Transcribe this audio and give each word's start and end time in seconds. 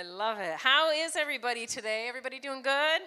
I 0.00 0.02
love 0.02 0.38
it. 0.38 0.54
How 0.56 0.90
is 0.92 1.14
everybody 1.14 1.66
today? 1.66 2.06
Everybody 2.08 2.40
doing 2.40 2.62
good? 2.62 3.02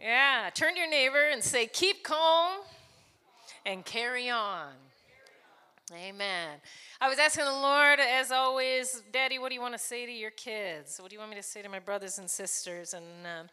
Yeah. 0.00 0.48
Turn 0.54 0.74
to 0.74 0.78
your 0.78 0.88
neighbor 0.88 1.30
and 1.32 1.42
say, 1.42 1.66
keep 1.66 2.04
calm 2.04 2.60
and 3.66 3.84
carry 3.84 4.30
on. 4.30 4.68
Amen. 5.92 6.50
I 7.00 7.08
was 7.08 7.18
asking 7.18 7.46
the 7.46 7.50
Lord, 7.50 7.98
as 7.98 8.30
always, 8.30 9.02
Daddy, 9.12 9.40
what 9.40 9.48
do 9.48 9.56
you 9.56 9.60
want 9.60 9.74
to 9.74 9.80
say 9.80 10.06
to 10.06 10.12
your 10.12 10.30
kids? 10.30 11.00
What 11.00 11.10
do 11.10 11.14
you 11.14 11.18
want 11.18 11.32
me 11.32 11.36
to 11.38 11.42
say 11.42 11.60
to 11.60 11.68
my 11.68 11.80
brothers 11.80 12.18
and 12.18 12.30
sisters? 12.30 12.94
And 12.94 13.04
uh, 13.26 13.48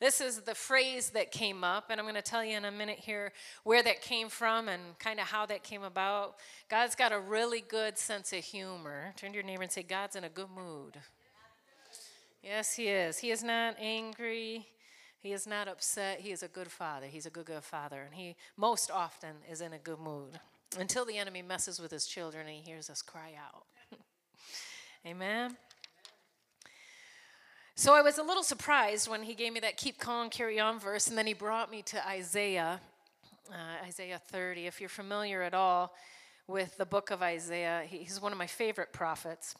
this 0.00 0.20
is 0.20 0.40
the 0.40 0.56
phrase 0.56 1.10
that 1.10 1.30
came 1.30 1.62
up, 1.62 1.90
and 1.90 2.00
I'm 2.00 2.06
going 2.06 2.16
to 2.16 2.22
tell 2.22 2.44
you 2.44 2.56
in 2.56 2.64
a 2.64 2.72
minute 2.72 2.98
here 2.98 3.30
where 3.62 3.84
that 3.84 4.02
came 4.02 4.30
from 4.30 4.68
and 4.68 4.98
kind 4.98 5.20
of 5.20 5.26
how 5.26 5.46
that 5.46 5.62
came 5.62 5.84
about. 5.84 6.38
God's 6.68 6.96
got 6.96 7.12
a 7.12 7.20
really 7.20 7.60
good 7.60 7.98
sense 7.98 8.32
of 8.32 8.42
humor. 8.42 9.14
Turn 9.16 9.30
to 9.30 9.36
your 9.36 9.44
neighbor 9.44 9.62
and 9.62 9.70
say, 9.70 9.84
God's 9.84 10.16
in 10.16 10.24
a 10.24 10.28
good 10.28 10.50
mood. 10.50 10.98
Yes, 12.42 12.74
he 12.74 12.88
is. 12.88 13.18
He 13.18 13.30
is 13.30 13.42
not 13.42 13.76
angry. 13.80 14.66
He 15.20 15.32
is 15.32 15.46
not 15.46 15.68
upset. 15.68 16.20
He 16.20 16.30
is 16.30 16.42
a 16.42 16.48
good 16.48 16.70
father. 16.70 17.06
He's 17.06 17.26
a 17.26 17.30
good, 17.30 17.46
good 17.46 17.64
father. 17.64 18.02
And 18.02 18.14
he 18.14 18.36
most 18.56 18.90
often 18.90 19.36
is 19.50 19.60
in 19.60 19.72
a 19.72 19.78
good 19.78 19.98
mood 19.98 20.38
until 20.78 21.04
the 21.04 21.18
enemy 21.18 21.42
messes 21.42 21.80
with 21.80 21.90
his 21.90 22.06
children 22.06 22.46
and 22.46 22.56
he 22.56 22.62
hears 22.62 22.88
us 22.90 23.02
cry 23.02 23.32
out. 23.38 23.64
Amen. 25.06 25.56
So 27.74 27.94
I 27.94 28.02
was 28.02 28.18
a 28.18 28.22
little 28.22 28.42
surprised 28.42 29.08
when 29.08 29.22
he 29.22 29.34
gave 29.34 29.52
me 29.52 29.60
that 29.60 29.76
keep 29.76 29.98
calm, 29.98 30.30
carry 30.30 30.58
on 30.58 30.80
verse, 30.80 31.06
and 31.06 31.16
then 31.16 31.28
he 31.28 31.32
brought 31.32 31.70
me 31.70 31.82
to 31.82 32.08
Isaiah, 32.08 32.80
uh, 33.50 33.86
Isaiah 33.86 34.20
30. 34.30 34.66
If 34.66 34.80
you're 34.80 34.88
familiar 34.88 35.42
at 35.42 35.54
all 35.54 35.94
with 36.48 36.76
the 36.76 36.84
book 36.84 37.12
of 37.12 37.22
Isaiah, 37.22 37.84
he's 37.86 38.20
one 38.20 38.32
of 38.32 38.38
my 38.38 38.48
favorite 38.48 38.92
prophets. 38.92 39.54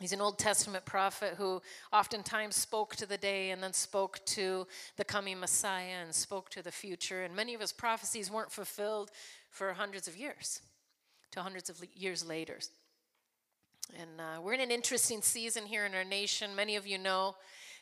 He's 0.00 0.12
an 0.12 0.20
Old 0.20 0.38
Testament 0.38 0.84
prophet 0.84 1.34
who 1.36 1.60
oftentimes 1.92 2.56
spoke 2.56 2.96
to 2.96 3.06
the 3.06 3.18
day 3.18 3.50
and 3.50 3.62
then 3.62 3.72
spoke 3.72 4.24
to 4.26 4.66
the 4.96 5.04
coming 5.04 5.38
Messiah 5.38 6.02
and 6.02 6.14
spoke 6.14 6.50
to 6.50 6.62
the 6.62 6.72
future. 6.72 7.22
And 7.22 7.36
many 7.36 7.54
of 7.54 7.60
his 7.60 7.72
prophecies 7.72 8.30
weren't 8.30 8.50
fulfilled 8.50 9.10
for 9.50 9.72
hundreds 9.74 10.08
of 10.08 10.16
years, 10.16 10.60
to 11.32 11.42
hundreds 11.42 11.68
of 11.68 11.84
years 11.94 12.26
later. 12.26 12.58
And 13.98 14.20
uh, 14.20 14.40
we're 14.40 14.54
in 14.54 14.60
an 14.60 14.70
interesting 14.70 15.20
season 15.20 15.66
here 15.66 15.84
in 15.84 15.94
our 15.94 16.04
nation. 16.04 16.56
Many 16.56 16.76
of 16.76 16.86
you 16.86 16.96
know 16.98 17.36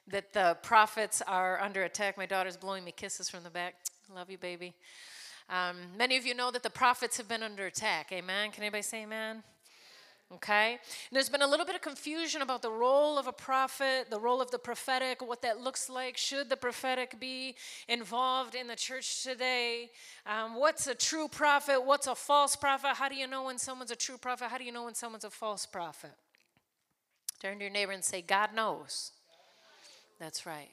that 0.09 0.33
the 0.33 0.59
prophets 0.63 1.23
are 1.27 1.61
under 1.61 1.85
attack. 1.85 2.19
My 2.19 2.27
daughter's 2.27 2.57
blowing 2.57 2.85
me 2.85 2.93
kisses 2.93 3.31
from 3.31 3.45
the 3.45 3.51
back. 3.51 3.77
Love 4.13 4.31
you, 4.31 4.39
baby. 4.39 4.75
Um, 5.49 5.77
many 5.97 6.17
of 6.17 6.27
you 6.27 6.35
know 6.35 6.51
that 6.51 6.63
the 6.63 6.71
prophets 6.71 7.17
have 7.17 7.29
been 7.29 7.43
under 7.43 7.67
attack. 7.67 8.11
Amen. 8.13 8.51
Can 8.51 8.65
anybody 8.65 8.83
say 8.83 9.03
amen? 9.05 9.43
Okay? 10.33 10.73
And 10.73 11.17
there's 11.17 11.29
been 11.29 11.43
a 11.43 11.47
little 11.47 11.67
bit 11.67 11.75
of 11.75 11.81
confusion 11.81 12.41
about 12.41 12.63
the 12.63 12.71
role 12.71 13.19
of 13.19 13.27
a 13.27 13.33
prophet, 13.33 14.07
the 14.11 14.21
role 14.21 14.41
of 14.41 14.51
the 14.53 14.59
prophetic, 14.59 15.27
what 15.27 15.43
that 15.43 15.61
looks 15.61 15.91
like. 15.91 16.17
Should 16.17 16.49
the 16.49 16.57
prophetic 16.57 17.19
be 17.19 17.57
involved 17.89 18.55
in 18.55 18.69
the 18.69 18.77
church 18.77 19.25
today? 19.25 19.91
Um, 20.27 20.55
what's 20.55 20.87
a 20.87 20.95
true 20.95 21.27
prophet? 21.27 21.85
What's 21.85 22.07
a 22.07 22.15
false 22.15 22.55
prophet? 22.55 22.95
How 22.95 23.09
do 23.09 23.17
you 23.17 23.27
know 23.27 23.45
when 23.45 23.59
someone's 23.59 23.91
a 23.91 23.97
true 23.97 24.19
prophet? 24.19 24.49
How 24.51 24.59
do 24.59 24.65
you 24.65 24.73
know 24.73 24.85
when 24.85 24.95
someone's 24.95 25.25
a 25.25 25.31
false 25.31 25.67
prophet? 25.67 26.13
Turn 27.41 27.59
to 27.59 27.65
your 27.65 27.73
neighbor 27.73 27.93
and 27.93 28.05
say, 28.05 28.23
God 28.23 28.55
knows. 28.55 29.13
That's 30.21 30.47
right. 30.47 30.71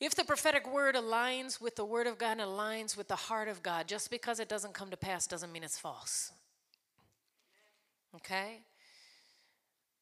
If 0.00 0.14
the 0.14 0.24
prophetic 0.24 0.70
word 0.70 0.96
aligns 0.96 1.62
with 1.62 1.76
the 1.76 1.84
word 1.84 2.06
of 2.06 2.18
God 2.18 2.32
and 2.32 2.40
aligns 2.42 2.94
with 2.94 3.08
the 3.08 3.16
heart 3.16 3.48
of 3.48 3.62
God, 3.62 3.88
just 3.88 4.10
because 4.10 4.38
it 4.38 4.48
doesn't 4.50 4.74
come 4.74 4.90
to 4.90 4.96
pass 4.98 5.26
doesn't 5.26 5.50
mean 5.50 5.62
it's 5.62 5.78
false. 5.78 6.32
Okay? 8.16 8.60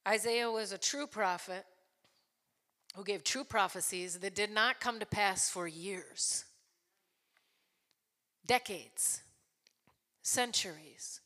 Isaiah 0.06 0.50
was 0.50 0.72
a 0.72 0.78
true 0.78 1.06
prophet 1.06 1.64
who 2.94 3.04
gave 3.04 3.24
true 3.24 3.44
prophecies 3.44 4.18
that 4.18 4.34
did 4.34 4.50
not 4.50 4.80
come 4.80 4.98
to 5.00 5.06
pass 5.06 5.48
for 5.48 5.66
years, 5.66 6.44
decades, 8.46 9.22
centuries. 10.22 11.20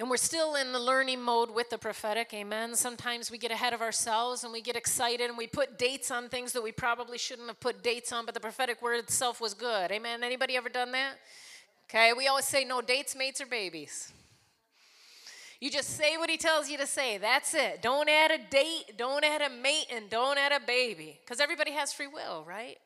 And 0.00 0.08
we're 0.08 0.16
still 0.16 0.54
in 0.54 0.72
the 0.72 0.78
learning 0.78 1.22
mode 1.22 1.52
with 1.52 1.70
the 1.70 1.78
prophetic, 1.78 2.32
amen. 2.32 2.76
Sometimes 2.76 3.32
we 3.32 3.38
get 3.38 3.50
ahead 3.50 3.72
of 3.72 3.80
ourselves 3.80 4.44
and 4.44 4.52
we 4.52 4.60
get 4.60 4.76
excited 4.76 5.28
and 5.28 5.36
we 5.36 5.48
put 5.48 5.76
dates 5.76 6.12
on 6.12 6.28
things 6.28 6.52
that 6.52 6.62
we 6.62 6.70
probably 6.70 7.18
shouldn't 7.18 7.48
have 7.48 7.58
put 7.58 7.82
dates 7.82 8.12
on, 8.12 8.24
but 8.24 8.34
the 8.34 8.40
prophetic 8.40 8.80
word 8.80 8.98
itself 9.00 9.40
was 9.40 9.54
good. 9.54 9.90
Amen. 9.90 10.22
Anybody 10.22 10.56
ever 10.56 10.68
done 10.68 10.92
that? 10.92 11.14
Okay, 11.88 12.12
we 12.12 12.26
always 12.26 12.44
say 12.44 12.64
no 12.64 12.82
dates, 12.82 13.16
mates, 13.16 13.40
or 13.40 13.46
babies. 13.46 14.12
You 15.58 15.70
just 15.70 15.96
say 15.96 16.16
what 16.18 16.28
he 16.30 16.36
tells 16.36 16.68
you 16.68 16.76
to 16.78 16.86
say. 16.86 17.18
That's 17.18 17.54
it. 17.54 17.80
Don't 17.82 18.08
add 18.08 18.30
a 18.30 18.38
date, 18.38 18.96
don't 18.96 19.24
add 19.24 19.40
a 19.40 19.50
mate, 19.50 19.86
and 19.90 20.08
don't 20.10 20.38
add 20.38 20.52
a 20.52 20.60
baby. 20.64 21.18
Because 21.24 21.40
everybody 21.40 21.72
has 21.72 21.92
free 21.92 22.06
will, 22.06 22.44
right? 22.46 22.76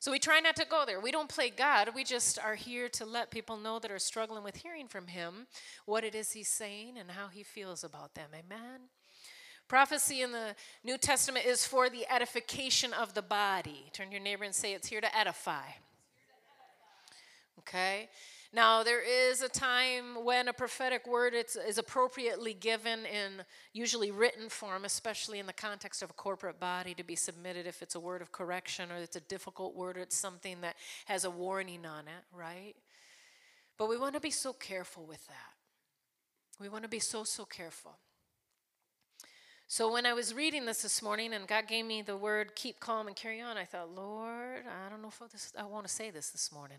So 0.00 0.10
we 0.10 0.18
try 0.18 0.40
not 0.40 0.56
to 0.56 0.64
go 0.64 0.84
there. 0.86 0.98
We 0.98 1.12
don't 1.12 1.28
play 1.28 1.50
God. 1.50 1.90
We 1.94 2.04
just 2.04 2.38
are 2.38 2.54
here 2.54 2.88
to 2.88 3.04
let 3.04 3.30
people 3.30 3.58
know 3.58 3.78
that 3.78 3.90
are 3.90 3.98
struggling 3.98 4.42
with 4.42 4.56
hearing 4.56 4.88
from 4.88 5.08
Him 5.08 5.46
what 5.84 6.02
it 6.02 6.14
is 6.14 6.32
He's 6.32 6.48
saying 6.48 6.96
and 6.98 7.10
how 7.10 7.28
He 7.28 7.42
feels 7.42 7.84
about 7.84 8.14
them. 8.14 8.30
Amen. 8.32 8.80
Prophecy 9.68 10.22
in 10.22 10.32
the 10.32 10.56
New 10.82 10.96
Testament 10.96 11.44
is 11.44 11.66
for 11.66 11.90
the 11.90 12.10
edification 12.10 12.94
of 12.94 13.12
the 13.12 13.22
body. 13.22 13.90
Turn 13.92 14.10
your 14.10 14.22
neighbor 14.22 14.44
and 14.44 14.54
say, 14.54 14.72
It's 14.72 14.88
here 14.88 15.02
to 15.02 15.16
edify. 15.16 15.66
Okay? 17.60 18.08
Now, 18.52 18.82
there 18.82 19.00
is 19.00 19.42
a 19.42 19.48
time 19.48 20.24
when 20.24 20.48
a 20.48 20.52
prophetic 20.52 21.06
word 21.06 21.34
is 21.34 21.78
appropriately 21.78 22.52
given 22.52 23.06
in 23.06 23.44
usually 23.72 24.10
written 24.10 24.48
form, 24.48 24.84
especially 24.84 25.38
in 25.38 25.46
the 25.46 25.52
context 25.52 26.02
of 26.02 26.10
a 26.10 26.14
corporate 26.14 26.58
body, 26.58 26.92
to 26.94 27.04
be 27.04 27.14
submitted 27.14 27.68
if 27.68 27.80
it's 27.80 27.94
a 27.94 28.00
word 28.00 28.22
of 28.22 28.32
correction 28.32 28.90
or 28.90 28.96
it's 28.96 29.14
a 29.14 29.20
difficult 29.20 29.76
word 29.76 29.96
or 29.96 30.00
it's 30.00 30.16
something 30.16 30.60
that 30.62 30.74
has 31.04 31.24
a 31.24 31.30
warning 31.30 31.86
on 31.86 32.08
it, 32.08 32.24
right? 32.36 32.74
But 33.78 33.88
we 33.88 33.96
want 33.96 34.14
to 34.14 34.20
be 34.20 34.32
so 34.32 34.52
careful 34.52 35.06
with 35.06 35.24
that. 35.28 35.54
We 36.60 36.68
want 36.68 36.82
to 36.82 36.90
be 36.90 36.98
so, 36.98 37.22
so 37.22 37.44
careful. 37.44 37.92
So 39.68 39.92
when 39.92 40.06
I 40.06 40.12
was 40.12 40.34
reading 40.34 40.66
this 40.66 40.82
this 40.82 41.00
morning 41.00 41.32
and 41.34 41.46
God 41.46 41.68
gave 41.68 41.86
me 41.86 42.02
the 42.02 42.16
word 42.16 42.56
keep 42.56 42.80
calm 42.80 43.06
and 43.06 43.14
carry 43.14 43.40
on, 43.40 43.56
I 43.56 43.64
thought, 43.64 43.94
Lord, 43.94 44.64
I 44.66 44.90
don't 44.90 45.00
know 45.00 45.08
if 45.08 45.30
this, 45.30 45.52
I 45.56 45.64
want 45.66 45.86
to 45.86 45.92
say 45.92 46.10
this 46.10 46.30
this 46.30 46.50
morning. 46.52 46.78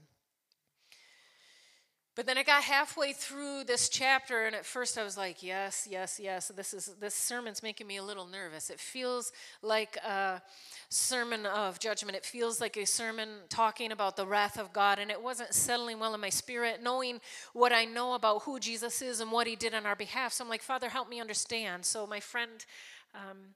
But 2.14 2.26
then 2.26 2.38
I 2.38 2.44
got 2.44 2.64
halfway 2.64 3.14
through 3.14 3.64
this 3.64 3.88
chapter, 3.88 4.46
and 4.46 4.54
at 4.54 4.66
first 4.66 4.98
I 4.98 5.04
was 5.04 5.16
like, 5.18 5.42
"Yes, 5.42 5.88
yes, 5.90 6.20
yes." 6.20 6.50
This 6.50 6.74
is 6.74 6.88
this 7.00 7.16
sermon's 7.16 7.64
making 7.64 7.88
me 7.88 7.98
a 7.98 8.04
little 8.04 8.28
nervous. 8.28 8.70
It 8.70 8.82
feels 8.82 9.32
like 9.62 9.96
a 9.98 10.42
sermon 10.90 11.46
of 11.46 11.80
judgment. 11.80 12.18
It 12.18 12.26
feels 12.26 12.60
like 12.60 12.76
a 12.76 12.86
sermon 12.86 13.30
talking 13.48 13.94
about 13.94 14.18
the 14.18 14.26
wrath 14.26 14.60
of 14.60 14.74
God, 14.74 15.00
and 15.00 15.10
it 15.10 15.24
wasn't 15.24 15.54
settling 15.54 16.00
well 16.00 16.14
in 16.14 16.20
my 16.20 16.30
spirit, 16.30 16.84
knowing 16.84 17.22
what 17.54 17.72
I 17.72 17.86
know 17.86 18.14
about 18.14 18.42
who 18.42 18.60
Jesus 18.60 19.02
is 19.02 19.22
and 19.22 19.32
what 19.32 19.48
He 19.48 19.56
did 19.56 19.74
on 19.74 19.86
our 19.86 19.96
behalf. 19.96 20.34
So 20.34 20.44
I'm 20.44 20.50
like, 20.50 20.64
"Father, 20.64 20.90
help 20.90 21.08
me 21.08 21.22
understand." 21.22 21.86
So 21.86 22.06
my 22.06 22.20
friend. 22.20 22.66
Um, 23.14 23.56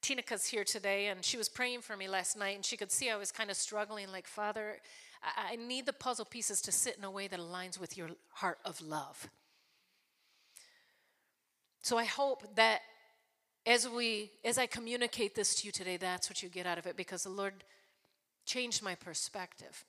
Tinika's 0.00 0.46
here 0.46 0.62
today, 0.62 1.08
and 1.08 1.24
she 1.24 1.36
was 1.36 1.48
praying 1.48 1.80
for 1.80 1.96
me 1.96 2.06
last 2.06 2.36
night, 2.36 2.54
and 2.54 2.64
she 2.64 2.76
could 2.76 2.92
see 2.92 3.10
I 3.10 3.16
was 3.16 3.32
kind 3.32 3.50
of 3.50 3.56
struggling. 3.56 4.12
Like, 4.12 4.28
Father, 4.28 4.78
I, 5.22 5.56
need 5.56 5.86
the 5.86 5.92
puzzle 5.92 6.24
pieces 6.24 6.60
to 6.62 6.72
sit 6.72 6.96
in 6.96 7.04
a 7.04 7.10
way 7.10 7.28
that 7.28 7.40
aligns 7.40 7.78
with 7.78 7.96
your 7.96 8.10
heart 8.34 8.58
of 8.64 8.80
love. 8.80 9.28
So 11.82 11.98
I 11.98 12.04
hope 12.04 12.54
that 12.56 12.82
as 13.66 13.88
we 13.88 14.30
as 14.44 14.58
I 14.58 14.66
communicate 14.66 15.34
this 15.34 15.54
to 15.56 15.66
you 15.66 15.72
today, 15.72 15.96
that's 15.96 16.30
what 16.30 16.42
you 16.42 16.48
get 16.48 16.66
out 16.66 16.78
of 16.78 16.86
it 16.86 16.96
because 16.96 17.24
the 17.24 17.30
Lord 17.30 17.52
changed 18.46 18.82
my 18.82 18.94
perspective. 18.94 19.84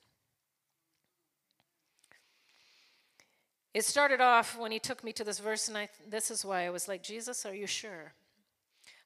It 3.74 3.86
started 3.86 4.20
off 4.20 4.58
when 4.58 4.72
he 4.72 4.80
took 4.80 5.04
me 5.04 5.14
to 5.14 5.24
this 5.24 5.40
verse, 5.40 5.68
and 5.68 5.78
I, 5.78 5.90
this 6.08 6.32
is 6.32 6.44
why 6.44 6.66
I 6.66 6.72
was 6.72 6.88
like, 6.88 7.04
Jesus, 7.04 7.46
are 7.46 7.54
you 7.54 7.68
sure? 7.68 8.14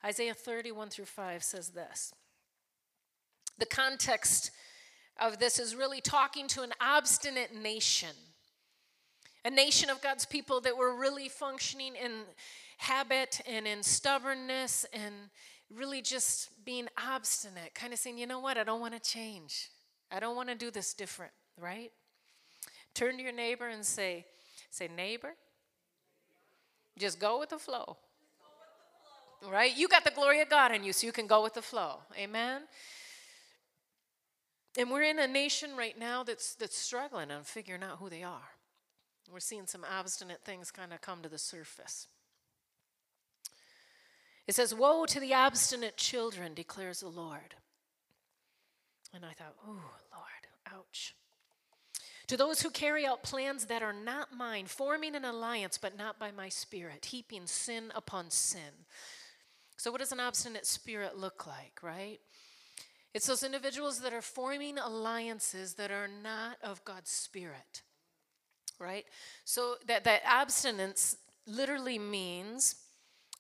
Isaiah 0.05 0.33
31 0.33 0.89
through 0.89 1.05
5 1.05 1.43
says 1.43 1.69
this. 1.69 2.13
The 3.57 3.65
context 3.65 4.51
of 5.19 5.39
this 5.39 5.59
is 5.59 5.75
really 5.75 6.01
talking 6.01 6.47
to 6.49 6.61
an 6.63 6.73
obstinate 6.81 7.55
nation, 7.55 8.15
a 9.45 9.49
nation 9.49 9.89
of 9.89 10.01
God's 10.01 10.25
people 10.25 10.61
that 10.61 10.77
were 10.77 10.95
really 10.95 11.29
functioning 11.29 11.95
in, 11.95 12.11
habit 12.83 13.39
and 13.47 13.65
in 13.65 13.81
stubbornness 13.81 14.85
and 14.93 15.13
really 15.73 16.01
just 16.01 16.49
being 16.65 16.87
obstinate, 16.97 17.73
kind 17.73 17.93
of 17.93 17.99
saying, 17.99 18.17
you 18.17 18.27
know 18.27 18.39
what, 18.39 18.57
I 18.57 18.63
don't 18.63 18.81
want 18.81 18.93
to 18.93 18.99
change. 18.99 19.69
I 20.11 20.19
don't 20.19 20.35
want 20.35 20.49
to 20.49 20.55
do 20.55 20.69
this 20.69 20.93
different, 20.93 21.31
right? 21.57 21.91
Turn 22.93 23.17
to 23.17 23.23
your 23.23 23.31
neighbor 23.31 23.67
and 23.67 23.85
say, 23.85 24.25
say, 24.69 24.89
neighbor, 24.95 25.33
just 26.97 27.19
go 27.19 27.39
with 27.39 27.49
the 27.49 27.57
flow. 27.57 27.97
Right? 29.49 29.75
You 29.75 29.87
got 29.87 30.03
the 30.03 30.11
glory 30.11 30.41
of 30.41 30.49
God 30.49 30.73
in 30.73 30.83
you, 30.83 30.93
so 30.93 31.05
you 31.05 31.11
can 31.11 31.27
go 31.27 31.43
with 31.43 31.53
the 31.53 31.61
flow. 31.61 31.99
Amen. 32.17 32.61
And 34.77 34.89
we're 34.89 35.03
in 35.03 35.19
a 35.19 35.27
nation 35.27 35.75
right 35.77 35.97
now 35.97 36.23
that's 36.23 36.55
that's 36.55 36.77
struggling 36.77 37.31
on 37.31 37.43
figuring 37.43 37.83
out 37.83 37.99
who 37.99 38.09
they 38.09 38.23
are. 38.23 38.49
We're 39.31 39.39
seeing 39.39 39.67
some 39.67 39.85
obstinate 39.89 40.41
things 40.43 40.71
kind 40.71 40.93
of 40.93 41.01
come 41.01 41.21
to 41.21 41.29
the 41.29 41.37
surface. 41.37 42.07
It 44.47 44.55
says, 44.55 44.73
Woe 44.73 45.05
to 45.05 45.19
the 45.19 45.33
obstinate 45.33 45.97
children, 45.97 46.53
declares 46.53 46.99
the 46.99 47.07
Lord. 47.07 47.55
And 49.13 49.23
I 49.23 49.33
thought, 49.33 49.55
oh, 49.65 49.91
Lord, 50.11 50.73
ouch. 50.73 51.15
To 52.27 52.37
those 52.37 52.61
who 52.61 52.69
carry 52.69 53.05
out 53.05 53.21
plans 53.21 53.65
that 53.65 53.83
are 53.83 53.93
not 53.93 54.35
mine, 54.35 54.65
forming 54.65 55.15
an 55.15 55.23
alliance, 55.25 55.77
but 55.77 55.97
not 55.97 56.19
by 56.19 56.31
my 56.31 56.49
spirit, 56.49 57.05
heaping 57.05 57.45
sin 57.45 57.91
upon 57.95 58.31
sin. 58.31 58.85
So, 59.77 59.91
what 59.91 59.99
does 59.99 60.11
an 60.11 60.19
obstinate 60.19 60.65
spirit 60.65 61.17
look 61.17 61.45
like, 61.45 61.79
right? 61.83 62.19
It's 63.13 63.27
those 63.27 63.43
individuals 63.43 63.99
that 64.01 64.13
are 64.13 64.21
forming 64.21 64.77
alliances 64.79 65.75
that 65.75 65.91
are 65.91 66.07
not 66.07 66.57
of 66.63 66.83
God's 66.83 67.11
spirit, 67.11 67.83
right? 68.79 69.05
So, 69.45 69.75
that, 69.87 70.03
that 70.05 70.21
abstinence 70.25 71.17
literally 71.45 71.99
means 71.99 72.75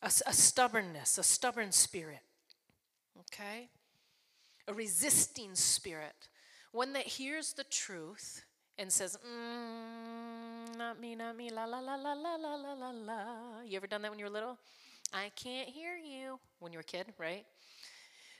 a, 0.01 0.11
a 0.27 0.33
stubbornness, 0.33 1.17
a 1.17 1.23
stubborn 1.23 1.71
spirit, 1.71 2.21
okay? 3.21 3.69
A 4.67 4.73
resisting 4.73 5.55
spirit, 5.55 6.27
one 6.71 6.93
that 6.93 7.07
hears 7.07 7.53
the 7.53 7.63
truth 7.63 8.43
and 8.77 8.91
says, 8.91 9.17
mm, 9.25 10.77
not 10.77 10.99
me, 10.99 11.15
not 11.15 11.35
me, 11.35 11.49
la 11.49 11.65
la 11.65 11.79
la 11.79 11.95
la 11.95 12.13
la 12.13 12.35
la 12.35 12.55
la 12.55 12.73
la 12.73 12.89
la. 12.91 13.61
You 13.65 13.77
ever 13.77 13.87
done 13.87 14.01
that 14.01 14.11
when 14.11 14.19
you 14.19 14.25
were 14.25 14.31
little? 14.31 14.57
I 15.13 15.31
can't 15.35 15.69
hear 15.69 15.95
you 15.95 16.39
when 16.59 16.71
you're 16.73 16.81
a 16.81 16.85
kid, 16.85 17.07
right? 17.19 17.45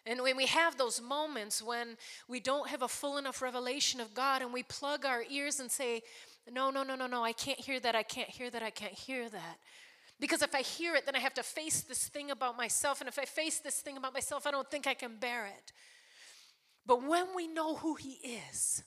And 0.05 0.21
when 0.21 0.35
we 0.35 0.47
have 0.47 0.77
those 0.77 1.01
moments 1.01 1.61
when 1.61 1.97
we 2.27 2.39
don't 2.39 2.67
have 2.69 2.81
a 2.81 2.87
full 2.87 3.17
enough 3.17 3.41
revelation 3.41 4.01
of 4.01 4.13
God 4.13 4.41
and 4.41 4.51
we 4.51 4.63
plug 4.63 5.05
our 5.05 5.23
ears 5.29 5.59
and 5.59 5.71
say, 5.71 6.01
No, 6.51 6.69
no, 6.69 6.83
no, 6.83 6.95
no, 6.95 7.07
no, 7.07 7.23
I 7.23 7.31
can't 7.31 7.59
hear 7.59 7.79
that, 7.79 7.95
I 7.95 8.03
can't 8.03 8.29
hear 8.29 8.49
that, 8.49 8.61
I 8.61 8.69
can't 8.69 8.93
hear 8.93 9.29
that. 9.29 9.57
Because 10.19 10.41
if 10.41 10.53
I 10.53 10.61
hear 10.61 10.95
it, 10.95 11.05
then 11.05 11.15
I 11.15 11.19
have 11.19 11.33
to 11.35 11.43
face 11.43 11.81
this 11.81 12.07
thing 12.07 12.31
about 12.31 12.55
myself. 12.55 13.01
And 13.01 13.07
if 13.07 13.17
I 13.17 13.25
face 13.25 13.59
this 13.59 13.79
thing 13.81 13.97
about 13.97 14.13
myself, 14.13 14.45
I 14.45 14.51
don't 14.51 14.69
think 14.69 14.87
I 14.87 14.93
can 14.93 15.17
bear 15.17 15.45
it. 15.47 15.73
But 16.85 17.03
when 17.03 17.27
we 17.35 17.47
know 17.47 17.75
who 17.75 17.95
He 17.95 18.19
is, 18.49 18.83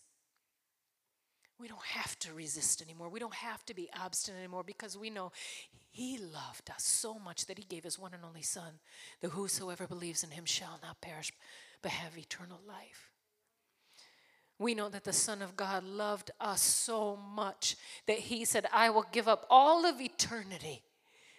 we 1.58 1.69
don't 1.69 1.85
have 1.85 2.19
to 2.20 2.35
resist 2.35 2.82
anymore. 2.82 3.08
We 3.08 3.20
don't 3.20 3.35
have 3.35 3.64
to 3.67 3.75
be 3.75 3.88
obstinate 3.99 4.38
anymore 4.38 4.62
because 4.64 4.97
we 4.97 5.11
know 5.11 5.32
He 5.91 6.19
loved 6.19 6.70
us 6.70 6.85
so 6.85 7.19
much 7.19 7.47
that 7.47 7.58
He 7.58 7.64
gave 7.64 7.85
His 7.85 7.99
one 7.99 8.12
and 8.14 8.25
only 8.25 8.43
Son, 8.43 8.81
that 9.20 9.31
whosoever 9.31 9.87
believes 9.87 10.23
in 10.23 10.31
Him 10.31 10.44
shall 10.44 10.79
not 10.82 11.00
perish 11.00 11.32
but 11.82 11.93
have 11.93 12.19
eternal 12.19 12.61
life. 12.67 13.11
We 14.58 14.75
know 14.75 14.88
that 14.88 15.05
the 15.05 15.12
Son 15.12 15.43
of 15.43 15.56
God 15.56 15.85
loved 15.85 16.31
us 16.41 16.62
so 16.62 17.17
much 17.17 17.76
that 18.06 18.19
He 18.19 18.44
said, 18.44 18.67
I 18.73 18.91
will 18.91 19.06
give 19.12 19.29
up 19.29 19.47
all 19.50 19.87
of 19.87 20.00
eternity 20.00 20.82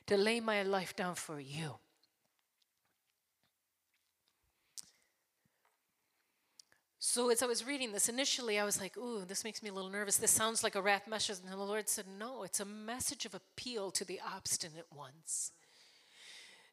to 0.07 0.17
lay 0.17 0.39
my 0.39 0.63
life 0.63 0.95
down 0.95 1.15
for 1.15 1.39
you. 1.39 1.75
So 7.09 7.29
as 7.29 7.41
I 7.41 7.45
was 7.45 7.65
reading 7.65 7.93
this, 7.93 8.09
initially 8.09 8.59
I 8.59 8.65
was 8.65 8.81
like, 8.81 8.97
ooh, 8.97 9.23
this 9.25 9.45
makes 9.45 9.63
me 9.63 9.69
a 9.69 9.73
little 9.73 9.89
nervous. 9.89 10.17
This 10.17 10.29
sounds 10.29 10.61
like 10.61 10.75
a 10.75 10.81
wrath 10.81 11.07
message. 11.07 11.37
And 11.41 11.49
the 11.49 11.55
Lord 11.55 11.87
said, 11.87 12.03
no, 12.19 12.43
it's 12.43 12.59
a 12.59 12.65
message 12.65 13.25
of 13.25 13.33
appeal 13.33 13.91
to 13.91 14.03
the 14.03 14.19
obstinate 14.35 14.87
ones, 14.93 15.53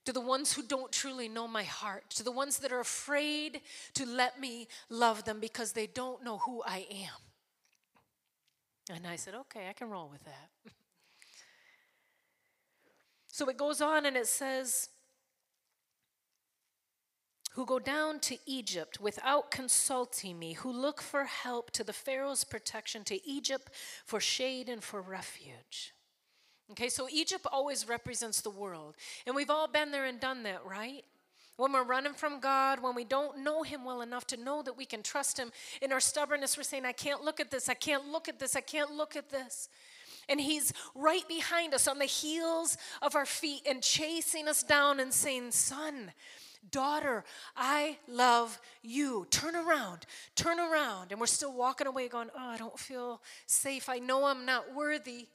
to 0.04 0.12
the 0.12 0.20
ones 0.20 0.52
who 0.52 0.64
don't 0.64 0.90
truly 0.90 1.28
know 1.28 1.46
my 1.46 1.62
heart, 1.62 2.10
to 2.10 2.24
the 2.24 2.32
ones 2.32 2.58
that 2.58 2.72
are 2.72 2.80
afraid 2.80 3.60
to 3.94 4.04
let 4.04 4.40
me 4.40 4.66
love 4.90 5.22
them 5.24 5.38
because 5.38 5.70
they 5.70 5.86
don't 5.86 6.24
know 6.24 6.38
who 6.38 6.64
I 6.66 6.84
am. 6.90 7.20
And 8.92 9.06
I 9.06 9.14
said, 9.14 9.36
okay, 9.36 9.68
I 9.70 9.72
can 9.72 9.88
roll 9.88 10.08
with 10.10 10.24
that. 10.24 10.50
So 13.28 13.48
it 13.48 13.56
goes 13.56 13.80
on 13.80 14.06
and 14.06 14.16
it 14.16 14.28
says, 14.28 14.90
who 17.54 17.64
go 17.64 17.78
down 17.78 18.18
to 18.18 18.36
Egypt 18.46 19.00
without 19.00 19.50
consulting 19.50 20.38
me, 20.38 20.54
who 20.54 20.72
look 20.72 21.00
for 21.00 21.24
help 21.24 21.70
to 21.70 21.84
the 21.84 21.92
Pharaoh's 21.92 22.42
protection, 22.42 23.04
to 23.04 23.28
Egypt 23.28 23.70
for 24.04 24.20
shade 24.20 24.68
and 24.68 24.82
for 24.82 25.00
refuge. 25.00 25.94
Okay, 26.72 26.88
so 26.88 27.08
Egypt 27.12 27.46
always 27.52 27.88
represents 27.88 28.40
the 28.40 28.50
world. 28.50 28.96
And 29.26 29.36
we've 29.36 29.50
all 29.50 29.68
been 29.68 29.92
there 29.92 30.04
and 30.04 30.18
done 30.18 30.42
that, 30.42 30.64
right? 30.66 31.04
When 31.56 31.72
we're 31.72 31.84
running 31.84 32.14
from 32.14 32.40
God, 32.40 32.82
when 32.82 32.96
we 32.96 33.04
don't 33.04 33.44
know 33.44 33.62
Him 33.62 33.84
well 33.84 34.02
enough 34.02 34.26
to 34.28 34.36
know 34.36 34.62
that 34.62 34.76
we 34.76 34.84
can 34.84 35.04
trust 35.04 35.38
Him, 35.38 35.52
in 35.80 35.92
our 35.92 36.00
stubbornness, 36.00 36.56
we're 36.56 36.64
saying, 36.64 36.84
I 36.84 36.92
can't 36.92 37.22
look 37.22 37.38
at 37.38 37.52
this, 37.52 37.68
I 37.68 37.74
can't 37.74 38.08
look 38.08 38.28
at 38.28 38.40
this, 38.40 38.56
I 38.56 38.62
can't 38.62 38.90
look 38.90 39.14
at 39.14 39.30
this. 39.30 39.68
And 40.28 40.40
he's 40.40 40.72
right 40.94 41.26
behind 41.28 41.74
us 41.74 41.86
on 41.86 41.98
the 41.98 42.06
heels 42.06 42.78
of 43.02 43.14
our 43.14 43.26
feet 43.26 43.62
and 43.68 43.82
chasing 43.82 44.48
us 44.48 44.62
down 44.62 44.98
and 44.98 45.12
saying, 45.12 45.50
Son, 45.52 46.12
daughter, 46.70 47.24
I 47.56 47.98
love 48.08 48.60
you. 48.82 49.26
Turn 49.30 49.54
around, 49.56 50.06
turn 50.34 50.58
around. 50.58 51.12
And 51.12 51.20
we're 51.20 51.26
still 51.26 51.52
walking 51.52 51.86
away 51.86 52.08
going, 52.08 52.30
Oh, 52.34 52.50
I 52.50 52.56
don't 52.56 52.78
feel 52.78 53.20
safe. 53.46 53.88
I 53.88 53.98
know 53.98 54.26
I'm 54.26 54.44
not 54.44 54.74
worthy. 54.74 55.28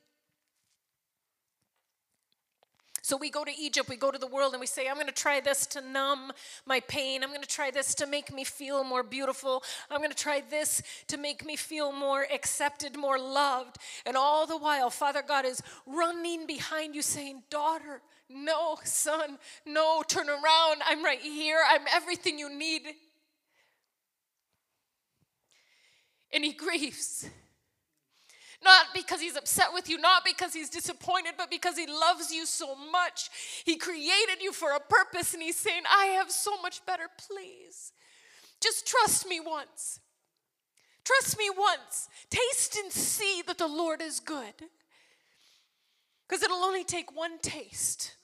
So 3.10 3.18
we 3.18 3.32
go 3.32 3.44
to 3.44 3.52
Egypt, 3.60 3.90
we 3.90 3.96
go 3.96 4.12
to 4.12 4.20
the 4.20 4.28
world, 4.28 4.54
and 4.54 4.62
we 4.62 4.68
say, 4.68 4.88
I'm 4.88 4.94
going 4.94 5.08
to 5.08 5.12
try 5.12 5.40
this 5.40 5.66
to 5.68 5.82
numb 5.82 6.32
my 6.68 6.80
pain. 6.82 7.24
I'm 7.24 7.30
going 7.30 7.42
to 7.42 7.48
try 7.48 7.72
this 7.72 7.96
to 7.96 8.06
make 8.06 8.32
me 8.32 8.44
feel 8.44 8.84
more 8.84 9.02
beautiful. 9.02 9.64
I'm 9.90 9.98
going 9.98 10.12
to 10.12 10.16
try 10.16 10.44
this 10.48 10.84
to 11.08 11.18
make 11.18 11.44
me 11.44 11.56
feel 11.56 11.92
more 11.92 12.28
accepted, 12.32 12.96
more 12.96 13.18
loved. 13.18 13.78
And 14.06 14.16
all 14.16 14.46
the 14.46 14.58
while, 14.58 14.92
Father 14.92 15.24
God 15.28 15.46
is 15.46 15.60
running 15.88 16.46
behind 16.46 16.94
you 16.94 17.02
saying, 17.02 17.42
Daughter, 17.50 18.02
no, 18.30 18.78
son, 18.84 19.38
no, 19.66 20.04
turn 20.08 20.30
around. 20.30 20.82
I'm 20.86 21.04
right 21.04 21.20
here. 21.20 21.60
I'm 21.68 21.82
everything 21.94 22.38
you 22.38 22.50
need. 22.50 22.84
And 26.32 26.46
he 26.46 26.54
grieves. 26.54 27.28
Not 28.64 28.88
because 28.94 29.22
he's 29.22 29.38
upset 29.38 29.68
with 29.74 29.90
you, 29.90 29.98
not 29.98 30.26
because 30.26 30.54
he's 30.54 30.70
disappointed, 30.70 31.34
but 31.38 31.50
because 31.50 31.78
he 31.78 31.88
loves 31.88 32.32
you 32.32 32.46
so 32.46 32.76
much. 32.92 33.30
He 33.66 33.78
created 33.78 34.42
you 34.42 34.52
for 34.52 34.72
a 34.72 34.80
purpose, 34.80 35.34
and 35.34 35.42
he's 35.42 35.56
saying, 35.56 35.84
I 35.90 36.06
have 36.18 36.30
so 36.30 36.62
much 36.62 36.86
better, 36.86 37.08
please. 37.30 37.94
Just 38.62 38.86
trust 38.86 39.28
me 39.28 39.40
once. 39.40 40.02
Trust 41.06 41.38
me 41.40 41.50
once. 41.58 42.10
Taste 42.30 42.76
and 42.76 42.92
see 42.92 43.42
that 43.48 43.58
the 43.58 43.68
Lord 43.68 44.02
is 44.02 44.20
good. 44.20 44.54
Because 46.28 46.44
it'll 46.44 46.58
only 46.58 46.84
take 46.84 47.16
one 47.16 47.40
taste 47.40 48.16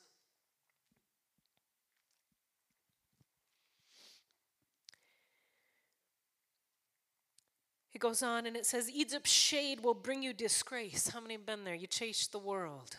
It 7.95 7.99
goes 7.99 8.21
on 8.21 8.45
and 8.45 8.57
it 8.57 8.65
says, 8.65 8.91
Egypt's 8.91 9.31
shade 9.31 9.81
will 9.81 9.93
bring 9.93 10.21
you 10.21 10.33
disgrace. 10.33 11.07
How 11.07 11.21
many 11.21 11.35
have 11.35 11.45
been 11.45 11.63
there? 11.63 11.73
You 11.73 11.87
chased 11.87 12.33
the 12.33 12.39
world. 12.39 12.97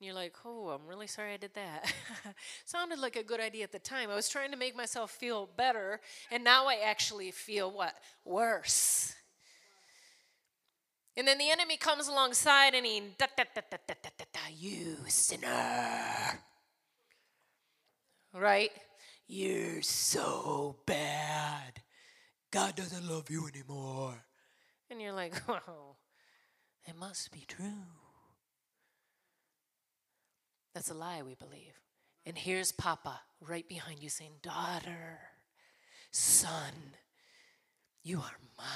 And 0.00 0.06
you're 0.06 0.14
like, 0.14 0.32
oh, 0.46 0.70
I'm 0.70 0.86
really 0.88 1.06
sorry 1.06 1.34
I 1.34 1.36
did 1.36 1.52
that. 1.52 1.92
Sounded 2.64 3.00
like 3.00 3.16
a 3.16 3.22
good 3.22 3.38
idea 3.38 3.64
at 3.64 3.72
the 3.72 3.78
time. 3.78 4.08
I 4.08 4.14
was 4.14 4.30
trying 4.30 4.50
to 4.50 4.56
make 4.56 4.74
myself 4.74 5.10
feel 5.10 5.50
better, 5.58 6.00
and 6.30 6.42
now 6.42 6.66
I 6.66 6.76
actually 6.86 7.32
feel 7.32 7.70
what? 7.70 7.96
Worse. 8.24 9.14
And 11.14 11.28
then 11.28 11.36
the 11.36 11.50
enemy 11.50 11.76
comes 11.76 12.08
alongside 12.08 12.74
and 12.74 12.86
he, 12.86 13.02
da, 13.18 13.26
da, 13.36 13.44
da, 13.54 13.60
da, 13.70 13.76
da, 13.86 13.94
da, 14.02 14.10
da, 14.16 14.24
da, 14.32 14.40
you 14.56 14.96
sinner. 15.08 16.40
Right? 18.32 18.70
You're 19.26 19.82
so 19.82 20.76
bad. 20.86 21.82
God 22.50 22.76
doesn't 22.76 23.08
love 23.08 23.30
you 23.30 23.46
anymore. 23.46 24.14
And 24.90 25.00
you're 25.00 25.12
like, 25.12 25.34
oh, 25.48 25.96
it 26.86 26.96
must 26.96 27.30
be 27.30 27.44
true. 27.46 27.86
That's 30.74 30.90
a 30.90 30.94
lie, 30.94 31.22
we 31.22 31.34
believe. 31.34 31.80
And 32.24 32.36
here's 32.36 32.72
Papa 32.72 33.20
right 33.40 33.68
behind 33.68 34.02
you 34.02 34.08
saying, 34.08 34.32
Daughter, 34.42 35.18
son, 36.10 36.72
you 38.02 38.18
are 38.18 38.38
mine. 38.56 38.66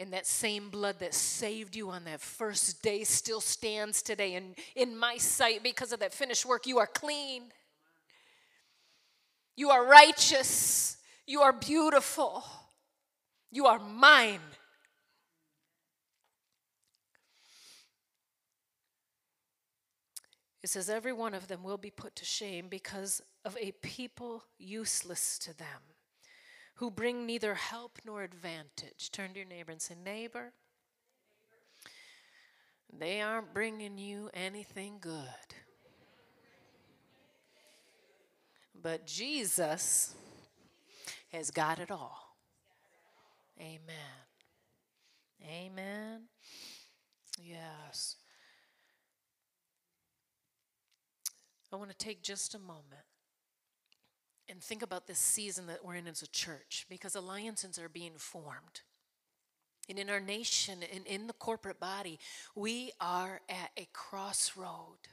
And 0.00 0.12
that 0.12 0.26
same 0.26 0.70
blood 0.70 0.98
that 1.00 1.14
saved 1.14 1.76
you 1.76 1.90
on 1.90 2.04
that 2.04 2.20
first 2.20 2.82
day 2.82 3.04
still 3.04 3.40
stands 3.40 4.02
today. 4.02 4.34
And 4.34 4.56
in 4.74 4.96
my 4.96 5.16
sight, 5.18 5.62
because 5.62 5.92
of 5.92 6.00
that 6.00 6.12
finished 6.12 6.44
work, 6.44 6.66
you 6.66 6.78
are 6.78 6.86
clean. 6.86 7.44
You 9.56 9.70
are 9.70 9.86
righteous. 9.86 10.96
You 11.26 11.40
are 11.40 11.52
beautiful. 11.52 12.44
You 13.50 13.66
are 13.66 13.78
mine. 13.78 14.40
It 20.62 20.70
says, 20.70 20.88
Every 20.88 21.12
one 21.12 21.34
of 21.34 21.48
them 21.48 21.62
will 21.62 21.78
be 21.78 21.90
put 21.90 22.16
to 22.16 22.24
shame 22.24 22.68
because 22.68 23.22
of 23.44 23.56
a 23.60 23.72
people 23.82 24.44
useless 24.58 25.38
to 25.40 25.56
them, 25.56 25.94
who 26.76 26.90
bring 26.90 27.26
neither 27.26 27.54
help 27.54 27.98
nor 28.04 28.22
advantage. 28.22 29.10
Turn 29.12 29.32
to 29.32 29.40
your 29.40 29.48
neighbor 29.48 29.72
and 29.72 29.80
say, 29.80 29.94
Neighbor, 30.02 30.52
they 32.98 33.20
aren't 33.20 33.52
bringing 33.52 33.98
you 33.98 34.30
anything 34.34 34.96
good. 35.00 35.54
But 38.82 39.06
Jesus 39.06 40.14
has 41.34 41.50
got 41.50 41.78
it 41.78 41.90
all. 41.90 42.36
Amen. 43.60 43.80
Amen. 45.42 46.22
Yes. 47.42 48.16
I 51.72 51.76
want 51.76 51.90
to 51.90 51.96
take 51.96 52.22
just 52.22 52.54
a 52.54 52.58
moment 52.58 52.84
and 54.48 54.62
think 54.62 54.82
about 54.82 55.06
this 55.06 55.18
season 55.18 55.66
that 55.66 55.84
we're 55.84 55.96
in 55.96 56.06
as 56.06 56.22
a 56.22 56.28
church 56.28 56.86
because 56.88 57.16
alliances 57.16 57.78
are 57.78 57.88
being 57.88 58.14
formed. 58.16 58.82
And 59.88 59.98
in 59.98 60.08
our 60.08 60.20
nation 60.20 60.78
and 60.94 61.04
in 61.06 61.26
the 61.26 61.32
corporate 61.32 61.80
body, 61.80 62.18
we 62.54 62.92
are 63.00 63.40
at 63.48 63.70
a 63.76 63.88
crossroad. 63.92 65.08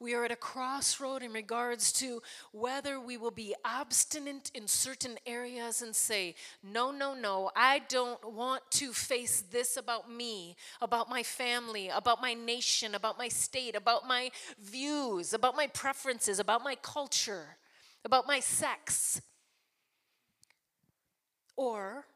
We 0.00 0.14
are 0.14 0.24
at 0.24 0.30
a 0.30 0.36
crossroad 0.36 1.22
in 1.22 1.32
regards 1.32 1.92
to 1.94 2.22
whether 2.52 3.00
we 3.00 3.16
will 3.16 3.30
be 3.30 3.54
obstinate 3.64 4.50
in 4.54 4.68
certain 4.68 5.18
areas 5.26 5.82
and 5.82 5.94
say, 5.94 6.34
No, 6.62 6.90
no, 6.90 7.14
no, 7.14 7.50
I 7.56 7.80
don't 7.88 8.32
want 8.32 8.62
to 8.72 8.92
face 8.92 9.42
this 9.50 9.76
about 9.76 10.10
me, 10.10 10.56
about 10.80 11.08
my 11.08 11.22
family, 11.22 11.88
about 11.88 12.20
my 12.20 12.34
nation, 12.34 12.94
about 12.94 13.18
my 13.18 13.28
state, 13.28 13.74
about 13.74 14.06
my 14.06 14.30
views, 14.60 15.32
about 15.32 15.56
my 15.56 15.66
preferences, 15.68 16.38
about 16.38 16.62
my 16.62 16.74
culture, 16.76 17.56
about 18.04 18.26
my 18.26 18.40
sex. 18.40 19.20
Or 21.56 22.06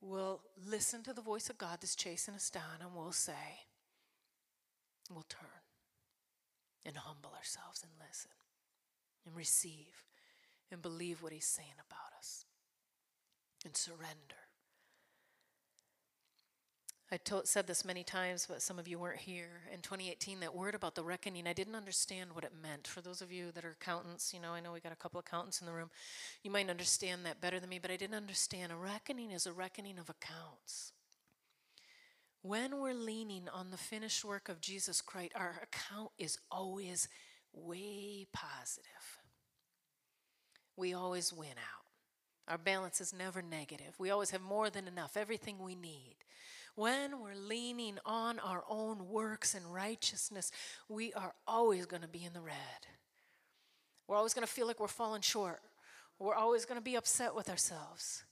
we'll 0.00 0.40
listen 0.64 1.02
to 1.02 1.12
the 1.12 1.20
voice 1.20 1.50
of 1.50 1.58
God 1.58 1.78
that's 1.80 1.96
chasing 1.96 2.34
us 2.34 2.50
down 2.50 2.80
and 2.80 2.94
we'll 2.94 3.12
say, 3.12 3.66
We'll 5.10 5.26
turn 5.28 5.61
and 6.84 6.96
humble 6.96 7.32
ourselves 7.36 7.82
and 7.82 7.92
listen 8.06 8.30
and 9.26 9.36
receive 9.36 10.06
and 10.70 10.82
believe 10.82 11.22
what 11.22 11.32
He's 11.32 11.46
saying 11.46 11.78
about 11.78 12.18
us 12.18 12.44
and 13.64 13.76
surrender. 13.76 14.42
I 17.12 17.18
told, 17.18 17.46
said 17.46 17.66
this 17.66 17.84
many 17.84 18.02
times, 18.02 18.46
but 18.48 18.62
some 18.62 18.78
of 18.78 18.88
you 18.88 18.98
weren't 18.98 19.20
here. 19.20 19.60
In 19.70 19.80
2018, 19.82 20.40
that 20.40 20.54
word 20.54 20.74
about 20.74 20.94
the 20.94 21.02
reckoning, 21.02 21.46
I 21.46 21.52
didn't 21.52 21.74
understand 21.74 22.30
what 22.32 22.42
it 22.42 22.52
meant. 22.62 22.86
For 22.86 23.02
those 23.02 23.20
of 23.20 23.30
you 23.30 23.52
that 23.52 23.66
are 23.66 23.76
accountants, 23.78 24.32
you 24.32 24.40
know, 24.40 24.52
I 24.52 24.60
know 24.60 24.72
we 24.72 24.80
got 24.80 24.92
a 24.92 24.96
couple 24.96 25.20
accountants 25.20 25.60
in 25.60 25.66
the 25.66 25.74
room. 25.74 25.90
You 26.42 26.50
might 26.50 26.70
understand 26.70 27.26
that 27.26 27.38
better 27.38 27.60
than 27.60 27.68
me, 27.68 27.78
but 27.78 27.90
I 27.90 27.98
didn't 27.98 28.16
understand. 28.16 28.72
A 28.72 28.76
reckoning 28.76 29.30
is 29.30 29.46
a 29.46 29.52
reckoning 29.52 29.98
of 29.98 30.08
accounts. 30.08 30.92
When 32.42 32.80
we're 32.80 32.92
leaning 32.92 33.48
on 33.48 33.70
the 33.70 33.76
finished 33.76 34.24
work 34.24 34.48
of 34.48 34.60
Jesus 34.60 35.00
Christ, 35.00 35.32
our 35.36 35.62
account 35.62 36.10
is 36.18 36.38
always 36.50 37.08
way 37.52 38.26
positive. 38.32 39.20
We 40.76 40.92
always 40.92 41.32
win 41.32 41.50
out. 41.50 41.86
Our 42.48 42.58
balance 42.58 43.00
is 43.00 43.14
never 43.14 43.42
negative. 43.42 43.94
We 43.98 44.10
always 44.10 44.30
have 44.30 44.42
more 44.42 44.70
than 44.70 44.88
enough, 44.88 45.16
everything 45.16 45.58
we 45.60 45.76
need. 45.76 46.16
When 46.74 47.20
we're 47.20 47.36
leaning 47.36 47.98
on 48.04 48.40
our 48.40 48.64
own 48.68 49.08
works 49.08 49.54
and 49.54 49.72
righteousness, 49.72 50.50
we 50.88 51.12
are 51.12 51.34
always 51.46 51.86
going 51.86 52.02
to 52.02 52.08
be 52.08 52.24
in 52.24 52.32
the 52.32 52.40
red. 52.40 52.56
We're 54.08 54.16
always 54.16 54.34
going 54.34 54.46
to 54.46 54.52
feel 54.52 54.66
like 54.66 54.80
we're 54.80 54.88
falling 54.88 55.22
short. 55.22 55.60
We're 56.18 56.34
always 56.34 56.64
going 56.64 56.78
to 56.78 56.84
be 56.84 56.96
upset 56.96 57.34
with 57.34 57.48
ourselves. 57.48 58.24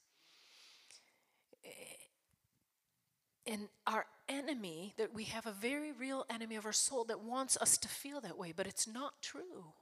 And 3.50 3.69
our 3.85 4.07
enemy, 4.28 4.95
that 4.97 5.12
we 5.12 5.25
have 5.25 5.45
a 5.45 5.50
very 5.50 5.90
real 5.90 6.25
enemy 6.30 6.54
of 6.54 6.64
our 6.64 6.73
soul 6.73 7.02
that 7.07 7.25
wants 7.25 7.57
us 7.57 7.76
to 7.78 7.88
feel 7.88 8.21
that 8.21 8.38
way, 8.38 8.52
but 8.57 8.69
it's 8.69 8.87
not 8.87 9.21
true. 9.21 9.73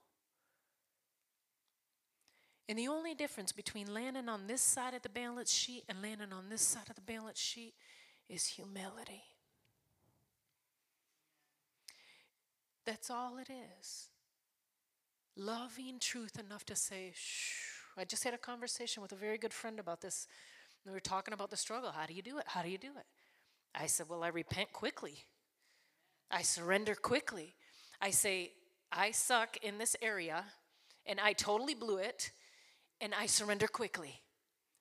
And 2.66 2.78
the 2.78 2.88
only 2.88 3.14
difference 3.14 3.52
between 3.52 3.92
landing 3.92 4.26
on 4.26 4.46
this 4.46 4.62
side 4.62 4.94
of 4.94 5.02
the 5.02 5.10
balance 5.10 5.52
sheet 5.52 5.84
and 5.86 6.00
landing 6.00 6.32
on 6.32 6.48
this 6.48 6.62
side 6.62 6.88
of 6.88 6.96
the 6.96 7.02
balance 7.02 7.38
sheet 7.38 7.74
is 8.26 8.46
humility. 8.46 9.22
That's 12.86 13.10
all 13.10 13.36
it 13.36 13.48
is. 13.50 14.08
Loving 15.36 15.98
truth 16.00 16.38
enough 16.38 16.64
to 16.64 16.74
say, 16.74 17.12
shh. 17.14 17.64
I 17.98 18.04
just 18.04 18.24
had 18.24 18.32
a 18.32 18.38
conversation 18.38 19.02
with 19.02 19.12
a 19.12 19.16
very 19.16 19.36
good 19.36 19.52
friend 19.52 19.78
about 19.78 20.00
this. 20.00 20.26
We 20.86 20.92
were 20.92 21.00
talking 21.00 21.34
about 21.34 21.50
the 21.50 21.56
struggle. 21.56 21.92
How 21.92 22.06
do 22.06 22.14
you 22.14 22.22
do 22.22 22.38
it? 22.38 22.44
How 22.46 22.62
do 22.62 22.70
you 22.70 22.78
do 22.78 22.92
it? 22.96 23.04
I 23.74 23.86
said, 23.86 24.06
Well, 24.08 24.22
I 24.22 24.28
repent 24.28 24.72
quickly. 24.72 25.24
I 26.30 26.42
surrender 26.42 26.94
quickly. 26.94 27.54
I 28.00 28.10
say, 28.10 28.52
I 28.92 29.10
suck 29.10 29.56
in 29.62 29.78
this 29.78 29.96
area 30.02 30.44
and 31.06 31.18
I 31.20 31.32
totally 31.32 31.74
blew 31.74 31.98
it 31.98 32.30
and 33.00 33.14
I 33.14 33.26
surrender 33.26 33.66
quickly. 33.66 34.20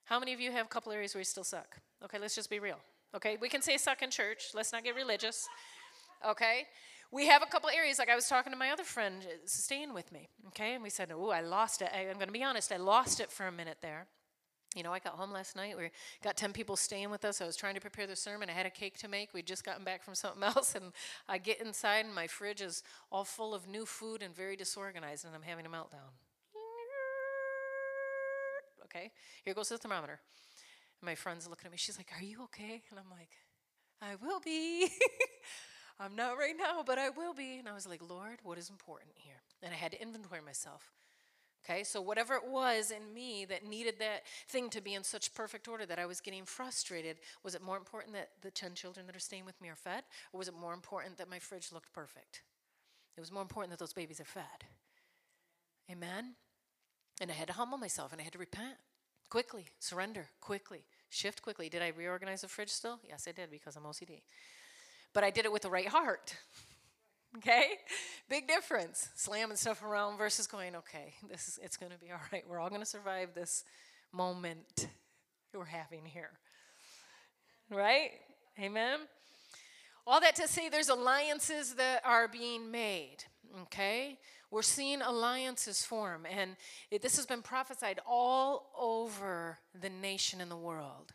How 0.06 0.20
many 0.20 0.34
of 0.34 0.40
you 0.40 0.52
have 0.52 0.66
a 0.66 0.70
couple 0.70 0.92
areas 0.92 1.14
where 1.14 1.22
you 1.22 1.26
still 1.26 1.44
suck? 1.44 1.78
Okay, 2.04 2.20
let's 2.20 2.36
just 2.36 2.50
be 2.50 2.60
real. 2.60 2.80
Okay, 3.16 3.38
we 3.42 3.50
can 3.50 3.62
say 3.62 3.78
suck 3.78 4.02
in 4.02 4.10
church. 4.10 4.50
Let's 4.54 4.72
not 4.72 4.84
get 4.84 4.96
religious. 4.96 5.48
Okay, 6.28 6.66
we 7.12 7.28
have 7.28 7.42
a 7.42 7.46
couple 7.46 7.70
areas. 7.70 8.00
Like 8.00 8.10
I 8.10 8.16
was 8.16 8.28
talking 8.28 8.52
to 8.52 8.58
my 8.58 8.72
other 8.72 8.84
friend, 8.84 9.22
uh, 9.22 9.36
staying 9.46 9.94
with 9.94 10.12
me. 10.12 10.30
Okay, 10.48 10.74
and 10.74 10.84
we 10.84 10.90
said, 10.90 11.12
"Oh, 11.14 11.30
I 11.30 11.42
lost 11.42 11.82
it." 11.82 11.90
I, 11.94 12.02
I'm 12.10 12.16
going 12.16 12.28
to 12.28 12.34
be 12.34 12.44
honest. 12.44 12.72
I 12.72 12.78
lost 12.78 13.20
it 13.20 13.32
for 13.32 13.48
a 13.48 13.52
minute 13.52 13.78
there. 13.82 14.08
You 14.78 14.84
know, 14.84 14.94
I 14.94 15.00
got 15.00 15.14
home 15.14 15.32
last 15.32 15.56
night. 15.56 15.76
We 15.76 15.90
got 16.24 16.38
10 16.38 16.54
people 16.54 16.76
staying 16.76 17.10
with 17.10 17.26
us. 17.26 17.42
I 17.42 17.46
was 17.46 17.56
trying 17.56 17.74
to 17.74 17.82
prepare 17.82 18.06
the 18.06 18.16
sermon. 18.16 18.48
I 18.48 18.54
had 18.54 18.68
a 18.68 18.70
cake 18.70 19.00
to 19.00 19.08
make. 19.08 19.34
We'd 19.34 19.48
just 19.48 19.66
gotten 19.66 19.84
back 19.84 20.04
from 20.04 20.14
something 20.14 20.44
else. 20.56 20.76
And 20.76 20.94
I 21.28 21.40
get 21.40 21.60
inside, 21.60 22.06
and 22.06 22.14
my 22.14 22.28
fridge 22.28 22.62
is 22.62 22.84
all 23.12 23.24
full 23.24 23.56
of 23.56 23.68
new 23.68 23.88
food 23.88 24.22
and 24.22 24.36
very 24.36 24.56
disorganized, 24.56 25.26
and 25.26 25.34
I'm 25.34 25.42
having 25.42 25.66
a 25.66 25.70
meltdown. 25.70 26.14
Okay, 28.86 29.12
here 29.44 29.54
goes 29.56 29.70
the 29.70 29.78
thermometer. 29.78 30.20
And 31.02 31.06
my 31.06 31.16
friend's 31.16 31.50
looking 31.50 31.66
at 31.66 31.72
me. 31.72 31.78
She's 31.78 31.98
like, 31.98 32.12
Are 32.16 32.24
you 32.24 32.44
okay? 32.44 32.84
And 32.92 33.00
I'm 33.00 33.10
like, 33.10 33.32
I 34.00 34.16
will 34.24 34.40
be. 34.40 34.90
I'm 36.00 36.16
not 36.16 36.38
right 36.38 36.56
now, 36.56 36.84
but 36.86 37.00
I 37.00 37.10
will 37.10 37.34
be. 37.34 37.58
And 37.58 37.68
I 37.68 37.74
was 37.74 37.88
like, 37.88 38.02
Lord, 38.08 38.38
what 38.44 38.60
is 38.60 38.70
important 38.70 39.10
here? 39.16 39.42
And 39.64 39.74
I 39.74 39.76
had 39.76 39.92
to 39.94 40.02
inventory 40.02 40.42
myself. 40.42 40.92
Okay, 41.64 41.84
so 41.84 42.02
whatever 42.02 42.36
it 42.36 42.48
was 42.48 42.92
in 42.92 43.14
me 43.14 43.46
that 43.46 43.66
needed 43.66 43.96
that 44.00 44.24
thing 44.48 44.70
to 44.70 44.82
be 44.82 44.94
in 44.94 45.04
such 45.04 45.34
perfect 45.34 45.68
order 45.68 45.86
that 45.86 46.00
I 46.00 46.06
was 46.06 46.22
getting 46.22 46.46
frustrated, 46.46 47.18
was 47.44 47.56
it 47.56 47.62
more 47.62 47.78
important 47.78 48.14
that 48.14 48.30
the 48.42 48.52
10 48.52 48.74
children 48.74 49.06
that 49.06 49.16
are 49.16 49.20
staying 49.20 49.46
with 49.46 49.60
me 49.62 49.70
are 49.70 49.76
fed? 49.76 50.04
Or 50.32 50.38
was 50.38 50.48
it 50.48 50.54
more 50.54 50.74
important 50.74 51.18
that 51.18 51.30
my 51.30 51.40
fridge 51.40 51.72
looked 51.74 51.92
perfect? 51.92 52.44
It 53.18 53.20
was 53.20 53.32
more 53.32 53.42
important 53.42 53.72
that 53.72 53.80
those 53.80 53.94
babies 53.94 54.22
are 54.22 54.26
fed. 54.26 54.66
Amen? 55.92 56.36
And 57.20 57.32
I 57.32 57.34
had 57.34 57.48
to 57.48 57.54
humble 57.54 57.78
myself 57.78 58.12
and 58.12 58.22
I 58.22 58.24
had 58.24 58.34
to 58.34 58.40
repent 58.40 58.78
quickly, 59.30 59.66
surrender 59.80 60.28
quickly, 60.40 60.86
shift 61.10 61.42
quickly. 61.42 61.68
Did 61.68 61.82
I 61.82 61.90
reorganize 61.90 62.42
the 62.42 62.48
fridge 62.48 62.70
still? 62.70 63.00
Yes, 63.08 63.26
I 63.28 63.32
did 63.32 63.50
because 63.50 63.76
I'm 63.76 63.84
OCD. 63.84 64.22
But 65.14 65.24
I 65.24 65.32
did 65.32 65.46
it 65.46 65.52
with 65.52 65.64
the 65.64 65.70
right 65.70 65.88
heart. 65.88 66.36
Okay? 67.36 67.72
Big 68.30 68.48
difference. 68.48 69.10
Slamming 69.16 69.58
stuff 69.58 69.84
around 69.84 70.18
versus 70.18 70.48
going, 70.48 70.76
okay, 70.76 71.14
this 71.30 71.48
is 71.48 71.60
it's 71.62 71.78
gonna 71.78 71.98
be 72.00 72.12
all 72.12 72.20
right. 72.32 72.44
We're 72.48 72.60
all 72.60 72.70
gonna 72.70 72.86
survive 72.86 73.34
this 73.36 73.64
moment 74.12 74.88
we're 75.54 75.66
having 75.66 76.06
here. 76.06 76.32
Right? 77.70 78.12
Amen. 78.60 79.00
All 80.06 80.22
that 80.22 80.36
to 80.36 80.48
say 80.48 80.70
there's 80.70 80.90
alliances 80.90 81.76
that 81.76 82.02
are 82.06 82.28
being 82.28 82.72
made. 82.72 83.18
Okay? 83.64 84.20
We're 84.50 84.62
seeing 84.62 85.02
alliances 85.02 85.84
form, 85.84 86.26
and 86.26 86.56
it, 86.90 87.02
this 87.02 87.18
has 87.18 87.26
been 87.26 87.42
prophesied 87.42 88.00
all 88.08 88.72
over 88.80 89.58
the 89.80 89.90
nation 89.90 90.40
and 90.40 90.50
the 90.50 90.56
world. 90.56 91.12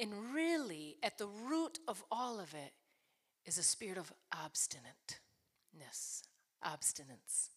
And 0.00 0.10
really, 0.34 0.96
at 1.02 1.18
the 1.18 1.26
root 1.26 1.78
of 1.86 2.02
all 2.10 2.40
of 2.40 2.54
it 2.54 2.72
is 3.46 3.58
a 3.58 3.62
spirit 3.62 3.96
of 3.96 4.12
obstinateness, 4.32 6.24
obstinance, 6.64 7.50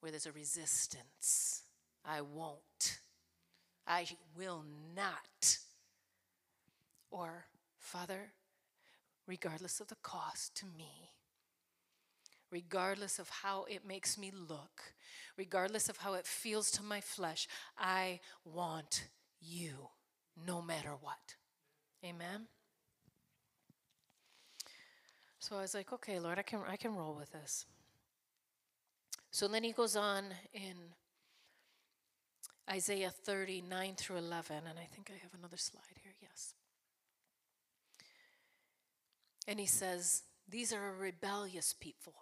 where 0.00 0.12
there's 0.12 0.26
a 0.26 0.32
resistance. 0.32 1.62
I 2.04 2.20
won't. 2.20 2.98
I 3.86 4.06
will 4.36 4.64
not. 4.94 5.58
Or, 7.10 7.46
Father, 7.78 8.32
regardless 9.26 9.80
of 9.80 9.88
the 9.88 9.96
cost 9.96 10.54
to 10.56 10.66
me, 10.66 11.12
regardless 12.50 13.18
of 13.18 13.28
how 13.28 13.64
it 13.64 13.86
makes 13.86 14.18
me 14.18 14.30
look, 14.32 14.94
regardless 15.36 15.88
of 15.88 15.98
how 15.98 16.14
it 16.14 16.26
feels 16.26 16.70
to 16.72 16.82
my 16.82 17.00
flesh, 17.00 17.48
I 17.78 18.20
want 18.44 19.08
you 19.40 19.88
no 20.46 20.60
matter 20.60 20.92
what. 21.00 21.36
Amen. 22.04 22.46
So 25.50 25.56
I 25.56 25.62
was 25.62 25.74
like, 25.74 25.92
okay, 25.92 26.20
Lord, 26.20 26.38
I 26.38 26.42
can 26.42 26.60
I 26.68 26.76
can 26.76 26.94
roll 26.94 27.12
with 27.12 27.32
this. 27.32 27.66
So 29.32 29.48
then 29.48 29.64
he 29.64 29.72
goes 29.72 29.96
on 29.96 30.26
in 30.54 30.76
Isaiah 32.70 33.10
39 33.10 33.94
through 33.96 34.18
11, 34.18 34.58
and 34.58 34.78
I 34.78 34.84
think 34.94 35.10
I 35.10 35.18
have 35.20 35.34
another 35.36 35.56
slide 35.56 35.98
here, 36.00 36.12
yes. 36.22 36.54
And 39.48 39.58
he 39.58 39.66
says, 39.66 40.22
These 40.48 40.72
are 40.72 40.90
a 40.90 40.92
rebellious 40.92 41.74
people, 41.80 42.14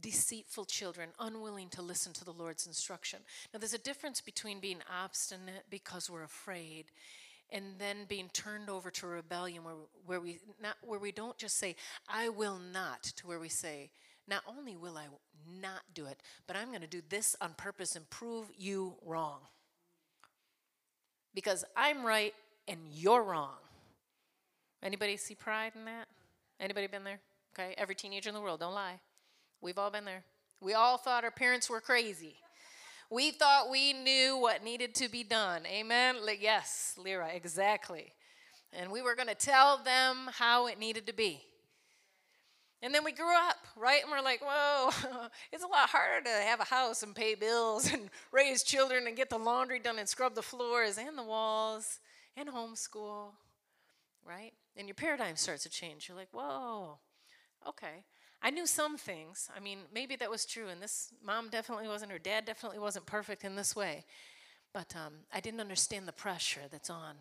deceitful 0.00 0.64
children, 0.64 1.10
unwilling 1.20 1.68
to 1.68 1.82
listen 1.82 2.12
to 2.14 2.24
the 2.24 2.32
Lord's 2.32 2.66
instruction. 2.66 3.20
Now, 3.54 3.60
there's 3.60 3.74
a 3.74 3.78
difference 3.78 4.20
between 4.20 4.58
being 4.58 4.80
obstinate 4.92 5.66
because 5.70 6.10
we're 6.10 6.24
afraid 6.24 6.86
and 7.50 7.64
then 7.78 7.98
being 8.08 8.28
turned 8.32 8.68
over 8.68 8.90
to 8.90 9.06
rebellion 9.06 9.64
where, 9.64 9.74
where 10.04 10.20
we 10.20 10.38
not 10.62 10.76
where 10.82 10.98
we 10.98 11.12
don't 11.12 11.38
just 11.38 11.56
say 11.56 11.76
i 12.08 12.28
will 12.28 12.58
not 12.72 13.02
to 13.02 13.26
where 13.26 13.38
we 13.38 13.48
say 13.48 13.90
not 14.28 14.42
only 14.48 14.76
will 14.76 14.96
i 14.96 15.04
not 15.60 15.82
do 15.94 16.06
it 16.06 16.20
but 16.46 16.56
i'm 16.56 16.68
going 16.68 16.80
to 16.80 16.86
do 16.86 17.02
this 17.08 17.36
on 17.40 17.54
purpose 17.56 17.96
and 17.96 18.08
prove 18.10 18.46
you 18.56 18.94
wrong. 19.04 19.40
Because 21.34 21.64
i'm 21.76 22.04
right 22.04 22.34
and 22.68 22.78
you're 22.92 23.22
wrong. 23.22 23.56
Anybody 24.82 25.16
see 25.16 25.34
pride 25.34 25.72
in 25.74 25.84
that? 25.84 26.08
Anybody 26.60 26.86
been 26.86 27.04
there? 27.04 27.20
Okay 27.54 27.74
every 27.78 27.94
teenager 27.94 28.28
in 28.28 28.34
the 28.34 28.40
world 28.40 28.60
don't 28.60 28.74
lie. 28.74 29.00
We've 29.60 29.78
all 29.78 29.90
been 29.90 30.04
there. 30.04 30.24
We 30.60 30.74
all 30.74 30.96
thought 30.96 31.24
our 31.24 31.30
parents 31.30 31.68
were 31.68 31.80
crazy 31.80 32.36
we 33.10 33.30
thought 33.30 33.70
we 33.70 33.92
knew 33.92 34.36
what 34.36 34.64
needed 34.64 34.94
to 34.96 35.08
be 35.08 35.22
done. 35.22 35.62
Amen? 35.66 36.16
Yes, 36.40 36.94
Lyra, 37.02 37.30
exactly. 37.34 38.12
And 38.72 38.90
we 38.90 39.02
were 39.02 39.14
going 39.14 39.28
to 39.28 39.34
tell 39.34 39.78
them 39.78 40.28
how 40.32 40.66
it 40.66 40.78
needed 40.78 41.06
to 41.06 41.12
be. 41.12 41.42
And 42.82 42.94
then 42.94 43.04
we 43.04 43.12
grew 43.12 43.34
up, 43.34 43.56
right? 43.76 44.02
And 44.02 44.10
we're 44.10 44.20
like, 44.20 44.40
whoa, 44.44 44.90
it's 45.52 45.64
a 45.64 45.66
lot 45.66 45.88
harder 45.88 46.24
to 46.24 46.30
have 46.30 46.60
a 46.60 46.64
house 46.64 47.02
and 47.02 47.14
pay 47.14 47.34
bills 47.34 47.92
and 47.92 48.10
raise 48.32 48.62
children 48.62 49.06
and 49.06 49.16
get 49.16 49.30
the 49.30 49.38
laundry 49.38 49.78
done 49.78 49.98
and 49.98 50.08
scrub 50.08 50.34
the 50.34 50.42
floors 50.42 50.98
and 50.98 51.16
the 51.16 51.22
walls 51.22 52.00
and 52.36 52.48
homeschool, 52.48 53.32
right? 54.24 54.52
And 54.76 54.86
your 54.86 54.94
paradigm 54.94 55.36
starts 55.36 55.62
to 55.62 55.70
change. 55.70 56.08
You're 56.08 56.18
like, 56.18 56.28
whoa, 56.32 56.98
okay. 57.66 58.04
I 58.46 58.50
knew 58.50 58.64
some 58.64 58.96
things. 58.96 59.50
I 59.56 59.58
mean, 59.58 59.78
maybe 59.92 60.14
that 60.14 60.30
was 60.30 60.46
true, 60.46 60.68
and 60.68 60.80
this 60.80 61.12
mom 61.20 61.48
definitely 61.48 61.88
wasn't, 61.88 62.12
her 62.12 62.18
dad 62.20 62.44
definitely 62.44 62.78
wasn't 62.78 63.04
perfect 63.04 63.42
in 63.42 63.56
this 63.56 63.74
way. 63.74 64.04
But 64.72 64.94
um, 64.94 65.14
I 65.34 65.40
didn't 65.40 65.58
understand 65.58 66.06
the 66.06 66.12
pressure 66.12 66.60
that's 66.70 66.88
on 66.88 67.16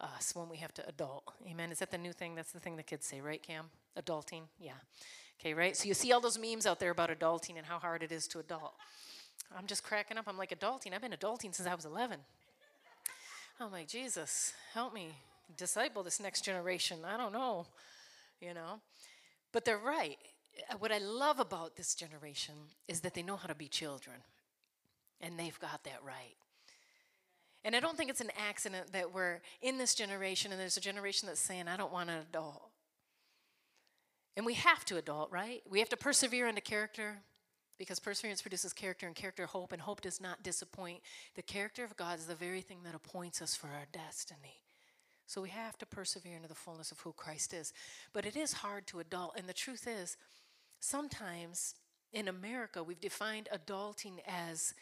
us 0.00 0.34
when 0.34 0.48
we 0.48 0.56
have 0.56 0.72
to 0.72 0.88
adult. 0.88 1.24
Amen. 1.46 1.70
Is 1.70 1.80
that 1.80 1.90
the 1.90 1.98
new 1.98 2.14
thing? 2.14 2.34
That's 2.34 2.50
the 2.50 2.60
thing 2.60 2.76
the 2.76 2.82
kids 2.82 3.04
say, 3.04 3.20
right, 3.20 3.42
Cam? 3.42 3.66
Adulting? 4.02 4.44
Yeah. 4.58 4.72
Okay, 5.38 5.52
right? 5.52 5.76
So 5.76 5.86
you 5.86 5.92
see 5.92 6.12
all 6.12 6.20
those 6.22 6.38
memes 6.38 6.64
out 6.64 6.80
there 6.80 6.92
about 6.92 7.10
adulting 7.10 7.58
and 7.58 7.66
how 7.66 7.78
hard 7.78 8.02
it 8.02 8.10
is 8.10 8.26
to 8.28 8.38
adult. 8.38 8.72
I'm 9.54 9.66
just 9.66 9.84
cracking 9.84 10.16
up. 10.16 10.24
I'm 10.26 10.38
like, 10.38 10.58
adulting? 10.58 10.94
I've 10.94 11.02
been 11.02 11.12
adulting 11.12 11.54
since 11.54 11.68
I 11.68 11.74
was 11.74 11.84
11. 11.84 12.18
I'm 13.60 13.70
like, 13.70 13.86
Jesus, 13.86 14.54
help 14.72 14.94
me 14.94 15.10
disciple 15.58 16.02
this 16.02 16.20
next 16.20 16.42
generation. 16.42 17.00
I 17.04 17.18
don't 17.18 17.34
know, 17.34 17.66
you 18.40 18.54
know. 18.54 18.80
But 19.52 19.64
they're 19.64 19.78
right. 19.78 20.18
Uh, 20.70 20.76
what 20.78 20.92
I 20.92 20.98
love 20.98 21.40
about 21.40 21.76
this 21.76 21.94
generation 21.94 22.54
is 22.88 23.00
that 23.00 23.14
they 23.14 23.22
know 23.22 23.36
how 23.36 23.48
to 23.48 23.54
be 23.54 23.68
children, 23.68 24.16
and 25.20 25.38
they've 25.38 25.58
got 25.60 25.84
that 25.84 26.00
right. 26.04 26.36
And 27.64 27.76
I 27.76 27.80
don't 27.80 27.96
think 27.96 28.10
it's 28.10 28.20
an 28.20 28.32
accident 28.48 28.92
that 28.92 29.14
we're 29.14 29.40
in 29.60 29.78
this 29.78 29.94
generation 29.94 30.50
and 30.50 30.60
there's 30.60 30.76
a 30.76 30.80
generation 30.80 31.28
that's 31.28 31.40
saying, 31.40 31.68
I 31.68 31.76
don't 31.76 31.92
want 31.92 32.10
an 32.10 32.18
adult. 32.18 32.70
And 34.36 34.44
we 34.44 34.54
have 34.54 34.84
to 34.86 34.96
adult, 34.96 35.30
right? 35.30 35.62
We 35.70 35.78
have 35.78 35.88
to 35.90 35.96
persevere 35.96 36.48
into 36.48 36.60
character 36.60 37.18
because 37.78 38.00
perseverance 38.00 38.42
produces 38.42 38.72
character 38.72 39.06
and 39.06 39.14
character 39.14 39.46
hope, 39.46 39.72
and 39.72 39.82
hope 39.82 40.00
does 40.00 40.20
not 40.20 40.42
disappoint. 40.42 41.00
The 41.34 41.42
character 41.42 41.84
of 41.84 41.96
God 41.96 42.18
is 42.18 42.26
the 42.26 42.34
very 42.34 42.60
thing 42.60 42.78
that 42.84 42.94
appoints 42.94 43.42
us 43.42 43.56
for 43.56 43.66
our 43.66 43.86
destiny. 43.92 44.62
So 45.32 45.40
we 45.40 45.48
have 45.48 45.78
to 45.78 45.86
persevere 45.86 46.36
into 46.36 46.46
the 46.46 46.54
fullness 46.54 46.92
of 46.92 47.00
who 47.00 47.14
Christ 47.14 47.54
is. 47.54 47.72
But 48.12 48.26
it 48.26 48.36
is 48.36 48.52
hard 48.52 48.86
to 48.88 49.00
adult. 49.00 49.32
And 49.34 49.48
the 49.48 49.54
truth 49.54 49.86
is, 49.88 50.18
sometimes 50.78 51.74
in 52.12 52.28
America, 52.28 52.82
we've 52.82 53.00
defined 53.00 53.48
adulting 53.50 54.18
as 54.28 54.74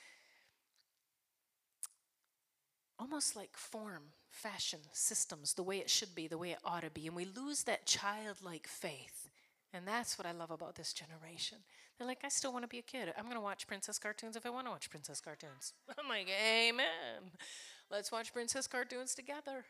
almost 2.99 3.37
like 3.37 3.57
form, 3.57 4.03
fashion, 4.29 4.81
systems, 4.93 5.55
the 5.55 5.63
way 5.63 5.79
it 5.79 5.89
should 5.89 6.17
be, 6.17 6.27
the 6.27 6.37
way 6.37 6.51
it 6.51 6.59
ought 6.65 6.83
to 6.83 6.91
be. 6.91 7.07
And 7.07 7.15
we 7.15 7.27
lose 7.27 7.63
that 7.63 7.87
childlike 7.87 8.67
faith. 8.67 9.29
And 9.73 9.87
that's 9.87 10.19
what 10.19 10.27
I 10.27 10.33
love 10.33 10.51
about 10.51 10.75
this 10.75 10.93
generation. 10.93 11.59
They're 11.97 12.09
like, 12.09 12.25
I 12.25 12.29
still 12.29 12.53
want 12.53 12.65
to 12.65 12.69
be 12.69 12.81
a 12.81 12.83
kid. 12.83 13.13
I'm 13.17 13.27
going 13.27 13.37
to 13.37 13.41
watch 13.41 13.69
princess 13.69 14.01
cartoons 14.01 14.35
if 14.35 14.45
I 14.45 14.51
want 14.51 14.67
to 14.67 14.73
watch 14.73 14.91
princess 14.91 15.21
cartoons. 15.21 15.75
I'm 15.97 16.09
like, 16.09 16.27
Amen. 16.29 17.31
Let's 17.89 18.11
watch 18.11 18.33
princess 18.33 18.67
cartoons 18.67 19.15
together. 19.15 19.65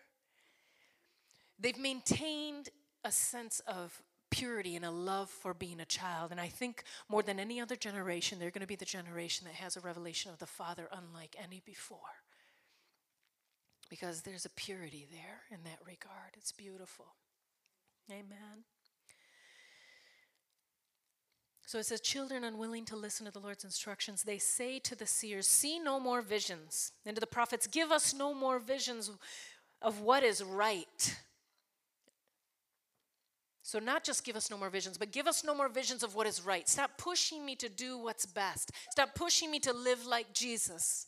They've 1.60 1.78
maintained 1.78 2.70
a 3.04 3.12
sense 3.12 3.60
of 3.66 4.02
purity 4.30 4.76
and 4.76 4.84
a 4.84 4.90
love 4.90 5.28
for 5.28 5.52
being 5.52 5.80
a 5.80 5.84
child. 5.84 6.30
And 6.30 6.40
I 6.40 6.48
think 6.48 6.84
more 7.08 7.22
than 7.22 7.40
any 7.40 7.60
other 7.60 7.76
generation, 7.76 8.38
they're 8.38 8.50
going 8.50 8.60
to 8.60 8.66
be 8.66 8.76
the 8.76 8.84
generation 8.84 9.46
that 9.46 9.54
has 9.54 9.76
a 9.76 9.80
revelation 9.80 10.30
of 10.30 10.38
the 10.38 10.46
Father 10.46 10.88
unlike 10.92 11.36
any 11.42 11.60
before. 11.64 11.98
Because 13.88 14.22
there's 14.22 14.44
a 14.44 14.50
purity 14.50 15.06
there 15.10 15.42
in 15.50 15.64
that 15.64 15.80
regard. 15.84 16.36
It's 16.36 16.52
beautiful. 16.52 17.06
Amen. 18.10 18.64
So 21.66 21.78
it 21.78 21.86
says, 21.86 22.00
Children 22.00 22.44
unwilling 22.44 22.84
to 22.86 22.96
listen 22.96 23.26
to 23.26 23.32
the 23.32 23.40
Lord's 23.40 23.64
instructions, 23.64 24.22
they 24.22 24.38
say 24.38 24.78
to 24.80 24.96
the 24.96 25.06
seers, 25.06 25.46
See 25.46 25.78
no 25.78 25.98
more 25.98 26.22
visions. 26.22 26.92
And 27.04 27.16
to 27.16 27.20
the 27.20 27.26
prophets, 27.26 27.66
Give 27.66 27.90
us 27.90 28.14
no 28.14 28.32
more 28.32 28.58
visions 28.58 29.10
of 29.82 30.00
what 30.00 30.22
is 30.22 30.42
right. 30.42 31.16
So, 33.70 33.78
not 33.78 34.02
just 34.02 34.24
give 34.24 34.34
us 34.34 34.50
no 34.50 34.58
more 34.58 34.68
visions, 34.68 34.98
but 34.98 35.12
give 35.12 35.28
us 35.28 35.44
no 35.44 35.54
more 35.54 35.68
visions 35.68 36.02
of 36.02 36.16
what 36.16 36.26
is 36.26 36.44
right. 36.44 36.68
Stop 36.68 36.90
pushing 36.98 37.46
me 37.46 37.54
to 37.54 37.68
do 37.68 37.98
what's 37.98 38.26
best. 38.26 38.72
Stop 38.90 39.14
pushing 39.14 39.48
me 39.48 39.60
to 39.60 39.72
live 39.72 40.04
like 40.04 40.34
Jesus. 40.34 41.06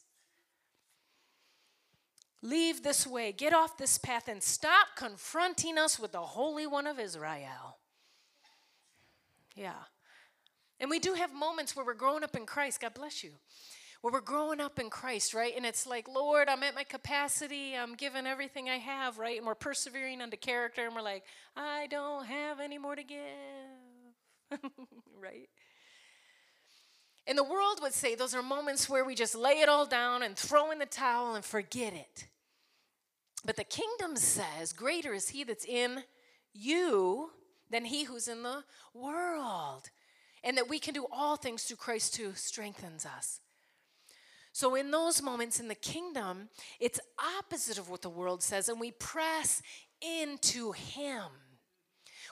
Leave 2.41 2.85
this 2.85 3.05
way, 3.05 3.33
get 3.33 3.53
off 3.53 3.77
this 3.79 3.99
path, 3.99 4.29
and 4.29 4.41
stop 4.41 4.87
confronting 4.95 5.77
us 5.77 5.99
with 5.99 6.13
the 6.13 6.21
Holy 6.21 6.65
One 6.65 6.87
of 6.87 7.01
Israel. 7.01 7.79
Yeah. 9.57 9.83
And 10.79 10.89
we 10.89 11.01
do 11.01 11.15
have 11.15 11.35
moments 11.35 11.75
where 11.75 11.85
we're 11.85 11.95
growing 11.95 12.23
up 12.23 12.37
in 12.37 12.47
Christ. 12.47 12.81
God 12.81 12.95
bless 12.95 13.25
you 13.25 13.33
where 14.03 14.13
we're 14.13 14.21
growing 14.21 14.61
up 14.61 14.81
in 14.81 14.91
Christ, 14.91 15.33
right? 15.33 15.57
And 15.57 15.65
it's 15.65 15.87
like, 15.87 16.09
Lord, 16.09 16.49
I'm 16.49 16.65
at 16.65 16.75
my 16.75 16.83
capacity. 16.83 17.75
I'm 17.77 17.95
giving 17.95 18.27
everything 18.27 18.69
I 18.69 18.79
have, 18.79 19.17
right? 19.17 19.39
And 19.39 19.47
we're 19.47 19.55
persevering 19.55 20.21
unto 20.21 20.37
character, 20.37 20.85
and 20.85 20.95
we're 20.95 21.03
like, 21.03 21.23
I 21.57 21.87
don't 21.87 22.27
have 22.27 22.59
any 22.59 22.79
more 22.79 22.97
to 22.97 23.05
give, 23.05 23.21
right? 25.21 25.49
And 27.29 27.39
the 27.39 27.45
world 27.45 27.79
would 27.81 27.95
say 27.95 28.17
those 28.17 28.35
are 28.35 28.43
moments 28.43 28.89
where 28.89 29.05
we 29.05 29.15
just 29.15 29.37
lay 29.37 29.61
it 29.61 29.69
all 29.69 29.87
down 29.87 30.25
and 30.25 30.37
throw 30.37 30.73
in 30.73 30.81
the 30.81 30.87
towel 30.87 31.37
and 31.37 31.45
forget 31.45 31.95
it. 31.95 32.27
But 33.45 33.55
the 33.55 33.65
kingdom 33.65 34.17
says, 34.17 34.73
Greater 34.73 35.15
is 35.15 35.29
he 35.29 35.45
that's 35.45 35.65
in 35.65 36.03
you 36.53 37.31
than 37.71 37.85
he 37.85 38.05
who's 38.05 38.27
in 38.27 38.43
the 38.43 38.65
world. 38.93 39.91
And 40.43 40.57
that 40.57 40.69
we 40.69 40.81
can 40.81 40.93
do 40.93 41.07
all 41.13 41.37
things 41.37 41.63
through 41.63 41.77
Christ 41.77 42.17
who 42.17 42.33
strengthens 42.35 43.07
us. 43.07 43.39
So, 44.53 44.75
in 44.75 44.91
those 44.91 45.23
moments 45.23 45.61
in 45.61 45.69
the 45.69 45.75
kingdom, 45.75 46.51
it's 46.79 47.01
opposite 47.39 47.79
of 47.79 47.89
what 47.89 48.03
the 48.03 48.11
world 48.11 48.43
says, 48.43 48.69
and 48.69 48.79
we 48.79 48.91
press 48.91 49.63
into 50.01 50.73
Him. 50.73 51.25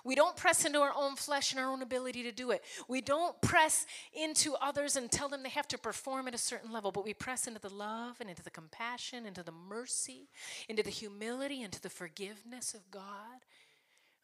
We 0.04 0.14
don't 0.14 0.36
press 0.36 0.64
into 0.64 0.80
our 0.80 0.92
own 0.96 1.16
flesh 1.16 1.52
and 1.52 1.60
our 1.60 1.70
own 1.70 1.82
ability 1.82 2.22
to 2.22 2.32
do 2.32 2.50
it. 2.50 2.62
We 2.88 3.00
don't 3.00 3.40
press 3.42 3.86
into 4.14 4.54
others 4.54 4.96
and 4.96 5.10
tell 5.10 5.28
them 5.28 5.42
they 5.42 5.50
have 5.50 5.68
to 5.68 5.78
perform 5.78 6.28
at 6.28 6.34
a 6.34 6.38
certain 6.38 6.72
level, 6.72 6.90
but 6.90 7.04
we 7.04 7.12
press 7.12 7.46
into 7.46 7.60
the 7.60 7.68
love 7.68 8.16
and 8.20 8.30
into 8.30 8.42
the 8.42 8.50
compassion, 8.50 9.26
into 9.26 9.42
the 9.42 9.52
mercy, 9.52 10.28
into 10.68 10.82
the 10.82 10.90
humility, 10.90 11.62
into 11.62 11.80
the 11.80 11.90
forgiveness 11.90 12.74
of 12.74 12.90
God. 12.90 13.44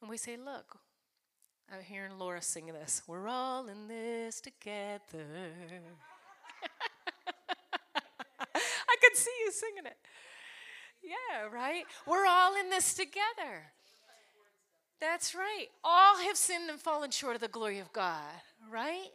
And 0.01 0.11
we 0.11 0.17
say, 0.17 0.37
Look, 0.37 0.79
I'm 1.73 1.83
hearing 1.83 2.19
Laura 2.19 2.43
sing 2.43 2.67
this. 2.67 3.03
We're 3.07 3.29
all 3.29 3.69
in 3.69 3.89
this 3.89 4.41
together. 4.41 5.01
see 9.23 9.31
you 9.45 9.53
singing 9.53 9.87
it. 9.87 9.97
Yeah, 11.03 11.47
right? 11.53 11.85
We're 12.07 12.27
all 12.27 12.59
in 12.59 12.71
this 12.71 12.95
together. 12.95 13.73
That's 15.01 15.35
right. 15.35 15.67
All 15.85 16.19
have 16.19 16.37
sinned 16.37 16.71
and 16.71 16.81
fallen 16.81 17.11
short 17.11 17.35
of 17.35 17.41
the 17.41 17.49
glory 17.49 17.79
of 17.79 17.93
God, 17.93 18.33
right? 18.71 19.11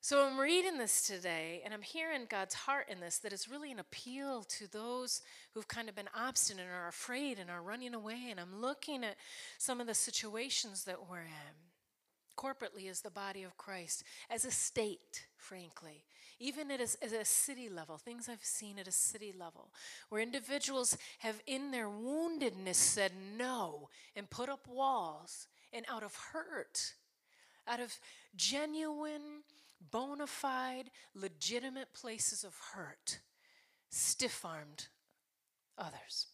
So 0.00 0.26
I'm 0.26 0.38
reading 0.38 0.78
this 0.78 1.06
today 1.06 1.62
and 1.64 1.72
I'm 1.72 1.82
hearing 1.82 2.26
God's 2.28 2.54
heart 2.54 2.86
in 2.88 2.98
this 2.98 3.18
that 3.18 3.32
is 3.32 3.48
really 3.48 3.70
an 3.70 3.78
appeal 3.78 4.42
to 4.44 4.70
those 4.70 5.22
who've 5.54 5.68
kind 5.68 5.88
of 5.88 5.94
been 5.94 6.08
obstinate 6.16 6.64
and 6.64 6.74
are 6.74 6.88
afraid 6.88 7.38
and 7.38 7.48
are 7.48 7.62
running 7.62 7.94
away. 7.94 8.28
And 8.30 8.40
I'm 8.40 8.60
looking 8.60 9.04
at 9.04 9.16
some 9.58 9.80
of 9.80 9.86
the 9.86 9.94
situations 9.94 10.84
that 10.84 11.08
we're 11.08 11.20
in 11.20 11.71
corporately 12.42 12.90
as 12.90 13.00
the 13.00 13.10
body 13.10 13.42
of 13.42 13.56
Christ, 13.56 14.04
as 14.30 14.44
a 14.44 14.50
state, 14.50 15.26
frankly, 15.36 16.04
even 16.38 16.70
at 16.70 16.80
a, 16.80 17.04
at 17.04 17.12
a 17.12 17.24
city 17.24 17.68
level, 17.68 17.98
things 17.98 18.28
I've 18.28 18.44
seen 18.44 18.78
at 18.78 18.88
a 18.88 18.92
city 18.92 19.32
level, 19.38 19.70
where 20.08 20.20
individuals 20.20 20.96
have 21.20 21.40
in 21.46 21.70
their 21.70 21.86
woundedness 21.86 22.74
said 22.74 23.12
no 23.38 23.88
and 24.16 24.28
put 24.28 24.48
up 24.48 24.66
walls, 24.66 25.46
and 25.72 25.86
out 25.88 26.02
of 26.02 26.14
hurt, 26.32 26.94
out 27.66 27.80
of 27.80 27.94
genuine, 28.36 29.42
bona 29.90 30.26
fide, 30.26 30.90
legitimate 31.14 31.94
places 31.94 32.44
of 32.44 32.54
hurt, 32.74 33.20
stiff 33.88 34.44
armed 34.44 34.88
others. 35.78 36.26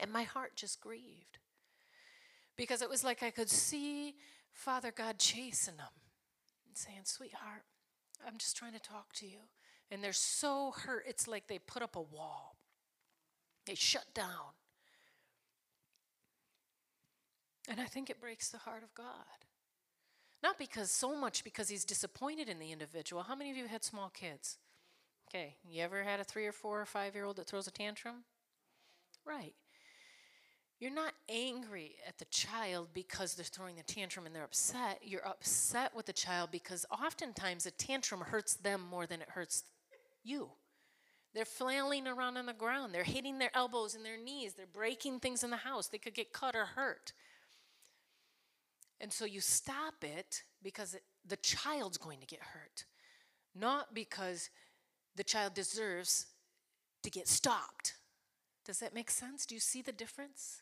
And 0.00 0.10
my 0.10 0.22
heart 0.22 0.52
just 0.56 0.80
grieved 0.80 1.38
because 2.56 2.82
it 2.82 2.88
was 2.88 3.04
like 3.04 3.22
I 3.22 3.30
could 3.30 3.50
see 3.50 4.14
Father 4.52 4.92
God 4.92 5.18
chasing 5.18 5.76
them 5.76 5.86
and 6.66 6.76
saying, 6.76 7.00
Sweetheart, 7.04 7.64
I'm 8.26 8.38
just 8.38 8.56
trying 8.56 8.74
to 8.74 8.80
talk 8.80 9.12
to 9.14 9.26
you. 9.26 9.38
And 9.90 10.02
they're 10.02 10.12
so 10.12 10.72
hurt, 10.76 11.04
it's 11.06 11.28
like 11.28 11.48
they 11.48 11.58
put 11.58 11.82
up 11.82 11.96
a 11.96 12.00
wall, 12.00 12.56
they 13.66 13.74
shut 13.74 14.06
down. 14.14 14.54
And 17.68 17.80
I 17.80 17.84
think 17.84 18.10
it 18.10 18.20
breaks 18.20 18.48
the 18.48 18.58
heart 18.58 18.82
of 18.82 18.92
God. 18.94 19.46
Not 20.42 20.58
because 20.58 20.90
so 20.90 21.14
much 21.14 21.44
because 21.44 21.68
he's 21.68 21.84
disappointed 21.84 22.48
in 22.48 22.58
the 22.58 22.72
individual. 22.72 23.22
How 23.22 23.36
many 23.36 23.52
of 23.52 23.56
you 23.56 23.68
had 23.68 23.84
small 23.84 24.10
kids? 24.10 24.58
Okay, 25.28 25.54
you 25.64 25.82
ever 25.82 26.02
had 26.02 26.18
a 26.18 26.24
three 26.24 26.46
or 26.46 26.52
four 26.52 26.80
or 26.80 26.84
five 26.84 27.14
year 27.14 27.24
old 27.24 27.36
that 27.36 27.46
throws 27.46 27.68
a 27.68 27.70
tantrum? 27.70 28.24
Right. 29.24 29.54
You're 30.82 30.90
not 30.90 31.12
angry 31.28 31.92
at 32.08 32.18
the 32.18 32.24
child 32.24 32.88
because 32.92 33.36
they're 33.36 33.44
throwing 33.44 33.76
the 33.76 33.84
tantrum 33.84 34.26
and 34.26 34.34
they're 34.34 34.42
upset. 34.42 34.98
You're 35.04 35.24
upset 35.24 35.94
with 35.94 36.06
the 36.06 36.12
child 36.12 36.50
because 36.50 36.84
oftentimes 36.90 37.66
a 37.66 37.70
tantrum 37.70 38.20
hurts 38.20 38.54
them 38.54 38.80
more 38.90 39.06
than 39.06 39.22
it 39.22 39.28
hurts 39.28 39.62
you. 40.24 40.50
They're 41.34 41.44
flailing 41.44 42.08
around 42.08 42.36
on 42.36 42.46
the 42.46 42.52
ground. 42.52 42.92
They're 42.92 43.04
hitting 43.04 43.38
their 43.38 43.52
elbows 43.54 43.94
and 43.94 44.04
their 44.04 44.18
knees. 44.18 44.54
They're 44.54 44.66
breaking 44.66 45.20
things 45.20 45.44
in 45.44 45.50
the 45.50 45.56
house. 45.58 45.86
They 45.86 45.98
could 45.98 46.14
get 46.14 46.32
cut 46.32 46.56
or 46.56 46.64
hurt. 46.64 47.12
And 49.00 49.12
so 49.12 49.24
you 49.24 49.40
stop 49.40 50.02
it 50.02 50.42
because 50.64 50.94
it, 50.94 51.04
the 51.24 51.36
child's 51.36 51.96
going 51.96 52.18
to 52.18 52.26
get 52.26 52.40
hurt, 52.40 52.86
not 53.54 53.94
because 53.94 54.50
the 55.14 55.22
child 55.22 55.54
deserves 55.54 56.26
to 57.04 57.10
get 57.10 57.28
stopped. 57.28 57.94
Does 58.64 58.80
that 58.80 58.94
make 58.94 59.12
sense? 59.12 59.46
Do 59.46 59.54
you 59.54 59.60
see 59.60 59.80
the 59.80 59.92
difference? 59.92 60.61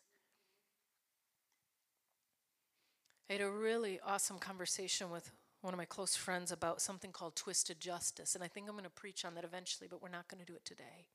I 3.30 3.34
had 3.34 3.42
a 3.42 3.48
really 3.50 4.00
awesome 4.04 4.40
conversation 4.40 5.08
with 5.08 5.30
one 5.60 5.72
of 5.72 5.78
my 5.78 5.84
close 5.84 6.16
friends 6.16 6.50
about 6.50 6.80
something 6.80 7.12
called 7.12 7.36
twisted 7.36 7.78
justice. 7.78 8.34
And 8.34 8.42
I 8.42 8.48
think 8.48 8.66
I'm 8.66 8.74
going 8.74 8.82
to 8.82 8.90
preach 8.90 9.24
on 9.24 9.36
that 9.36 9.44
eventually, 9.44 9.86
but 9.88 10.02
we're 10.02 10.08
not 10.08 10.26
going 10.26 10.44
to 10.44 10.46
do 10.46 10.56
it 10.56 10.64
today. 10.64 11.06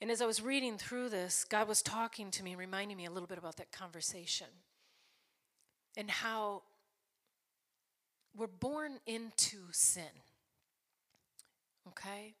And 0.00 0.10
as 0.10 0.20
I 0.20 0.26
was 0.26 0.42
reading 0.42 0.76
through 0.76 1.10
this, 1.10 1.44
God 1.44 1.68
was 1.68 1.82
talking 1.82 2.32
to 2.32 2.42
me, 2.42 2.56
reminding 2.56 2.96
me 2.96 3.06
a 3.06 3.12
little 3.12 3.28
bit 3.28 3.38
about 3.38 3.58
that 3.58 3.70
conversation 3.70 4.48
and 5.96 6.10
how 6.10 6.62
we're 8.36 8.48
born 8.48 8.98
into 9.06 9.58
sin. 9.70 10.02
Okay? 11.86 12.34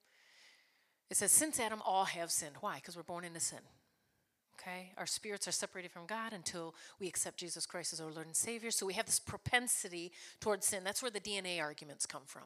It 1.10 1.16
says, 1.16 1.30
since 1.30 1.60
Adam, 1.60 1.80
all 1.84 2.06
have 2.06 2.32
sinned. 2.32 2.56
Why? 2.60 2.76
Because 2.76 2.96
we're 2.96 3.04
born 3.04 3.24
into 3.24 3.40
sin. 3.40 3.60
Okay? 4.60 4.92
Our 4.98 5.06
spirits 5.06 5.48
are 5.48 5.52
separated 5.52 5.90
from 5.90 6.06
God 6.06 6.32
until 6.32 6.74
we 6.98 7.08
accept 7.08 7.38
Jesus 7.38 7.66
Christ 7.66 7.92
as 7.92 8.00
our 8.00 8.10
Lord 8.10 8.26
and 8.26 8.36
Savior. 8.36 8.70
So 8.70 8.84
we 8.84 8.94
have 8.94 9.06
this 9.06 9.18
propensity 9.18 10.12
towards 10.40 10.66
sin. 10.66 10.84
That's 10.84 11.02
where 11.02 11.10
the 11.10 11.20
DNA 11.20 11.60
arguments 11.60 12.04
come 12.04 12.22
from. 12.26 12.42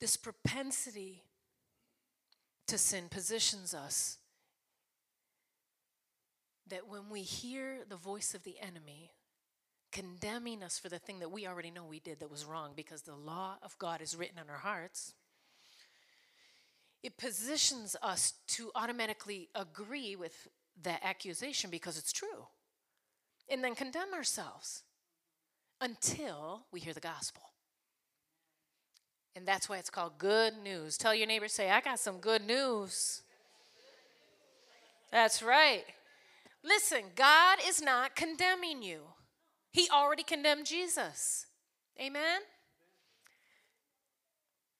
This 0.00 0.16
propensity 0.16 1.24
to 2.66 2.78
sin 2.78 3.08
positions 3.10 3.74
us 3.74 4.16
that 6.68 6.88
when 6.88 7.10
we 7.10 7.20
hear 7.20 7.80
the 7.86 7.96
voice 7.96 8.32
of 8.32 8.44
the 8.44 8.56
enemy, 8.62 9.10
condemning 9.92 10.62
us 10.62 10.78
for 10.78 10.88
the 10.88 10.98
thing 10.98 11.18
that 11.20 11.30
we 11.30 11.46
already 11.46 11.70
know 11.70 11.84
we 11.84 12.00
did 12.00 12.20
that 12.20 12.30
was 12.30 12.44
wrong 12.44 12.72
because 12.76 13.02
the 13.02 13.16
law 13.16 13.56
of 13.62 13.78
God 13.78 14.00
is 14.00 14.16
written 14.16 14.38
on 14.38 14.48
our 14.48 14.58
hearts, 14.58 15.14
it 17.02 17.16
positions 17.16 17.96
us 18.02 18.34
to 18.48 18.70
automatically 18.74 19.48
agree 19.54 20.16
with 20.16 20.48
that 20.82 21.00
accusation 21.02 21.70
because 21.70 21.98
it's 21.98 22.12
true 22.12 22.46
and 23.48 23.64
then 23.64 23.74
condemn 23.74 24.14
ourselves 24.14 24.82
until 25.80 26.66
we 26.72 26.80
hear 26.80 26.92
the 26.92 27.00
gospel. 27.00 27.42
And 29.34 29.46
that's 29.46 29.68
why 29.68 29.78
it's 29.78 29.90
called 29.90 30.18
good 30.18 30.54
news. 30.62 30.96
Tell 30.96 31.14
your 31.14 31.26
neighbor, 31.26 31.48
say, 31.48 31.70
I 31.70 31.80
got 31.80 31.98
some 31.98 32.18
good 32.18 32.46
news. 32.46 33.22
That's 35.10 35.42
right. 35.42 35.84
Listen, 36.62 37.02
God 37.16 37.58
is 37.66 37.80
not 37.80 38.14
condemning 38.14 38.82
you. 38.82 39.00
He 39.70 39.88
already 39.92 40.22
condemned 40.22 40.66
Jesus. 40.66 41.46
Amen? 42.00 42.40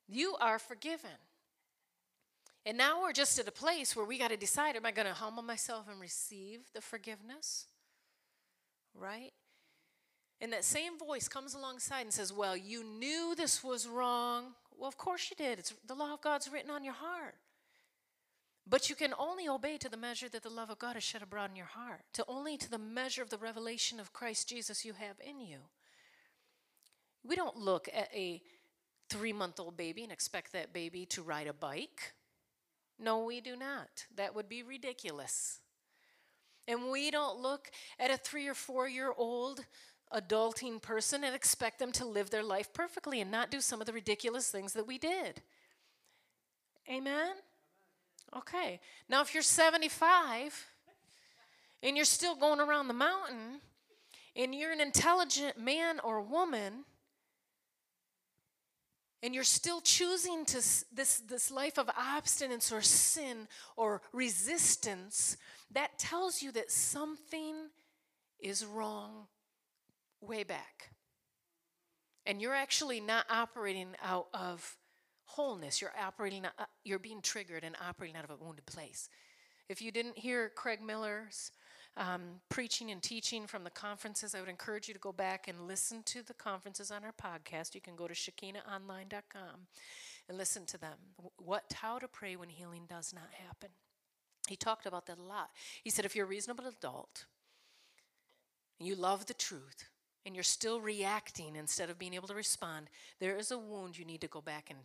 You 0.08 0.36
are 0.40 0.58
forgiven. 0.58 1.10
And 2.66 2.76
now 2.76 3.02
we're 3.02 3.12
just 3.12 3.38
at 3.38 3.48
a 3.48 3.52
place 3.52 3.94
where 3.94 4.04
we 4.04 4.18
got 4.18 4.30
to 4.30 4.36
decide 4.36 4.76
am 4.76 4.84
I 4.84 4.90
going 4.90 5.06
to 5.06 5.14
humble 5.14 5.42
myself 5.42 5.86
and 5.90 6.00
receive 6.00 6.60
the 6.74 6.80
forgiveness? 6.80 7.66
Right? 8.94 9.32
And 10.40 10.52
that 10.52 10.64
same 10.64 10.98
voice 10.98 11.28
comes 11.28 11.54
alongside 11.54 12.02
and 12.02 12.12
says, 12.12 12.32
Well, 12.32 12.56
you 12.56 12.82
knew 12.82 13.34
this 13.36 13.62
was 13.62 13.86
wrong. 13.86 14.54
Well, 14.76 14.88
of 14.88 14.96
course 14.96 15.30
you 15.30 15.36
did. 15.36 15.58
It's 15.58 15.74
the 15.86 15.94
law 15.94 16.14
of 16.14 16.22
God's 16.22 16.50
written 16.50 16.70
on 16.70 16.82
your 16.82 16.94
heart. 16.94 17.34
But 18.66 18.88
you 18.88 18.94
can 18.94 19.14
only 19.18 19.48
obey 19.48 19.78
to 19.78 19.88
the 19.88 19.96
measure 19.96 20.28
that 20.28 20.42
the 20.42 20.50
love 20.50 20.70
of 20.70 20.78
God 20.78 20.96
is 20.96 21.02
shed 21.02 21.22
abroad 21.22 21.50
in 21.50 21.56
your 21.56 21.66
heart, 21.66 22.02
to 22.12 22.24
only 22.28 22.56
to 22.56 22.70
the 22.70 22.78
measure 22.78 23.22
of 23.22 23.30
the 23.30 23.38
revelation 23.38 23.98
of 23.98 24.12
Christ 24.12 24.48
Jesus 24.48 24.84
you 24.84 24.92
have 24.92 25.16
in 25.20 25.40
you. 25.40 25.58
We 27.24 27.36
don't 27.36 27.56
look 27.56 27.88
at 27.92 28.08
a 28.14 28.42
three 29.08 29.32
month 29.32 29.58
old 29.58 29.76
baby 29.76 30.02
and 30.02 30.12
expect 30.12 30.52
that 30.52 30.72
baby 30.72 31.04
to 31.06 31.22
ride 31.22 31.48
a 31.48 31.52
bike. 31.52 32.12
No, 32.98 33.24
we 33.24 33.40
do 33.40 33.56
not. 33.56 34.06
That 34.14 34.34
would 34.34 34.48
be 34.48 34.62
ridiculous. 34.62 35.60
And 36.68 36.90
we 36.90 37.10
don't 37.10 37.40
look 37.40 37.70
at 37.98 38.10
a 38.10 38.16
three 38.16 38.46
or 38.46 38.54
four 38.54 38.88
year 38.88 39.12
old 39.16 39.64
adulting 40.14 40.80
person 40.80 41.24
and 41.24 41.34
expect 41.34 41.78
them 41.78 41.92
to 41.92 42.04
live 42.04 42.30
their 42.30 42.42
life 42.42 42.72
perfectly 42.72 43.20
and 43.20 43.30
not 43.30 43.50
do 43.50 43.60
some 43.60 43.80
of 43.80 43.86
the 43.86 43.92
ridiculous 43.92 44.50
things 44.50 44.72
that 44.72 44.86
we 44.86 44.98
did. 44.98 45.42
Amen? 46.88 47.34
Okay. 48.36 48.80
Now, 49.08 49.22
if 49.22 49.34
you're 49.34 49.42
75 49.42 50.66
and 51.82 51.96
you're 51.96 52.04
still 52.04 52.36
going 52.36 52.60
around 52.60 52.88
the 52.88 52.94
mountain 52.94 53.60
and 54.36 54.54
you're 54.54 54.72
an 54.72 54.80
intelligent 54.80 55.58
man 55.58 55.98
or 56.00 56.20
woman 56.20 56.84
and 59.22 59.34
you're 59.34 59.44
still 59.44 59.80
choosing 59.80 60.44
to 60.46 60.56
this, 60.94 61.22
this 61.28 61.50
life 61.50 61.78
of 61.78 61.90
abstinence 61.96 62.72
or 62.72 62.80
sin 62.80 63.48
or 63.76 64.00
resistance, 64.12 65.36
that 65.72 65.98
tells 65.98 66.42
you 66.42 66.52
that 66.52 66.70
something 66.70 67.54
is 68.38 68.64
wrong 68.64 69.26
way 70.20 70.42
back. 70.42 70.90
And 72.24 72.40
you're 72.40 72.54
actually 72.54 73.00
not 73.00 73.26
operating 73.28 73.88
out 74.02 74.28
of 74.32 74.76
wholeness. 75.36 75.80
You're 75.80 75.92
operating, 76.00 76.44
uh, 76.46 76.50
you're 76.84 76.98
being 76.98 77.20
triggered 77.20 77.64
and 77.64 77.76
operating 77.86 78.16
out 78.16 78.24
of 78.24 78.30
a 78.30 78.36
wounded 78.36 78.66
place. 78.66 79.08
If 79.68 79.80
you 79.80 79.92
didn't 79.92 80.18
hear 80.18 80.50
Craig 80.54 80.80
Miller's 80.82 81.52
um, 81.96 82.40
preaching 82.48 82.90
and 82.90 83.02
teaching 83.02 83.46
from 83.46 83.64
the 83.64 83.70
conferences, 83.70 84.34
I 84.34 84.40
would 84.40 84.48
encourage 84.48 84.88
you 84.88 84.94
to 84.94 85.00
go 85.00 85.12
back 85.12 85.48
and 85.48 85.68
listen 85.68 86.02
to 86.06 86.22
the 86.22 86.34
conferences 86.34 86.90
on 86.90 87.02
our 87.04 87.12
podcast. 87.12 87.74
You 87.74 87.80
can 87.80 87.96
go 87.96 88.08
to 88.08 88.14
shekinahonline.com 88.14 89.66
and 90.28 90.38
listen 90.38 90.66
to 90.66 90.78
them. 90.78 90.98
What, 91.36 91.72
how 91.74 91.98
to 91.98 92.08
pray 92.08 92.36
when 92.36 92.48
healing 92.48 92.82
does 92.88 93.12
not 93.12 93.30
happen. 93.46 93.70
He 94.48 94.56
talked 94.56 94.86
about 94.86 95.06
that 95.06 95.18
a 95.18 95.22
lot. 95.22 95.50
He 95.84 95.90
said, 95.90 96.04
if 96.04 96.16
you're 96.16 96.26
a 96.26 96.28
reasonable 96.28 96.66
adult 96.66 97.26
you 98.80 98.94
love 98.94 99.26
the 99.26 99.34
truth, 99.34 99.84
and 100.26 100.34
you're 100.34 100.42
still 100.42 100.80
reacting 100.80 101.56
instead 101.56 101.90
of 101.90 101.98
being 101.98 102.14
able 102.14 102.28
to 102.28 102.34
respond, 102.34 102.88
there 103.20 103.36
is 103.36 103.50
a 103.50 103.58
wound 103.58 103.98
you 103.98 104.04
need 104.04 104.20
to 104.20 104.28
go 104.28 104.40
back 104.40 104.68
and 104.70 104.78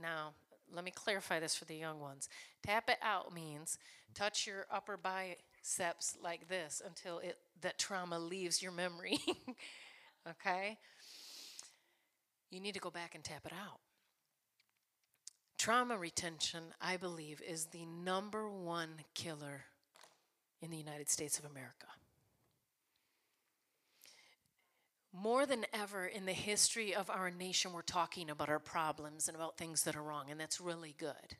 now 0.00 0.32
let 0.72 0.84
me 0.84 0.90
clarify 0.90 1.40
this 1.40 1.54
for 1.54 1.64
the 1.64 1.74
young 1.74 2.00
ones. 2.00 2.28
Tap 2.62 2.88
it 2.88 2.98
out 3.02 3.34
means 3.34 3.78
touch 4.14 4.46
your 4.46 4.66
upper 4.70 4.96
biceps 4.96 6.16
like 6.22 6.48
this 6.48 6.82
until 6.84 7.18
it 7.18 7.38
that 7.60 7.78
trauma 7.78 8.18
leaves 8.18 8.62
your 8.62 8.72
memory. 8.72 9.18
okay? 10.30 10.78
You 12.50 12.60
need 12.60 12.74
to 12.74 12.80
go 12.80 12.90
back 12.90 13.14
and 13.14 13.22
tap 13.22 13.46
it 13.46 13.52
out. 13.52 13.80
Trauma 15.58 15.98
retention, 15.98 16.64
I 16.80 16.96
believe, 16.96 17.42
is 17.46 17.66
the 17.66 17.84
number 17.84 18.48
one 18.48 19.02
killer 19.14 19.64
in 20.62 20.70
the 20.70 20.76
United 20.76 21.10
States 21.10 21.38
of 21.38 21.44
America. 21.44 21.86
More 25.12 25.44
than 25.44 25.66
ever 25.72 26.06
in 26.06 26.24
the 26.24 26.32
history 26.32 26.94
of 26.94 27.10
our 27.10 27.30
nation, 27.30 27.72
we're 27.72 27.82
talking 27.82 28.30
about 28.30 28.48
our 28.48 28.60
problems 28.60 29.26
and 29.26 29.36
about 29.36 29.56
things 29.56 29.82
that 29.84 29.96
are 29.96 30.02
wrong, 30.02 30.26
and 30.30 30.38
that's 30.38 30.60
really 30.60 30.94
good. 30.98 31.36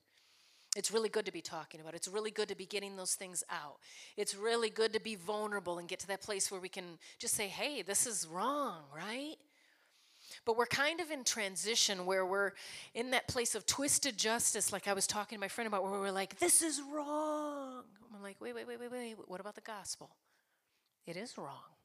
It's 0.76 0.92
really 0.92 1.08
good 1.08 1.26
to 1.26 1.32
be 1.32 1.40
talking 1.40 1.80
about. 1.80 1.94
It's 1.94 2.08
really 2.08 2.30
good 2.30 2.48
to 2.48 2.56
be 2.56 2.66
getting 2.66 2.96
those 2.96 3.14
things 3.14 3.42
out. 3.50 3.78
It's 4.16 4.36
really 4.36 4.70
good 4.70 4.92
to 4.92 5.00
be 5.00 5.16
vulnerable 5.16 5.78
and 5.78 5.88
get 5.88 5.98
to 6.00 6.06
that 6.08 6.22
place 6.22 6.50
where 6.50 6.60
we 6.60 6.68
can 6.68 6.98
just 7.18 7.34
say, 7.34 7.48
hey, 7.48 7.82
this 7.82 8.06
is 8.06 8.26
wrong, 8.30 8.82
right? 8.96 9.36
But 10.44 10.56
we're 10.56 10.66
kind 10.66 11.00
of 11.00 11.10
in 11.10 11.24
transition 11.24 12.06
where 12.06 12.24
we're 12.24 12.52
in 12.94 13.10
that 13.10 13.26
place 13.26 13.54
of 13.54 13.66
twisted 13.66 14.16
justice, 14.16 14.72
like 14.72 14.86
I 14.86 14.92
was 14.92 15.06
talking 15.06 15.36
to 15.36 15.40
my 15.40 15.48
friend 15.48 15.66
about, 15.66 15.82
where 15.82 15.92
we're 15.92 16.12
like, 16.12 16.38
this 16.38 16.62
is 16.62 16.80
wrong. 16.92 17.82
I'm 18.14 18.22
like, 18.22 18.36
wait, 18.40 18.54
wait, 18.54 18.66
wait, 18.66 18.80
wait, 18.80 18.92
wait. 18.92 19.16
What 19.26 19.40
about 19.40 19.56
the 19.56 19.60
gospel? 19.60 20.10
It 21.06 21.16
is 21.16 21.36
wrong. 21.36 21.79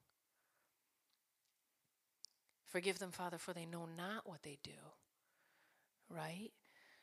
Forgive 2.76 3.00
them, 3.00 3.12
Father, 3.12 3.38
for 3.38 3.54
they 3.54 3.66
know 3.66 3.88
not 3.98 4.28
what 4.28 4.44
they 4.44 4.58
do. 4.62 4.72
Right? 6.10 6.52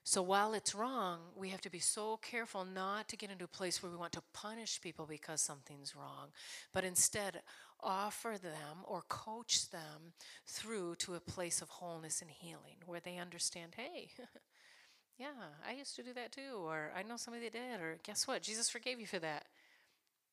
So 0.05 0.21
while 0.21 0.53
it's 0.53 0.75
wrong, 0.75 1.21
we 1.35 1.49
have 1.49 1.63
to 1.63 1.71
be 1.71 1.79
so 1.79 2.19
careful 2.19 2.67
not 2.67 3.09
to 3.09 3.17
get 3.17 3.31
into 3.31 3.47
a 3.47 3.49
place 3.49 3.83
where 3.83 3.91
we 3.91 3.97
want 3.97 4.13
to 4.13 4.23
punish 4.35 4.83
people 4.83 5.07
because 5.07 5.41
something's 5.41 5.97
wrong, 5.97 6.29
but 6.75 6.85
instead 6.85 7.41
offer 7.81 8.37
them 8.37 8.85
or 8.85 9.01
coach 9.09 9.71
them 9.71 10.13
through 10.47 10.97
to 10.97 11.15
a 11.15 11.21
place 11.21 11.63
of 11.63 11.71
wholeness 11.71 12.21
and 12.21 12.31
healing 12.31 12.77
where 12.85 13.01
they 13.01 13.17
understand, 13.17 13.73
hey, 13.75 14.11
yeah, 15.19 15.57
I 15.67 15.73
used 15.73 15.97
to 15.97 16.03
do 16.03 16.13
that 16.13 16.33
too, 16.33 16.59
or 16.63 16.93
I 16.95 17.03
know 17.03 17.17
somebody 17.17 17.49
that 17.49 17.55
did, 17.55 17.81
or 17.81 17.97
guess 18.03 18.29
what? 18.29 18.43
Jesus 18.43 18.69
forgave 18.69 19.01
you 19.01 19.07
for 19.07 19.21
that. 19.21 19.47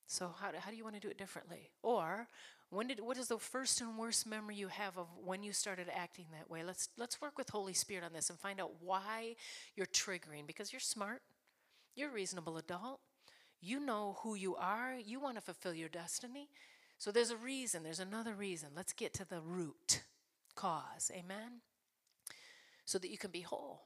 So 0.09 0.33
how, 0.41 0.49
how 0.57 0.71
do 0.71 0.75
you 0.75 0.83
want 0.83 0.95
to 0.95 0.99
do 0.99 1.07
it 1.07 1.19
differently? 1.19 1.69
Or 1.83 2.27
when 2.71 2.87
did 2.87 2.99
what 2.99 3.19
is 3.19 3.27
the 3.27 3.37
first 3.37 3.79
and 3.79 3.95
worst 3.95 4.25
memory 4.25 4.55
you 4.55 4.67
have 4.67 4.97
of 4.97 5.05
when 5.23 5.43
you 5.43 5.53
started 5.53 5.85
acting 5.93 6.25
that 6.31 6.49
way? 6.49 6.63
Let's 6.63 6.89
let's 6.97 7.21
work 7.21 7.37
with 7.37 7.51
Holy 7.51 7.73
Spirit 7.73 8.03
on 8.03 8.11
this 8.11 8.31
and 8.31 8.39
find 8.39 8.59
out 8.59 8.71
why 8.81 9.35
you're 9.75 9.85
triggering 9.85 10.47
because 10.47 10.73
you're 10.73 10.79
smart. 10.79 11.21
You're 11.95 12.09
a 12.09 12.13
reasonable 12.13 12.57
adult. 12.57 13.01
You 13.61 13.79
know 13.79 14.17
who 14.23 14.33
you 14.33 14.55
are. 14.55 14.95
You 14.97 15.19
want 15.19 15.35
to 15.35 15.41
fulfill 15.41 15.75
your 15.75 15.89
destiny. 15.89 16.49
So 16.97 17.11
there's 17.11 17.29
a 17.29 17.37
reason, 17.37 17.83
there's 17.83 17.99
another 17.99 18.33
reason. 18.33 18.69
Let's 18.75 18.93
get 18.93 19.13
to 19.13 19.29
the 19.29 19.41
root 19.41 20.01
cause. 20.55 21.11
Amen. 21.13 21.61
So 22.85 22.97
that 22.97 23.11
you 23.11 23.19
can 23.19 23.29
be 23.29 23.41
whole. 23.41 23.83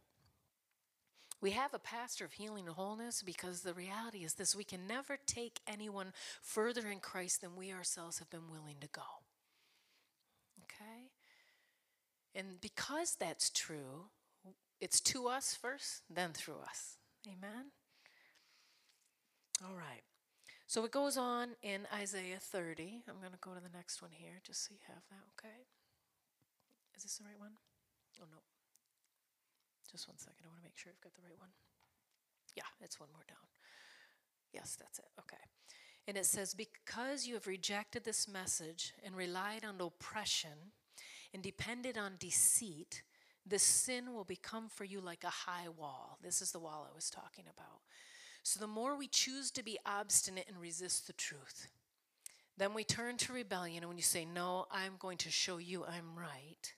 We 1.43 1.51
have 1.51 1.73
a 1.73 1.79
pastor 1.79 2.23
of 2.23 2.31
healing 2.31 2.67
and 2.67 2.75
wholeness 2.75 3.21
because 3.21 3.61
the 3.61 3.73
reality 3.73 4.19
is 4.19 4.35
this 4.35 4.55
we 4.55 4.63
can 4.63 4.87
never 4.87 5.17
take 5.27 5.59
anyone 5.67 6.13
further 6.41 6.87
in 6.87 7.01
Christ 7.01 7.41
than 7.41 7.57
we 7.57 7.73
ourselves 7.73 8.19
have 8.19 8.29
been 8.29 8.49
willing 8.49 8.77
to 8.79 8.87
go. 8.87 9.01
Okay? 10.63 11.09
And 12.33 12.61
because 12.61 13.15
that's 13.19 13.49
true, 13.49 14.05
it's 14.79 15.01
to 15.01 15.27
us 15.27 15.53
first, 15.53 16.03
then 16.09 16.31
through 16.31 16.61
us. 16.65 16.95
Amen? 17.27 17.71
All 19.65 19.75
right. 19.75 20.03
So 20.65 20.85
it 20.85 20.91
goes 20.91 21.17
on 21.17 21.49
in 21.61 21.81
Isaiah 21.93 22.39
30. 22.39 23.03
I'm 23.09 23.19
going 23.19 23.33
to 23.33 23.37
go 23.41 23.51
to 23.53 23.59
the 23.59 23.77
next 23.77 24.01
one 24.01 24.11
here 24.13 24.39
just 24.45 24.63
so 24.63 24.69
you 24.71 24.79
have 24.87 25.03
that, 25.09 25.25
okay? 25.37 25.65
Is 26.95 27.03
this 27.03 27.17
the 27.17 27.25
right 27.25 27.37
one? 27.37 27.57
Oh, 28.21 28.27
no. 28.31 28.52
Just 29.93 30.07
one 30.07 30.17
second. 30.17 30.41
I 30.43 30.47
want 30.47 30.57
to 30.57 30.63
make 30.63 30.75
sure 30.75 30.91
I've 30.91 31.01
got 31.01 31.13
the 31.13 31.21
right 31.21 31.39
one. 31.39 31.53
Yeah, 32.55 32.63
it's 32.81 32.99
one 32.99 33.09
more 33.13 33.23
down. 33.27 33.37
Yes, 34.51 34.75
that's 34.79 34.97
it. 34.97 35.05
Okay. 35.19 35.37
And 36.07 36.17
it 36.17 36.25
says, 36.25 36.55
Because 36.55 37.27
you 37.27 37.35
have 37.35 37.45
rejected 37.45 38.03
this 38.03 38.27
message 38.27 38.93
and 39.05 39.15
relied 39.15 39.63
on 39.63 39.79
oppression 39.79 40.73
and 41.31 41.43
depended 41.43 41.95
on 41.95 42.13
deceit, 42.17 43.03
this 43.45 43.61
sin 43.61 44.13
will 44.13 44.23
become 44.23 44.67
for 44.67 44.83
you 44.83 44.99
like 44.99 45.23
a 45.23 45.29
high 45.29 45.69
wall. 45.69 46.17
This 46.23 46.41
is 46.41 46.51
the 46.51 46.59
wall 46.59 46.87
I 46.89 46.95
was 46.95 47.11
talking 47.11 47.45
about. 47.45 47.81
So 48.41 48.59
the 48.59 48.67
more 48.67 48.97
we 48.97 49.07
choose 49.07 49.51
to 49.51 49.63
be 49.63 49.77
obstinate 49.85 50.47
and 50.47 50.59
resist 50.59 51.05
the 51.05 51.13
truth, 51.13 51.67
then 52.57 52.73
we 52.73 52.83
turn 52.83 53.17
to 53.17 53.33
rebellion. 53.33 53.83
And 53.83 53.89
when 53.89 53.97
you 53.97 54.03
say, 54.03 54.25
No, 54.25 54.65
I'm 54.71 54.93
going 54.97 55.19
to 55.19 55.29
show 55.29 55.57
you 55.57 55.85
I'm 55.85 56.17
right, 56.17 56.73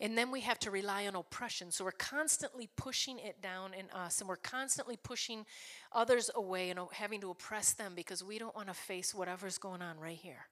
and 0.00 0.16
then 0.16 0.30
we 0.30 0.40
have 0.42 0.58
to 0.60 0.70
rely 0.70 1.06
on 1.06 1.16
oppression. 1.16 1.70
So 1.70 1.84
we're 1.84 1.90
constantly 1.92 2.68
pushing 2.76 3.18
it 3.18 3.42
down 3.42 3.74
in 3.74 3.90
us, 3.90 4.20
and 4.20 4.28
we're 4.28 4.36
constantly 4.36 4.96
pushing 4.96 5.44
others 5.92 6.30
away 6.34 6.70
and 6.70 6.78
having 6.92 7.20
to 7.22 7.30
oppress 7.30 7.72
them 7.72 7.92
because 7.96 8.22
we 8.22 8.38
don't 8.38 8.54
want 8.54 8.68
to 8.68 8.74
face 8.74 9.14
whatever's 9.14 9.58
going 9.58 9.82
on 9.82 9.98
right 9.98 10.16
here. 10.16 10.46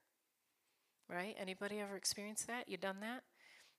Right? 1.08 1.36
Anybody 1.38 1.78
ever 1.78 1.96
experienced 1.96 2.48
that? 2.48 2.68
You 2.68 2.76
done 2.76 2.96
that? 3.00 3.22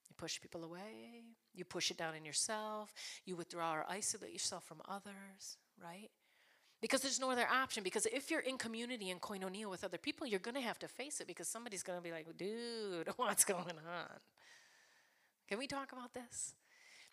You 0.10 0.16
push 0.18 0.40
people 0.40 0.64
away, 0.64 1.24
you 1.54 1.66
push 1.66 1.92
it 1.92 1.98
down 1.98 2.16
in 2.16 2.24
yourself, 2.24 2.94
you 3.26 3.36
withdraw 3.36 3.74
or 3.74 3.86
isolate 3.90 4.32
yourself 4.32 4.64
from 4.64 4.82
others, 4.88 5.58
right? 5.84 6.10
Because 6.82 7.02
there's 7.02 7.20
no 7.20 7.32
other 7.32 7.48
option. 7.52 7.84
Because 7.84 8.06
if 8.06 8.32
you're 8.32 8.40
in 8.42 8.58
community 8.58 9.10
and 9.10 9.20
koinonia 9.20 9.70
with 9.70 9.84
other 9.84 9.98
people, 9.98 10.28
you're 10.28 10.40
going 10.40 10.56
to 10.56 10.62
have 10.62 10.80
to 10.80 10.88
face 10.88 11.20
it 11.20 11.28
because 11.28 11.48
somebody's 11.48 11.84
going 11.84 11.98
to 12.00 12.04
be 12.04 12.12
like, 12.12 12.26
dude, 12.38 13.10
what's 13.18 13.44
going 13.44 13.66
on? 13.66 14.20
Can 15.48 15.58
we 15.58 15.68
talk 15.68 15.92
about 15.92 16.14
this? 16.14 16.54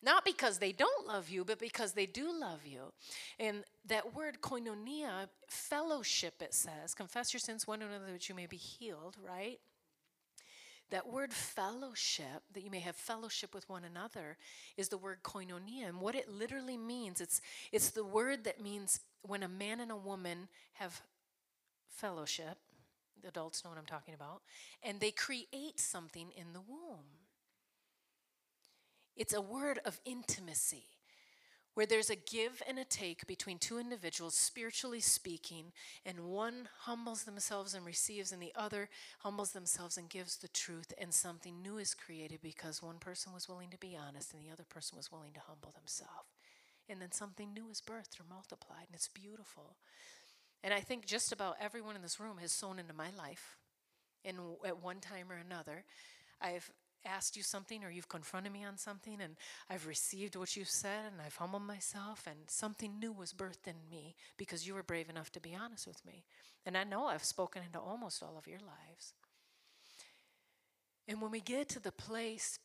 Not 0.03 0.25
because 0.25 0.59
they 0.59 0.73
don't 0.73 1.07
love 1.07 1.31
you, 1.31 1.45
but 1.45 1.59
because 1.59 1.93
they 1.93 2.05
do 2.05 2.31
love 2.39 2.67
you. 2.67 2.93
And 3.39 3.65
that 3.87 4.15
word 4.15 4.43
koinonia, 4.43 5.29
fellowship, 5.49 6.43
it 6.43 6.53
says, 6.53 6.95
confess 6.95 7.33
your 7.33 7.41
sins 7.41 7.67
one 7.67 7.81
another 7.81 8.13
that 8.13 8.29
you 8.29 8.35
may 8.35 8.47
be 8.47 8.59
healed, 8.59 9.17
right? 9.27 9.59
That 10.91 11.07
word 11.07 11.33
fellowship, 11.33 12.43
that 12.53 12.63
you 12.63 12.71
may 12.71 12.81
have 12.81 12.97
fellowship 12.97 13.55
with 13.55 13.67
one 13.71 13.85
another, 13.85 14.37
is 14.77 14.91
the 14.91 14.99
word 14.99 15.23
koinonia. 15.23 15.89
And 15.89 16.01
what 16.01 16.15
it 16.15 16.29
literally 16.29 16.77
means, 16.77 17.23
it's, 17.23 17.41
it's 17.73 17.91
the 17.91 18.05
word 18.05 18.45
that 18.45 18.61
means 18.61 19.01
when 19.23 19.43
a 19.43 19.49
man 19.49 19.81
and 19.81 19.91
a 19.91 19.97
woman 19.97 20.49
have 20.75 21.01
fellowship, 21.89 22.59
the 23.23 23.29
adults 23.29 23.65
know 23.65 23.71
what 23.71 23.79
I'm 23.79 23.87
talking 23.87 24.13
about, 24.13 24.43
and 24.83 25.01
they 25.01 25.11
create 25.11 25.81
something 25.81 26.29
in 26.37 26.53
the 26.53 26.61
womb. 26.61 27.24
It's 29.17 29.33
a 29.35 29.41
word 29.41 29.79
of 29.85 30.01
intimacy 30.05 30.85
where 31.75 31.87
there's 31.87 32.11
a 32.11 32.17
give 32.17 32.63
and 32.69 32.79
a 32.79 32.85
take 32.85 33.27
between 33.27 33.59
two 33.59 33.79
individuals, 33.79 34.35
spiritually 34.35 35.01
speaking, 35.01 35.73
and 36.07 36.21
one 36.21 36.69
humbles 36.83 37.25
themselves 37.25 37.75
and 37.75 37.85
receives, 37.85 38.31
and 38.31 38.41
the 38.41 38.53
other 38.55 38.89
humbles 39.21 39.51
themselves 39.51 39.97
and 39.97 40.09
gives 40.09 40.37
the 40.37 40.49
truth, 40.49 40.93
and 40.99 41.13
something 41.13 41.61
new 41.61 41.79
is 41.79 41.95
created 41.95 42.39
because 42.43 42.81
one 42.81 42.99
person 42.99 43.33
was 43.33 43.49
willing 43.49 43.71
to 43.71 43.79
be 43.79 43.97
honest 43.97 44.33
and 44.33 44.43
the 44.43 44.53
other 44.53 44.65
person 44.69 44.97
was 44.97 45.11
willing 45.11 45.33
to 45.33 45.41
humble 45.41 45.73
themselves. 45.73 46.29
And 46.89 47.01
then 47.01 47.11
something 47.13 47.53
new 47.53 47.71
is 47.71 47.81
birthed 47.81 48.21
or 48.21 48.25
multiplied, 48.29 48.87
and 48.87 48.95
it's 48.95 49.09
beautiful. 49.09 49.77
And 50.63 50.73
I 50.73 50.81
think 50.81 51.07
just 51.07 51.33
about 51.33 51.57
everyone 51.61 51.97
in 51.97 52.03
this 52.03 52.21
room 52.21 52.39
has 52.41 52.53
sown 52.53 52.79
into 52.79 52.95
my 52.95 53.09
life 53.19 53.57
in 54.25 54.37
at 54.65 54.83
one 54.83 55.01
time 55.01 55.31
or 55.31 55.37
another. 55.37 55.85
I've 56.41 56.71
asked 57.05 57.37
you 57.37 57.43
something 57.43 57.85
or 57.85 57.91
you've 57.91 58.09
confronted 58.09 58.53
me 58.53 58.65
on 58.65 58.77
something 58.77 59.21
and 59.21 59.37
I've 59.69 59.87
received 59.87 60.37
what 60.37 60.57
you've 60.57 60.69
said 60.69 61.13
and 61.13 61.21
I've 61.25 61.37
humbled 61.37 61.63
myself 61.63 62.27
and 62.27 62.39
something 62.49 62.99
new 62.99 63.13
was 63.13 63.33
birthed 63.33 63.67
in 63.67 63.77
me 63.91 64.15
because 64.37 64.67
you 64.67 64.75
were 64.75 64.83
brave 64.83 65.11
enough 65.11 65.31
to 65.33 65.41
be 65.41 65.55
honest 65.55 65.87
with 65.87 66.05
me. 66.05 66.25
And 66.67 66.77
I 66.77 66.85
know 66.85 67.07
I've 67.07 67.25
spoken 67.25 67.63
into 67.65 67.79
almost 67.79 68.23
all 68.23 68.37
of 68.39 68.47
your 68.47 68.61
lives. 68.61 69.13
And 71.07 71.21
when 71.21 71.31
we 71.31 71.41
get 71.41 71.69
to 71.71 71.81
the 71.81 71.93
place 71.93 72.59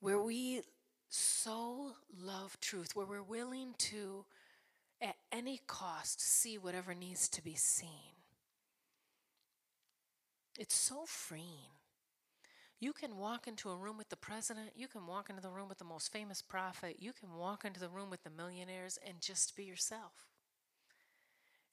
where 0.00 0.20
we 0.20 0.62
so 1.08 1.92
love 2.22 2.58
truth, 2.60 2.94
where 2.94 3.06
we're 3.06 3.22
willing 3.22 3.74
to, 3.78 4.24
at 5.00 5.16
any 5.32 5.60
cost, 5.66 6.20
see 6.20 6.58
whatever 6.58 6.94
needs 6.94 7.28
to 7.30 7.42
be 7.42 7.54
seen, 7.54 8.16
it's 10.58 10.74
so 10.74 11.04
freeing. 11.06 11.72
You 12.78 12.92
can 12.92 13.16
walk 13.16 13.48
into 13.48 13.70
a 13.70 13.76
room 13.76 13.96
with 13.96 14.10
the 14.10 14.16
president, 14.16 14.70
you 14.76 14.86
can 14.86 15.06
walk 15.06 15.30
into 15.30 15.40
the 15.40 15.50
room 15.50 15.68
with 15.68 15.78
the 15.78 15.84
most 15.84 16.12
famous 16.12 16.42
prophet, 16.42 16.96
you 16.98 17.12
can 17.12 17.34
walk 17.34 17.64
into 17.64 17.80
the 17.80 17.88
room 17.88 18.10
with 18.10 18.22
the 18.22 18.30
millionaires 18.30 18.98
and 19.06 19.20
just 19.20 19.56
be 19.56 19.64
yourself. 19.64 20.12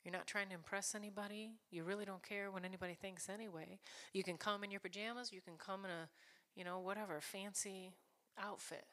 You're 0.04 0.14
not 0.14 0.28
trying 0.28 0.50
to 0.50 0.54
impress 0.56 0.96
anybody. 0.96 1.52
You 1.72 1.86
really 1.86 2.04
don't 2.04 2.24
care 2.24 2.52
what 2.52 2.66
anybody 2.66 2.94
thinks 2.94 3.30
anyway. 3.30 3.80
You 4.14 4.22
can 4.24 4.38
come 4.38 4.64
in 4.64 4.72
your 4.72 4.82
pajamas, 4.82 5.32
you 5.32 5.42
can 5.42 5.56
come 5.58 5.86
in 5.86 5.92
a, 5.92 6.10
you 6.56 6.64
know, 6.64 6.80
whatever, 6.80 7.20
fancy 7.22 7.92
outfit. 8.38 8.86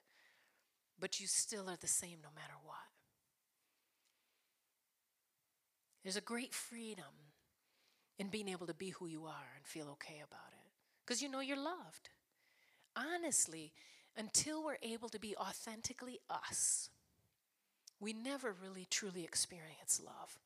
But 0.98 1.18
you 1.18 1.26
still 1.26 1.68
are 1.68 1.76
the 1.80 1.88
same 1.88 2.18
no 2.22 2.28
matter 2.34 2.54
what. 2.64 2.76
There's 6.02 6.16
a 6.16 6.20
great 6.20 6.54
freedom 6.54 7.04
in 8.18 8.28
being 8.28 8.48
able 8.48 8.66
to 8.66 8.74
be 8.74 8.90
who 8.90 9.06
you 9.06 9.26
are 9.26 9.52
and 9.56 9.66
feel 9.66 9.88
okay 9.90 10.22
about 10.24 10.52
it 10.52 10.59
because 11.10 11.20
you 11.20 11.28
know 11.28 11.40
you're 11.40 11.56
loved. 11.56 12.10
Honestly, 12.94 13.72
until 14.16 14.64
we're 14.64 14.78
able 14.80 15.08
to 15.08 15.18
be 15.18 15.34
authentically 15.36 16.20
us, 16.30 16.88
we 17.98 18.12
never 18.12 18.54
really 18.62 18.86
truly 18.88 19.24
experience 19.24 20.00
love. 20.04 20.38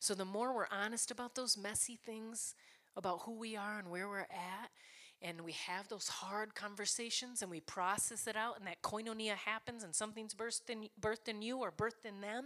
So 0.00 0.14
the 0.14 0.24
more 0.24 0.52
we're 0.52 0.66
honest 0.72 1.12
about 1.12 1.36
those 1.36 1.56
messy 1.56 1.94
things, 1.94 2.56
about 2.96 3.20
who 3.26 3.38
we 3.38 3.54
are 3.54 3.78
and 3.78 3.92
where 3.92 4.08
we're 4.08 4.22
at, 4.22 4.70
and 5.22 5.42
we 5.42 5.52
have 5.52 5.86
those 5.86 6.08
hard 6.08 6.56
conversations 6.56 7.40
and 7.40 7.48
we 7.48 7.60
process 7.60 8.26
it 8.26 8.34
out, 8.34 8.58
and 8.58 8.66
that 8.66 8.82
koinonia 8.82 9.36
happens 9.36 9.84
and 9.84 9.94
something's 9.94 10.34
birthed 10.34 10.68
in, 10.68 10.88
birthed 11.00 11.28
in 11.28 11.42
you 11.42 11.58
or 11.58 11.70
birthed 11.70 12.04
in 12.04 12.20
them, 12.20 12.44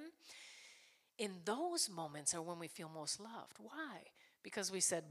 in 1.17 1.37
those 1.47 1.89
moments 1.89 2.35
are 2.35 2.43
when 2.43 2.59
we 2.59 2.69
feel 2.69 2.91
most 2.95 3.19
loved. 3.19 3.57
Why? 3.57 4.03
Because 4.43 4.71
we 4.71 4.81
said, 4.81 5.05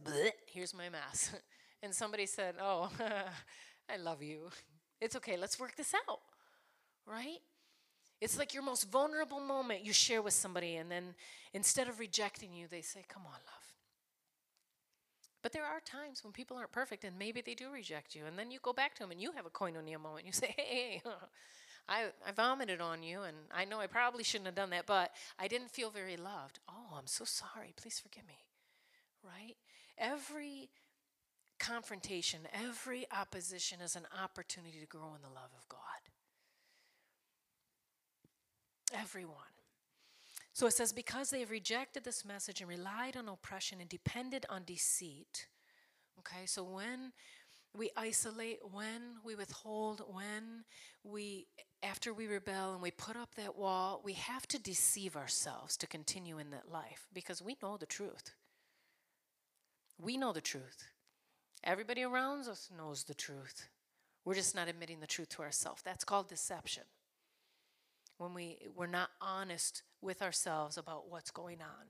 here's 0.46 0.76
my 0.76 0.90
mess. 0.90 1.34
and 1.84 1.94
somebody 1.94 2.26
said, 2.26 2.56
oh, 2.62 2.90
I 3.90 3.98
love 3.98 4.22
you. 4.22 4.50
It's 5.00 5.16
okay, 5.16 5.38
let's 5.38 5.60
work 5.60 5.76
this 5.76 5.94
out, 5.94 6.20
right? 7.06 7.40
It's 8.22 8.38
like 8.38 8.54
your 8.54 8.62
most 8.62 8.90
vulnerable 8.92 9.40
moment 9.40 9.84
you 9.84 9.92
share 9.92 10.22
with 10.22 10.36
somebody, 10.36 10.76
and 10.76 10.92
then 10.92 11.16
instead 11.54 11.90
of 11.90 12.00
rejecting 12.00 12.54
you, 12.54 12.68
they 12.70 12.82
say, 12.82 13.04
Come 13.10 13.24
on, 13.26 13.32
love. 13.32 13.76
But 15.42 15.54
there 15.54 15.66
are 15.66 15.80
times 15.80 16.24
when 16.24 16.32
people 16.32 16.56
aren't 16.56 16.72
perfect, 16.72 17.04
and 17.04 17.18
maybe 17.18 17.42
they 17.42 17.56
do 17.56 17.72
reject 17.72 18.14
you, 18.14 18.28
and 18.28 18.38
then 18.38 18.52
you 18.52 18.60
go 18.62 18.74
back 18.74 18.94
to 18.96 19.00
them 19.00 19.10
and 19.10 19.20
you 19.20 19.32
have 19.32 19.48
a 19.48 19.50
koinonia 19.50 20.00
moment. 20.00 20.28
You 20.28 20.32
say, 20.34 20.54
Hey, 20.56 21.02
I, 21.90 22.06
I 22.26 22.32
vomited 22.32 22.80
on 22.80 23.02
you, 23.02 23.24
and 23.24 23.36
I 23.52 23.66
know 23.66 23.80
I 23.80 23.88
probably 23.88 24.24
shouldn't 24.24 24.46
have 24.46 24.56
done 24.56 24.70
that, 24.70 24.86
but 24.86 25.12
I 25.40 25.48
didn't 25.48 25.72
feel 25.72 25.90
very 25.90 26.16
loved. 26.16 26.60
Oh, 26.70 26.96
I'm 26.96 27.08
so 27.08 27.26
sorry. 27.26 27.74
Please 27.76 28.00
forgive 28.00 28.28
me. 28.28 28.38
Right? 29.24 29.56
Every 29.98 30.70
confrontation, 31.62 32.42
every 32.54 33.06
opposition 33.16 33.80
is 33.82 33.96
an 33.96 34.08
opportunity 34.22 34.80
to 34.80 34.88
grow 34.88 35.14
in 35.16 35.22
the 35.22 35.30
love 35.34 35.52
of 35.58 35.70
God. 35.70 35.80
Everyone. 38.94 39.36
So 40.54 40.66
it 40.68 40.74
says, 40.74 40.92
because 40.92 41.30
they 41.30 41.40
have 41.40 41.52
rejected 41.52 42.04
this 42.04 42.26
message 42.26 42.60
and 42.60 42.70
relied 42.70 43.16
on 43.16 43.30
oppression 43.30 43.80
and 43.80 43.88
depended 43.88 44.46
on 44.50 44.64
deceit. 44.66 45.48
Okay, 46.20 46.46
so 46.46 46.64
when 46.64 47.14
we 47.78 47.90
isolate, 47.96 48.60
when 48.72 49.02
we 49.24 49.36
withhold, 49.36 50.02
when 50.12 50.66
we, 51.04 51.48
after 51.84 52.14
we 52.14 52.28
rebel 52.28 52.74
and 52.74 52.82
we 52.82 52.92
put 52.92 53.16
up 53.16 53.36
that 53.36 53.56
wall, 53.56 54.02
we 54.04 54.14
have 54.14 54.46
to 54.48 54.60
deceive 54.60 55.16
ourselves 55.16 55.78
to 55.78 55.88
continue 55.88 56.38
in 56.38 56.50
that 56.50 56.70
life 56.72 57.08
because 57.14 57.42
we 57.42 57.56
know 57.64 57.78
the 57.78 57.86
truth. 57.86 58.34
We 59.98 60.18
know 60.18 60.34
the 60.34 60.42
truth. 60.42 60.91
Everybody 61.64 62.04
around 62.04 62.48
us 62.48 62.70
knows 62.76 63.04
the 63.04 63.14
truth. 63.14 63.70
We're 64.26 64.36
just 64.36 64.56
not 64.56 64.68
admitting 64.68 65.00
the 65.00 65.08
truth 65.08 65.30
to 65.30 65.42
ourselves. 65.42 65.82
That's 65.84 66.04
called 66.04 66.28
deception 66.28 66.84
when 68.22 68.34
we, 68.36 68.60
we're 68.76 68.86
not 68.86 69.10
honest 69.20 69.82
with 70.00 70.22
ourselves 70.22 70.78
about 70.78 71.10
what's 71.10 71.32
going 71.32 71.60
on. 71.62 71.88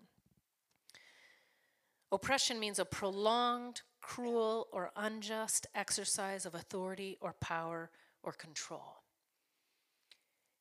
Oppression 2.14 2.60
means 2.60 2.80
a 2.80 2.86
prolonged, 2.86 3.82
cruel, 4.02 4.68
or 4.72 4.92
unjust 4.96 5.68
exercise 5.76 6.46
of 6.46 6.56
authority 6.56 7.18
or 7.20 7.34
power 7.42 7.90
or 8.24 8.32
control. 8.32 9.04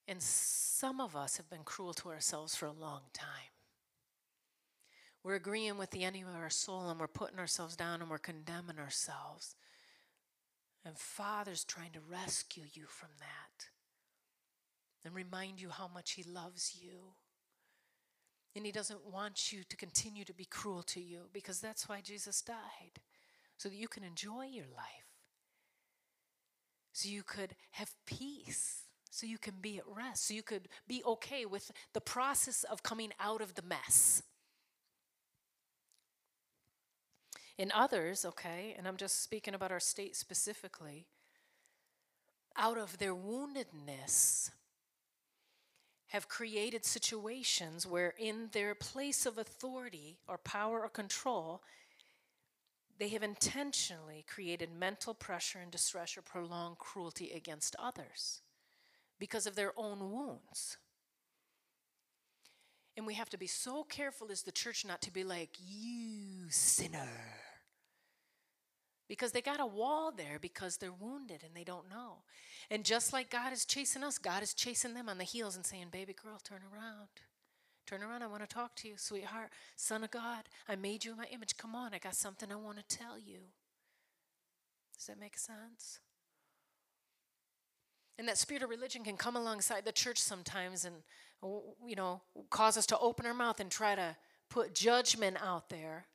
And 0.08 0.20
some 0.20 1.00
of 1.00 1.14
us 1.14 1.36
have 1.36 1.48
been 1.48 1.64
cruel 1.64 1.94
to 1.94 2.08
ourselves 2.08 2.56
for 2.56 2.66
a 2.66 2.72
long 2.72 3.02
time. 3.12 3.28
We're 5.22 5.34
agreeing 5.34 5.76
with 5.76 5.90
the 5.90 6.04
enemy 6.04 6.22
of 6.22 6.34
our 6.34 6.50
soul 6.50 6.88
and 6.88 6.98
we're 6.98 7.06
putting 7.06 7.38
ourselves 7.38 7.76
down 7.76 8.00
and 8.00 8.10
we're 8.10 8.18
condemning 8.18 8.78
ourselves. 8.78 9.54
And 10.84 10.96
Father's 10.96 11.64
trying 11.64 11.92
to 11.92 12.00
rescue 12.00 12.64
you 12.72 12.84
from 12.86 13.10
that 13.18 13.68
and 15.04 15.14
remind 15.14 15.60
you 15.60 15.68
how 15.68 15.88
much 15.92 16.12
He 16.12 16.22
loves 16.22 16.78
you. 16.80 17.14
And 18.56 18.64
He 18.64 18.72
doesn't 18.72 19.06
want 19.06 19.52
you 19.52 19.62
to 19.68 19.76
continue 19.76 20.24
to 20.24 20.32
be 20.32 20.46
cruel 20.46 20.82
to 20.84 21.00
you 21.00 21.28
because 21.32 21.60
that's 21.60 21.88
why 21.88 22.00
Jesus 22.00 22.40
died, 22.42 23.00
so 23.58 23.68
that 23.68 23.76
you 23.76 23.88
can 23.88 24.02
enjoy 24.02 24.46
your 24.46 24.66
life, 24.74 25.06
so 26.92 27.08
you 27.08 27.22
could 27.22 27.54
have 27.72 27.92
peace, 28.06 28.84
so 29.10 29.26
you 29.26 29.38
can 29.38 29.54
be 29.60 29.78
at 29.78 29.84
rest, 29.86 30.26
so 30.26 30.34
you 30.34 30.42
could 30.42 30.68
be 30.88 31.02
okay 31.04 31.44
with 31.44 31.70
the 31.92 32.00
process 32.00 32.64
of 32.64 32.82
coming 32.82 33.12
out 33.20 33.40
of 33.40 33.54
the 33.54 33.62
mess. 33.62 34.22
In 37.60 37.70
others, 37.72 38.24
okay, 38.24 38.74
and 38.78 38.88
I'm 38.88 38.96
just 38.96 39.22
speaking 39.22 39.52
about 39.52 39.70
our 39.70 39.80
state 39.80 40.16
specifically, 40.16 41.04
out 42.56 42.78
of 42.78 42.96
their 42.96 43.14
woundedness, 43.14 44.50
have 46.06 46.26
created 46.26 46.86
situations 46.86 47.86
where, 47.86 48.14
in 48.18 48.48
their 48.52 48.74
place 48.74 49.26
of 49.26 49.36
authority 49.36 50.16
or 50.26 50.38
power 50.38 50.80
or 50.80 50.88
control, 50.88 51.62
they 52.98 53.08
have 53.08 53.22
intentionally 53.22 54.24
created 54.26 54.70
mental 54.72 55.12
pressure 55.12 55.58
and 55.58 55.70
distress 55.70 56.16
or 56.16 56.22
prolonged 56.22 56.78
cruelty 56.78 57.30
against 57.30 57.76
others 57.78 58.40
because 59.18 59.46
of 59.46 59.54
their 59.54 59.74
own 59.76 60.10
wounds. 60.10 60.78
And 62.96 63.06
we 63.06 63.12
have 63.12 63.28
to 63.28 63.38
be 63.38 63.46
so 63.46 63.84
careful 63.84 64.32
as 64.32 64.40
the 64.40 64.50
church 64.50 64.86
not 64.86 65.02
to 65.02 65.12
be 65.12 65.24
like, 65.24 65.50
you 65.62 66.48
sinner 66.48 67.39
because 69.10 69.32
they 69.32 69.40
got 69.40 69.58
a 69.58 69.66
wall 69.66 70.12
there 70.16 70.38
because 70.40 70.76
they're 70.76 70.92
wounded 70.92 71.42
and 71.44 71.52
they 71.52 71.64
don't 71.64 71.90
know. 71.90 72.18
And 72.70 72.84
just 72.84 73.12
like 73.12 73.28
God 73.28 73.52
is 73.52 73.64
chasing 73.64 74.04
us, 74.04 74.18
God 74.18 74.40
is 74.40 74.54
chasing 74.54 74.94
them 74.94 75.08
on 75.08 75.18
the 75.18 75.24
heels 75.24 75.56
and 75.56 75.66
saying, 75.66 75.86
Baby 75.90 76.14
girl, 76.14 76.38
turn 76.44 76.60
around. 76.72 77.08
Turn 77.88 78.04
around. 78.04 78.22
I 78.22 78.28
want 78.28 78.48
to 78.48 78.54
talk 78.54 78.76
to 78.76 78.88
you, 78.88 78.94
sweetheart. 78.96 79.50
Son 79.74 80.04
of 80.04 80.12
God, 80.12 80.44
I 80.68 80.76
made 80.76 81.04
you 81.04 81.10
in 81.10 81.18
my 81.18 81.26
image. 81.32 81.56
Come 81.56 81.74
on, 81.74 81.92
I 81.92 81.98
got 81.98 82.14
something 82.14 82.52
I 82.52 82.54
want 82.54 82.78
to 82.78 82.96
tell 82.96 83.18
you. 83.18 83.38
Does 84.96 85.06
that 85.06 85.18
make 85.18 85.36
sense? 85.36 85.98
And 88.16 88.28
that 88.28 88.38
spirit 88.38 88.62
of 88.62 88.70
religion 88.70 89.02
can 89.02 89.16
come 89.16 89.34
alongside 89.34 89.84
the 89.84 89.90
church 89.90 90.18
sometimes 90.18 90.84
and, 90.84 90.94
you 91.84 91.96
know, 91.96 92.20
cause 92.48 92.76
us 92.76 92.86
to 92.86 92.98
open 93.00 93.26
our 93.26 93.34
mouth 93.34 93.58
and 93.58 93.72
try 93.72 93.96
to 93.96 94.14
put 94.48 94.72
judgment 94.72 95.36
out 95.42 95.68
there 95.68 96.06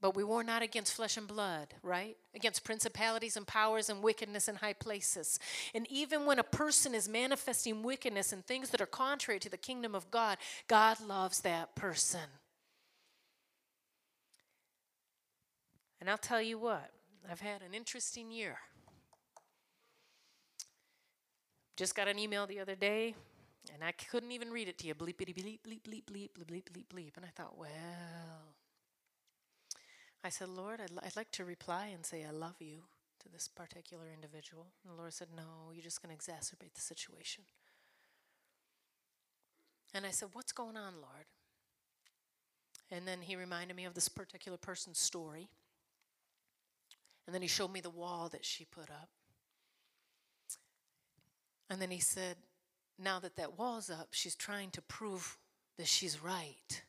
but 0.00 0.14
we 0.14 0.22
war 0.22 0.44
not 0.44 0.62
against 0.62 0.94
flesh 0.94 1.16
and 1.16 1.26
blood, 1.26 1.74
right? 1.82 2.16
Against 2.34 2.64
principalities 2.64 3.36
and 3.36 3.46
powers 3.46 3.90
and 3.90 4.02
wickedness 4.02 4.48
in 4.48 4.56
high 4.56 4.72
places. 4.72 5.40
And 5.74 5.86
even 5.90 6.24
when 6.24 6.38
a 6.38 6.44
person 6.44 6.94
is 6.94 7.08
manifesting 7.08 7.82
wickedness 7.82 8.32
and 8.32 8.46
things 8.46 8.70
that 8.70 8.80
are 8.80 8.86
contrary 8.86 9.40
to 9.40 9.50
the 9.50 9.56
kingdom 9.56 9.94
of 9.94 10.10
God, 10.10 10.38
God 10.68 11.00
loves 11.00 11.40
that 11.40 11.74
person. 11.74 12.20
And 16.00 16.08
I'll 16.08 16.16
tell 16.16 16.40
you 16.40 16.58
what, 16.58 16.90
I've 17.28 17.40
had 17.40 17.62
an 17.62 17.74
interesting 17.74 18.30
year. 18.30 18.56
Just 21.76 21.94
got 21.94 22.08
an 22.08 22.18
email 22.18 22.46
the 22.46 22.60
other 22.60 22.74
day, 22.74 23.14
and 23.74 23.82
I 23.82 23.92
couldn't 23.92 24.32
even 24.32 24.50
read 24.50 24.68
it 24.68 24.78
to 24.78 24.86
you. 24.86 24.94
Bleepity 24.94 25.34
bleep, 25.34 25.60
bleep, 25.66 25.82
bleep, 25.82 26.04
bleep, 26.04 26.30
bleep, 26.36 26.46
bleep, 26.46 26.64
bleep, 26.72 26.86
bleep. 26.94 27.16
And 27.16 27.24
I 27.24 27.30
thought, 27.36 27.58
well, 27.58 27.68
I 30.24 30.30
said, 30.30 30.48
Lord, 30.48 30.80
I'd, 30.80 30.90
I'd 31.04 31.16
like 31.16 31.30
to 31.32 31.44
reply 31.44 31.90
and 31.94 32.04
say, 32.04 32.24
I 32.24 32.32
love 32.32 32.56
you 32.60 32.82
to 33.20 33.28
this 33.28 33.48
particular 33.48 34.04
individual. 34.12 34.66
And 34.82 34.92
the 34.92 34.98
Lord 34.98 35.12
said, 35.12 35.28
No, 35.36 35.72
you're 35.72 35.82
just 35.82 36.02
going 36.02 36.16
to 36.16 36.20
exacerbate 36.20 36.74
the 36.74 36.80
situation. 36.80 37.44
And 39.94 40.04
I 40.04 40.10
said, 40.10 40.30
What's 40.32 40.52
going 40.52 40.76
on, 40.76 40.94
Lord? 40.94 41.26
And 42.90 43.06
then 43.06 43.20
he 43.20 43.36
reminded 43.36 43.76
me 43.76 43.84
of 43.84 43.94
this 43.94 44.08
particular 44.08 44.58
person's 44.58 44.98
story. 44.98 45.48
And 47.26 47.34
then 47.34 47.42
he 47.42 47.48
showed 47.48 47.72
me 47.72 47.80
the 47.80 47.90
wall 47.90 48.30
that 48.32 48.44
she 48.44 48.64
put 48.64 48.90
up. 48.90 49.10
And 51.68 51.80
then 51.80 51.90
he 51.90 52.00
said, 52.00 52.36
Now 52.98 53.18
that 53.20 53.36
that 53.36 53.58
wall's 53.58 53.90
up, 53.90 54.08
she's 54.12 54.34
trying 54.34 54.70
to 54.70 54.82
prove 54.82 55.36
that 55.76 55.86
she's 55.86 56.22
right. 56.22 56.82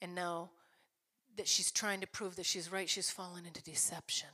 And 0.00 0.14
now 0.14 0.50
that 1.38 1.48
she's 1.48 1.72
trying 1.72 2.00
to 2.00 2.06
prove 2.06 2.36
that 2.36 2.46
she's 2.46 2.70
right, 2.70 2.88
she's 2.88 3.10
fallen 3.10 3.46
into 3.46 3.62
deception. 3.62 4.28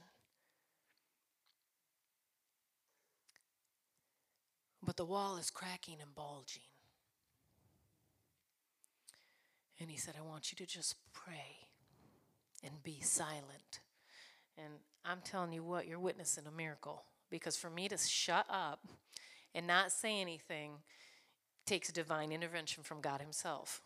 But 4.84 4.96
the 4.96 5.04
wall 5.04 5.36
is 5.36 5.50
cracking 5.50 5.96
and 6.02 6.14
bulging. 6.14 6.62
And 9.80 9.90
he 9.90 9.96
said, 9.96 10.14
I 10.18 10.22
want 10.22 10.52
you 10.52 10.56
to 10.56 10.66
just 10.66 10.96
pray 11.12 11.68
and 12.62 12.82
be 12.82 13.00
silent. 13.00 13.80
And 14.56 14.74
I'm 15.04 15.20
telling 15.24 15.52
you 15.52 15.62
what, 15.62 15.86
you're 15.86 15.98
witnessing 15.98 16.44
a 16.46 16.56
miracle. 16.56 17.04
Because 17.30 17.56
for 17.56 17.70
me 17.70 17.88
to 17.88 17.98
shut 17.98 18.46
up 18.48 18.86
and 19.54 19.66
not 19.66 19.92
say 19.92 20.20
anything 20.20 20.72
takes 21.66 21.90
divine 21.90 22.30
intervention 22.32 22.82
from 22.82 23.00
God 23.00 23.20
Himself. 23.20 23.82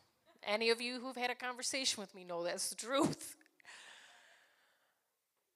Any 0.46 0.70
of 0.70 0.80
you 0.80 1.00
who've 1.00 1.16
had 1.16 1.30
a 1.30 1.34
conversation 1.34 2.00
with 2.00 2.14
me 2.14 2.24
know 2.24 2.42
that's 2.44 2.70
the 2.70 2.76
truth. 2.76 3.36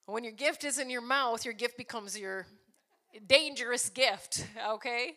When 0.07 0.25
your 0.25 0.33
gift 0.33 0.65
is 0.65 0.79
in 0.79 0.91
your 0.91 1.01
mouth, 1.01 1.45
your 1.45 1.55
gift 1.55 1.79
becomes 1.79 2.19
your 2.19 2.47
dangerous 3.27 3.89
gift, 3.89 4.47
okay? 4.69 5.15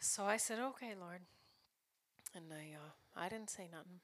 So 0.00 0.24
I 0.24 0.36
said, 0.36 0.58
okay, 0.58 0.94
Lord. 0.98 1.20
And 2.34 2.44
I, 2.52 2.74
uh, 2.76 3.24
I 3.24 3.28
didn't 3.28 3.50
say 3.50 3.68
nothing. 3.70 4.00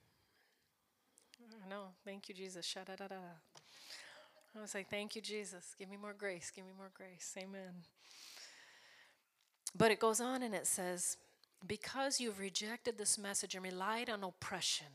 No, 1.69 1.89
thank 2.05 2.29
you, 2.29 2.35
Jesus. 2.35 2.67
Sha-da-da-da. 2.67 3.15
I 4.57 4.61
was 4.61 4.75
like, 4.75 4.91
thank 4.91 5.15
you, 5.15 5.23
Jesus. 5.23 5.75
Give 5.79 5.89
me 5.89 5.97
more 5.97 6.15
grace. 6.15 6.51
Give 6.55 6.65
me 6.65 6.73
more 6.77 6.91
grace. 6.93 7.35
Amen. 7.39 7.85
But 9.77 9.91
it 9.91 10.01
goes 10.01 10.21
on 10.21 10.43
and 10.43 10.55
it 10.55 10.67
says, 10.67 11.17
because 11.67 12.21
you've 12.21 12.39
rejected 12.39 12.99
this 12.99 13.19
message 13.19 13.55
and 13.55 13.65
relied 13.65 14.09
on 14.09 14.23
oppression 14.23 14.87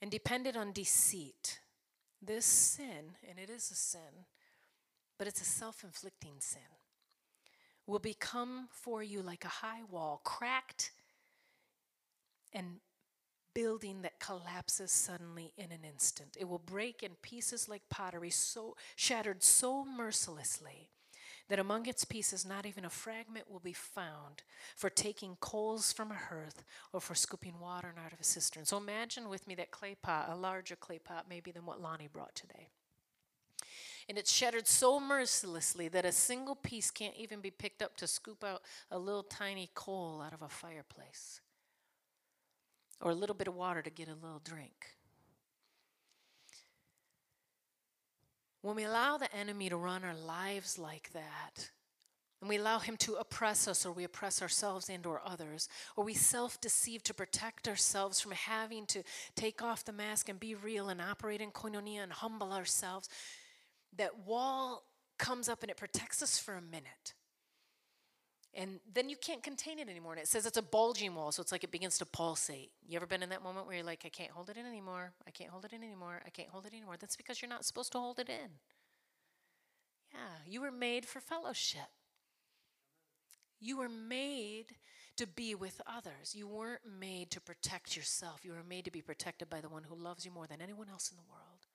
and 0.00 0.10
depended 0.10 0.56
on 0.56 0.72
deceit, 0.72 1.60
this 2.22 2.44
sin, 2.44 3.16
and 3.28 3.38
it 3.38 3.50
is 3.50 3.70
a 3.70 3.74
sin, 3.74 4.26
but 5.18 5.26
it's 5.26 5.42
a 5.42 5.44
self 5.44 5.84
inflicting 5.84 6.34
sin, 6.38 6.60
will 7.86 7.98
become 7.98 8.68
for 8.70 9.02
you 9.02 9.22
like 9.22 9.44
a 9.44 9.48
high 9.48 9.82
wall, 9.90 10.20
cracked 10.24 10.92
and 12.52 12.76
building 13.54 14.02
that 14.02 14.20
collapses 14.20 14.92
suddenly 14.92 15.52
in 15.56 15.72
an 15.72 15.84
instant. 15.84 16.36
It 16.38 16.48
will 16.48 16.60
break 16.60 17.02
in 17.02 17.12
pieces 17.22 17.68
like 17.68 17.82
pottery, 17.90 18.30
so 18.30 18.76
shattered 18.94 19.42
so 19.42 19.84
mercilessly 19.84 20.90
that 21.48 21.58
among 21.58 21.86
its 21.86 22.04
pieces 22.04 22.46
not 22.46 22.66
even 22.66 22.84
a 22.84 22.90
fragment 22.90 23.50
will 23.50 23.60
be 23.60 23.72
found 23.72 24.42
for 24.76 24.90
taking 24.90 25.36
coals 25.40 25.92
from 25.92 26.10
a 26.10 26.14
hearth 26.14 26.62
or 26.92 27.00
for 27.00 27.14
scooping 27.14 27.58
water 27.60 27.94
out 28.04 28.12
of 28.12 28.20
a 28.20 28.24
cistern. 28.24 28.64
So 28.64 28.76
imagine 28.76 29.28
with 29.28 29.46
me 29.46 29.54
that 29.56 29.70
clay 29.70 29.96
pot, 30.00 30.28
a 30.30 30.36
larger 30.36 30.76
clay 30.76 30.98
pot 30.98 31.26
maybe 31.28 31.50
than 31.50 31.66
what 31.66 31.80
Lonnie 31.80 32.08
brought 32.12 32.34
today. 32.34 32.68
And 34.08 34.16
it's 34.16 34.32
shattered 34.32 34.66
so 34.66 34.98
mercilessly 34.98 35.88
that 35.88 36.06
a 36.06 36.12
single 36.12 36.54
piece 36.54 36.90
can't 36.90 37.16
even 37.16 37.40
be 37.40 37.50
picked 37.50 37.82
up 37.82 37.96
to 37.98 38.06
scoop 38.06 38.42
out 38.42 38.62
a 38.90 38.98
little 38.98 39.22
tiny 39.22 39.70
coal 39.74 40.22
out 40.24 40.32
of 40.32 40.40
a 40.40 40.48
fireplace 40.48 41.40
or 43.00 43.10
a 43.10 43.14
little 43.14 43.34
bit 43.34 43.48
of 43.48 43.54
water 43.54 43.82
to 43.82 43.90
get 43.90 44.08
a 44.08 44.14
little 44.14 44.40
drink. 44.42 44.97
When 48.68 48.76
we 48.76 48.84
allow 48.84 49.16
the 49.16 49.34
enemy 49.34 49.70
to 49.70 49.78
run 49.78 50.04
our 50.04 50.14
lives 50.14 50.78
like 50.78 51.10
that, 51.14 51.70
and 52.42 52.50
we 52.50 52.58
allow 52.58 52.80
him 52.80 52.98
to 52.98 53.14
oppress 53.14 53.66
us 53.66 53.86
or 53.86 53.92
we 53.92 54.04
oppress 54.04 54.42
ourselves 54.42 54.90
and 54.90 55.06
or 55.06 55.22
others 55.24 55.70
or 55.96 56.04
we 56.04 56.12
self-deceive 56.12 57.02
to 57.04 57.14
protect 57.14 57.66
ourselves 57.66 58.20
from 58.20 58.32
having 58.32 58.84
to 58.88 59.02
take 59.34 59.62
off 59.62 59.86
the 59.86 59.92
mask 59.92 60.28
and 60.28 60.38
be 60.38 60.54
real 60.54 60.90
and 60.90 61.00
operate 61.00 61.40
in 61.40 61.50
koinonia 61.50 62.02
and 62.02 62.12
humble 62.12 62.52
ourselves 62.52 63.08
that 63.96 64.26
wall 64.26 64.84
comes 65.18 65.48
up 65.48 65.62
and 65.62 65.70
it 65.70 65.78
protects 65.78 66.22
us 66.22 66.38
for 66.38 66.52
a 66.52 66.60
minute 66.60 67.14
and 68.58 68.80
then 68.92 69.08
you 69.08 69.16
can't 69.16 69.40
contain 69.42 69.78
it 69.78 69.88
anymore. 69.88 70.12
And 70.14 70.20
it 70.20 70.26
says 70.26 70.44
it's 70.44 70.56
a 70.58 70.62
bulging 70.62 71.14
wall, 71.14 71.30
so 71.30 71.40
it's 71.40 71.52
like 71.52 71.62
it 71.62 71.70
begins 71.70 71.96
to 71.98 72.04
pulsate. 72.04 72.72
You 72.88 72.96
ever 72.96 73.06
been 73.06 73.22
in 73.22 73.28
that 73.28 73.44
moment 73.44 73.66
where 73.66 73.76
you're 73.76 73.84
like, 73.84 74.02
I 74.04 74.08
can't 74.08 74.32
hold 74.32 74.50
it 74.50 74.56
in 74.56 74.66
anymore. 74.66 75.12
I 75.28 75.30
can't 75.30 75.50
hold 75.50 75.64
it 75.64 75.72
in 75.72 75.84
anymore. 75.84 76.20
I 76.26 76.30
can't 76.30 76.48
hold 76.48 76.66
it 76.66 76.72
anymore. 76.72 76.96
That's 76.98 77.14
because 77.14 77.40
you're 77.40 77.48
not 77.48 77.64
supposed 77.64 77.92
to 77.92 78.00
hold 78.00 78.18
it 78.18 78.28
in. 78.28 78.50
Yeah, 80.12 80.42
you 80.44 80.60
were 80.60 80.72
made 80.72 81.06
for 81.06 81.20
fellowship. 81.20 81.88
You 83.60 83.78
were 83.78 83.88
made 83.88 84.74
to 85.18 85.26
be 85.28 85.54
with 85.54 85.80
others. 85.86 86.34
You 86.34 86.48
weren't 86.48 86.80
made 86.98 87.30
to 87.30 87.40
protect 87.40 87.96
yourself. 87.96 88.40
You 88.44 88.52
were 88.52 88.64
made 88.68 88.84
to 88.86 88.90
be 88.90 89.02
protected 89.02 89.48
by 89.48 89.60
the 89.60 89.68
one 89.68 89.84
who 89.84 89.94
loves 89.94 90.24
you 90.24 90.32
more 90.32 90.48
than 90.48 90.60
anyone 90.60 90.88
else 90.90 91.12
in 91.12 91.16
the 91.16 91.30
world. 91.30 91.66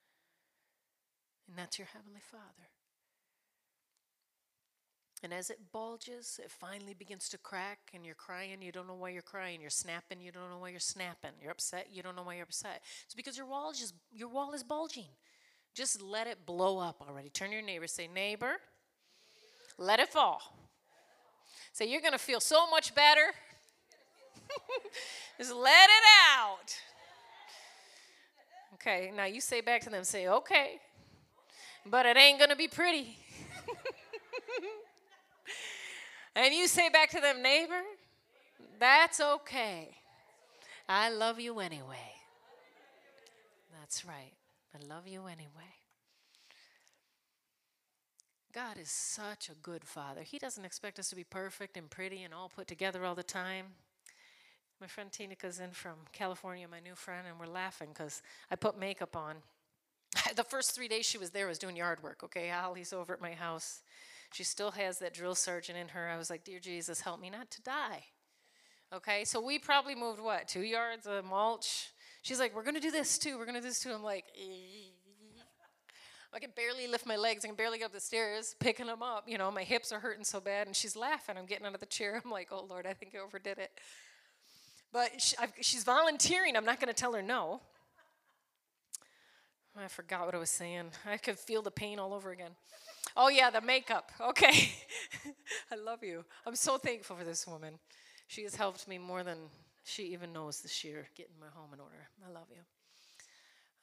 And 1.47 1.57
that's 1.57 1.79
your 1.79 1.87
Heavenly 1.93 2.21
Father. 2.29 2.67
And 5.23 5.33
as 5.33 5.49
it 5.49 5.59
bulges, 5.71 6.37
it 6.43 6.51
finally 6.51 6.93
begins 6.93 7.29
to 7.29 7.37
crack, 7.37 7.79
and 7.93 8.05
you're 8.05 8.13
crying. 8.13 8.61
You 8.61 8.73
don't 8.73 8.87
know 8.87 8.93
why 8.93 9.09
you're 9.09 9.21
crying. 9.21 9.61
You're 9.61 9.69
snapping. 9.69 10.19
You 10.19 10.33
don't 10.33 10.49
know 10.49 10.59
why 10.59 10.69
you're 10.69 10.79
snapping. 10.81 11.31
You're 11.41 11.51
upset. 11.51 11.87
You 11.93 12.03
don't 12.03 12.17
know 12.17 12.23
why 12.23 12.35
you're 12.35 12.43
upset. 12.43 12.81
It's 13.05 13.15
because 13.15 13.37
your 13.37 13.45
wall 13.47 13.71
is 13.71 13.79
just 13.79 13.93
your 14.13 14.27
wall 14.27 14.51
is 14.51 14.63
bulging. 14.63 15.07
Just 15.73 16.01
let 16.01 16.27
it 16.27 16.45
blow 16.45 16.77
up 16.77 17.01
already. 17.01 17.29
Turn 17.29 17.49
to 17.49 17.55
your 17.55 17.63
neighbor. 17.63 17.87
Say, 17.87 18.07
neighbor, 18.13 18.57
let 19.77 20.01
it 20.01 20.09
fall. 20.09 20.41
Say, 21.71 21.89
you're 21.89 22.01
going 22.01 22.13
to 22.13 22.19
feel 22.19 22.39
so 22.39 22.69
much 22.69 22.93
better. 22.93 23.33
just 25.37 25.55
let 25.55 25.89
it 25.89 26.03
out. 26.37 26.77
Okay, 28.75 29.11
now 29.15 29.25
you 29.25 29.39
say 29.39 29.61
back 29.61 29.81
to 29.83 29.89
them, 29.89 30.03
say, 30.03 30.27
okay, 30.27 30.79
but 31.85 32.05
it 32.05 32.17
ain't 32.17 32.37
going 32.37 32.49
to 32.49 32.55
be 32.55 32.67
pretty. 32.67 33.17
And 36.35 36.53
you 36.53 36.67
say 36.67 36.89
back 36.89 37.11
to 37.11 37.21
them, 37.21 37.41
neighbor, 37.41 37.81
that's 38.79 39.19
okay. 39.19 39.89
I 40.89 41.09
love 41.09 41.39
you 41.39 41.59
anyway. 41.59 42.13
That's 43.79 44.05
right. 44.05 44.33
I 44.73 44.93
love 44.93 45.07
you 45.07 45.27
anyway. 45.27 45.73
God 48.53 48.77
is 48.79 48.89
such 48.89 49.49
a 49.49 49.55
good 49.55 49.83
father. 49.83 50.21
He 50.21 50.37
doesn't 50.37 50.65
expect 50.65 50.99
us 50.99 51.09
to 51.09 51.15
be 51.15 51.23
perfect 51.23 51.75
and 51.75 51.89
pretty 51.89 52.23
and 52.23 52.33
all 52.33 52.49
put 52.49 52.67
together 52.67 53.03
all 53.03 53.15
the 53.15 53.23
time. 53.23 53.65
My 54.79 54.87
friend 54.87 55.11
Tinika's 55.11 55.59
in 55.59 55.71
from 55.71 55.95
California, 56.11 56.67
my 56.67 56.79
new 56.79 56.93
friend, 56.93 57.25
and 57.27 57.39
we're 57.39 57.51
laughing 57.51 57.89
because 57.93 58.21
I 58.51 58.55
put 58.55 58.77
makeup 58.77 59.15
on. 59.15 59.37
the 60.35 60.43
first 60.43 60.75
three 60.75 60.87
days 60.87 61.05
she 61.05 61.17
was 61.17 61.31
there, 61.31 61.45
I 61.45 61.49
was 61.49 61.57
doing 61.57 61.75
yard 61.75 62.03
work, 62.03 62.21
okay? 62.23 62.49
Holly's 62.49 62.93
over 62.93 63.13
at 63.13 63.21
my 63.21 63.33
house. 63.33 63.81
She 64.33 64.43
still 64.43 64.71
has 64.71 64.99
that 64.99 65.13
drill 65.13 65.35
sergeant 65.35 65.77
in 65.77 65.89
her. 65.89 66.09
I 66.09 66.17
was 66.17 66.29
like, 66.29 66.43
Dear 66.43 66.59
Jesus, 66.59 67.01
help 67.01 67.19
me 67.19 67.29
not 67.29 67.51
to 67.51 67.61
die. 67.61 68.03
Okay, 68.91 69.25
so 69.25 69.41
we 69.41 69.59
probably 69.59 69.95
moved 69.95 70.19
what, 70.19 70.47
two 70.47 70.61
yards 70.61 71.07
of 71.07 71.25
mulch? 71.25 71.91
She's 72.21 72.39
like, 72.39 72.55
We're 72.55 72.63
to 72.75 72.79
do 72.79 72.91
this 72.91 73.17
too. 73.17 73.37
We're 73.37 73.45
to 73.55 73.61
do 73.61 73.67
this 73.67 73.79
too. 73.79 73.91
I'm 73.91 74.03
like, 74.03 74.25
I 76.35 76.39
can 76.39 76.49
barely 76.55 76.87
lift 76.87 77.05
my 77.05 77.15
legs. 77.15 77.45
I 77.45 77.47
can 77.47 77.55
barely 77.55 77.77
get 77.77 77.85
up 77.85 77.93
the 77.93 77.99
stairs, 77.99 78.55
picking 78.59 78.87
them 78.87 79.03
up. 79.03 79.25
You 79.27 79.37
know, 79.37 79.51
my 79.51 79.63
hips 79.63 79.91
are 79.91 79.99
hurting 79.99 80.23
so 80.23 80.39
bad. 80.39 80.65
And 80.65 80.75
she's 80.75 80.95
laughing. 80.95 81.35
I'm 81.37 81.45
getting 81.45 81.65
out 81.67 81.75
of 81.75 81.79
the 81.79 81.85
chair. 81.85 82.19
I'm 82.25 82.31
like, 82.31 82.47
oh, 82.51 82.65
Lord, 82.67 82.87
I 82.87 82.93
think 82.93 83.13
I 83.15 83.19
overdid 83.19 83.59
it. 83.59 83.71
But 84.91 85.21
she, 85.21 85.35
she's 85.61 85.83
volunteering. 85.83 86.55
I'm 86.55 86.65
not 86.65 86.79
to 86.79 86.93
tell 86.93 87.13
her 87.13 87.21
no. 87.21 87.61
I 89.75 89.87
forgot 89.87 90.25
what 90.25 90.35
I 90.35 90.37
was 90.37 90.51
saying. 90.51 90.91
I 91.05 91.17
could 91.17 91.37
feel 91.37 91.63
the 91.63 91.71
pain 91.71 91.97
all 91.97 92.13
over 92.13 92.31
again. 92.31 92.51
Oh, 93.15 93.29
yeah, 93.29 93.49
the 93.49 93.61
makeup. 93.61 94.11
Okay. 94.19 94.71
I 95.71 95.75
love 95.75 96.03
you. 96.03 96.25
I'm 96.45 96.55
so 96.55 96.77
thankful 96.77 97.15
for 97.15 97.23
this 97.23 97.45
woman. 97.45 97.79
She 98.27 98.43
has 98.43 98.55
helped 98.55 98.87
me 98.87 98.97
more 98.97 99.23
than 99.23 99.37
she 99.83 100.03
even 100.13 100.33
knows 100.33 100.61
this 100.61 100.83
year 100.83 101.07
getting 101.15 101.35
my 101.39 101.47
home 101.53 101.69
in 101.73 101.79
order. 101.79 102.07
I 102.25 102.31
love 102.31 102.47
you. 102.49 102.61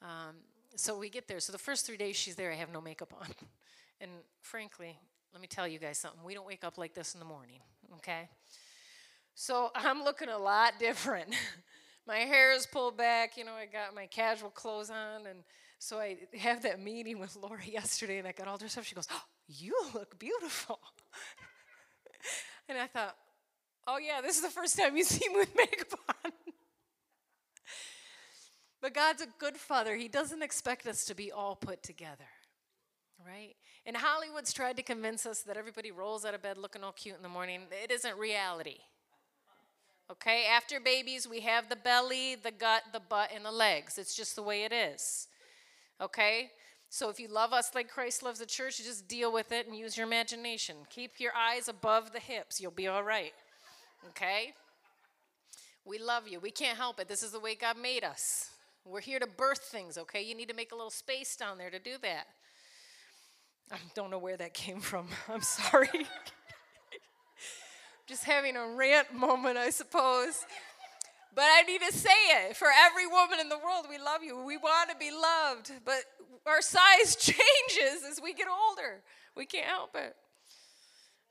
Um, 0.01 0.35
so 0.75 0.97
we 0.97 1.09
get 1.09 1.27
there. 1.27 1.39
So 1.39 1.51
the 1.51 1.57
first 1.57 1.85
three 1.85 1.97
days 1.97 2.15
she's 2.15 2.35
there, 2.35 2.51
I 2.51 2.55
have 2.55 2.71
no 2.71 2.81
makeup 2.81 3.13
on. 3.19 3.27
And 4.03 4.09
frankly, 4.41 4.97
let 5.31 5.43
me 5.43 5.47
tell 5.47 5.67
you 5.67 5.77
guys 5.77 5.99
something. 5.99 6.21
We 6.25 6.33
don't 6.33 6.47
wake 6.47 6.63
up 6.63 6.79
like 6.79 6.95
this 6.95 7.13
in 7.13 7.19
the 7.19 7.25
morning, 7.25 7.59
okay? 7.97 8.29
So 9.35 9.69
I'm 9.75 10.03
looking 10.03 10.29
a 10.29 10.37
lot 10.39 10.73
different. 10.79 11.35
my 12.07 12.17
hair 12.17 12.51
is 12.51 12.65
pulled 12.65 12.97
back, 12.97 13.37
you 13.37 13.45
know, 13.45 13.53
I 13.53 13.67
got 13.67 13.93
my 13.93 14.07
casual 14.07 14.49
clothes 14.49 14.89
on 14.89 15.27
and 15.27 15.43
so 15.81 15.99
I 15.99 16.15
have 16.37 16.61
that 16.61 16.79
meeting 16.79 17.17
with 17.17 17.35
Laura 17.35 17.59
yesterday, 17.67 18.19
and 18.19 18.27
I 18.27 18.33
got 18.33 18.47
all 18.47 18.59
dressed 18.59 18.77
up. 18.77 18.83
She 18.83 18.93
goes, 18.93 19.07
oh, 19.11 19.23
"You 19.47 19.75
look 19.95 20.19
beautiful," 20.19 20.79
and 22.69 22.77
I 22.77 22.85
thought, 22.85 23.15
"Oh 23.87 23.97
yeah, 23.97 24.21
this 24.21 24.35
is 24.35 24.43
the 24.43 24.49
first 24.49 24.77
time 24.77 24.95
you 24.95 25.03
see 25.15 25.27
me 25.27 25.37
with 25.37 25.55
makeup 25.55 25.99
on." 26.23 26.31
but 28.79 28.93
God's 28.93 29.23
a 29.23 29.27
good 29.39 29.57
father. 29.57 29.95
He 29.95 30.07
doesn't 30.07 30.43
expect 30.43 30.85
us 30.85 31.03
to 31.05 31.15
be 31.15 31.31
all 31.31 31.55
put 31.55 31.81
together, 31.81 32.29
right? 33.25 33.55
And 33.83 33.97
Hollywood's 33.97 34.53
tried 34.53 34.77
to 34.77 34.83
convince 34.83 35.25
us 35.25 35.41
that 35.41 35.57
everybody 35.57 35.89
rolls 35.89 36.25
out 36.25 36.35
of 36.35 36.43
bed 36.43 36.59
looking 36.59 36.83
all 36.83 36.91
cute 36.91 37.15
in 37.15 37.23
the 37.23 37.29
morning. 37.29 37.61
It 37.83 37.89
isn't 37.89 38.17
reality. 38.19 38.77
Okay, 40.11 40.45
after 40.45 40.79
babies, 40.79 41.27
we 41.27 41.39
have 41.39 41.69
the 41.69 41.75
belly, 41.75 42.35
the 42.35 42.51
gut, 42.51 42.83
the 42.93 42.99
butt, 42.99 43.31
and 43.33 43.43
the 43.43 43.51
legs. 43.51 43.97
It's 43.97 44.15
just 44.15 44.35
the 44.35 44.43
way 44.43 44.63
it 44.63 44.71
is. 44.71 45.27
Okay? 46.01 46.51
So 46.89 47.09
if 47.09 47.19
you 47.19 47.27
love 47.27 47.53
us 47.53 47.71
like 47.73 47.89
Christ 47.89 48.21
loves 48.21 48.39
the 48.39 48.45
church, 48.45 48.79
you 48.79 48.85
just 48.85 49.07
deal 49.07 49.31
with 49.31 49.51
it 49.51 49.67
and 49.67 49.75
use 49.75 49.95
your 49.95 50.05
imagination. 50.05 50.75
Keep 50.89 51.19
your 51.19 51.31
eyes 51.35 51.69
above 51.69 52.11
the 52.11 52.19
hips. 52.19 52.59
You'll 52.59 52.71
be 52.71 52.87
all 52.87 53.03
right. 53.03 53.33
Okay? 54.09 54.53
We 55.85 55.99
love 55.99 56.27
you. 56.27 56.39
We 56.39 56.51
can't 56.51 56.77
help 56.77 56.99
it. 56.99 57.07
This 57.07 57.23
is 57.23 57.31
the 57.31 57.39
way 57.39 57.55
God 57.55 57.77
made 57.77 58.03
us. 58.03 58.49
We're 58.83 58.99
here 58.99 59.19
to 59.19 59.27
birth 59.27 59.59
things, 59.59 59.97
okay? 59.97 60.21
You 60.21 60.35
need 60.35 60.49
to 60.49 60.55
make 60.55 60.71
a 60.71 60.75
little 60.75 60.91
space 60.91 61.35
down 61.35 61.57
there 61.57 61.69
to 61.69 61.79
do 61.79 61.93
that. 62.01 62.27
I 63.71 63.77
don't 63.95 64.09
know 64.09 64.19
where 64.19 64.37
that 64.37 64.53
came 64.53 64.81
from. 64.81 65.07
I'm 65.29 65.41
sorry. 65.41 65.87
Just 68.07 68.25
having 68.25 68.57
a 68.57 68.67
rant 68.67 69.13
moment, 69.13 69.57
I 69.57 69.69
suppose. 69.69 70.45
But 71.33 71.45
I 71.45 71.61
need 71.61 71.81
to 71.81 71.93
say 71.93 72.09
it 72.45 72.57
for 72.57 72.67
every 72.85 73.07
woman 73.07 73.39
in 73.39 73.49
the 73.49 73.57
world. 73.57 73.85
We 73.89 73.97
love 73.97 74.21
you. 74.23 74.43
We 74.43 74.57
want 74.57 74.89
to 74.89 74.97
be 74.97 75.11
loved. 75.11 75.71
But 75.85 76.03
our 76.45 76.61
size 76.61 77.15
changes 77.19 78.03
as 78.09 78.19
we 78.21 78.33
get 78.33 78.47
older. 78.47 79.01
We 79.35 79.45
can't 79.45 79.67
help 79.67 79.95
it. 79.95 80.15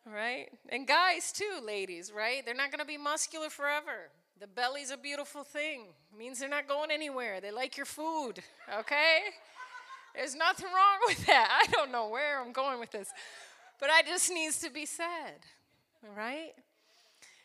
Right? 0.06 0.48
And 0.70 0.86
guys, 0.86 1.32
too, 1.32 1.60
ladies, 1.64 2.10
right? 2.14 2.44
They're 2.44 2.54
not 2.54 2.70
going 2.70 2.80
to 2.80 2.86
be 2.86 2.96
muscular 2.96 3.50
forever. 3.50 4.10
The 4.40 4.46
belly's 4.46 4.90
a 4.90 4.96
beautiful 4.96 5.44
thing. 5.44 5.88
It 6.10 6.18
means 6.18 6.40
they're 6.40 6.48
not 6.48 6.66
going 6.66 6.90
anywhere. 6.90 7.42
They 7.42 7.50
like 7.50 7.76
your 7.76 7.84
food, 7.84 8.42
okay? 8.78 9.18
There's 10.14 10.34
nothing 10.34 10.66
wrong 10.66 10.98
with 11.06 11.26
that. 11.26 11.62
I 11.62 11.70
don't 11.70 11.92
know 11.92 12.08
where 12.08 12.40
I'm 12.40 12.52
going 12.52 12.80
with 12.80 12.90
this. 12.90 13.08
But 13.78 13.90
I 13.90 14.02
just 14.02 14.30
needs 14.30 14.58
to 14.60 14.70
be 14.70 14.86
said. 14.86 15.44
All 16.02 16.16
right? 16.16 16.52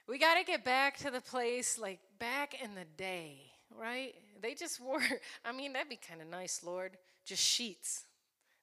We 0.07 0.19
got 0.19 0.35
to 0.35 0.43
get 0.43 0.63
back 0.63 0.97
to 0.99 1.09
the 1.09 1.21
place 1.21 1.79
like 1.79 1.99
back 2.19 2.61
in 2.61 2.75
the 2.75 2.85
day, 2.95 3.39
right? 3.75 4.13
They 4.41 4.53
just 4.53 4.79
wore, 4.83 5.01
I 5.43 5.51
mean, 5.51 5.73
that'd 5.73 5.89
be 5.89 5.97
kind 5.97 6.21
of 6.21 6.27
nice, 6.27 6.63
Lord. 6.63 6.97
Just 7.25 7.41
sheets. 7.41 8.05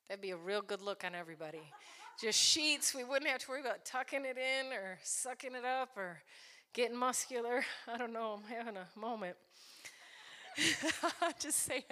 That'd 0.08 0.22
be 0.22 0.30
a 0.30 0.36
real 0.36 0.62
good 0.62 0.82
look 0.82 1.04
on 1.04 1.14
everybody. 1.14 1.62
Just 2.20 2.38
sheets. 2.38 2.94
We 2.94 3.02
wouldn't 3.02 3.28
have 3.28 3.40
to 3.40 3.50
worry 3.50 3.60
about 3.60 3.84
tucking 3.84 4.24
it 4.24 4.36
in 4.38 4.72
or 4.72 4.98
sucking 5.02 5.54
it 5.54 5.64
up 5.64 5.96
or 5.96 6.22
getting 6.72 6.96
muscular. 6.96 7.64
I 7.88 7.98
don't 7.98 8.12
know. 8.12 8.38
I'm 8.38 8.56
having 8.56 8.76
a 8.76 8.86
moment. 8.98 9.36
just 11.40 11.58
saying. 11.64 11.82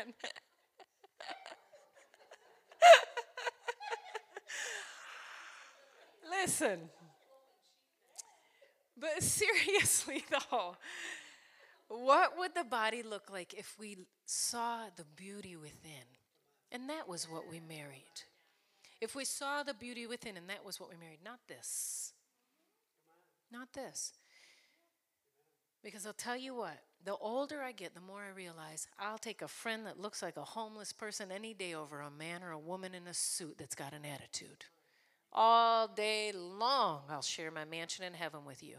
Listen. 6.31 6.79
But 9.01 9.23
seriously, 9.23 10.25
though, 10.31 10.77
what 11.89 12.39
would 12.39 12.55
the 12.55 12.65
body 12.65 13.03
look 13.03 13.31
like 13.31 13.55
if 13.55 13.77
we 13.79 13.99
saw 14.27 14.83
the 14.95 15.05
beauty 15.17 15.57
within? 15.57 16.07
And 16.71 16.89
that 16.89 17.09
was 17.09 17.25
what 17.25 17.51
we 17.51 17.61
married. 17.61 18.05
If 19.01 19.15
we 19.15 19.25
saw 19.25 19.63
the 19.63 19.75
beauty 19.75 20.07
within, 20.07 20.37
and 20.37 20.49
that 20.49 20.65
was 20.65 20.79
what 20.79 20.91
we 20.91 20.97
married, 20.97 21.21
not 21.25 21.41
this. 21.49 22.13
Not 23.51 23.73
this. 23.73 24.13
Because 25.83 26.07
I'll 26.07 26.13
tell 26.13 26.37
you 26.37 26.55
what, 26.55 26.79
the 27.05 27.17
older 27.17 27.63
I 27.63 27.73
get, 27.73 27.95
the 27.95 28.01
more 28.01 28.21
I 28.23 28.37
realize 28.37 28.87
I'll 28.99 29.19
take 29.19 29.41
a 29.41 29.49
friend 29.49 29.87
that 29.87 29.99
looks 29.99 30.23
like 30.23 30.37
a 30.37 30.45
homeless 30.45 30.93
person 30.93 31.33
any 31.33 31.55
day 31.55 31.75
over 31.75 32.01
a 32.01 32.11
man 32.11 32.43
or 32.43 32.51
a 32.53 32.59
woman 32.59 32.95
in 32.95 33.07
a 33.07 33.15
suit 33.15 33.57
that's 33.59 33.75
got 33.75 33.95
an 33.95 34.05
attitude. 34.05 34.67
All 35.33 35.89
day 35.89 36.33
long, 36.35 37.03
I'll 37.09 37.23
share 37.23 37.51
my 37.51 37.65
mansion 37.65 38.05
in 38.05 38.15
heaven 38.15 38.45
with 38.45 38.63
you. 38.63 38.77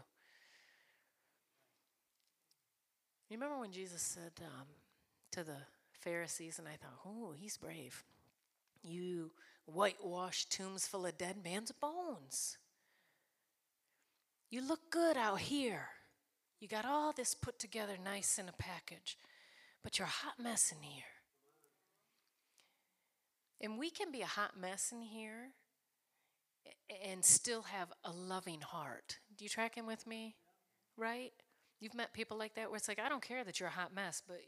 You 3.32 3.38
remember 3.38 3.60
when 3.60 3.72
Jesus 3.72 4.02
said 4.02 4.32
um, 4.42 4.66
to 5.30 5.42
the 5.42 5.56
Pharisees, 5.90 6.58
and 6.58 6.68
I 6.68 6.72
thought, 6.72 6.98
oh, 7.06 7.32
he's 7.34 7.56
brave. 7.56 8.04
You 8.82 9.30
whitewash 9.64 10.44
tombs 10.50 10.86
full 10.86 11.06
of 11.06 11.16
dead 11.16 11.36
man's 11.42 11.72
bones. 11.72 12.58
You 14.50 14.60
look 14.60 14.90
good 14.90 15.16
out 15.16 15.40
here. 15.40 15.86
You 16.60 16.68
got 16.68 16.84
all 16.84 17.14
this 17.14 17.34
put 17.34 17.58
together 17.58 17.94
nice 18.04 18.38
in 18.38 18.50
a 18.50 18.52
package, 18.58 19.16
but 19.82 19.98
you're 19.98 20.08
a 20.08 20.10
hot 20.10 20.34
mess 20.38 20.70
in 20.70 20.82
here. 20.82 21.04
And 23.62 23.78
we 23.78 23.88
can 23.88 24.12
be 24.12 24.20
a 24.20 24.26
hot 24.26 24.60
mess 24.60 24.92
in 24.92 25.00
here 25.00 25.52
and 27.10 27.24
still 27.24 27.62
have 27.62 27.88
a 28.04 28.12
loving 28.12 28.60
heart. 28.60 29.20
Do 29.38 29.46
you 29.46 29.48
track 29.48 29.74
him 29.74 29.86
with 29.86 30.06
me? 30.06 30.36
Right? 30.98 31.32
You've 31.82 31.96
met 31.96 32.12
people 32.12 32.38
like 32.38 32.54
that 32.54 32.70
where 32.70 32.76
it's 32.76 32.86
like, 32.86 33.00
I 33.00 33.08
don't 33.08 33.20
care 33.20 33.42
that 33.42 33.58
you're 33.58 33.68
a 33.68 33.72
hot 33.72 33.92
mess, 33.92 34.22
but 34.24 34.40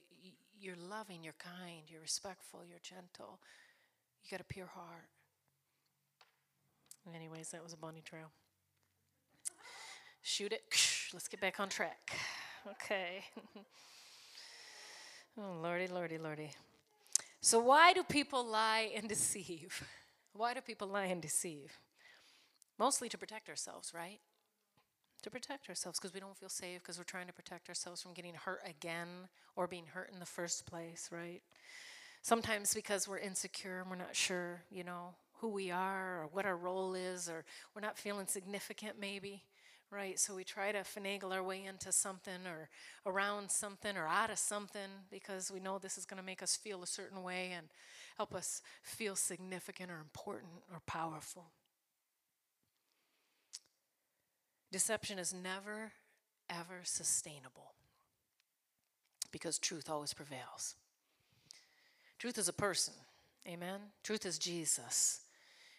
you're 0.61 0.76
loving, 0.76 1.24
you're 1.24 1.35
kind, 1.37 1.82
you're 1.89 2.01
respectful, 2.01 2.61
you're 2.64 2.78
gentle. 2.80 3.41
You 4.22 4.30
got 4.30 4.41
a 4.41 4.45
pure 4.45 4.68
heart. 4.68 5.09
Anyways, 7.12 7.49
that 7.49 7.61
was 7.61 7.72
a 7.72 7.76
bunny 7.76 8.03
trail. 8.05 8.30
Shoot 10.22 10.53
it. 10.53 10.62
Let's 11.12 11.26
get 11.26 11.41
back 11.41 11.59
on 11.59 11.68
track. 11.68 12.12
Okay. 12.70 13.24
oh, 15.37 15.59
lordy, 15.61 15.89
lordy, 15.89 16.18
lordy. 16.18 16.53
So, 17.41 17.59
why 17.59 17.93
do 17.95 18.05
people 18.05 18.47
lie 18.47 18.93
and 18.95 19.09
deceive? 19.09 19.82
Why 20.35 20.55
do 20.55 20.61
people 20.61 20.87
lie 20.87 21.07
and 21.07 21.20
deceive? 21.20 21.80
Mostly 22.78 23.09
to 23.09 23.18
protect 23.18 23.49
ourselves, 23.49 23.93
right? 23.93 24.20
To 25.25 25.31
protect 25.31 25.68
ourselves 25.68 25.99
because 25.99 26.14
we 26.14 26.20
don't 26.20 26.37
feel 26.37 26.51
safe 26.51 26.81
because 26.81 26.99
we're 26.99 27.05
trying 27.05 27.27
to 27.27 27.33
protect 27.33 27.68
ourselves 27.68 28.03
from 28.03 28.12
getting 28.12 28.35
hurt 28.35 28.61
again 28.64 29.09
or 29.57 29.66
being 29.66 29.87
hurt 29.87 30.11
in 30.12 30.20
the 30.20 30.27
first 30.27 30.66
place, 30.66 31.09
right? 31.11 31.41
Sometimes 32.22 32.75
because 32.75 33.09
we're 33.09 33.18
insecure 33.18 33.81
and 33.81 33.91
we're 33.91 33.97
not 33.97 34.14
sure, 34.14 34.62
you 34.70 34.85
know, 34.85 35.14
who 35.41 35.49
we 35.49 35.70
are 35.70 36.22
or 36.22 36.29
what 36.33 36.45
our 36.45 36.57
role 36.57 36.95
is 36.95 37.29
or 37.29 37.45
we're 37.75 37.81
not 37.81 37.99
feeling 37.99 38.27
significant 38.27 39.01
maybe, 39.01 39.43
right? 39.91 40.18
So 40.18 40.35
we 40.35 40.45
try 40.45 40.72
to 40.72 40.81
finagle 40.81 41.33
our 41.33 41.43
way 41.43 41.64
into 41.64 41.91
something 41.91 42.47
or 42.47 42.68
around 43.07 43.51
something 43.51 43.97
or 43.97 44.07
out 44.07 44.31
of 44.31 44.39
something 44.39 44.91
because 45.11 45.51
we 45.51 45.59
know 45.59 45.79
this 45.79 45.97
is 45.97 46.05
going 46.05 46.20
to 46.20 46.27
make 46.27 46.43
us 46.43 46.55
feel 46.55 46.83
a 46.83 46.87
certain 46.87 47.22
way 47.22 47.53
and 47.57 47.68
help 48.18 48.35
us 48.35 48.61
feel 48.83 49.16
significant 49.16 49.91
or 49.91 49.99
important 49.99 50.53
or 50.70 50.81
powerful. 50.87 51.47
Deception 54.75 55.20
is 55.20 55.33
never, 55.33 55.93
ever 56.51 56.81
sustainable 56.83 57.75
because 59.31 59.57
truth 59.57 59.89
always 59.89 60.12
prevails. 60.12 60.75
Truth 62.18 62.39
is 62.39 62.49
a 62.49 62.53
person. 62.53 62.95
Amen. 63.47 63.79
Truth 64.03 64.27
is 64.27 64.37
Jesus. 64.37 65.20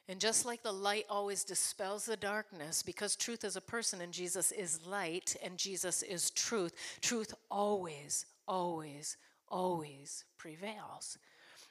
And 0.07 0.17
just 0.17 0.45
like 0.45 0.63
the 0.63 0.71
light 0.71 1.03
always 1.09 1.43
dispels 1.43 2.05
the 2.05 2.15
darkness, 2.15 2.83
because 2.83 3.17
truth 3.17 3.43
is 3.43 3.57
a 3.57 3.61
person 3.61 3.99
and 3.99 4.13
Jesus 4.13 4.53
is 4.53 4.87
light 4.87 5.35
and 5.43 5.57
Jesus 5.57 6.01
is 6.01 6.31
truth, 6.31 6.71
truth 7.01 7.33
always, 7.51 8.25
always, 8.47 9.17
always 9.49 10.23
prevails. 10.37 11.17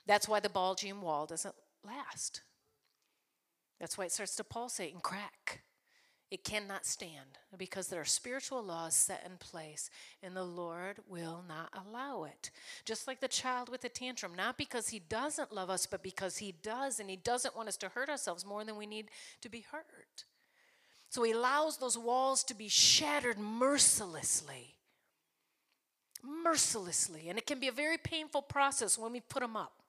That's 0.07 0.29
why 0.29 0.41
the 0.41 0.51
bulging 0.51 1.01
wall 1.01 1.25
doesn't 1.25 1.55
last. 1.87 2.43
That's 3.81 3.97
why 3.97 4.05
it 4.05 4.13
starts 4.13 4.37
to 4.37 4.45
pulsate 4.45 4.93
and 4.93 5.03
crack. 5.03 5.64
It 6.31 6.43
cannot 6.43 6.85
stand 6.85 7.39
because 7.57 7.89
there 7.89 8.01
are 8.01 8.05
spiritual 8.05 8.63
laws 8.63 8.95
set 8.95 9.23
in 9.25 9.37
place, 9.39 9.89
and 10.23 10.35
the 10.35 10.43
Lord 10.43 10.97
will 11.09 11.45
not 11.47 11.69
allow 11.73 12.25
it. 12.25 12.51
Just 12.85 13.07
like 13.07 13.21
the 13.21 13.29
child 13.29 13.69
with 13.69 13.83
the 13.83 13.89
tantrum, 13.89 14.35
not 14.35 14.59
because 14.59 14.89
he 14.89 14.99
doesn't 14.99 15.53
love 15.53 15.71
us, 15.71 15.87
but 15.87 16.03
because 16.03 16.39
he 16.39 16.53
does, 16.63 16.99
and 16.99 17.09
he 17.09 17.17
doesn't 17.17 17.55
want 17.55 17.69
us 17.69 17.77
to 17.77 17.91
hurt 17.91 18.09
ourselves 18.09 18.45
more 18.45 18.65
than 18.65 18.77
we 18.77 18.87
need 18.87 19.11
to 19.43 19.49
be 19.49 19.65
hurt. 19.71 20.25
So 21.11 21.23
he 21.23 21.31
allows 21.31 21.77
those 21.77 21.97
walls 21.97 22.43
to 22.43 22.55
be 22.55 22.67
shattered 22.67 23.39
mercilessly. 23.39 24.75
Mercilessly. 26.25 27.29
And 27.29 27.39
it 27.39 27.47
can 27.47 27.61
be 27.61 27.69
a 27.69 27.73
very 27.73 27.99
painful 27.99 28.43
process 28.43 28.99
when 28.99 29.13
we 29.13 29.21
put 29.21 29.41
them 29.41 29.57
up. 29.57 29.84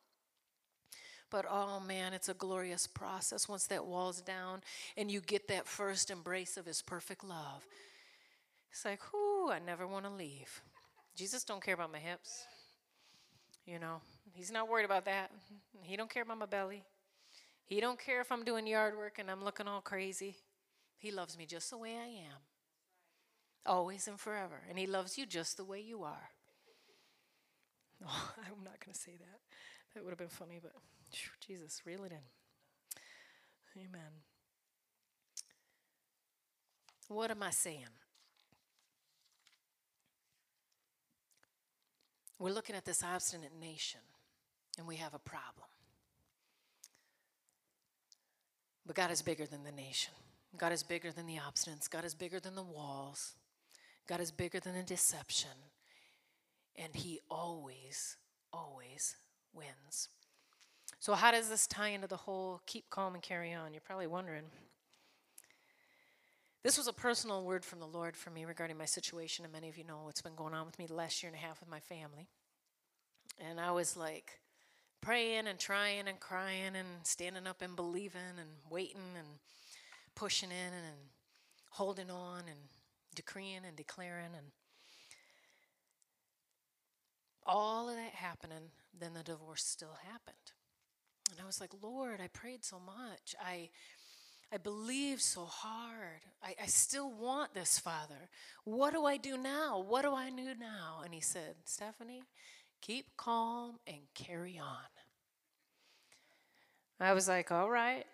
But 1.29 1.45
oh 1.49 1.79
man, 1.79 2.13
it's 2.13 2.29
a 2.29 2.33
glorious 2.33 2.87
process 2.87 3.49
once 3.49 3.67
that 3.67 3.85
wall's 3.85 4.21
down 4.21 4.61
and 4.95 5.09
you 5.11 5.21
get 5.21 5.47
that 5.47 5.67
first 5.67 6.11
embrace 6.11 6.57
of 6.57 6.65
his 6.65 6.81
perfect 6.81 7.23
love. 7.23 7.65
It's 8.71 8.85
like, 8.85 8.99
whoo, 9.13 9.49
I 9.49 9.59
never 9.59 9.87
want 9.87 10.05
to 10.05 10.11
leave. 10.11 10.61
Jesus 11.15 11.43
don't 11.43 11.63
care 11.63 11.73
about 11.73 11.91
my 11.91 11.99
hips. 11.99 12.45
You 13.65 13.79
know, 13.79 14.01
he's 14.33 14.51
not 14.51 14.69
worried 14.69 14.85
about 14.85 15.05
that. 15.05 15.31
He 15.81 15.95
don't 15.95 16.09
care 16.09 16.23
about 16.23 16.37
my 16.37 16.45
belly. 16.45 16.83
He 17.65 17.81
don't 17.81 17.99
care 17.99 18.21
if 18.21 18.31
I'm 18.31 18.43
doing 18.43 18.67
yard 18.67 18.95
work 18.95 19.17
and 19.17 19.31
I'm 19.31 19.43
looking 19.43 19.67
all 19.67 19.81
crazy. 19.81 20.35
He 20.97 21.11
loves 21.11 21.37
me 21.37 21.45
just 21.45 21.71
the 21.71 21.77
way 21.77 21.95
I 21.97 22.07
am. 22.07 22.39
Always 23.65 24.07
and 24.07 24.19
forever. 24.19 24.61
And 24.69 24.77
he 24.77 24.85
loves 24.85 25.17
you 25.17 25.25
just 25.25 25.57
the 25.57 25.65
way 25.65 25.81
you 25.81 26.03
are. 26.03 26.29
Oh, 28.05 28.33
I'm 28.37 28.63
not 28.63 28.79
going 28.85 28.93
to 28.93 28.99
say 28.99 29.13
that. 29.17 29.39
That 29.93 30.03
would 30.03 30.11
have 30.11 30.19
been 30.19 30.27
funny, 30.27 30.59
but 30.61 30.73
Jesus, 31.39 31.81
reel 31.85 32.03
it 32.03 32.11
in. 32.11 33.81
Amen. 33.81 34.11
What 37.07 37.31
am 37.31 37.43
I 37.43 37.51
saying? 37.51 37.85
We're 42.39 42.51
looking 42.51 42.75
at 42.75 42.85
this 42.85 43.03
obstinate 43.03 43.51
nation, 43.59 44.01
and 44.77 44.87
we 44.87 44.97
have 44.97 45.13
a 45.13 45.19
problem. 45.19 45.67
But 48.85 48.95
God 48.95 49.11
is 49.11 49.21
bigger 49.21 49.45
than 49.45 49.63
the 49.63 49.71
nation. 49.71 50.13
God 50.57 50.71
is 50.71 50.83
bigger 50.83 51.11
than 51.11 51.25
the 51.27 51.37
obstinance. 51.37 51.89
God 51.89 52.05
is 52.05 52.13
bigger 52.13 52.39
than 52.39 52.55
the 52.55 52.63
walls. 52.63 53.35
God 54.07 54.19
is 54.19 54.31
bigger 54.31 54.59
than 54.59 54.75
the 54.75 54.83
deception. 54.83 55.51
and 56.77 56.95
He 56.95 57.19
always, 57.29 58.17
always 58.51 59.15
wins. 59.53 60.09
So, 61.05 61.13
how 61.13 61.29
does 61.29 61.49
this 61.49 61.67
tie 61.67 61.89
into 61.89 62.07
the 62.07 62.17
whole 62.17 62.61
keep 62.65 62.89
calm 62.89 63.13
and 63.13 63.21
carry 63.21 63.53
on? 63.53 63.75
You're 63.75 63.81
probably 63.81 64.07
wondering. 64.07 64.45
This 66.63 66.79
was 66.79 66.87
a 66.87 66.93
personal 66.93 67.43
word 67.43 67.63
from 67.63 67.79
the 67.79 67.85
Lord 67.85 68.17
for 68.17 68.31
me 68.31 68.43
regarding 68.43 68.75
my 68.75 68.85
situation, 68.85 69.45
and 69.45 69.53
many 69.53 69.69
of 69.69 69.77
you 69.77 69.83
know 69.83 69.99
what's 70.03 70.23
been 70.23 70.33
going 70.33 70.55
on 70.55 70.65
with 70.65 70.79
me 70.79 70.87
the 70.87 70.95
last 70.95 71.21
year 71.21 71.31
and 71.31 71.39
a 71.39 71.45
half 71.45 71.59
with 71.59 71.69
my 71.69 71.79
family. 71.79 72.27
And 73.39 73.59
I 73.59 73.69
was 73.69 73.95
like 73.95 74.39
praying 74.99 75.45
and 75.45 75.59
trying 75.59 76.07
and 76.07 76.19
crying 76.19 76.75
and 76.75 76.87
standing 77.03 77.45
up 77.45 77.61
and 77.61 77.75
believing 77.75 78.39
and 78.39 78.49
waiting 78.71 79.13
and 79.15 79.27
pushing 80.15 80.49
in 80.49 80.73
and 80.73 80.97
holding 81.69 82.09
on 82.09 82.45
and 82.47 82.61
decreeing 83.13 83.61
and 83.63 83.75
declaring 83.77 84.33
and 84.35 84.47
all 87.45 87.89
of 87.89 87.95
that 87.95 88.15
happening, 88.15 88.71
then 88.99 89.13
the 89.13 89.21
divorce 89.21 89.63
still 89.63 89.99
happened. 90.03 90.53
And 91.31 91.39
I 91.41 91.45
was 91.45 91.59
like, 91.59 91.71
Lord, 91.81 92.19
I 92.21 92.27
prayed 92.27 92.63
so 92.63 92.79
much. 92.79 93.35
I 93.41 93.69
I 94.51 94.57
believed 94.57 95.21
so 95.21 95.45
hard. 95.45 96.21
I, 96.41 96.55
I 96.61 96.65
still 96.67 97.11
want 97.11 97.53
this, 97.53 97.79
Father. 97.79 98.29
What 98.63 98.93
do 98.93 99.05
I 99.05 99.17
do 99.17 99.37
now? 99.37 99.79
What 99.79 100.03
do 100.03 100.13
I 100.13 100.29
do 100.29 100.53
now? 100.57 101.01
And 101.03 101.13
he 101.13 101.19
said, 101.19 101.55
Stephanie, 101.65 102.23
keep 102.79 103.17
calm 103.17 103.79
and 103.87 104.01
carry 104.13 104.59
on. 104.59 104.87
I 106.99 107.13
was 107.13 107.27
like, 107.27 107.51
all 107.51 107.69
right. 107.69 108.05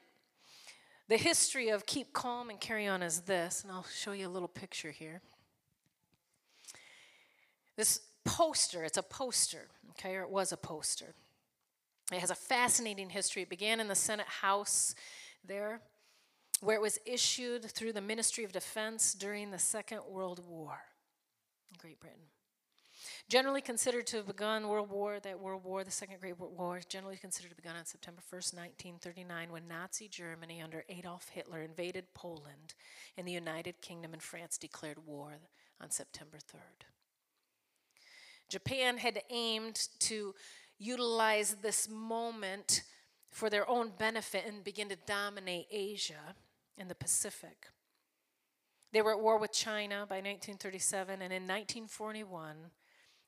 The 1.09 1.18
history 1.18 1.70
of 1.70 1.86
keep 1.86 2.14
calm 2.14 2.49
and 2.49 2.59
carry 2.59 2.88
on 2.88 3.03
is 3.03 3.22
this, 3.22 3.64
and 3.64 3.72
I'll 3.72 3.86
show 3.93 4.14
you 4.14 4.28
a 4.28 4.30
little 4.30 4.47
picture 4.47 4.91
here. 4.91 5.22
This 7.76 7.99
poster, 8.24 8.84
it's 8.84 8.97
a 8.97 9.03
poster, 9.03 9.68
okay, 9.91 10.16
or 10.16 10.22
it 10.22 10.30
was 10.30 10.51
a 10.53 10.57
poster. 10.57 11.14
It 12.12 12.20
has 12.20 12.32
a 12.32 12.36
fascinating 12.36 13.09
history. 13.09 13.43
It 13.43 13.49
began 13.49 13.80
in 13.80 13.88
the 13.88 13.95
Senate 13.95 14.28
House 14.28 14.95
there, 15.45 15.82
where 16.59 16.76
it 16.76 16.82
was 16.82 16.99
issued 17.05 17.64
through 17.64 17.93
the 17.93 18.01
Ministry 18.01 18.43
of 18.43 18.51
Defense 18.51 19.14
during 19.14 19.51
the 19.51 19.59
Second 19.59 20.01
World 20.09 20.41
War 20.45 20.78
in 21.72 21.78
Great 21.80 21.99
Britain. 21.99 22.20
Generally 23.30 23.62
considered 23.62 24.05
to 24.07 24.18
have 24.18 24.28
begun 24.28 24.68
World 24.68 24.89
War, 24.89 25.20
that 25.22 25.39
World 25.39 25.64
War, 25.64 25.84
the 25.84 25.91
Second 25.91 26.20
Great 26.20 26.38
War, 26.38 26.78
is 26.78 26.86
generally 26.86 27.16
considered 27.16 27.47
to 27.47 27.55
have 27.55 27.64
begun 27.64 27.76
on 27.78 27.86
September 27.86 28.22
1st, 28.22 28.53
1939, 28.53 29.51
when 29.51 29.68
Nazi 29.68 30.09
Germany 30.09 30.62
under 30.62 30.84
Adolf 30.89 31.30
Hitler 31.30 31.62
invaded 31.62 32.14
Poland 32.14 32.74
and 33.18 33.26
the 33.26 33.32
United 33.32 33.82
Kingdom 33.82 34.14
and 34.14 34.22
France 34.22 34.57
declared 34.57 35.07
war 35.07 35.38
on 35.80 35.89
September 35.89 36.38
3rd. 36.38 36.86
Japan 38.49 38.97
had 38.97 39.22
aimed 39.30 39.88
to 39.99 40.36
utilize 40.82 41.58
this 41.62 41.88
moment 41.88 42.84
for 43.30 43.50
their 43.50 43.70
own 43.70 43.92
benefit 43.98 44.46
and 44.48 44.64
begin 44.64 44.90
to 44.90 44.98
dominate 45.06 45.68
Asia 45.72 46.36
and 46.78 46.90
the 46.90 46.96
Pacific. 46.96 47.68
They 48.92 49.02
were 49.02 49.12
at 49.12 49.22
war 49.22 49.38
with 49.38 49.54
China 49.54 50.06
by 50.10 50.18
1937, 50.18 51.22
and 51.22 51.32
in 51.32 51.44
1941, 51.44 52.56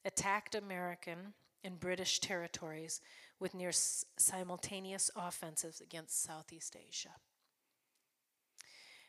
attacked 0.04 0.56
American 0.56 1.34
and 1.64 1.80
British 1.80 2.20
territories 2.20 3.00
with 3.40 3.54
near 3.54 3.72
simultaneous 3.72 5.10
offensives 5.16 5.80
against 5.80 6.24
Southeast 6.24 6.76
Asia, 6.90 7.16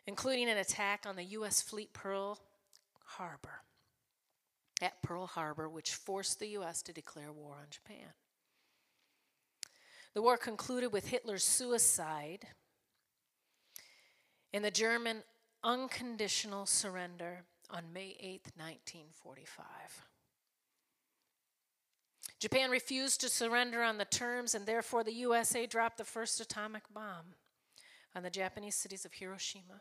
including 0.07 0.49
an 0.49 0.59
attack 0.59 1.07
on 1.07 1.17
the 1.17 1.25
U.S. 1.25 1.61
fleet 1.63 1.93
Pearl 1.93 2.39
Harbor. 3.05 3.63
At 4.83 5.03
Pearl 5.03 5.27
Harbor, 5.27 5.69
which 5.69 5.95
forced 5.95 6.41
the 6.41 6.49
U.S. 6.49 6.83
to 6.83 6.93
declare 6.93 7.33
war 7.33 7.57
on 7.61 7.69
Japan. 7.71 8.13
The 10.15 10.23
war 10.23 10.37
concluded 10.37 10.93
with 10.93 11.09
Hitler's 11.09 11.45
suicide 11.45 12.47
and 14.53 14.65
the 14.65 14.71
German 14.71 15.25
unconditional 15.65 16.67
surrender 16.67 17.43
on 17.69 17.93
May 17.93 18.17
8, 18.21 18.53
1945. 18.57 19.67
Japan 22.39 22.71
refused 22.71 23.21
to 23.23 23.29
surrender 23.29 23.83
on 23.83 23.99
the 23.99 24.05
terms, 24.05 24.55
and 24.55 24.67
therefore 24.67 25.03
the 25.03 25.15
USA 25.15 25.67
dropped 25.67 25.99
the 25.99 26.05
first 26.05 26.41
atomic 26.41 26.83
bomb 26.93 27.35
on 28.15 28.23
the 28.23 28.31
Japanese 28.31 28.77
cities 28.77 29.05
of 29.05 29.15
Hiroshima 29.15 29.81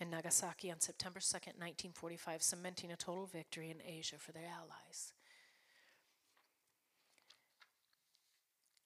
and 0.00 0.10
Nagasaki 0.10 0.70
on 0.72 0.80
September 0.80 1.20
2, 1.20 1.26
1945, 1.26 2.42
cementing 2.42 2.90
a 2.90 2.96
total 2.96 3.26
victory 3.26 3.70
in 3.70 3.82
Asia 3.86 4.16
for 4.18 4.32
their 4.32 4.46
allies. 4.46 5.12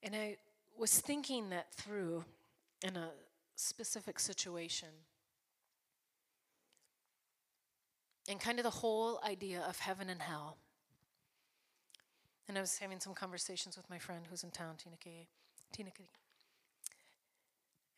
And 0.03 0.15
I 0.17 0.37
was 0.77 0.99
thinking 0.99 1.51
that 1.51 1.73
through 1.73 2.25
in 2.85 2.97
a 2.97 3.11
specific 3.55 4.19
situation. 4.19 4.89
And 8.29 8.41
kind 8.41 8.59
of 8.59 8.65
the 8.65 8.71
whole 8.71 9.21
idea 9.27 9.65
of 9.69 9.79
heaven 9.79 10.09
and 10.09 10.23
hell. 10.23 10.57
And 12.49 12.59
I 12.59 12.61
was 12.61 12.79
having 12.79 13.01
some 13.01 13.15
conversations 13.15 13.77
with 13.77 13.89
my 13.89 13.99
friend 13.99 14.25
who's 14.29 14.43
in 14.43 14.51
town, 14.51 14.75
Tina 14.83 14.97
K. 14.99 15.29
Tina 15.73 15.91
K. 15.91 16.05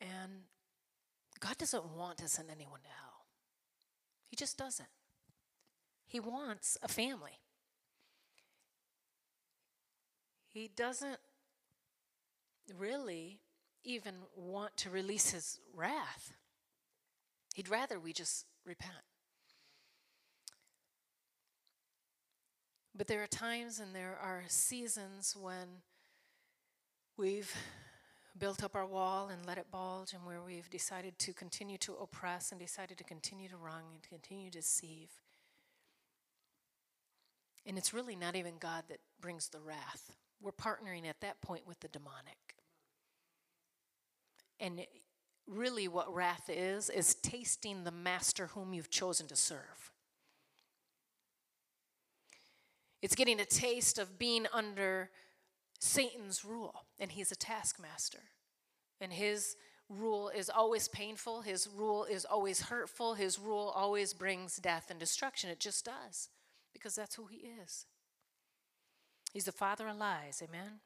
And 0.00 0.42
God 1.40 1.56
doesn't 1.58 1.84
want 1.96 2.18
to 2.18 2.28
send 2.28 2.50
anyone 2.50 2.80
to 2.80 2.88
hell. 2.88 3.24
He 4.28 4.36
just 4.36 4.58
doesn't. 4.58 4.88
He 6.06 6.20
wants 6.20 6.76
a 6.82 6.88
family. 6.88 7.38
He 10.48 10.68
doesn't 10.68 11.18
really 12.78 13.40
even 13.84 14.14
want 14.36 14.76
to 14.78 14.90
release 14.90 15.30
his 15.30 15.60
wrath. 15.74 16.32
He'd 17.54 17.68
rather 17.68 17.98
we 17.98 18.12
just 18.12 18.46
repent. 18.64 19.04
But 22.96 23.08
there 23.08 23.22
are 23.22 23.28
times 23.28 23.80
and 23.80 23.94
there 23.94 24.16
are 24.22 24.44
seasons 24.46 25.36
when 25.38 25.82
we've 27.16 27.54
built 28.38 28.64
up 28.64 28.74
our 28.74 28.86
wall 28.86 29.28
and 29.28 29.46
let 29.46 29.58
it 29.58 29.70
bulge, 29.70 30.12
and 30.12 30.24
where 30.24 30.40
we've 30.42 30.68
decided 30.70 31.18
to 31.20 31.32
continue 31.32 31.78
to 31.78 31.94
oppress 31.94 32.50
and 32.50 32.60
decided 32.60 32.98
to 32.98 33.04
continue 33.04 33.48
to 33.48 33.56
wrong 33.56 33.82
and 33.92 34.02
continue 34.02 34.50
to 34.50 34.58
deceive. 34.58 35.08
And 37.66 37.78
it's 37.78 37.94
really 37.94 38.16
not 38.16 38.36
even 38.36 38.54
God 38.58 38.84
that 38.88 38.98
brings 39.20 39.48
the 39.48 39.60
wrath. 39.60 40.16
We're 40.40 40.52
partnering 40.52 41.08
at 41.08 41.20
that 41.20 41.40
point 41.40 41.66
with 41.66 41.80
the 41.80 41.88
demonic. 41.88 42.56
And 44.60 44.86
really, 45.46 45.88
what 45.88 46.14
wrath 46.14 46.48
is, 46.48 46.90
is 46.90 47.14
tasting 47.16 47.84
the 47.84 47.90
master 47.90 48.48
whom 48.48 48.72
you've 48.72 48.90
chosen 48.90 49.26
to 49.28 49.36
serve. 49.36 49.92
It's 53.02 53.14
getting 53.14 53.40
a 53.40 53.44
taste 53.44 53.98
of 53.98 54.18
being 54.18 54.46
under 54.52 55.10
Satan's 55.78 56.44
rule, 56.44 56.86
and 56.98 57.12
he's 57.12 57.30
a 57.30 57.36
taskmaster. 57.36 58.22
And 59.00 59.12
his 59.12 59.56
rule 59.90 60.30
is 60.30 60.48
always 60.48 60.88
painful, 60.88 61.42
his 61.42 61.68
rule 61.68 62.04
is 62.04 62.24
always 62.24 62.62
hurtful, 62.62 63.14
his 63.14 63.38
rule 63.38 63.70
always 63.76 64.14
brings 64.14 64.56
death 64.56 64.86
and 64.90 64.98
destruction. 64.98 65.50
It 65.50 65.60
just 65.60 65.84
does, 65.84 66.30
because 66.72 66.94
that's 66.94 67.16
who 67.16 67.26
he 67.26 67.48
is. 67.62 67.84
He's 69.34 69.44
the 69.44 69.52
father 69.52 69.88
of 69.88 69.96
lies, 69.96 70.40
amen? 70.48 70.78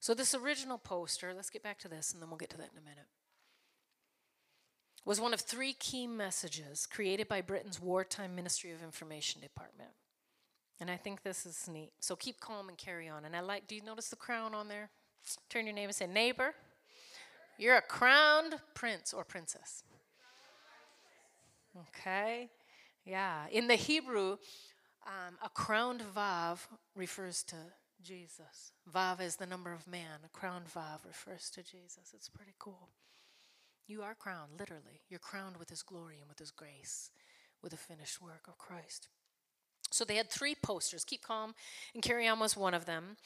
So, 0.00 0.14
this 0.14 0.34
original 0.34 0.78
poster, 0.78 1.32
let's 1.34 1.50
get 1.50 1.62
back 1.62 1.78
to 1.80 1.88
this 1.88 2.12
and 2.12 2.20
then 2.20 2.30
we'll 2.30 2.38
get 2.38 2.50
to 2.50 2.56
that 2.56 2.70
in 2.72 2.78
a 2.78 2.84
minute, 2.84 3.06
was 5.04 5.20
one 5.20 5.34
of 5.34 5.40
three 5.40 5.74
key 5.74 6.06
messages 6.06 6.86
created 6.86 7.28
by 7.28 7.42
Britain's 7.42 7.78
wartime 7.78 8.34
Ministry 8.34 8.72
of 8.72 8.82
Information 8.82 9.42
Department. 9.42 9.90
And 10.80 10.90
I 10.90 10.96
think 10.96 11.22
this 11.22 11.44
is 11.44 11.68
neat. 11.68 11.92
So, 12.00 12.16
keep 12.16 12.40
calm 12.40 12.70
and 12.70 12.78
carry 12.78 13.10
on. 13.10 13.26
And 13.26 13.36
I 13.36 13.40
like, 13.40 13.68
do 13.68 13.74
you 13.74 13.82
notice 13.84 14.08
the 14.08 14.16
crown 14.16 14.54
on 14.54 14.68
there? 14.68 14.88
Turn 15.50 15.66
your 15.66 15.74
name 15.74 15.90
and 15.90 15.94
say, 15.94 16.06
Neighbor, 16.06 16.54
you're 17.58 17.76
a 17.76 17.82
crowned 17.82 18.54
prince 18.72 19.12
or 19.12 19.22
princess. 19.22 19.84
Okay? 21.78 22.48
Yeah. 23.04 23.44
In 23.50 23.68
the 23.68 23.76
Hebrew, 23.76 24.38
um, 25.06 25.34
a 25.42 25.48
crowned 25.48 26.02
vav 26.02 26.66
refers 26.94 27.42
to 27.44 27.56
Jesus. 28.02 28.72
Vav 28.92 29.20
is 29.20 29.36
the 29.36 29.46
number 29.46 29.72
of 29.72 29.86
man. 29.86 30.20
A 30.24 30.28
crowned 30.28 30.66
vav 30.66 31.04
refers 31.06 31.50
to 31.50 31.62
Jesus. 31.62 32.12
It's 32.14 32.28
pretty 32.28 32.54
cool. 32.58 32.90
You 33.86 34.02
are 34.02 34.14
crowned, 34.14 34.52
literally. 34.58 35.02
You're 35.08 35.18
crowned 35.18 35.56
with 35.56 35.70
His 35.70 35.82
glory 35.82 36.18
and 36.20 36.28
with 36.28 36.38
His 36.38 36.50
grace, 36.50 37.10
with 37.62 37.72
the 37.72 37.78
finished 37.78 38.20
work 38.20 38.46
of 38.48 38.58
Christ. 38.58 39.08
So 39.90 40.04
they 40.04 40.16
had 40.16 40.30
three 40.30 40.54
posters. 40.54 41.04
Keep 41.04 41.22
calm 41.22 41.54
and 41.94 42.02
carry 42.02 42.26
on 42.26 42.38
was 42.38 42.56
one 42.56 42.74
of 42.74 42.86
them. 42.86 43.16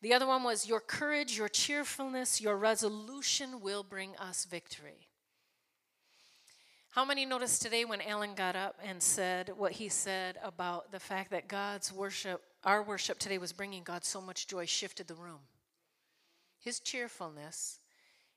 The 0.00 0.14
other 0.14 0.26
one 0.26 0.42
was 0.42 0.68
Your 0.68 0.80
courage, 0.80 1.36
your 1.36 1.48
cheerfulness, 1.48 2.40
your 2.40 2.56
resolution 2.56 3.60
will 3.60 3.82
bring 3.82 4.16
us 4.16 4.44
victory. 4.44 5.08
How 6.94 7.04
many 7.04 7.26
noticed 7.26 7.60
today 7.60 7.84
when 7.84 8.00
Alan 8.02 8.36
got 8.36 8.54
up 8.54 8.78
and 8.80 9.02
said 9.02 9.50
what 9.56 9.72
he 9.72 9.88
said 9.88 10.38
about 10.44 10.92
the 10.92 11.00
fact 11.00 11.32
that 11.32 11.48
God's 11.48 11.92
worship, 11.92 12.40
our 12.62 12.84
worship 12.84 13.18
today 13.18 13.36
was 13.36 13.52
bringing 13.52 13.82
God 13.82 14.04
so 14.04 14.20
much 14.20 14.46
joy, 14.46 14.64
shifted 14.64 15.08
the 15.08 15.16
room? 15.16 15.40
His 16.60 16.78
cheerfulness, 16.78 17.80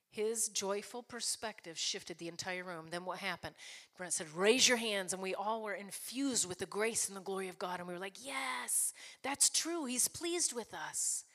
his 0.09 0.47
joyful 0.47 1.03
perspective 1.03 1.77
shifted 1.77 2.17
the 2.17 2.29
entire 2.29 2.63
room. 2.63 2.87
Then 2.89 3.05
what 3.05 3.19
happened? 3.19 3.53
Brent 3.95 4.13
said, 4.13 4.25
Raise 4.35 4.67
your 4.67 4.77
hands. 4.77 5.13
And 5.13 5.21
we 5.21 5.35
all 5.35 5.61
were 5.61 5.75
infused 5.75 6.49
with 6.49 6.57
the 6.57 6.65
grace 6.65 7.07
and 7.09 7.15
the 7.15 7.21
glory 7.21 7.49
of 7.49 7.59
God. 7.59 7.77
And 7.77 7.87
we 7.87 7.93
were 7.93 7.99
like, 7.99 8.25
Yes, 8.25 8.91
that's 9.21 9.51
true. 9.51 9.85
He's 9.85 10.07
pleased 10.07 10.53
with 10.53 10.73
us. 10.73 11.25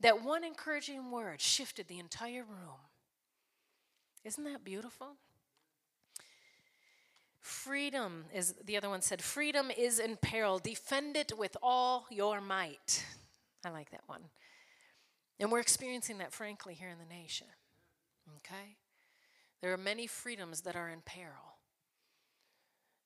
That 0.00 0.22
one 0.22 0.44
encouraging 0.44 1.10
word 1.10 1.40
shifted 1.40 1.88
the 1.88 2.00
entire 2.00 2.44
room. 2.44 2.84
Isn't 4.24 4.44
that 4.44 4.62
beautiful? 4.62 5.16
Freedom 7.44 8.24
is, 8.32 8.54
the 8.64 8.74
other 8.78 8.88
one 8.88 9.02
said, 9.02 9.20
freedom 9.20 9.70
is 9.70 9.98
in 9.98 10.16
peril. 10.16 10.58
Defend 10.58 11.14
it 11.14 11.36
with 11.36 11.58
all 11.62 12.06
your 12.10 12.40
might. 12.40 13.04
I 13.66 13.68
like 13.68 13.90
that 13.90 14.00
one. 14.06 14.22
And 15.38 15.52
we're 15.52 15.60
experiencing 15.60 16.16
that, 16.18 16.32
frankly, 16.32 16.72
here 16.72 16.88
in 16.88 16.96
the 16.98 17.14
nation. 17.14 17.48
Okay? 18.38 18.78
There 19.60 19.74
are 19.74 19.76
many 19.76 20.06
freedoms 20.06 20.62
that 20.62 20.74
are 20.74 20.88
in 20.88 21.02
peril. 21.04 21.58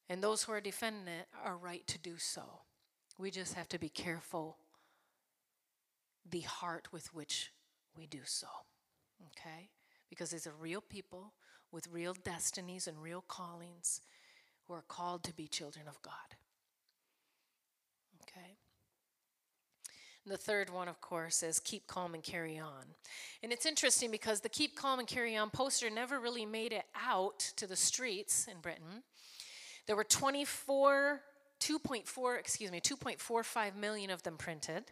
And 0.08 0.22
those 0.22 0.44
who 0.44 0.52
are 0.52 0.60
defending 0.60 1.12
it 1.12 1.26
are 1.44 1.56
right 1.56 1.84
to 1.88 1.98
do 1.98 2.16
so. 2.16 2.60
We 3.18 3.32
just 3.32 3.54
have 3.54 3.68
to 3.70 3.78
be 3.78 3.88
careful 3.88 4.56
the 6.30 6.42
heart 6.42 6.92
with 6.92 7.12
which 7.12 7.50
we 7.96 8.06
do 8.06 8.20
so. 8.24 8.46
Okay? 9.32 9.70
Because 10.08 10.30
these 10.30 10.46
are 10.46 10.54
real 10.60 10.80
people 10.80 11.32
with 11.72 11.88
real 11.90 12.14
destinies 12.14 12.86
and 12.86 13.02
real 13.02 13.24
callings 13.26 14.00
who 14.68 14.74
are 14.74 14.84
called 14.86 15.24
to 15.24 15.34
be 15.34 15.48
children 15.48 15.86
of 15.88 16.00
God. 16.02 16.12
Okay? 18.22 18.56
And 20.24 20.32
the 20.32 20.38
third 20.38 20.68
one, 20.68 20.88
of 20.88 21.00
course, 21.00 21.42
is 21.42 21.58
keep 21.58 21.86
calm 21.86 22.14
and 22.14 22.22
carry 22.22 22.58
on. 22.58 22.84
And 23.42 23.50
it's 23.50 23.64
interesting 23.64 24.10
because 24.10 24.40
the 24.40 24.50
keep 24.50 24.76
calm 24.76 24.98
and 24.98 25.08
carry 25.08 25.36
on 25.36 25.48
poster 25.48 25.88
never 25.88 26.20
really 26.20 26.44
made 26.44 26.72
it 26.72 26.84
out 26.94 27.38
to 27.56 27.66
the 27.66 27.76
streets 27.76 28.46
in 28.46 28.60
Britain. 28.60 29.02
There 29.86 29.96
were 29.96 30.04
24, 30.04 31.22
2.4, 31.60 32.38
excuse 32.38 32.70
me, 32.70 32.80
2.45 32.80 33.74
million 33.74 34.10
of 34.10 34.22
them 34.22 34.36
printed. 34.36 34.84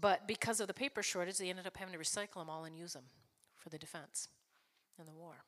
But 0.00 0.28
because 0.28 0.60
of 0.60 0.68
the 0.68 0.74
paper 0.74 1.02
shortage, 1.02 1.38
they 1.38 1.50
ended 1.50 1.66
up 1.66 1.76
having 1.76 1.94
to 1.94 1.98
recycle 1.98 2.34
them 2.34 2.48
all 2.48 2.64
and 2.64 2.76
use 2.76 2.92
them 2.92 3.04
for 3.56 3.70
the 3.70 3.78
defense 3.78 4.28
in 5.00 5.06
the 5.06 5.12
war. 5.12 5.44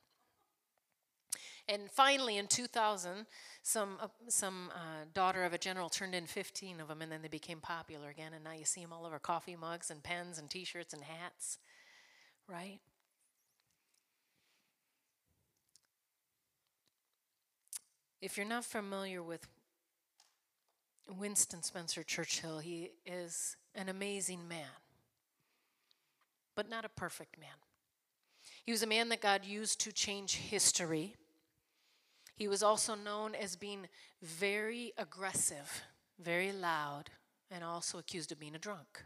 And 1.67 1.89
finally, 1.89 2.37
in 2.37 2.47
2000, 2.47 3.25
some, 3.63 3.97
uh, 4.01 4.07
some 4.27 4.71
uh, 4.73 5.05
daughter 5.13 5.43
of 5.43 5.53
a 5.53 5.57
general 5.57 5.89
turned 5.89 6.15
in 6.15 6.25
15 6.25 6.79
of 6.81 6.87
them, 6.87 7.01
and 7.01 7.11
then 7.11 7.21
they 7.21 7.27
became 7.27 7.59
popular 7.59 8.09
again. 8.09 8.33
And 8.33 8.43
now 8.43 8.53
you 8.53 8.65
see 8.65 8.81
them 8.81 8.91
all 8.91 9.05
over 9.05 9.19
coffee 9.19 9.55
mugs 9.55 9.89
and 9.89 10.03
pens 10.03 10.37
and 10.37 10.49
t 10.49 10.65
shirts 10.65 10.93
and 10.93 11.03
hats, 11.03 11.59
right? 12.47 12.79
If 18.21 18.37
you're 18.37 18.45
not 18.45 18.65
familiar 18.65 19.23
with 19.23 19.47
Winston 21.17 21.63
Spencer 21.63 22.03
Churchill, 22.03 22.59
he 22.59 22.91
is 23.05 23.57
an 23.73 23.89
amazing 23.89 24.47
man, 24.47 24.67
but 26.55 26.69
not 26.69 26.85
a 26.85 26.89
perfect 26.89 27.39
man. 27.39 27.49
He 28.63 28.71
was 28.71 28.83
a 28.83 28.87
man 28.87 29.09
that 29.09 29.21
God 29.21 29.43
used 29.43 29.81
to 29.81 29.91
change 29.91 30.35
history. 30.35 31.15
He 32.41 32.47
was 32.47 32.63
also 32.63 32.95
known 32.95 33.35
as 33.35 33.55
being 33.55 33.87
very 34.23 34.93
aggressive, 34.97 35.83
very 36.19 36.51
loud, 36.51 37.11
and 37.51 37.63
also 37.63 37.99
accused 37.99 38.31
of 38.31 38.39
being 38.39 38.55
a 38.55 38.57
drunk. 38.57 39.05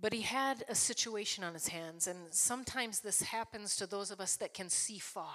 But 0.00 0.12
he 0.12 0.20
had 0.20 0.62
a 0.68 0.76
situation 0.76 1.42
on 1.42 1.54
his 1.54 1.66
hands, 1.66 2.06
and 2.06 2.32
sometimes 2.32 3.00
this 3.00 3.22
happens 3.22 3.74
to 3.74 3.88
those 3.88 4.12
of 4.12 4.20
us 4.20 4.36
that 4.36 4.54
can 4.54 4.68
see 4.68 5.00
far. 5.00 5.34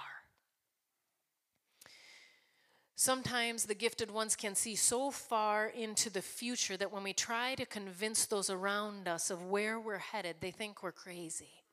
Sometimes 2.96 3.66
the 3.66 3.74
gifted 3.74 4.10
ones 4.10 4.34
can 4.34 4.54
see 4.54 4.76
so 4.76 5.10
far 5.10 5.66
into 5.66 6.08
the 6.08 6.22
future 6.22 6.78
that 6.78 6.90
when 6.90 7.02
we 7.02 7.12
try 7.12 7.54
to 7.56 7.66
convince 7.66 8.24
those 8.24 8.48
around 8.48 9.06
us 9.06 9.28
of 9.28 9.44
where 9.44 9.78
we're 9.78 9.98
headed, 9.98 10.36
they 10.40 10.52
think 10.52 10.82
we're 10.82 10.90
crazy. 10.90 11.67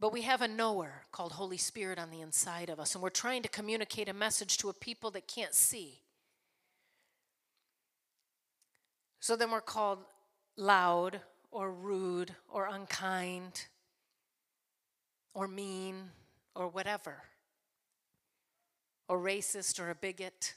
But 0.00 0.12
we 0.12 0.22
have 0.22 0.42
a 0.42 0.48
knower 0.48 1.02
called 1.10 1.32
Holy 1.32 1.56
Spirit 1.56 1.98
on 1.98 2.10
the 2.10 2.20
inside 2.20 2.70
of 2.70 2.78
us, 2.78 2.94
and 2.94 3.02
we're 3.02 3.10
trying 3.10 3.42
to 3.42 3.48
communicate 3.48 4.08
a 4.08 4.14
message 4.14 4.56
to 4.58 4.68
a 4.68 4.72
people 4.72 5.10
that 5.12 5.26
can't 5.26 5.54
see. 5.54 6.02
So 9.18 9.34
then 9.34 9.50
we're 9.50 9.60
called 9.60 9.98
loud 10.56 11.20
or 11.50 11.72
rude 11.72 12.34
or 12.48 12.66
unkind 12.66 13.66
or 15.34 15.48
mean 15.48 16.10
or 16.54 16.68
whatever, 16.68 17.22
or 19.08 19.18
racist 19.18 19.80
or 19.80 19.90
a 19.90 19.94
bigot. 19.94 20.54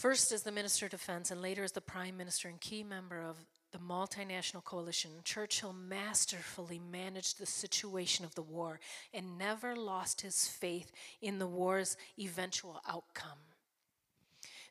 First 0.00 0.32
as 0.32 0.44
the 0.44 0.50
Minister 0.50 0.86
of 0.86 0.92
Defense 0.92 1.30
and 1.30 1.42
later 1.42 1.62
as 1.62 1.72
the 1.72 1.82
Prime 1.82 2.16
Minister 2.16 2.48
and 2.48 2.58
key 2.58 2.82
member 2.82 3.20
of 3.20 3.36
the 3.70 3.76
multinational 3.76 4.64
coalition, 4.64 5.10
Churchill 5.24 5.74
masterfully 5.74 6.78
managed 6.78 7.38
the 7.38 7.44
situation 7.44 8.24
of 8.24 8.34
the 8.34 8.40
war 8.40 8.80
and 9.12 9.36
never 9.36 9.76
lost 9.76 10.22
his 10.22 10.48
faith 10.48 10.90
in 11.20 11.38
the 11.38 11.46
war's 11.46 11.98
eventual 12.18 12.80
outcome. 12.88 13.40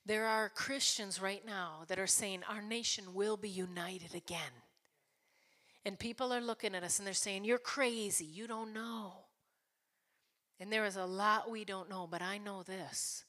There 0.03 0.25
are 0.25 0.49
Christians 0.49 1.21
right 1.21 1.45
now 1.45 1.83
that 1.89 1.99
are 1.99 2.07
saying 2.07 2.41
our 2.49 2.63
nation 2.63 3.13
will 3.13 3.37
be 3.37 3.49
united 3.49 4.15
again. 4.15 4.63
And 5.85 5.99
people 5.99 6.33
are 6.33 6.41
looking 6.41 6.73
at 6.73 6.83
us 6.83 6.97
and 6.97 7.05
they're 7.05 7.13
saying, 7.13 7.45
You're 7.45 7.59
crazy. 7.59 8.25
You 8.25 8.47
don't 8.47 8.73
know. 8.73 9.13
And 10.59 10.73
there 10.73 10.85
is 10.85 10.95
a 10.95 11.05
lot 11.05 11.51
we 11.51 11.65
don't 11.65 11.87
know, 11.87 12.07
but 12.09 12.23
I 12.23 12.39
know 12.39 12.63
this 12.63 13.25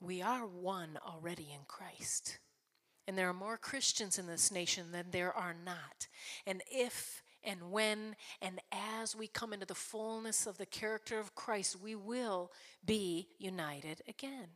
we 0.00 0.22
are 0.22 0.46
one 0.46 0.98
already 1.06 1.48
in 1.52 1.60
Christ. 1.68 2.38
And 3.06 3.18
there 3.18 3.28
are 3.28 3.34
more 3.34 3.56
Christians 3.56 4.18
in 4.18 4.26
this 4.26 4.50
nation 4.50 4.92
than 4.92 5.06
there 5.10 5.32
are 5.32 5.54
not. 5.64 6.08
And 6.46 6.62
if 6.70 7.22
and 7.42 7.70
when 7.70 8.16
and 8.40 8.60
as 9.00 9.16
we 9.16 9.26
come 9.26 9.52
into 9.52 9.66
the 9.66 9.74
fullness 9.74 10.46
of 10.46 10.58
the 10.58 10.66
character 10.66 11.18
of 11.18 11.34
Christ, 11.34 11.80
we 11.80 11.94
will 11.94 12.52
be 12.84 13.28
united 13.38 14.02
again. 14.08 14.48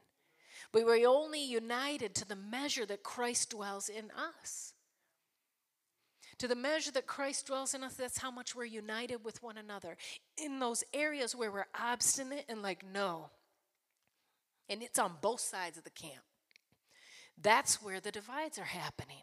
But 0.72 0.84
we're 0.84 1.08
only 1.08 1.44
united 1.44 2.14
to 2.16 2.28
the 2.28 2.36
measure 2.36 2.86
that 2.86 3.02
Christ 3.02 3.50
dwells 3.50 3.88
in 3.88 4.10
us. 4.10 4.74
To 6.38 6.48
the 6.48 6.56
measure 6.56 6.90
that 6.92 7.06
Christ 7.06 7.46
dwells 7.46 7.74
in 7.74 7.84
us, 7.84 7.94
that's 7.94 8.18
how 8.18 8.30
much 8.30 8.54
we're 8.54 8.64
united 8.64 9.24
with 9.24 9.42
one 9.42 9.56
another. 9.56 9.96
In 10.36 10.58
those 10.58 10.82
areas 10.92 11.34
where 11.34 11.50
we're 11.50 11.66
obstinate 11.80 12.44
and 12.48 12.60
like, 12.60 12.84
no, 12.84 13.30
and 14.68 14.82
it's 14.82 14.98
on 14.98 15.12
both 15.20 15.40
sides 15.40 15.78
of 15.78 15.84
the 15.84 15.90
camp. 15.90 16.22
That's 17.40 17.82
where 17.82 18.00
the 18.00 18.12
divides 18.12 18.58
are 18.58 18.64
happening. 18.64 19.22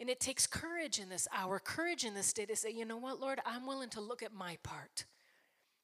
And 0.00 0.10
it 0.10 0.18
takes 0.18 0.46
courage 0.46 0.98
in 0.98 1.08
this 1.08 1.28
hour, 1.32 1.60
courage 1.60 2.04
in 2.04 2.14
this 2.14 2.32
day 2.32 2.46
to 2.46 2.56
say, 2.56 2.70
you 2.70 2.84
know 2.84 2.96
what, 2.96 3.20
Lord, 3.20 3.40
I'm 3.46 3.66
willing 3.66 3.90
to 3.90 4.00
look 4.00 4.22
at 4.22 4.32
my 4.32 4.58
part. 4.62 5.04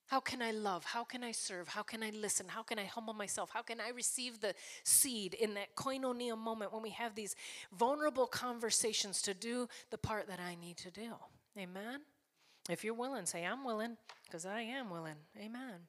How 0.09 0.18
can 0.18 0.43
I 0.43 0.51
love? 0.51 0.85
How 0.85 1.05
can 1.05 1.23
I 1.23 1.31
serve? 1.31 1.68
How 1.68 1.85
can 1.85 2.03
I 2.03 2.11
listen? 2.11 2.47
How 2.49 2.64
can 2.64 2.81
I 2.81 2.85
humble 2.85 3.14
myself? 3.14 3.51
How 3.53 3.62
can 3.62 3.81
I 3.81 3.91
receive 3.91 4.41
the 4.41 4.55
seed 4.83 5.35
in 5.35 5.55
that 5.55 5.77
koinonia 5.77 6.37
moment 6.37 6.73
when 6.73 6.83
we 6.83 6.91
have 6.91 7.14
these 7.14 7.37
vulnerable 7.73 8.27
conversations 8.27 9.23
to 9.23 9.35
do 9.35 9.68
the 9.91 9.99
part 9.99 10.27
that 10.27 10.41
I 10.41 10.57
need 10.57 10.77
to 10.79 10.91
do? 10.91 11.12
Amen? 11.57 12.01
If 12.68 12.83
you're 12.83 12.95
willing, 12.95 13.25
say, 13.25 13.45
I'm 13.45 13.64
willing, 13.64 13.97
because 14.25 14.45
I 14.45 14.62
am 14.62 14.91
willing. 14.91 15.14
Amen. 15.39 15.87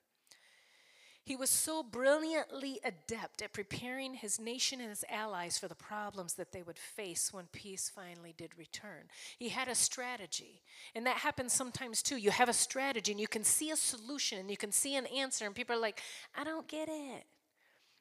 He 1.23 1.35
was 1.35 1.51
so 1.51 1.83
brilliantly 1.83 2.79
adept 2.83 3.43
at 3.43 3.53
preparing 3.53 4.15
his 4.15 4.39
nation 4.39 4.81
and 4.81 4.89
his 4.89 5.05
allies 5.07 5.57
for 5.57 5.67
the 5.67 5.75
problems 5.75 6.33
that 6.33 6.51
they 6.51 6.63
would 6.63 6.79
face 6.79 7.31
when 7.31 7.45
peace 7.51 7.91
finally 7.93 8.33
did 8.35 8.57
return. 8.57 9.03
He 9.37 9.49
had 9.49 9.67
a 9.67 9.75
strategy. 9.75 10.63
And 10.95 11.05
that 11.05 11.17
happens 11.17 11.53
sometimes 11.53 12.01
too. 12.01 12.17
You 12.17 12.31
have 12.31 12.49
a 12.49 12.53
strategy 12.53 13.11
and 13.11 13.21
you 13.21 13.27
can 13.27 13.43
see 13.43 13.69
a 13.69 13.75
solution 13.75 14.39
and 14.39 14.49
you 14.49 14.57
can 14.57 14.71
see 14.71 14.95
an 14.95 15.05
answer, 15.05 15.45
and 15.45 15.53
people 15.53 15.75
are 15.75 15.79
like, 15.79 16.01
I 16.35 16.43
don't 16.43 16.67
get 16.67 16.89
it. 16.89 17.25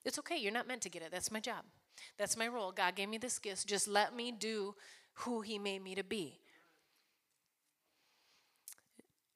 It's 0.05 0.19
okay. 0.21 0.39
You're 0.39 0.53
not 0.53 0.67
meant 0.67 0.81
to 0.83 0.89
get 0.89 1.03
it. 1.03 1.11
That's 1.13 1.31
my 1.31 1.41
job. 1.41 1.65
That's 2.19 2.39
my 2.39 2.49
role. 2.49 2.73
God 2.73 2.95
gave 2.95 3.11
me 3.11 3.19
this 3.19 3.39
gift. 3.39 3.67
Just 3.67 3.87
let 3.87 4.17
me 4.17 4.33
do 4.33 4.75
who 5.13 5.43
He 5.43 5.59
made 5.59 5.85
me 5.85 5.95
to 5.95 6.03
be. 6.03 6.39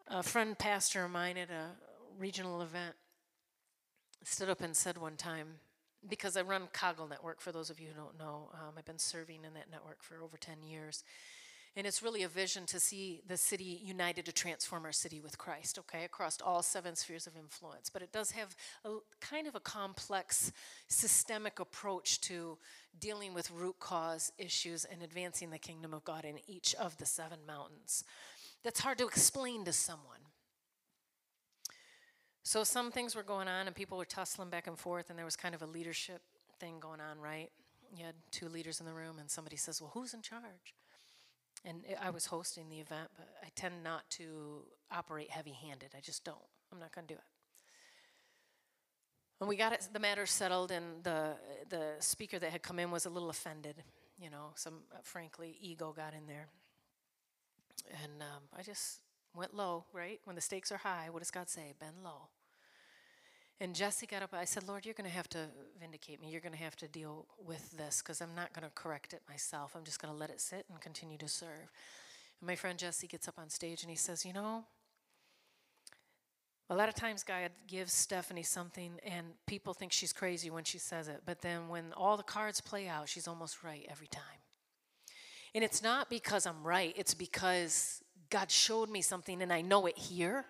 A 0.08 0.22
friend 0.22 0.58
pastor 0.58 1.04
of 1.04 1.10
mine 1.10 1.36
at 1.36 1.50
a 1.50 1.72
regional 2.18 2.62
event 2.62 2.94
stood 4.24 4.48
up 4.48 4.60
and 4.60 4.76
said 4.76 4.98
one 4.98 5.16
time, 5.16 5.60
because 6.08 6.36
I 6.36 6.42
run 6.42 6.68
Coggle 6.72 7.08
Network, 7.08 7.40
for 7.40 7.52
those 7.52 7.70
of 7.70 7.80
you 7.80 7.88
who 7.88 7.94
don't 7.94 8.18
know. 8.18 8.50
Um, 8.54 8.74
I've 8.76 8.84
been 8.84 8.98
serving 8.98 9.44
in 9.44 9.54
that 9.54 9.70
network 9.70 10.02
for 10.02 10.22
over 10.22 10.36
10 10.36 10.62
years. 10.62 11.04
And 11.76 11.88
it's 11.88 12.04
really 12.04 12.22
a 12.22 12.28
vision 12.28 12.66
to 12.66 12.78
see 12.78 13.20
the 13.26 13.36
city 13.36 13.80
united 13.82 14.26
to 14.26 14.32
transform 14.32 14.84
our 14.84 14.92
city 14.92 15.20
with 15.20 15.38
Christ, 15.38 15.76
okay, 15.80 16.04
across 16.04 16.40
all 16.40 16.62
seven 16.62 16.94
spheres 16.94 17.26
of 17.26 17.36
influence. 17.36 17.90
But 17.90 18.02
it 18.02 18.12
does 18.12 18.30
have 18.30 18.54
a 18.84 18.98
kind 19.20 19.48
of 19.48 19.56
a 19.56 19.60
complex 19.60 20.52
systemic 20.86 21.58
approach 21.58 22.20
to 22.22 22.58
dealing 23.00 23.34
with 23.34 23.50
root 23.50 23.80
cause 23.80 24.30
issues 24.38 24.84
and 24.84 25.02
advancing 25.02 25.50
the 25.50 25.58
kingdom 25.58 25.92
of 25.92 26.04
God 26.04 26.24
in 26.24 26.38
each 26.46 26.76
of 26.76 26.96
the 26.98 27.06
seven 27.06 27.40
mountains. 27.44 28.04
That's 28.62 28.80
hard 28.80 28.98
to 28.98 29.06
explain 29.08 29.64
to 29.64 29.72
someone. 29.72 30.20
So 32.44 32.62
some 32.62 32.92
things 32.92 33.16
were 33.16 33.22
going 33.22 33.48
on 33.48 33.66
and 33.66 33.74
people 33.74 33.96
were 33.96 34.04
tussling 34.04 34.50
back 34.50 34.66
and 34.66 34.78
forth, 34.78 35.08
and 35.08 35.18
there 35.18 35.24
was 35.24 35.34
kind 35.34 35.54
of 35.54 35.62
a 35.62 35.66
leadership 35.66 36.20
thing 36.60 36.78
going 36.78 37.00
on, 37.00 37.18
right? 37.18 37.50
You 37.96 38.04
had 38.04 38.14
two 38.30 38.48
leaders 38.48 38.80
in 38.80 38.86
the 38.86 38.92
room, 38.92 39.18
and 39.18 39.30
somebody 39.30 39.56
says, 39.56 39.80
Well, 39.80 39.90
who's 39.94 40.12
in 40.12 40.20
charge? 40.20 40.74
And 41.64 41.84
I 42.02 42.10
was 42.10 42.26
hosting 42.26 42.68
the 42.68 42.80
event, 42.80 43.08
but 43.16 43.26
I 43.42 43.48
tend 43.54 43.82
not 43.82 44.08
to 44.10 44.64
operate 44.92 45.30
heavy 45.30 45.52
handed. 45.52 45.94
I 45.96 46.00
just 46.00 46.22
don't. 46.22 46.36
I'm 46.70 46.78
not 46.78 46.94
going 46.94 47.06
to 47.06 47.14
do 47.14 47.18
it. 47.18 47.24
And 49.40 49.48
we 49.48 49.56
got 49.56 49.72
it, 49.72 49.88
the 49.90 49.98
matter 49.98 50.26
settled, 50.26 50.70
and 50.70 51.02
the, 51.02 51.36
the 51.70 51.92
speaker 52.00 52.38
that 52.38 52.50
had 52.50 52.62
come 52.62 52.78
in 52.78 52.90
was 52.90 53.06
a 53.06 53.10
little 53.10 53.30
offended. 53.30 53.82
You 54.18 54.28
know, 54.28 54.50
some, 54.54 54.80
uh, 54.92 54.98
frankly, 55.02 55.56
ego 55.60 55.94
got 55.96 56.12
in 56.12 56.26
there. 56.26 56.48
And 58.02 58.20
um, 58.20 58.42
I 58.56 58.62
just 58.62 59.00
went 59.34 59.54
low, 59.54 59.86
right? 59.92 60.20
When 60.24 60.36
the 60.36 60.42
stakes 60.42 60.70
are 60.70 60.78
high, 60.78 61.08
what 61.10 61.20
does 61.20 61.30
God 61.30 61.48
say? 61.48 61.72
Bend 61.80 61.96
low. 62.04 62.28
And 63.60 63.74
Jesse 63.74 64.06
got 64.06 64.22
up. 64.22 64.34
I 64.34 64.44
said, 64.44 64.66
Lord, 64.66 64.84
you're 64.84 64.94
going 64.94 65.08
to 65.08 65.16
have 65.16 65.28
to 65.30 65.46
vindicate 65.80 66.20
me. 66.20 66.28
You're 66.28 66.40
going 66.40 66.52
to 66.52 66.58
have 66.58 66.76
to 66.76 66.88
deal 66.88 67.26
with 67.38 67.70
this 67.76 68.02
because 68.02 68.20
I'm 68.20 68.34
not 68.34 68.52
going 68.52 68.64
to 68.64 68.74
correct 68.74 69.12
it 69.12 69.22
myself. 69.28 69.74
I'm 69.76 69.84
just 69.84 70.02
going 70.02 70.12
to 70.12 70.18
let 70.18 70.30
it 70.30 70.40
sit 70.40 70.66
and 70.68 70.80
continue 70.80 71.18
to 71.18 71.28
serve. 71.28 71.70
And 72.40 72.48
my 72.48 72.56
friend 72.56 72.78
Jesse 72.78 73.06
gets 73.06 73.28
up 73.28 73.38
on 73.38 73.48
stage 73.48 73.82
and 73.82 73.90
he 73.90 73.96
says, 73.96 74.24
You 74.24 74.32
know, 74.32 74.64
a 76.68 76.74
lot 76.74 76.88
of 76.88 76.94
times 76.94 77.22
God 77.22 77.50
gives 77.68 77.92
Stephanie 77.92 78.42
something 78.42 78.98
and 79.04 79.26
people 79.46 79.72
think 79.72 79.92
she's 79.92 80.12
crazy 80.12 80.50
when 80.50 80.64
she 80.64 80.78
says 80.78 81.08
it. 81.08 81.22
But 81.24 81.40
then 81.40 81.68
when 81.68 81.92
all 81.96 82.16
the 82.16 82.22
cards 82.22 82.60
play 82.60 82.88
out, 82.88 83.08
she's 83.08 83.28
almost 83.28 83.62
right 83.62 83.86
every 83.88 84.08
time. 84.08 84.22
And 85.54 85.62
it's 85.62 85.82
not 85.82 86.10
because 86.10 86.46
I'm 86.46 86.64
right, 86.64 86.92
it's 86.96 87.14
because 87.14 88.02
God 88.30 88.50
showed 88.50 88.90
me 88.90 89.02
something 89.02 89.40
and 89.42 89.52
I 89.52 89.60
know 89.60 89.86
it 89.86 89.96
here 89.96 90.46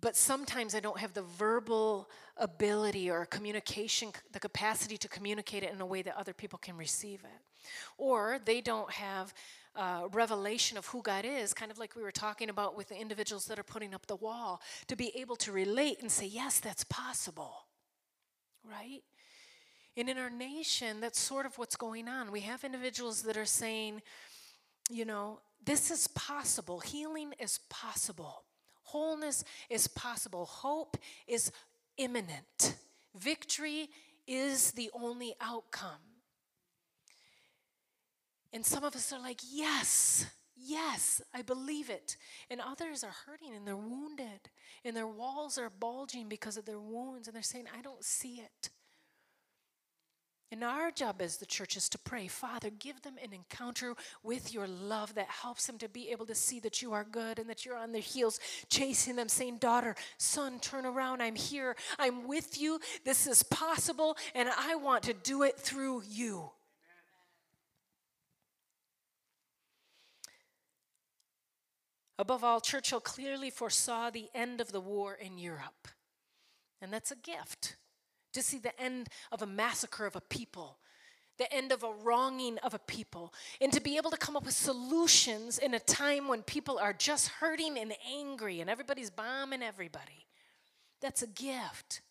but 0.00 0.16
sometimes 0.16 0.74
I 0.74 0.80
don't 0.80 0.98
have 0.98 1.14
the 1.14 1.22
verbal 1.22 2.08
ability 2.36 3.10
or 3.10 3.26
communication, 3.26 4.12
the 4.32 4.40
capacity 4.40 4.96
to 4.98 5.08
communicate 5.08 5.62
it 5.62 5.72
in 5.72 5.80
a 5.80 5.86
way 5.86 6.02
that 6.02 6.16
other 6.16 6.32
people 6.32 6.58
can 6.58 6.76
receive 6.76 7.20
it. 7.24 7.68
Or 7.98 8.38
they 8.44 8.60
don't 8.60 8.90
have 8.90 9.34
uh, 9.74 10.08
revelation 10.12 10.78
of 10.78 10.86
who 10.86 11.02
God 11.02 11.24
is, 11.24 11.52
kind 11.52 11.70
of 11.70 11.78
like 11.78 11.96
we 11.96 12.02
were 12.02 12.12
talking 12.12 12.50
about 12.50 12.76
with 12.76 12.88
the 12.88 13.00
individuals 13.00 13.46
that 13.46 13.58
are 13.58 13.64
putting 13.64 13.94
up 13.94 14.06
the 14.06 14.16
wall, 14.16 14.62
to 14.86 14.96
be 14.96 15.12
able 15.16 15.36
to 15.36 15.52
relate 15.52 15.98
and 16.00 16.10
say, 16.10 16.26
yes, 16.26 16.60
that's 16.60 16.84
possible, 16.84 17.66
right? 18.64 19.02
And 19.96 20.08
in 20.08 20.18
our 20.18 20.30
nation, 20.30 21.00
that's 21.00 21.20
sort 21.20 21.46
of 21.46 21.58
what's 21.58 21.76
going 21.76 22.08
on. 22.08 22.32
We 22.32 22.40
have 22.40 22.64
individuals 22.64 23.22
that 23.22 23.36
are 23.36 23.44
saying, 23.44 24.02
you 24.88 25.04
know, 25.04 25.40
this 25.64 25.90
is 25.90 26.08
possible, 26.08 26.80
healing 26.80 27.34
is 27.38 27.58
possible. 27.68 28.44
Wholeness 28.92 29.44
is 29.68 29.88
possible. 29.88 30.46
Hope 30.46 30.96
is 31.26 31.52
imminent. 31.96 32.76
Victory 33.14 33.88
is 34.26 34.72
the 34.72 34.90
only 34.92 35.34
outcome. 35.40 36.00
And 38.52 38.64
some 38.64 38.84
of 38.84 38.96
us 38.96 39.12
are 39.12 39.20
like, 39.20 39.40
yes, 39.52 40.26
yes, 40.56 41.22
I 41.32 41.42
believe 41.42 41.88
it. 41.88 42.16
And 42.50 42.60
others 42.60 43.04
are 43.04 43.14
hurting 43.26 43.54
and 43.54 43.66
they're 43.66 43.76
wounded 43.76 44.50
and 44.84 44.96
their 44.96 45.06
walls 45.06 45.58
are 45.58 45.70
bulging 45.70 46.28
because 46.28 46.56
of 46.56 46.64
their 46.64 46.80
wounds 46.80 47.28
and 47.28 47.34
they're 47.34 47.42
saying, 47.42 47.66
I 47.76 47.82
don't 47.82 48.04
see 48.04 48.40
it. 48.40 48.70
And 50.52 50.64
our 50.64 50.90
job 50.90 51.22
as 51.22 51.36
the 51.36 51.46
church 51.46 51.76
is 51.76 51.88
to 51.90 51.98
pray, 51.98 52.26
Father, 52.26 52.70
give 52.70 53.02
them 53.02 53.14
an 53.22 53.32
encounter 53.32 53.94
with 54.24 54.52
your 54.52 54.66
love 54.66 55.14
that 55.14 55.28
helps 55.28 55.66
them 55.66 55.78
to 55.78 55.88
be 55.88 56.10
able 56.10 56.26
to 56.26 56.34
see 56.34 56.58
that 56.60 56.82
you 56.82 56.92
are 56.92 57.04
good 57.04 57.38
and 57.38 57.48
that 57.48 57.64
you're 57.64 57.76
on 57.76 57.92
their 57.92 58.02
heels, 58.02 58.40
chasing 58.68 59.14
them, 59.14 59.28
saying, 59.28 59.58
Daughter, 59.58 59.94
son, 60.18 60.58
turn 60.58 60.84
around. 60.84 61.22
I'm 61.22 61.36
here. 61.36 61.76
I'm 62.00 62.26
with 62.26 62.60
you. 62.60 62.80
This 63.04 63.28
is 63.28 63.44
possible, 63.44 64.16
and 64.34 64.48
I 64.58 64.74
want 64.74 65.04
to 65.04 65.14
do 65.14 65.44
it 65.44 65.56
through 65.56 66.02
you. 66.08 66.50
Above 72.18 72.42
all, 72.42 72.60
Churchill 72.60 73.00
clearly 73.00 73.50
foresaw 73.50 74.10
the 74.10 74.28
end 74.34 74.60
of 74.60 74.72
the 74.72 74.80
war 74.80 75.14
in 75.14 75.38
Europe. 75.38 75.86
And 76.82 76.92
that's 76.92 77.12
a 77.12 77.16
gift 77.16 77.76
to 78.32 78.42
see 78.42 78.58
the 78.58 78.78
end 78.80 79.08
of 79.32 79.42
a 79.42 79.46
massacre 79.46 80.06
of 80.06 80.16
a 80.16 80.20
people, 80.20 80.78
the 81.38 81.52
end 81.52 81.72
of 81.72 81.82
a 81.82 81.92
wronging 81.92 82.58
of 82.58 82.74
a 82.74 82.78
people, 82.78 83.32
and 83.60 83.72
to 83.72 83.80
be 83.80 83.96
able 83.96 84.10
to 84.10 84.16
come 84.16 84.36
up 84.36 84.44
with 84.44 84.54
solutions 84.54 85.58
in 85.58 85.74
a 85.74 85.80
time 85.80 86.28
when 86.28 86.42
people 86.42 86.78
are 86.78 86.92
just 86.92 87.28
hurting 87.28 87.78
and 87.78 87.94
angry 88.10 88.60
and 88.60 88.68
everybody's 88.68 89.10
bombing 89.10 89.62
everybody. 89.62 90.26
That's 91.00 91.22
a 91.22 91.26
gift. 91.26 92.02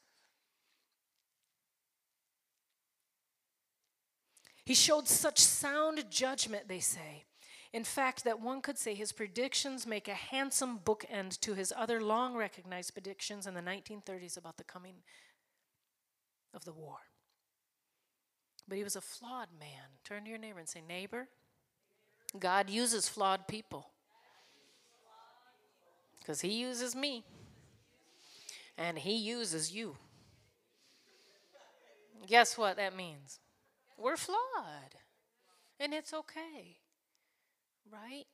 He 4.66 4.76
showed 4.76 5.08
such 5.08 5.40
sound 5.40 6.04
judgment, 6.12 6.68
they 6.68 6.80
say. 6.80 7.26
In 7.72 7.84
fact, 7.84 8.24
that 8.24 8.40
one 8.40 8.62
could 8.62 8.78
say 8.78 8.96
his 8.96 9.12
predictions 9.12 9.86
make 9.86 10.08
a 10.08 10.14
handsome 10.14 10.80
bookend 10.80 11.40
to 11.42 11.54
his 11.54 11.72
other 11.76 12.02
long 12.02 12.36
recognized 12.36 12.94
predictions 12.94 13.46
in 13.46 13.54
the 13.54 13.62
1930s 13.62 14.38
about 14.38 14.58
the 14.58 14.64
coming 14.64 14.96
of 16.54 16.66
the 16.66 16.74
war. 16.74 16.98
But 18.68 18.78
he 18.78 18.84
was 18.84 18.96
a 18.96 19.02
flawed 19.02 19.50
man. 19.60 19.98
Turn 20.04 20.24
to 20.24 20.30
your 20.30 20.40
neighbor 20.40 20.60
and 20.60 20.70
say, 20.70 20.82
Neighbor, 20.88 21.28
God 22.38 22.70
uses 22.70 23.10
flawed 23.10 23.48
people. 23.48 23.90
Because 26.20 26.42
he 26.42 26.54
uses 26.54 26.96
me. 26.96 27.24
And 28.78 29.00
he 29.00 29.16
uses 29.16 29.74
you. 29.74 29.98
Guess 32.28 32.58
what 32.58 32.78
that 32.78 32.96
means? 32.96 33.40
We're 33.98 34.18
flawed. 34.18 34.96
And 35.80 35.94
it's 35.94 36.14
okay. 36.14 36.78
Right? 37.92 38.26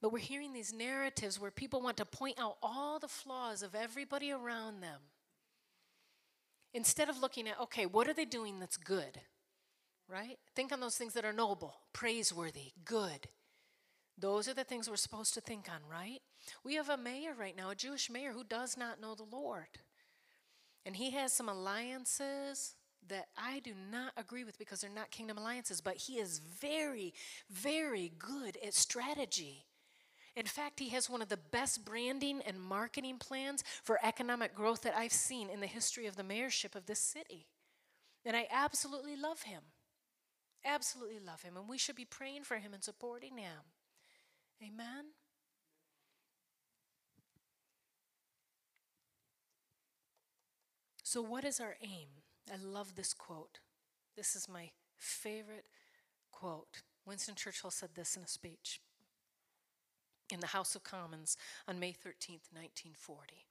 But 0.00 0.12
we're 0.12 0.18
hearing 0.18 0.52
these 0.52 0.72
narratives 0.72 1.40
where 1.40 1.50
people 1.50 1.82
want 1.82 1.96
to 1.96 2.04
point 2.04 2.38
out 2.38 2.56
all 2.62 2.98
the 2.98 3.08
flaws 3.08 3.62
of 3.62 3.74
everybody 3.74 4.30
around 4.30 4.80
them 4.80 5.00
Instead 6.72 7.08
of 7.08 7.20
looking 7.20 7.48
at, 7.48 7.60
okay, 7.60 7.86
what 7.86 8.08
are 8.08 8.14
they 8.14 8.24
doing 8.24 8.60
that's 8.60 8.76
good? 8.76 9.20
Right? 10.08 10.38
Think 10.54 10.72
on 10.72 10.80
those 10.80 10.96
things 10.96 11.14
that 11.14 11.24
are 11.24 11.32
noble, 11.32 11.74
praiseworthy, 11.92 12.72
good. 12.84 13.28
Those 14.18 14.48
are 14.48 14.54
the 14.54 14.64
things 14.64 14.88
we're 14.88 14.96
supposed 14.96 15.34
to 15.34 15.40
think 15.40 15.68
on, 15.68 15.80
right? 15.90 16.20
We 16.64 16.74
have 16.74 16.90
a 16.90 16.96
mayor 16.96 17.34
right 17.38 17.56
now, 17.56 17.70
a 17.70 17.74
Jewish 17.74 18.10
mayor 18.10 18.32
who 18.32 18.44
does 18.44 18.76
not 18.76 19.00
know 19.00 19.14
the 19.14 19.24
Lord. 19.24 19.78
And 20.84 20.96
he 20.96 21.10
has 21.12 21.32
some 21.32 21.48
alliances 21.48 22.74
that 23.08 23.28
I 23.36 23.60
do 23.60 23.72
not 23.90 24.12
agree 24.16 24.44
with 24.44 24.58
because 24.58 24.80
they're 24.80 24.90
not 24.90 25.10
kingdom 25.10 25.38
alliances, 25.38 25.80
but 25.80 25.96
he 25.96 26.18
is 26.18 26.38
very, 26.38 27.14
very 27.50 28.12
good 28.18 28.58
at 28.64 28.74
strategy. 28.74 29.66
In 30.36 30.46
fact, 30.46 30.78
he 30.78 30.90
has 30.90 31.10
one 31.10 31.22
of 31.22 31.28
the 31.28 31.36
best 31.36 31.84
branding 31.84 32.40
and 32.46 32.60
marketing 32.60 33.18
plans 33.18 33.64
for 33.82 33.98
economic 34.02 34.54
growth 34.54 34.82
that 34.82 34.96
I've 34.96 35.12
seen 35.12 35.50
in 35.50 35.60
the 35.60 35.66
history 35.66 36.06
of 36.06 36.16
the 36.16 36.22
mayorship 36.22 36.74
of 36.76 36.86
this 36.86 37.00
city. 37.00 37.46
And 38.24 38.36
I 38.36 38.46
absolutely 38.50 39.16
love 39.16 39.42
him. 39.42 39.62
Absolutely 40.64 41.18
love 41.18 41.42
him. 41.42 41.56
And 41.56 41.68
we 41.68 41.78
should 41.78 41.96
be 41.96 42.04
praying 42.04 42.44
for 42.44 42.58
him 42.58 42.72
and 42.72 42.84
supporting 42.84 43.38
him. 43.38 43.72
Amen. 44.62 45.06
So, 51.02 51.22
what 51.22 51.44
is 51.44 51.58
our 51.58 51.76
aim? 51.82 52.08
I 52.52 52.56
love 52.56 52.94
this 52.94 53.14
quote. 53.14 53.58
This 54.16 54.36
is 54.36 54.48
my 54.48 54.70
favorite 54.96 55.64
quote. 56.30 56.82
Winston 57.04 57.34
Churchill 57.34 57.72
said 57.72 57.90
this 57.94 58.16
in 58.16 58.22
a 58.22 58.28
speech 58.28 58.80
in 60.32 60.40
the 60.40 60.48
House 60.48 60.74
of 60.74 60.84
Commons 60.84 61.36
on 61.66 61.78
May 61.80 61.90
13th, 61.90 62.50
1940. 62.52 63.46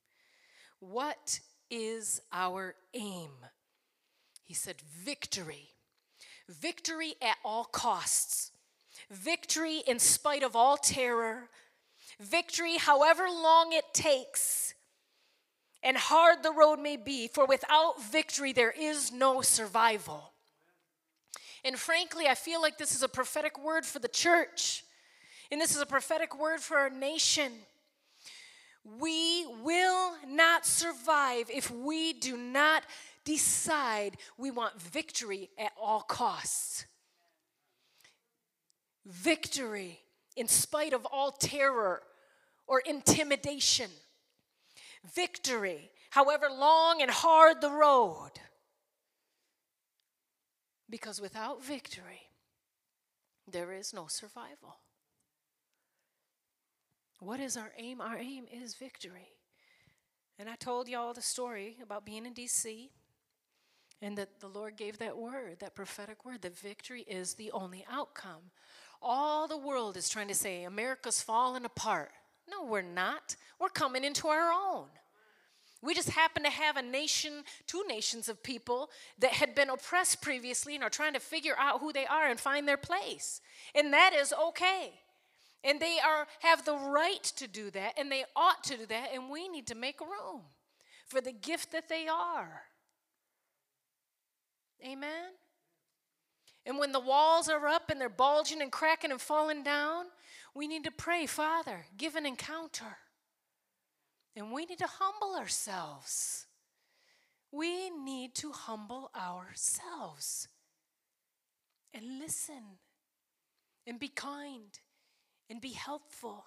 What 0.79 1.39
is 1.69 2.21
our 2.31 2.75
aim? 2.93 3.31
He 4.43 4.53
said, 4.53 4.81
victory. 4.81 5.69
Victory 6.47 7.15
at 7.21 7.37
all 7.43 7.65
costs. 7.65 8.51
Victory 9.11 9.83
in 9.87 9.99
spite 9.99 10.43
of 10.43 10.55
all 10.55 10.77
terror. 10.77 11.49
Victory 12.19 12.77
however 12.77 13.25
long 13.29 13.71
it 13.71 13.93
takes. 13.93 14.73
and 15.81 15.97
hard 15.97 16.43
the 16.43 16.51
road 16.51 16.79
may 16.79 16.97
be, 16.97 17.27
for 17.27 17.45
without 17.45 18.01
victory 18.03 18.51
there 18.53 18.73
is 18.77 19.11
no 19.11 19.41
survival. 19.41 20.33
And 21.63 21.77
frankly, 21.77 22.27
I 22.27 22.35
feel 22.35 22.61
like 22.61 22.77
this 22.77 22.95
is 22.95 23.03
a 23.03 23.09
prophetic 23.09 23.63
word 23.63 23.85
for 23.85 23.99
the 23.99 24.07
church. 24.07 24.83
And 25.51 25.59
this 25.59 25.75
is 25.75 25.81
a 25.81 25.85
prophetic 25.85 26.39
word 26.39 26.59
for 26.59 26.77
our 26.77 26.89
nation. 26.89 27.51
We 28.99 29.45
will 29.63 30.13
not 30.27 30.65
survive 30.65 31.49
if 31.49 31.69
we 31.71 32.13
do 32.13 32.37
not 32.37 32.83
decide 33.25 34.17
we 34.37 34.51
want 34.51 34.81
victory 34.81 35.49
at 35.57 35.71
all 35.79 36.01
costs. 36.01 36.85
Victory 39.05 39.99
in 40.35 40.47
spite 40.47 40.93
of 40.93 41.05
all 41.05 41.31
terror 41.31 42.01
or 42.67 42.81
intimidation. 42.85 43.89
Victory, 45.13 45.91
however 46.11 46.47
long 46.49 47.01
and 47.01 47.11
hard 47.11 47.61
the 47.61 47.71
road. 47.71 48.31
Because 50.89 51.19
without 51.19 51.63
victory, 51.63 52.21
there 53.47 53.73
is 53.73 53.93
no 53.93 54.07
survival. 54.07 54.77
What 57.19 57.39
is 57.39 57.57
our 57.57 57.71
aim? 57.77 58.01
Our 58.01 58.17
aim 58.17 58.45
is 58.51 58.75
victory. 58.75 59.33
And 60.37 60.47
I 60.49 60.55
told 60.55 60.87
y'all 60.87 61.13
the 61.13 61.21
story 61.21 61.77
about 61.83 62.05
being 62.05 62.25
in 62.25 62.33
DC 62.33 62.89
and 64.01 64.17
that 64.17 64.39
the 64.39 64.47
Lord 64.47 64.77
gave 64.77 64.97
that 64.99 65.17
word, 65.17 65.57
that 65.59 65.75
prophetic 65.75 66.23
word, 66.23 66.41
that 66.43 66.57
victory 66.57 67.01
is 67.01 67.33
the 67.33 67.51
only 67.51 67.85
outcome. 67.91 68.51
All 69.01 69.47
the 69.47 69.57
world 69.57 69.97
is 69.97 70.07
trying 70.07 70.29
to 70.29 70.35
say 70.35 70.63
America's 70.63 71.21
falling 71.21 71.65
apart. 71.65 72.11
No, 72.49 72.63
we're 72.63 72.81
not. 72.81 73.35
We're 73.59 73.69
coming 73.69 74.05
into 74.05 74.29
our 74.29 74.51
own. 74.51 74.87
We 75.81 75.93
just 75.93 76.09
happen 76.09 76.43
to 76.43 76.49
have 76.49 76.77
a 76.77 76.81
nation, 76.81 77.43
two 77.67 77.83
nations 77.87 78.27
of 78.27 78.43
people 78.43 78.89
that 79.19 79.31
had 79.31 79.55
been 79.55 79.69
oppressed 79.69 80.21
previously 80.21 80.75
and 80.75 80.83
are 80.83 80.89
trying 80.89 81.13
to 81.13 81.19
figure 81.19 81.55
out 81.57 81.79
who 81.79 81.93
they 81.93 82.05
are 82.05 82.27
and 82.27 82.39
find 82.39 82.67
their 82.67 82.77
place. 82.77 83.41
And 83.73 83.93
that 83.93 84.13
is 84.13 84.33
okay. 84.47 84.93
And 85.63 85.79
they 85.79 85.97
are 86.05 86.27
have 86.39 86.63
the 86.63 86.75
right 86.75 87.23
to 87.35 87.47
do 87.47 87.69
that 87.71 87.93
and 87.97 88.11
they 88.11 88.23
ought 88.35 88.63
to 88.65 88.77
do 88.77 88.85
that 88.85 89.09
and 89.13 89.29
we 89.29 89.49
need 89.49 89.67
to 89.67 89.75
make 89.75 89.99
room 89.99 90.41
for 91.07 91.19
the 91.19 91.33
gift 91.33 91.71
that 91.73 91.89
they 91.89 92.07
are. 92.07 92.63
Amen. 94.85 95.31
And 96.65 96.77
when 96.77 96.91
the 96.91 96.99
walls 96.99 97.49
are 97.49 97.67
up 97.67 97.89
and 97.89 97.99
they're 97.99 98.09
bulging 98.09 98.61
and 98.61 98.71
cracking 98.71 99.11
and 99.11 99.19
falling 99.19 99.63
down, 99.63 100.05
we 100.53 100.67
need 100.67 100.83
to 100.85 100.91
pray, 100.91 101.25
Father, 101.25 101.85
give 101.97 102.15
an 102.15 102.25
encounter. 102.25 102.97
And 104.35 104.51
we 104.51 104.65
need 104.65 104.79
to 104.79 104.87
humble 104.87 105.37
ourselves. 105.37 106.45
We 107.51 107.89
need 107.89 108.35
to 108.35 108.51
humble 108.51 109.09
ourselves 109.15 110.47
and 111.93 112.19
listen 112.19 112.77
and 113.87 113.99
be 113.99 114.07
kind 114.07 114.79
and 115.49 115.59
be 115.59 115.71
helpful 115.71 116.45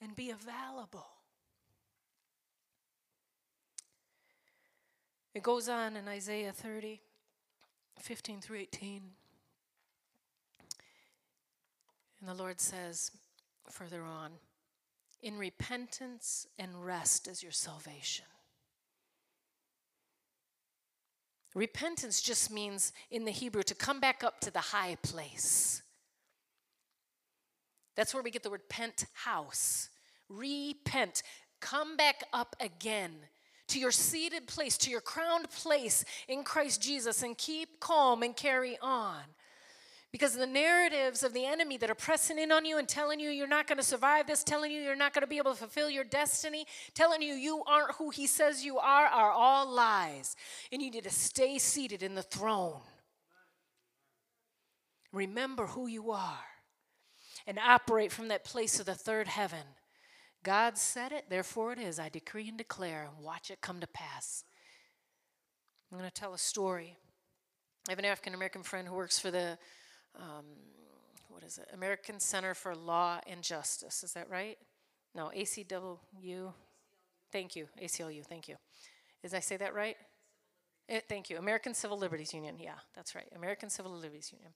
and 0.00 0.16
be 0.16 0.30
available. 0.30 1.06
It 5.34 5.42
goes 5.42 5.68
on 5.68 5.96
in 5.96 6.08
Isaiah 6.08 6.52
30, 6.52 7.00
15 8.00 8.40
through 8.40 8.58
18. 8.58 9.02
And 12.20 12.28
the 12.28 12.34
Lord 12.34 12.60
says 12.60 13.12
further 13.68 14.02
on, 14.02 14.32
in 15.22 15.38
repentance 15.38 16.46
and 16.58 16.84
rest 16.84 17.28
is 17.28 17.42
your 17.42 17.52
salvation. 17.52 18.24
Repentance 21.54 22.22
just 22.22 22.50
means, 22.50 22.92
in 23.10 23.24
the 23.24 23.30
Hebrew, 23.30 23.62
to 23.64 23.74
come 23.74 24.00
back 24.00 24.22
up 24.22 24.40
to 24.40 24.50
the 24.52 24.60
high 24.60 24.96
place. 25.02 25.82
That's 27.96 28.14
where 28.14 28.22
we 28.22 28.30
get 28.30 28.42
the 28.42 28.50
word 28.50 28.68
pent 28.68 29.06
house. 29.12 29.90
Repent. 30.28 31.22
Come 31.60 31.96
back 31.96 32.24
up 32.32 32.56
again 32.60 33.12
to 33.68 33.78
your 33.78 33.92
seated 33.92 34.46
place, 34.46 34.76
to 34.78 34.90
your 34.90 35.00
crowned 35.00 35.50
place 35.50 36.04
in 36.28 36.42
Christ 36.42 36.82
Jesus, 36.82 37.22
and 37.22 37.36
keep 37.36 37.80
calm 37.80 38.22
and 38.22 38.36
carry 38.36 38.78
on. 38.82 39.18
Because 40.12 40.34
the 40.34 40.46
narratives 40.46 41.22
of 41.22 41.32
the 41.32 41.46
enemy 41.46 41.76
that 41.76 41.88
are 41.88 41.94
pressing 41.94 42.36
in 42.36 42.50
on 42.50 42.64
you 42.64 42.78
and 42.78 42.88
telling 42.88 43.20
you 43.20 43.30
you're 43.30 43.46
not 43.46 43.68
going 43.68 43.78
to 43.78 43.84
survive 43.84 44.26
this, 44.26 44.42
telling 44.42 44.72
you 44.72 44.80
you're 44.80 44.96
not 44.96 45.14
going 45.14 45.22
to 45.22 45.28
be 45.28 45.38
able 45.38 45.52
to 45.52 45.56
fulfill 45.56 45.88
your 45.88 46.02
destiny, 46.02 46.66
telling 46.94 47.22
you 47.22 47.34
you 47.34 47.62
aren't 47.64 47.94
who 47.94 48.10
he 48.10 48.26
says 48.26 48.64
you 48.64 48.78
are, 48.78 49.06
are 49.06 49.30
all 49.30 49.70
lies. 49.70 50.34
And 50.72 50.82
you 50.82 50.90
need 50.90 51.04
to 51.04 51.10
stay 51.10 51.58
seated 51.58 52.02
in 52.02 52.16
the 52.16 52.22
throne. 52.22 52.80
Remember 55.12 55.66
who 55.66 55.86
you 55.86 56.10
are 56.10 56.49
and 57.46 57.58
operate 57.58 58.12
from 58.12 58.28
that 58.28 58.44
place 58.44 58.80
of 58.80 58.86
the 58.86 58.94
third 58.94 59.28
heaven 59.28 59.64
God 60.42 60.78
said 60.78 61.12
it, 61.12 61.26
therefore 61.28 61.72
it 61.72 61.78
is. 61.78 61.98
I 61.98 62.08
decree 62.08 62.48
and 62.48 62.56
declare 62.56 63.02
and 63.02 63.24
watch 63.24 63.50
it 63.50 63.60
come 63.60 63.80
to 63.80 63.86
pass. 63.86 64.44
I'm 65.92 65.98
going 65.98 66.08
to 66.08 66.14
tell 66.14 66.32
a 66.32 66.38
story. 66.38 66.96
I 67.88 67.92
have 67.92 67.98
an 67.98 68.04
African 68.04 68.34
American 68.34 68.62
friend 68.62 68.88
who 68.88 68.94
works 68.94 69.18
for 69.18 69.30
the, 69.30 69.58
um, 70.16 70.44
what 71.28 71.42
is 71.42 71.58
it, 71.58 71.68
American 71.74 72.20
Center 72.20 72.54
for 72.54 72.74
Law 72.74 73.20
and 73.26 73.42
Justice. 73.42 74.02
Is 74.02 74.12
that 74.14 74.30
right? 74.30 74.56
No, 75.14 75.30
ACW. 75.36 76.52
Thank 77.32 77.56
you, 77.56 77.68
ACLU. 77.82 78.24
Thank 78.24 78.48
you. 78.48 78.56
Did 79.22 79.34
I 79.34 79.40
say 79.40 79.56
that 79.58 79.74
right? 79.74 79.96
It, 80.88 80.94
eh, 80.94 81.00
thank 81.08 81.28
you. 81.28 81.36
American 81.36 81.74
Civil 81.74 81.98
Liberties 81.98 82.32
Union. 82.32 82.56
Yeah, 82.58 82.78
that's 82.94 83.14
right. 83.14 83.28
American 83.36 83.68
Civil 83.68 83.92
Liberties 83.92 84.32
Union. 84.32 84.52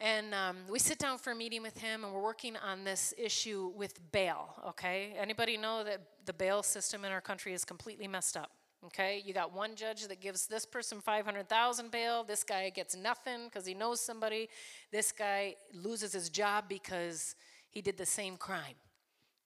And 0.00 0.34
um, 0.34 0.56
we 0.70 0.78
sit 0.78 0.98
down 0.98 1.18
for 1.18 1.32
a 1.32 1.34
meeting 1.34 1.62
with 1.62 1.76
him, 1.76 2.04
and 2.04 2.12
we're 2.14 2.22
working 2.22 2.56
on 2.56 2.84
this 2.84 3.12
issue 3.18 3.70
with 3.76 4.00
bail. 4.12 4.54
Okay, 4.68 5.14
anybody 5.18 5.58
know 5.58 5.84
that 5.84 6.00
the 6.24 6.32
bail 6.32 6.62
system 6.62 7.04
in 7.04 7.12
our 7.12 7.20
country 7.20 7.52
is 7.52 7.66
completely 7.66 8.08
messed 8.08 8.36
up? 8.36 8.50
Okay, 8.86 9.22
you 9.26 9.34
got 9.34 9.52
one 9.52 9.76
judge 9.76 10.06
that 10.08 10.22
gives 10.22 10.46
this 10.46 10.64
person 10.64 11.02
500,000 11.02 11.90
bail. 11.90 12.24
This 12.24 12.42
guy 12.42 12.70
gets 12.70 12.96
nothing 12.96 13.44
because 13.44 13.66
he 13.66 13.74
knows 13.74 14.00
somebody. 14.00 14.48
This 14.90 15.12
guy 15.12 15.56
loses 15.74 16.14
his 16.14 16.30
job 16.30 16.64
because 16.66 17.36
he 17.68 17.82
did 17.82 17.98
the 17.98 18.06
same 18.06 18.38
crime. 18.38 18.76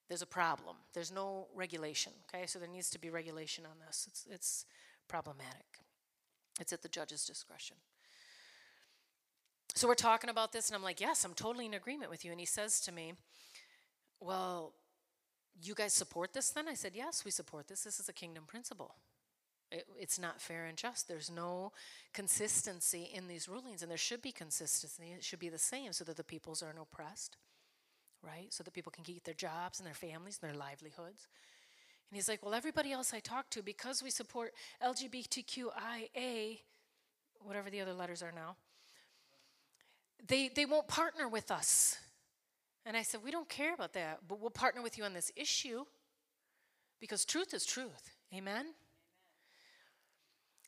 There's 0.09 0.22
a 0.22 0.26
problem. 0.26 0.76
There's 0.92 1.11
no 1.11 1.48
regulation. 1.52 2.12
Okay, 2.32 2.46
so 2.46 2.61
there 2.61 2.68
needs 2.68 2.90
to 2.90 3.00
be 3.00 3.11
regulation 3.11 3.64
on 3.66 3.72
this. 3.84 4.07
It's, 4.09 4.26
it's 4.30 4.66
problematic. 5.09 5.80
It's 6.61 6.72
at 6.72 6.82
the 6.82 6.88
judge's 6.88 7.24
discretion. 7.26 7.76
So 9.75 9.89
we're 9.89 9.97
talking 9.97 10.31
about 10.31 10.53
this, 10.53 10.68
and 10.68 10.77
I'm 10.77 10.85
like, 10.85 11.01
Yes, 11.01 11.25
I'm 11.25 11.35
totally 11.35 11.66
in 11.66 11.75
agreement 11.75 12.11
with 12.11 12.25
you. 12.25 12.31
And 12.31 12.39
he 12.39 12.47
says 12.47 12.81
to 12.83 12.93
me, 12.93 13.14
Well, 14.20 14.72
you 15.61 15.75
guys 15.75 15.93
support 15.93 16.33
this 16.33 16.51
then? 16.51 16.68
I 16.68 16.75
said, 16.75 16.93
Yes, 16.95 17.25
we 17.25 17.33
support 17.33 17.66
this. 17.66 17.83
This 17.83 17.99
is 17.99 18.09
a 18.09 18.12
kingdom 18.12 18.45
principle. 18.47 18.95
It, 19.72 19.87
it's 19.99 20.18
not 20.18 20.41
fair 20.41 20.66
and 20.66 20.79
just. 20.79 21.09
There's 21.09 21.31
no 21.31 21.72
consistency 22.12 23.11
in 23.12 23.27
these 23.27 23.49
rulings, 23.49 23.83
and 23.83 23.91
there 23.91 23.99
should 23.99 24.22
be 24.22 24.31
consistency. 24.31 25.12
It 25.16 25.25
should 25.25 25.41
be 25.41 25.49
the 25.49 25.59
same 25.59 25.93
so 25.93 26.05
that 26.05 26.16
the 26.16 26.25
peoples 26.25 26.62
aren't 26.62 26.79
oppressed, 26.79 27.37
right? 28.22 28.53
So 28.53 28.62
that 28.62 28.75
people 28.75 28.93
can 28.93 29.03
keep 29.03 29.25
their 29.25 29.35
jobs 29.35 29.81
and 29.81 29.87
their 29.87 29.95
families 29.95 30.39
and 30.41 30.49
their 30.49 30.59
livelihoods. 30.59 31.27
And 32.11 32.16
he's 32.16 32.29
like, 32.29 32.45
Well, 32.45 32.55
everybody 32.55 32.93
else 32.93 33.12
I 33.12 33.18
talk 33.18 33.51
to, 33.51 33.62
because 33.62 34.05
we 34.05 34.11
support 34.11 34.53
LGBTQIA, 34.81 36.61
whatever 37.41 37.70
the 37.70 37.81
other 37.81 37.93
letters 37.93 38.22
are 38.22 38.33
now, 38.33 38.55
they, 40.27 40.49
they 40.49 40.65
won't 40.65 40.89
partner 40.89 41.29
with 41.29 41.51
us. 41.51 41.99
And 42.87 42.97
I 42.97 43.03
said, 43.03 43.21
We 43.25 43.31
don't 43.31 43.49
care 43.49 43.75
about 43.75 43.93
that, 43.95 44.21
but 44.29 44.41
we'll 44.41 44.51
partner 44.51 44.83
with 44.83 44.99
you 44.99 45.05
on 45.05 45.15
this 45.15 45.33
issue 45.37 45.85
because 47.01 47.25
truth 47.25 47.55
is 47.55 47.65
truth. 47.65 48.11
Amen? 48.35 48.67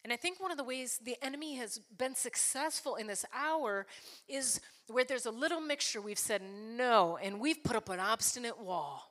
And 0.05 0.13
I 0.13 0.17
think 0.17 0.41
one 0.41 0.53
of 0.53 0.57
the 0.57 0.63
ways 0.63 1.01
the 1.03 1.17
enemy 1.21 1.57
has 1.57 1.81
been 1.99 2.15
successful 2.15 2.95
in 2.95 3.09
this 3.09 3.25
hour 3.35 3.87
is 4.29 4.61
where 4.87 5.03
there's 5.03 5.27
a 5.27 5.33
little 5.33 5.61
mixture. 5.61 6.01
We've 6.01 6.19
said 6.19 6.43
no, 6.43 7.19
and 7.21 7.41
we've 7.41 7.63
put 7.65 7.75
up 7.75 7.89
an 7.89 7.99
obstinate 7.99 8.61
wall 8.61 9.11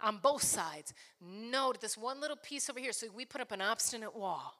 on 0.00 0.18
both 0.22 0.42
sides. 0.42 0.94
No 1.20 1.72
to 1.72 1.78
this 1.80 1.98
one 1.98 2.20
little 2.20 2.36
piece 2.36 2.70
over 2.70 2.80
here. 2.80 2.92
So 2.92 3.08
we 3.14 3.24
put 3.24 3.40
up 3.40 3.52
an 3.52 3.60
obstinate 3.60 4.16
wall. 4.16 4.54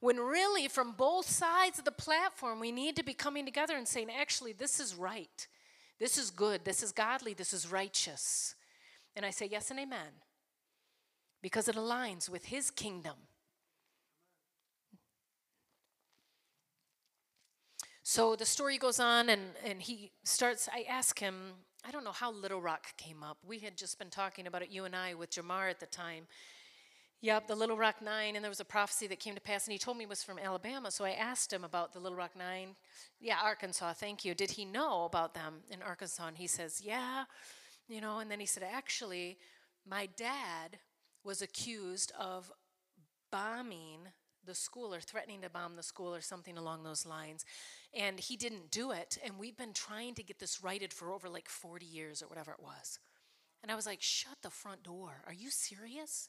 When 0.00 0.18
really, 0.18 0.68
from 0.68 0.92
both 0.92 1.28
sides 1.28 1.78
of 1.78 1.84
the 1.84 1.92
platform, 1.92 2.60
we 2.60 2.70
need 2.70 2.96
to 2.96 3.02
be 3.02 3.14
coming 3.14 3.44
together 3.44 3.76
and 3.76 3.86
saying, 3.86 4.08
actually, 4.16 4.52
this 4.52 4.78
is 4.78 4.94
right. 4.94 5.46
This 5.98 6.16
is 6.16 6.30
good. 6.30 6.64
This 6.64 6.82
is 6.82 6.92
godly. 6.92 7.34
This 7.34 7.52
is 7.52 7.70
righteous. 7.70 8.54
And 9.16 9.26
I 9.26 9.30
say, 9.30 9.48
yes 9.50 9.70
and 9.70 9.80
amen. 9.80 10.22
Because 11.42 11.68
it 11.68 11.76
aligns 11.76 12.28
with 12.28 12.46
his 12.46 12.70
kingdom. 12.70 13.14
So 18.04 18.36
the 18.36 18.46
story 18.46 18.78
goes 18.78 19.00
on, 19.00 19.28
and, 19.28 19.42
and 19.64 19.82
he 19.82 20.12
starts. 20.24 20.68
I 20.72 20.86
ask 20.88 21.18
him, 21.18 21.34
I 21.86 21.90
don't 21.90 22.04
know 22.04 22.12
how 22.12 22.32
Little 22.32 22.60
Rock 22.60 22.96
came 22.96 23.22
up. 23.22 23.38
We 23.46 23.58
had 23.58 23.76
just 23.76 23.98
been 23.98 24.10
talking 24.10 24.46
about 24.46 24.62
it, 24.62 24.70
you 24.70 24.84
and 24.84 24.96
I, 24.96 25.14
with 25.14 25.30
Jamar 25.30 25.68
at 25.68 25.78
the 25.78 25.86
time. 25.86 26.26
Yep, 27.20 27.48
the 27.48 27.56
Little 27.56 27.76
Rock 27.76 27.96
Nine, 28.00 28.36
and 28.36 28.44
there 28.44 28.50
was 28.50 28.60
a 28.60 28.64
prophecy 28.64 29.08
that 29.08 29.18
came 29.18 29.34
to 29.34 29.40
pass, 29.40 29.66
and 29.66 29.72
he 29.72 29.78
told 29.78 29.96
me 29.96 30.04
it 30.04 30.08
was 30.08 30.22
from 30.22 30.38
Alabama. 30.38 30.88
So 30.92 31.04
I 31.04 31.10
asked 31.10 31.52
him 31.52 31.64
about 31.64 31.92
the 31.92 31.98
Little 31.98 32.16
Rock 32.16 32.36
Nine. 32.38 32.76
Yeah, 33.20 33.38
Arkansas, 33.42 33.94
thank 33.94 34.24
you. 34.24 34.36
Did 34.36 34.52
he 34.52 34.64
know 34.64 35.04
about 35.04 35.34
them 35.34 35.62
in 35.68 35.82
Arkansas? 35.82 36.28
And 36.28 36.36
he 36.36 36.46
says, 36.46 36.80
Yeah, 36.80 37.24
you 37.88 38.00
know, 38.00 38.20
and 38.20 38.30
then 38.30 38.38
he 38.38 38.46
said, 38.46 38.62
Actually, 38.62 39.36
my 39.84 40.08
dad 40.16 40.78
was 41.24 41.42
accused 41.42 42.12
of 42.16 42.52
bombing 43.32 44.06
the 44.46 44.54
school 44.54 44.94
or 44.94 45.00
threatening 45.00 45.40
to 45.40 45.50
bomb 45.50 45.74
the 45.74 45.82
school 45.82 46.14
or 46.14 46.20
something 46.20 46.56
along 46.56 46.84
those 46.84 47.04
lines. 47.04 47.44
And 47.92 48.20
he 48.20 48.36
didn't 48.36 48.70
do 48.70 48.92
it. 48.92 49.18
And 49.24 49.38
we've 49.40 49.56
been 49.56 49.72
trying 49.72 50.14
to 50.14 50.22
get 50.22 50.38
this 50.38 50.62
righted 50.62 50.92
for 50.92 51.12
over 51.12 51.28
like 51.28 51.48
40 51.48 51.84
years 51.84 52.22
or 52.22 52.28
whatever 52.28 52.52
it 52.52 52.62
was. 52.62 53.00
And 53.60 53.72
I 53.72 53.74
was 53.74 53.86
like, 53.86 54.02
Shut 54.02 54.36
the 54.42 54.50
front 54.50 54.84
door. 54.84 55.24
Are 55.26 55.32
you 55.32 55.50
serious? 55.50 56.28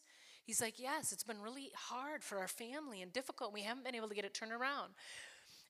He's 0.49 0.61
like, 0.61 0.79
Yes, 0.79 1.11
it's 1.11 1.23
been 1.23 1.43
really 1.43 1.69
hard 1.75 2.23
for 2.23 2.39
our 2.39 2.47
family 2.47 3.03
and 3.03 3.13
difficult. 3.13 3.53
We 3.53 3.61
haven't 3.61 3.85
been 3.85 3.93
able 3.93 4.09
to 4.09 4.15
get 4.15 4.25
it 4.25 4.33
turned 4.33 4.51
around. 4.51 4.93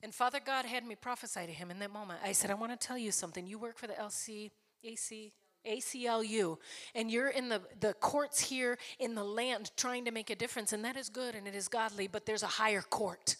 And 0.02 0.14
Father 0.14 0.40
God 0.42 0.64
had 0.64 0.86
me 0.86 0.94
prophesy 0.94 1.44
to 1.44 1.52
him 1.52 1.70
in 1.70 1.78
that 1.80 1.92
moment. 1.92 2.20
I 2.24 2.32
said, 2.32 2.50
I 2.50 2.54
want 2.54 2.72
to 2.72 2.86
tell 2.86 2.96
you 2.96 3.12
something. 3.12 3.46
You 3.46 3.58
work 3.58 3.76
for 3.76 3.86
the 3.86 3.92
LC, 3.92 4.50
AC, 4.82 5.34
ACLU, 5.68 6.56
and 6.94 7.10
you're 7.10 7.28
in 7.28 7.50
the, 7.50 7.60
the 7.78 7.92
courts 7.92 8.40
here 8.40 8.78
in 8.98 9.14
the 9.14 9.22
land 9.22 9.70
trying 9.76 10.06
to 10.06 10.12
make 10.12 10.30
a 10.30 10.34
difference, 10.34 10.72
and 10.72 10.82
that 10.86 10.96
is 10.96 11.10
good 11.10 11.34
and 11.34 11.46
it 11.46 11.54
is 11.54 11.68
godly, 11.68 12.06
but 12.06 12.24
there's 12.24 12.42
a 12.42 12.46
higher 12.46 12.80
court 12.80 13.36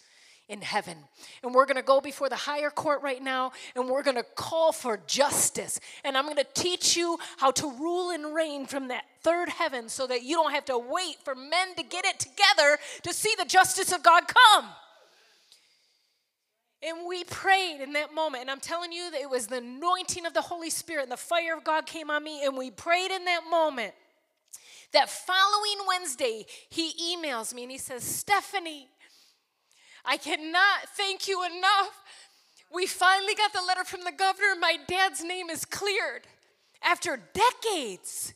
in 0.51 0.61
heaven. 0.63 0.97
And 1.43 1.55
we're 1.55 1.65
going 1.65 1.77
to 1.77 1.83
go 1.83 2.01
before 2.01 2.29
the 2.29 2.37
higher 2.37 2.71
court 2.71 3.03
right 3.03 3.23
now 3.23 3.53
and 3.77 3.89
we're 3.89 4.03
going 4.03 4.17
to 4.17 4.27
call 4.35 4.73
for 4.73 4.99
justice. 5.07 5.79
And 6.05 6.19
I'm 6.19 6.25
going 6.25 6.37
to 6.37 6.47
teach 6.55 6.97
you 6.97 7.19
how 7.39 7.53
to 7.53 7.71
rule 7.71 8.11
and 8.11 8.35
reign 8.35 8.67
from 8.67 8.89
that 8.89 9.05
third 9.23 9.49
heaven 9.49 9.89
so 9.89 10.09
that 10.09 10.25
you 10.25 10.35
don't 10.35 10.53
have 10.53 10.65
to 10.67 10.77
wait 10.77 11.17
for 11.25 11.37
men 11.37 11.75
to 11.77 11.85
get 11.85 12.05
it 12.05 12.19
together 12.19 12.79
to 13.05 13.15
see 13.15 13.33
the 13.39 13.45
justice 13.45 13.93
of 13.93 14.03
God 14.03 14.25
come. 14.27 14.67
And 16.83 17.07
we 17.07 17.25
prayed 17.25 17.81
in 17.81 17.93
that 17.93 18.13
moment. 18.13 18.43
And 18.43 18.51
I'm 18.51 18.61
telling 18.61 18.91
you 18.91 19.11
that 19.13 19.21
it 19.21 19.31
was 19.31 19.47
the 19.47 19.59
anointing 19.59 20.27
of 20.27 20.35
the 20.35 20.41
Holy 20.41 20.71
Spirit 20.71 21.05
and 21.05 21.13
the 21.13 21.17
fire 21.17 21.57
of 21.57 21.63
God 21.63 21.87
came 21.87 22.11
on 22.11 22.25
me. 22.25 22.45
And 22.45 22.57
we 22.57 22.71
prayed 22.71 23.13
in 23.13 23.25
that 23.27 23.43
moment. 23.49 23.95
That 24.93 25.09
following 25.09 25.87
Wednesday, 25.87 26.47
he 26.69 27.17
emails 27.17 27.55
me 27.55 27.63
and 27.63 27.71
he 27.71 27.79
says, 27.79 28.03
Stephanie, 28.03 28.89
I 30.05 30.17
cannot 30.17 30.89
thank 30.97 31.29
you 31.29 31.45
enough. 31.45 32.03
We 32.73 32.87
finally 32.87 33.35
got 33.35 33.53
the 33.53 33.63
letter 33.67 33.85
from 33.85 34.05
the 34.05 34.13
governor. 34.13 34.55
My 34.59 34.77
dad's 34.87 35.23
name 35.23 35.51
is 35.51 35.65
cleared 35.65 36.23
after 36.83 37.21
decades. 37.33 38.33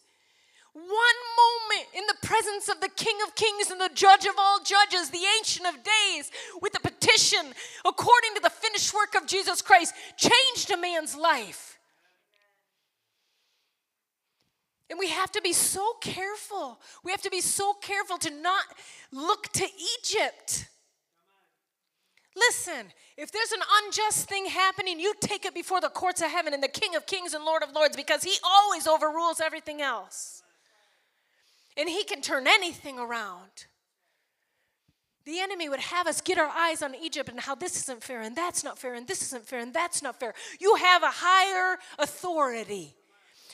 One 0.72 0.84
moment 0.84 1.88
in 1.94 2.04
the 2.08 2.26
presence 2.26 2.68
of 2.68 2.80
the 2.80 2.88
King 2.88 3.16
of 3.24 3.36
Kings 3.36 3.70
and 3.70 3.80
the 3.80 3.90
Judge 3.94 4.26
of 4.26 4.34
all 4.36 4.58
judges, 4.58 5.08
the 5.08 5.24
Ancient 5.38 5.68
of 5.68 5.74
Days, 5.84 6.32
with 6.60 6.76
a 6.76 6.80
petition 6.80 7.54
according 7.84 8.34
to 8.34 8.40
the 8.42 8.50
finished 8.50 8.92
work 8.92 9.14
of 9.14 9.28
Jesus 9.28 9.62
Christ, 9.62 9.94
changed 10.16 10.72
a 10.72 10.76
man's 10.76 11.14
life. 11.14 11.78
And 14.90 14.98
we 14.98 15.08
have 15.08 15.30
to 15.32 15.40
be 15.40 15.52
so 15.52 15.94
careful. 16.00 16.80
We 17.04 17.12
have 17.12 17.22
to 17.22 17.30
be 17.30 17.40
so 17.40 17.74
careful 17.74 18.18
to 18.18 18.30
not 18.30 18.64
look 19.12 19.44
to 19.52 19.66
Egypt. 19.98 20.66
Listen, 22.36 22.86
if 23.16 23.30
there's 23.30 23.52
an 23.52 23.60
unjust 23.84 24.28
thing 24.28 24.46
happening, 24.46 24.98
you 24.98 25.14
take 25.20 25.44
it 25.44 25.54
before 25.54 25.80
the 25.80 25.88
courts 25.88 26.20
of 26.20 26.30
heaven 26.30 26.52
and 26.52 26.62
the 26.62 26.68
King 26.68 26.96
of 26.96 27.06
Kings 27.06 27.32
and 27.32 27.44
Lord 27.44 27.62
of 27.62 27.72
Lords 27.72 27.96
because 27.96 28.24
he 28.24 28.36
always 28.44 28.86
overrules 28.86 29.40
everything 29.40 29.80
else. 29.80 30.42
And 31.76 31.88
he 31.88 32.04
can 32.04 32.22
turn 32.22 32.46
anything 32.46 32.98
around. 32.98 33.66
The 35.24 35.40
enemy 35.40 35.68
would 35.68 35.80
have 35.80 36.06
us 36.06 36.20
get 36.20 36.38
our 36.38 36.48
eyes 36.48 36.82
on 36.82 36.94
Egypt 36.94 37.30
and 37.30 37.40
how 37.40 37.54
this 37.54 37.76
isn't 37.76 38.02
fair 38.02 38.20
and 38.20 38.36
that's 38.36 38.62
not 38.62 38.78
fair 38.78 38.94
and 38.94 39.06
this 39.06 39.22
isn't 39.22 39.46
fair 39.46 39.60
and 39.60 39.72
that's 39.72 40.02
not 40.02 40.20
fair. 40.20 40.34
You 40.60 40.74
have 40.74 41.02
a 41.02 41.10
higher 41.10 41.78
authority, 41.98 42.94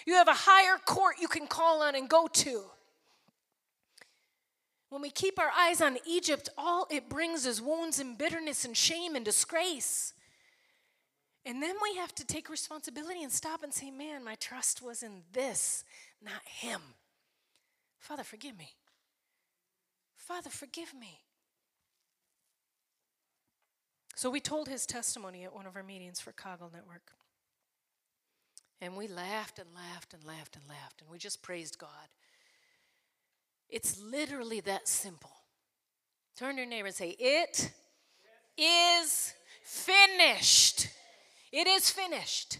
you 0.07 0.15
have 0.15 0.29
a 0.29 0.35
higher 0.35 0.79
court 0.85 1.17
you 1.21 1.29
can 1.29 1.47
call 1.47 1.83
on 1.83 1.95
and 1.95 2.09
go 2.09 2.27
to. 2.27 2.65
When 4.91 5.01
we 5.01 5.11
keep 5.11 5.39
our 5.39 5.51
eyes 5.57 5.81
on 5.81 5.99
Egypt, 6.07 6.49
all 6.59 6.87
it 6.91 7.09
brings 7.09 7.47
is 7.47 7.63
wounds 7.63 8.01
and 8.01 8.19
bitterness 8.19 8.65
and 8.65 8.77
shame 8.77 9.15
and 9.15 9.25
disgrace. 9.25 10.13
And 11.47 11.63
then 11.63 11.77
we 11.81 11.97
have 11.97 12.15
to 12.17 12.27
take 12.27 12.51
responsibility 12.51 13.23
and 13.23 13.33
stop 13.33 13.63
and 13.63 13.73
say, 13.73 13.91
man, 13.91 14.25
my 14.25 14.35
trust 14.35 14.83
was 14.83 15.03
in 15.03 15.23
this, 15.33 15.85
not 16.23 16.43
him. 16.45 16.81
Father, 17.99 18.25
forgive 18.25 18.59
me. 18.59 18.71
Father, 20.17 20.51
forgive 20.51 20.93
me. 20.93 21.21
So 24.17 24.29
we 24.29 24.41
told 24.41 24.69
his 24.69 24.87
testimony 24.87 25.45
at 25.45 25.55
one 25.55 25.67
of 25.67 25.77
our 25.77 25.83
meetings 25.83 26.21
for 26.21 26.33
Coggle 26.33 26.73
Network. 26.73 27.13
And 28.81 28.97
we 28.97 29.07
laughed 29.07 29.59
and 29.59 29.69
laughed 29.75 30.15
and 30.15 30.25
laughed 30.25 30.57
and 30.57 30.69
laughed, 30.69 31.01
and 31.01 31.11
we 31.11 31.19
just 31.19 31.43
praised 31.43 31.79
God. 31.79 32.09
It's 33.71 34.01
literally 34.01 34.61
that 34.61 34.89
simple. 34.89 35.31
Turn 36.37 36.57
to 36.57 36.63
your 36.63 36.71
neighbor 36.71 36.87
and 36.87 36.95
say, 36.95 37.17
It 37.19 37.71
is 38.57 39.35
finished. 39.63 40.89
It 41.53 41.67
is 41.67 41.91
finished. 41.91 42.59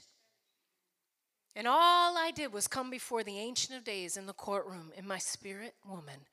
And 1.57 1.67
all 1.67 2.17
I 2.17 2.31
did 2.35 2.53
was 2.53 2.69
come 2.69 2.91
before 2.91 3.25
the 3.25 3.39
Ancient 3.39 3.77
of 3.77 3.85
Days 3.85 4.17
in 4.17 4.27
the 4.27 4.33
courtroom 4.33 4.93
in 4.97 5.07
my 5.07 5.19
spirit 5.19 5.75
woman 5.87 6.27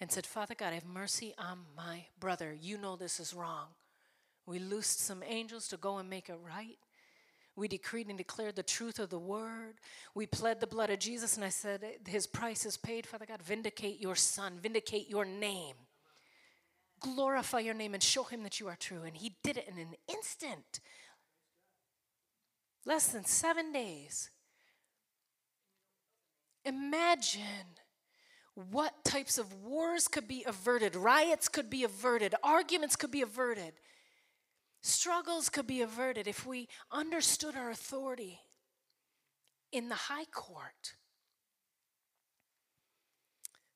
and 0.00 0.10
said, 0.10 0.26
Father 0.26 0.54
God, 0.54 0.72
have 0.72 0.86
mercy 0.86 1.34
on 1.38 1.58
my 1.76 2.06
brother. 2.18 2.56
You 2.58 2.78
know 2.78 2.96
this 2.96 3.20
is 3.20 3.34
wrong. 3.34 3.66
We 4.46 4.58
loosed 4.58 5.00
some 5.00 5.22
angels 5.26 5.68
to 5.68 5.76
go 5.76 5.98
and 5.98 6.08
make 6.08 6.28
it 6.28 6.38
right. 6.44 6.78
We 7.60 7.68
decreed 7.68 8.08
and 8.08 8.16
declared 8.16 8.56
the 8.56 8.62
truth 8.62 8.98
of 8.98 9.10
the 9.10 9.18
word. 9.18 9.74
We 10.14 10.24
pled 10.24 10.60
the 10.60 10.66
blood 10.66 10.88
of 10.88 10.98
Jesus, 10.98 11.36
and 11.36 11.44
I 11.44 11.50
said, 11.50 11.84
His 12.08 12.26
price 12.26 12.64
is 12.64 12.78
paid, 12.78 13.06
Father 13.06 13.26
God. 13.26 13.42
Vindicate 13.42 14.00
your 14.00 14.16
son, 14.16 14.54
vindicate 14.62 15.10
your 15.10 15.26
name. 15.26 15.76
Glorify 17.00 17.58
your 17.58 17.74
name 17.74 17.92
and 17.92 18.02
show 18.02 18.24
him 18.24 18.44
that 18.44 18.60
you 18.60 18.68
are 18.68 18.76
true. 18.76 19.02
And 19.04 19.14
he 19.14 19.36
did 19.42 19.58
it 19.58 19.68
in 19.68 19.78
an 19.78 19.94
instant. 20.08 20.80
Less 22.86 23.08
than 23.08 23.26
seven 23.26 23.72
days. 23.72 24.30
Imagine 26.64 27.76
what 28.54 29.04
types 29.04 29.36
of 29.36 29.62
wars 29.62 30.08
could 30.08 30.26
be 30.26 30.44
averted, 30.46 30.96
riots 30.96 31.48
could 31.48 31.68
be 31.68 31.84
averted, 31.84 32.34
arguments 32.42 32.96
could 32.96 33.10
be 33.10 33.22
averted 33.22 33.74
Struggles 34.82 35.48
could 35.48 35.66
be 35.66 35.82
averted 35.82 36.26
if 36.26 36.46
we 36.46 36.68
understood 36.90 37.54
our 37.54 37.70
authority 37.70 38.40
in 39.72 39.88
the 39.88 39.94
high 39.94 40.24
court. 40.24 40.94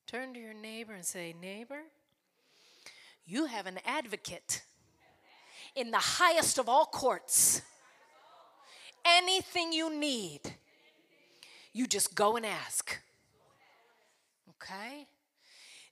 Turn 0.07 0.33
to 0.33 0.39
your 0.39 0.53
neighbor 0.53 0.93
and 0.93 1.05
say, 1.05 1.33
Neighbor, 1.39 1.81
you 3.25 3.45
have 3.45 3.65
an 3.65 3.79
advocate 3.85 4.61
in 5.75 5.91
the 5.91 5.97
highest 5.97 6.57
of 6.57 6.69
all 6.69 6.85
courts. 6.85 7.61
Anything 9.03 9.73
you 9.73 9.95
need, 9.95 10.41
you 11.73 11.85
just 11.85 12.15
go 12.15 12.35
and 12.37 12.45
ask. 12.45 12.99
Okay? 14.51 15.07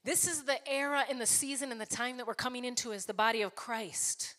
This 0.03 0.27
is 0.27 0.43
the 0.43 0.57
era 0.67 1.03
and 1.09 1.21
the 1.21 1.25
season 1.25 1.71
and 1.71 1.79
the 1.79 1.85
time 1.85 2.17
that 2.17 2.27
we're 2.27 2.33
coming 2.33 2.65
into 2.65 2.93
as 2.93 3.05
the 3.05 3.13
body 3.13 3.41
of 3.41 3.55
Christ. 3.55 4.35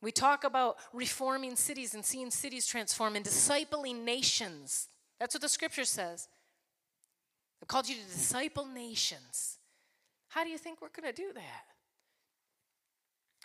We 0.00 0.12
talk 0.12 0.44
about 0.44 0.76
reforming 0.92 1.56
cities 1.56 1.94
and 1.94 2.04
seeing 2.04 2.30
cities 2.30 2.66
transform 2.66 3.16
and 3.16 3.24
discipling 3.24 4.04
nations. 4.04 4.88
That's 5.18 5.34
what 5.34 5.42
the 5.42 5.48
scripture 5.48 5.84
says. 5.84 6.28
I've 7.60 7.68
called 7.68 7.88
you 7.88 7.96
to 7.96 8.02
disciple 8.02 8.66
nations. 8.66 9.58
How 10.28 10.44
do 10.44 10.50
you 10.50 10.58
think 10.58 10.80
we're 10.80 10.88
going 10.90 11.12
to 11.12 11.22
do 11.22 11.32
that? 11.34 11.64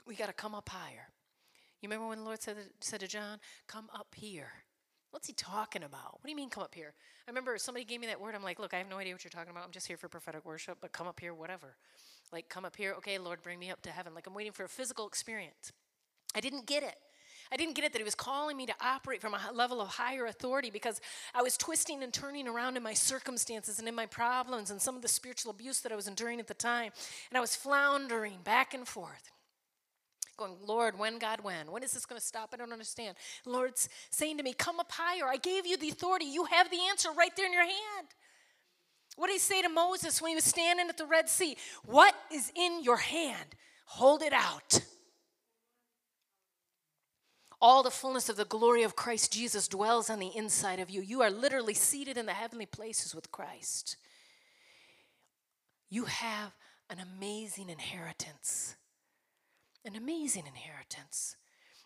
We 0.06 0.16
got 0.16 0.28
to 0.28 0.34
come 0.34 0.54
up 0.54 0.70
higher. 0.70 1.08
You 1.82 1.90
remember 1.90 2.08
when 2.08 2.20
the 2.20 2.24
Lord 2.24 2.42
said, 2.42 2.58
said 2.82 3.00
to 3.00 3.08
John, 3.08 3.40
Come 3.68 3.90
up 3.94 4.08
here? 4.16 4.52
What's 5.12 5.28
he 5.28 5.34
talking 5.34 5.84
about? 5.84 6.14
What 6.14 6.24
do 6.24 6.30
you 6.30 6.36
mean, 6.36 6.50
come 6.50 6.64
up 6.64 6.74
here? 6.74 6.94
I 7.28 7.32
remember 7.32 7.58
somebody 7.58 7.86
gave 7.86 8.00
me 8.00 8.08
that 8.08 8.20
word. 8.20 8.36
I'm 8.36 8.44
like, 8.44 8.60
Look, 8.60 8.74
I 8.74 8.78
have 8.78 8.90
no 8.90 8.98
idea 8.98 9.14
what 9.14 9.24
you're 9.24 9.32
talking 9.32 9.52
about. 9.52 9.64
I'm 9.66 9.72
just 9.72 9.88
here 9.88 9.98
for 9.98 10.08
prophetic 10.08 10.46
worship, 10.46 10.78
but 10.82 10.92
come 10.92 11.08
up 11.08 11.20
here, 11.20 11.34
whatever. 11.34 11.76
Like, 12.32 12.48
come 12.50 12.66
up 12.66 12.76
here. 12.76 12.94
Okay, 12.98 13.18
Lord, 13.18 13.42
bring 13.42 13.60
me 13.60 13.70
up 13.70 13.82
to 13.84 13.92
heaven. 13.92 14.14
Like, 14.14 14.28
I'm 14.28 14.34
waiting 14.34 14.52
for 14.52 14.64
a 14.64 14.70
physical 14.70 15.08
experience. 15.08 15.72
I 16.36 16.40
didn't 16.40 16.66
get 16.66 16.84
it. 16.84 16.96
I 17.52 17.56
didn't 17.56 17.76
get 17.76 17.86
it 17.86 17.94
that 17.94 18.00
he 18.00 18.04
was 18.04 18.16
calling 18.16 18.58
me 18.58 18.66
to 18.66 18.74
operate 18.82 19.22
from 19.22 19.36
a 19.36 19.52
level 19.54 19.80
of 19.80 19.88
higher 19.88 20.26
authority 20.26 20.72
because 20.72 21.00
I 21.36 21.44
was 21.44 21.56
twisting 21.56 22.02
and 22.02 22.12
turning 22.12 22.48
around 22.48 22.78
in 22.78 22.84
my 22.84 22.96
circumstances 22.96 23.78
and 23.78 23.88
in 23.88 23.94
my 23.94 24.08
problems 24.08 24.72
and 24.72 24.82
some 24.82 24.96
of 24.96 25.04
the 25.04 25.08
spiritual 25.08 25.52
abuse 25.52 25.82
that 25.82 25.92
I 25.92 25.96
was 25.96 26.08
enduring 26.08 26.40
at 26.40 26.48
the 26.48 26.56
time. 26.56 26.92
And 27.30 27.38
I 27.38 27.42
was 27.42 27.56
floundering 27.56 28.40
back 28.44 28.74
and 28.74 28.88
forth. 28.88 29.30
going, 30.36 30.56
Lord, 30.66 30.98
when, 30.98 31.20
God, 31.20 31.42
when? 31.44 31.72
When 31.72 31.84
is 31.84 31.92
this 31.92 32.08
going 32.08 32.20
to 32.20 32.26
stop? 32.26 32.50
I 32.54 32.58
don't 32.58 32.74
understand. 32.74 33.18
Lord's 33.46 33.88
saying 34.10 34.38
to 34.38 34.44
me, 34.44 34.54
Come 34.54 34.80
up 34.80 34.92
higher. 34.92 35.28
I 35.28 35.38
gave 35.38 35.68
you 35.68 35.78
the 35.78 35.90
authority. 35.90 36.26
You 36.26 36.46
have 36.46 36.72
the 36.72 36.80
answer 36.90 37.10
right 37.16 37.36
there 37.36 37.46
in 37.46 37.54
your 37.54 37.62
hand. 37.62 38.08
What 39.16 39.28
did 39.28 39.34
he 39.34 39.40
say 39.40 39.62
to 39.62 39.70
Moses 39.70 40.20
when 40.20 40.30
he 40.30 40.36
was 40.36 40.44
standing 40.44 40.90
at 40.90 40.98
the 40.98 41.06
Red 41.06 41.30
Sea? 41.30 41.56
What 41.86 42.16
is 42.32 42.52
in 42.56 42.84
your 42.84 42.98
hand? 42.98 43.56
Hold 43.86 44.24
it 44.24 44.34
out. 44.34 44.80
All 47.64 47.82
the 47.82 47.90
fullness 47.90 48.28
of 48.28 48.36
the 48.36 48.44
glory 48.44 48.84
of 48.84 48.98
Christ 48.98 49.32
Jesus 49.32 49.70
dwells 49.70 50.10
on 50.10 50.20
the 50.20 50.36
inside 50.36 50.82
of 50.82 50.90
you. 50.90 51.00
You 51.00 51.22
are 51.22 51.32
literally 51.32 51.74
seated 51.74 52.18
in 52.18 52.26
the 52.26 52.34
heavenly 52.34 52.66
places 52.66 53.16
with 53.16 53.32
Christ. 53.32 53.96
You 55.90 56.04
have 56.04 56.52
an 56.90 56.98
amazing 57.00 57.70
inheritance. 57.70 58.76
An 59.86 59.96
amazing 59.96 60.44
inheritance. 60.46 61.38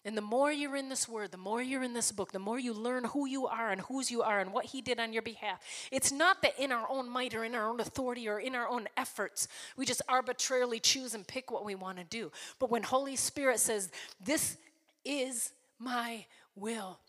And 0.03 0.17
the 0.17 0.21
more 0.21 0.51
you're 0.51 0.75
in 0.75 0.89
this 0.89 1.07
word, 1.07 1.31
the 1.31 1.37
more 1.37 1.61
you're 1.61 1.83
in 1.83 1.93
this 1.93 2.11
book, 2.11 2.31
the 2.31 2.39
more 2.39 2.57
you 2.57 2.73
learn 2.73 3.03
who 3.03 3.27
you 3.27 3.45
are 3.45 3.69
and 3.69 3.81
whose 3.81 4.09
you 4.09 4.23
are 4.23 4.39
and 4.39 4.51
what 4.51 4.65
he 4.65 4.81
did 4.81 4.99
on 4.99 5.13
your 5.13 5.21
behalf. 5.21 5.61
It's 5.91 6.11
not 6.11 6.41
that 6.41 6.59
in 6.59 6.71
our 6.71 6.87
own 6.89 7.07
might 7.07 7.35
or 7.35 7.43
in 7.43 7.53
our 7.53 7.69
own 7.69 7.81
authority 7.81 8.27
or 8.27 8.39
in 8.39 8.55
our 8.55 8.67
own 8.67 8.87
efforts, 8.97 9.47
we 9.75 9.85
just 9.85 10.01
arbitrarily 10.09 10.79
choose 10.79 11.13
and 11.13 11.27
pick 11.27 11.51
what 11.51 11.63
we 11.63 11.75
want 11.75 11.99
to 11.99 12.03
do. 12.03 12.31
But 12.57 12.71
when 12.71 12.81
Holy 12.81 13.15
Spirit 13.15 13.59
says, 13.59 13.91
This 14.19 14.57
is 15.05 15.51
my 15.79 16.25
will, 16.55 16.99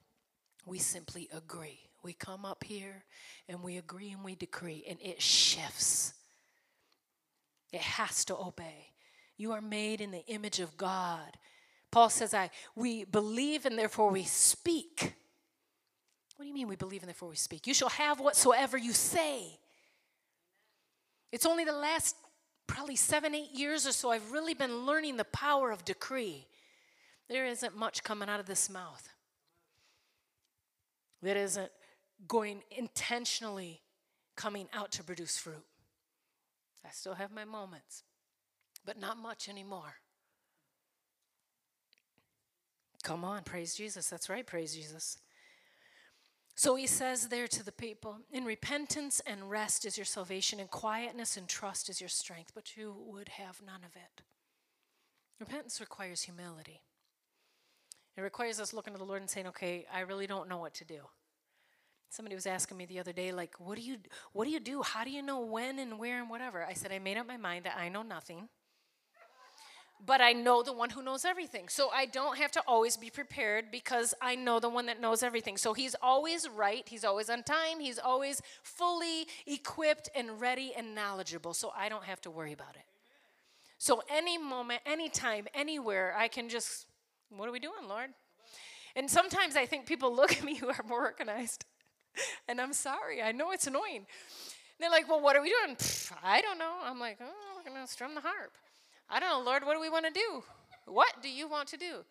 we 0.66 0.78
simply 0.78 1.28
agree. 1.32 1.80
We 2.02 2.12
come 2.12 2.44
up 2.44 2.64
here 2.64 3.04
and 3.48 3.62
we 3.62 3.76
agree 3.76 4.10
and 4.10 4.24
we 4.24 4.34
decree, 4.34 4.84
and 4.88 4.98
it 5.02 5.20
shifts. 5.20 6.14
It 7.72 7.80
has 7.80 8.24
to 8.26 8.36
obey. 8.36 8.92
You 9.36 9.52
are 9.52 9.60
made 9.60 10.00
in 10.00 10.10
the 10.10 10.24
image 10.26 10.60
of 10.60 10.76
God. 10.76 11.36
Paul 11.90 12.10
says, 12.10 12.34
I 12.34 12.50
we 12.74 13.04
believe 13.04 13.64
and 13.66 13.78
therefore 13.78 14.10
we 14.10 14.24
speak. 14.24 15.14
What 16.36 16.44
do 16.44 16.48
you 16.48 16.54
mean 16.54 16.68
we 16.68 16.76
believe 16.76 17.02
and 17.02 17.08
therefore 17.08 17.30
we 17.30 17.36
speak? 17.36 17.66
You 17.66 17.74
shall 17.74 17.88
have 17.88 18.20
whatsoever 18.20 18.76
you 18.76 18.92
say. 18.92 19.58
It's 21.32 21.46
only 21.46 21.64
the 21.64 21.72
last 21.72 22.16
probably 22.66 22.96
seven, 22.96 23.34
eight 23.34 23.52
years 23.52 23.86
or 23.86 23.92
so 23.92 24.10
I've 24.10 24.30
really 24.30 24.54
been 24.54 24.86
learning 24.86 25.16
the 25.16 25.24
power 25.24 25.70
of 25.70 25.84
decree. 25.84 26.46
There 27.28 27.46
isn't 27.46 27.76
much 27.76 28.02
coming 28.02 28.28
out 28.28 28.40
of 28.40 28.46
this 28.46 28.70
mouth 28.70 29.08
that 31.22 31.36
isn't 31.36 31.70
going 32.26 32.62
intentionally 32.70 33.82
coming 34.36 34.68
out 34.72 34.92
to 34.92 35.04
produce 35.04 35.36
fruit. 35.36 35.64
I 36.84 36.90
still 36.90 37.14
have 37.14 37.32
my 37.32 37.44
moments, 37.44 38.04
but 38.84 38.98
not 38.98 39.18
much 39.18 39.48
anymore. 39.48 39.96
Come 43.02 43.24
on, 43.24 43.42
praise 43.42 43.74
Jesus. 43.74 44.08
That's 44.08 44.28
right, 44.28 44.46
praise 44.46 44.74
Jesus. 44.74 45.18
So 46.54 46.74
he 46.74 46.86
says 46.86 47.28
there 47.28 47.46
to 47.46 47.64
the 47.64 47.72
people, 47.72 48.18
in 48.32 48.44
repentance 48.44 49.20
and 49.26 49.48
rest 49.48 49.84
is 49.84 49.96
your 49.96 50.04
salvation, 50.04 50.58
in 50.58 50.66
quietness 50.66 51.36
and 51.36 51.46
trust 51.46 51.88
is 51.88 52.00
your 52.00 52.08
strength, 52.08 52.52
but 52.54 52.76
you 52.76 52.96
would 53.06 53.28
have 53.28 53.60
none 53.64 53.82
of 53.84 53.94
it. 53.94 54.22
Repentance 55.38 55.80
requires 55.80 56.22
humility. 56.22 56.80
It 58.18 58.22
requires 58.22 58.60
us 58.60 58.74
looking 58.74 58.92
to 58.92 58.98
the 58.98 59.04
Lord 59.04 59.22
and 59.22 59.30
saying, 59.30 59.46
okay, 59.46 59.86
I 59.90 60.00
really 60.00 60.26
don't 60.26 60.48
know 60.48 60.58
what 60.58 60.74
to 60.74 60.84
do. 60.84 61.00
Somebody 62.10 62.34
was 62.34 62.46
asking 62.46 62.76
me 62.76 62.84
the 62.84 62.98
other 62.98 63.12
day, 63.12 63.32
like, 63.32 63.54
what 63.58 63.76
do 63.76 63.82
you 63.82 63.96
what 64.32 64.44
do 64.44 64.50
you 64.50 64.60
do? 64.60 64.82
How 64.82 65.04
do 65.04 65.10
you 65.10 65.22
know 65.22 65.40
when 65.40 65.78
and 65.78 65.98
where 65.98 66.20
and 66.20 66.28
whatever? 66.28 66.64
I 66.64 66.74
said, 66.74 66.92
I 66.92 66.98
made 66.98 67.16
up 67.16 67.26
my 67.26 67.36
mind 67.36 67.64
that 67.64 67.76
I 67.78 67.88
know 67.88 68.02
nothing 68.02 68.48
but 70.04 70.20
I 70.20 70.32
know 70.32 70.62
the 70.62 70.72
one 70.72 70.90
who 70.90 71.02
knows 71.02 71.24
everything. 71.24 71.68
So 71.68 71.90
I 71.90 72.06
don't 72.06 72.38
have 72.38 72.52
to 72.52 72.62
always 72.66 72.96
be 72.96 73.10
prepared 73.10 73.70
because 73.70 74.14
I 74.22 74.36
know 74.36 74.60
the 74.60 74.68
one 74.68 74.86
that 74.86 75.00
knows 75.00 75.22
everything. 75.22 75.56
So 75.56 75.74
he's 75.74 75.96
always 76.00 76.48
right, 76.48 76.88
he's 76.88 77.04
always 77.04 77.28
on 77.28 77.42
time, 77.42 77.80
he's 77.80 77.98
always 77.98 78.40
fully 78.62 79.26
equipped 79.46 80.08
and 80.14 80.40
ready 80.40 80.72
and 80.76 80.94
knowledgeable. 80.94 81.52
So 81.52 81.72
I 81.76 81.88
don't 81.88 82.04
have 82.04 82.20
to 82.22 82.30
worry 82.30 82.52
about 82.52 82.76
it. 82.76 82.84
So 83.78 84.02
any 84.08 84.38
moment, 84.38 84.82
anytime, 84.86 85.46
anywhere, 85.54 86.14
I 86.16 86.28
can 86.28 86.48
just, 86.48 86.86
what 87.30 87.48
are 87.48 87.52
we 87.52 87.60
doing, 87.60 87.88
Lord? 87.88 88.10
And 88.96 89.10
sometimes 89.10 89.56
I 89.56 89.66
think 89.66 89.86
people 89.86 90.14
look 90.14 90.32
at 90.32 90.44
me 90.44 90.56
who 90.56 90.68
are 90.68 90.84
more 90.88 91.02
organized. 91.02 91.64
And 92.48 92.60
I'm 92.60 92.72
sorry, 92.72 93.22
I 93.22 93.30
know 93.30 93.52
it's 93.52 93.68
annoying. 93.68 94.06
they're 94.80 94.90
like, 94.90 95.08
well, 95.08 95.20
what 95.20 95.36
are 95.36 95.42
we 95.42 95.50
doing? 95.50 95.76
I 96.24 96.40
don't 96.40 96.58
know. 96.58 96.72
I'm 96.82 96.98
like, 96.98 97.18
oh, 97.20 97.32
we're 97.54 97.70
going 97.70 97.86
to 97.86 97.92
strum 97.92 98.16
the 98.16 98.22
harp. 98.22 98.56
I 99.08 99.20
don't 99.20 99.28
know, 99.28 99.48
Lord, 99.48 99.64
what 99.64 99.74
do 99.74 99.80
we 99.80 99.88
want 99.88 100.06
to 100.06 100.12
do? 100.12 100.42
What 100.86 101.22
do 101.22 101.28
you 101.28 101.46
want 101.46 101.68
to 101.68 101.76
do? 101.76 102.04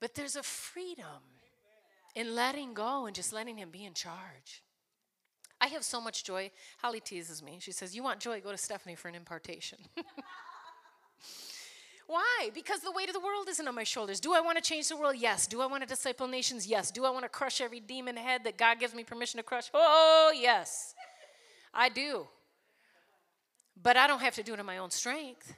But 0.00 0.14
there's 0.14 0.36
a 0.36 0.42
freedom 0.42 1.22
in 2.14 2.34
letting 2.34 2.72
go 2.72 3.06
and 3.06 3.14
just 3.14 3.32
letting 3.32 3.58
Him 3.58 3.70
be 3.70 3.84
in 3.84 3.92
charge. 3.92 4.62
I 5.60 5.66
have 5.68 5.84
so 5.84 6.00
much 6.00 6.24
joy. 6.24 6.50
Holly 6.78 7.00
teases 7.00 7.42
me. 7.42 7.58
She 7.60 7.72
says, 7.72 7.94
You 7.94 8.02
want 8.02 8.18
joy? 8.18 8.40
Go 8.40 8.50
to 8.50 8.58
Stephanie 8.58 8.96
for 8.96 9.08
an 9.08 9.14
impartation. 9.14 9.78
Why? 12.06 12.50
Because 12.54 12.80
the 12.80 12.92
weight 12.92 13.08
of 13.08 13.14
the 13.14 13.20
world 13.20 13.48
isn't 13.48 13.66
on 13.66 13.74
my 13.74 13.84
shoulders. 13.84 14.20
Do 14.20 14.34
I 14.34 14.40
want 14.40 14.56
to 14.58 14.62
change 14.62 14.88
the 14.88 14.96
world? 14.96 15.16
Yes. 15.16 15.46
Do 15.46 15.60
I 15.60 15.66
want 15.66 15.82
to 15.82 15.88
disciple 15.88 16.26
nations? 16.26 16.66
Yes. 16.66 16.90
Do 16.90 17.04
I 17.04 17.10
want 17.10 17.24
to 17.24 17.28
crush 17.28 17.60
every 17.60 17.80
demon 17.80 18.16
head 18.16 18.44
that 18.44 18.56
God 18.56 18.78
gives 18.80 18.94
me 18.94 19.04
permission 19.04 19.38
to 19.38 19.42
crush? 19.42 19.70
Oh, 19.72 20.32
yes. 20.34 20.94
I 21.72 21.88
do. 21.88 22.26
But 23.80 23.96
I 23.96 24.06
don't 24.06 24.20
have 24.20 24.34
to 24.34 24.42
do 24.42 24.54
it 24.54 24.60
in 24.60 24.66
my 24.66 24.78
own 24.78 24.90
strength. 24.90 25.54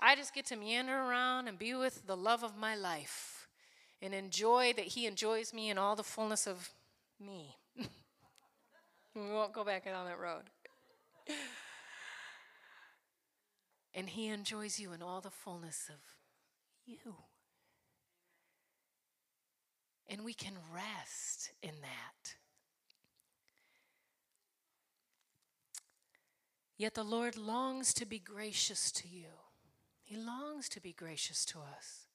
I 0.00 0.14
just 0.14 0.34
get 0.34 0.46
to 0.46 0.56
meander 0.56 0.96
around 0.96 1.48
and 1.48 1.58
be 1.58 1.74
with 1.74 2.06
the 2.06 2.16
love 2.16 2.44
of 2.44 2.56
my 2.56 2.76
life 2.76 3.48
and 4.00 4.14
enjoy 4.14 4.72
that 4.76 4.86
He 4.86 5.06
enjoys 5.06 5.52
me 5.52 5.70
in 5.70 5.78
all 5.78 5.96
the 5.96 6.04
fullness 6.04 6.46
of 6.46 6.70
me. 7.18 7.56
we 7.76 9.22
won't 9.22 9.52
go 9.52 9.64
back 9.64 9.84
down 9.84 10.06
that 10.06 10.20
road. 10.20 10.44
And 13.94 14.10
He 14.10 14.28
enjoys 14.28 14.78
you 14.78 14.92
in 14.92 15.02
all 15.02 15.20
the 15.20 15.30
fullness 15.30 15.88
of 15.88 16.00
you. 16.86 17.14
And 20.08 20.24
we 20.24 20.32
can 20.32 20.54
rest 20.72 21.52
in 21.62 21.74
that. 21.82 22.34
Yet 26.78 26.94
the 26.94 27.04
Lord 27.04 27.36
longs 27.36 27.92
to 27.94 28.06
be 28.06 28.20
gracious 28.20 28.92
to 28.92 29.08
you. 29.08 29.26
He 30.04 30.16
longs 30.16 30.68
to 30.70 30.80
be 30.80 30.92
gracious 30.92 31.44
to 31.46 31.58
us. 31.58 32.06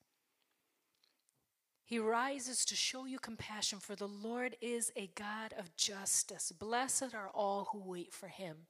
He 1.83 1.99
rises 1.99 2.63
to 2.65 2.75
show 2.75 3.05
you 3.05 3.19
compassion, 3.19 3.79
for 3.79 3.95
the 3.95 4.07
Lord 4.07 4.55
is 4.61 4.91
a 4.95 5.11
God 5.13 5.53
of 5.59 5.75
justice. 5.75 6.51
Blessed 6.51 7.13
are 7.13 7.29
all 7.33 7.67
who 7.71 7.79
wait 7.79 8.13
for 8.13 8.29
him. 8.29 8.65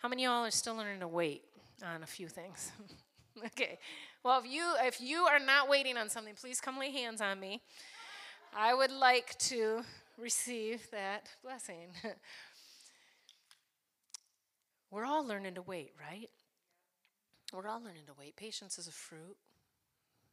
How 0.00 0.08
many 0.08 0.24
of 0.24 0.30
y'all 0.30 0.46
are 0.46 0.50
still 0.50 0.76
learning 0.76 1.00
to 1.00 1.08
wait 1.08 1.42
on 1.84 2.02
a 2.02 2.06
few 2.06 2.26
things? 2.26 2.72
okay. 3.46 3.78
Well, 4.24 4.40
if 4.42 4.50
you 4.50 4.72
if 4.80 4.98
you 4.98 5.24
are 5.24 5.38
not 5.38 5.68
waiting 5.68 5.98
on 5.98 6.08
something, 6.08 6.34
please 6.34 6.58
come 6.58 6.78
lay 6.78 6.90
hands 6.90 7.20
on 7.20 7.38
me. 7.38 7.60
I 8.56 8.72
would 8.72 8.90
like 8.90 9.38
to 9.40 9.82
receive 10.16 10.90
that 10.90 11.28
blessing. 11.44 11.88
We're 14.90 15.04
all 15.04 15.24
learning 15.24 15.54
to 15.56 15.62
wait, 15.62 15.92
right? 16.00 16.30
We're 17.52 17.68
all 17.68 17.82
learning 17.82 18.06
to 18.06 18.14
wait. 18.18 18.36
Patience 18.36 18.78
is 18.78 18.88
a 18.88 18.92
fruit, 18.92 19.36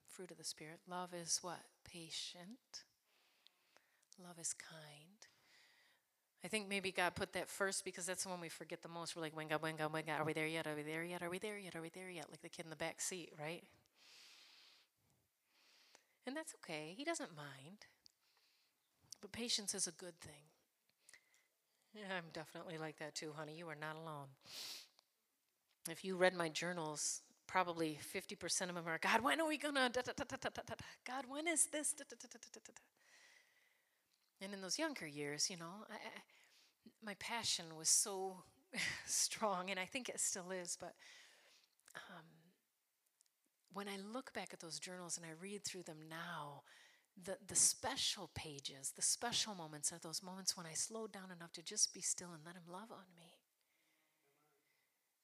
fruit 0.08 0.32
of 0.32 0.38
the 0.38 0.46
Spirit. 0.46 0.80
Love 0.90 1.14
is 1.14 1.40
what? 1.42 1.60
Patient. 1.84 2.86
Love 4.18 4.40
is 4.40 4.54
kind. 4.54 5.07
I 6.44 6.48
think 6.48 6.70
maybe 6.70 6.92
God 6.92 7.16
put 7.16 7.34
that 7.34 7.50
first 7.50 7.84
because 7.84 8.06
that's 8.06 8.24
the 8.24 8.30
one 8.30 8.40
we 8.40 8.50
forget 8.50 8.82
the 8.82 8.90
most. 8.90 9.16
We're 9.16 9.24
like, 9.24 9.36
when 9.36 9.48
God, 9.48 9.62
when 9.62 9.76
God, 9.76 9.92
when 9.92 10.06
God, 10.06 10.22
are 10.22 10.26
we 10.26 10.34
there 10.34 10.48
yet? 10.48 10.68
Are 10.68 10.76
we 10.76 10.84
there 10.84 11.04
yet? 11.04 11.24
Are 11.24 11.30
we 11.30 11.40
there 11.40 11.58
yet? 11.58 11.76
Are 11.76 11.82
we 11.82 11.90
there 11.90 12.10
yet? 12.10 12.28
Like 12.30 12.42
the 12.42 12.50
kid 12.50 12.66
in 12.66 12.70
the 12.70 12.76
back 12.76 13.02
seat, 13.02 13.34
right? 13.40 13.64
And 16.28 16.36
that's 16.36 16.54
okay. 16.64 16.94
He 16.96 17.04
doesn't 17.04 17.36
mind. 17.36 17.88
But 19.22 19.32
patience 19.32 19.74
is 19.74 19.88
a 19.88 19.92
good 19.92 20.20
thing. 20.20 20.44
Yeah, 21.96 22.16
I'm 22.16 22.26
definitely 22.34 22.78
like 22.78 23.00
that 23.00 23.16
too, 23.16 23.34
honey. 23.36 23.56
You 23.58 23.68
are 23.70 23.76
not 23.76 23.96
alone. 23.96 24.28
If 25.90 26.06
you 26.06 26.18
read 26.18 26.36
my 26.36 26.50
journals, 26.50 27.22
probably 27.48 27.98
50% 28.14 28.70
of 28.70 28.76
them 28.76 28.84
are 28.88 29.00
God, 29.00 29.24
when 29.24 29.42
are 29.42 29.48
we 29.48 29.58
gonna? 29.58 29.90
God, 31.06 31.26
when 31.28 31.48
is 31.48 31.66
this? 31.68 31.96
And 34.42 34.54
in 34.54 34.62
those 34.62 34.78
younger 34.78 35.08
years, 35.08 35.50
you 35.50 35.58
know, 35.58 35.86
I, 35.90 35.96
I, 35.96 36.22
my 37.04 37.16
passion 37.20 37.76
was 37.76 37.90
so 37.90 38.44
strong, 39.06 39.70
and 39.70 39.80
I 39.80 39.86
think 39.86 40.10
it 40.10 40.20
still 40.20 40.52
is. 40.52 40.78
But 40.80 40.94
um, 41.96 42.26
when 43.74 43.88
I 43.88 43.98
look 43.98 44.34
back 44.34 44.50
at 44.54 44.60
those 44.60 44.80
journals 44.80 45.18
and 45.18 45.26
I 45.26 45.42
read 45.42 45.64
through 45.64 45.84
them 45.84 45.98
now, 46.10 46.64
the, 47.24 47.38
the 47.48 47.56
special 47.56 48.30
pages, 48.36 48.94
the 48.96 49.02
special 49.02 49.56
moments 49.56 49.92
are 49.92 50.00
those 50.00 50.22
moments 50.22 50.56
when 50.56 50.66
I 50.66 50.74
slowed 50.74 51.12
down 51.12 51.32
enough 51.36 51.52
to 51.54 51.64
just 51.64 51.94
be 51.94 52.02
still 52.02 52.30
and 52.34 52.44
let 52.46 52.56
Him 52.56 52.72
love 52.72 52.92
on 52.92 53.06
me. 53.16 53.34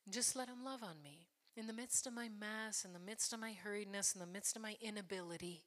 Just 0.10 0.36
let 0.36 0.50
Him 0.50 0.64
love 0.64 0.82
on 0.84 1.02
me. 1.04 1.28
In 1.56 1.68
the 1.68 1.74
midst 1.74 2.08
of 2.08 2.14
my 2.14 2.30
mess, 2.30 2.84
in 2.84 2.94
the 2.94 3.00
midst 3.00 3.32
of 3.32 3.40
my 3.40 3.54
hurriedness, 3.64 4.16
in 4.16 4.20
the 4.20 4.26
midst 4.26 4.56
of 4.56 4.62
my 4.64 4.76
inability, 4.82 5.66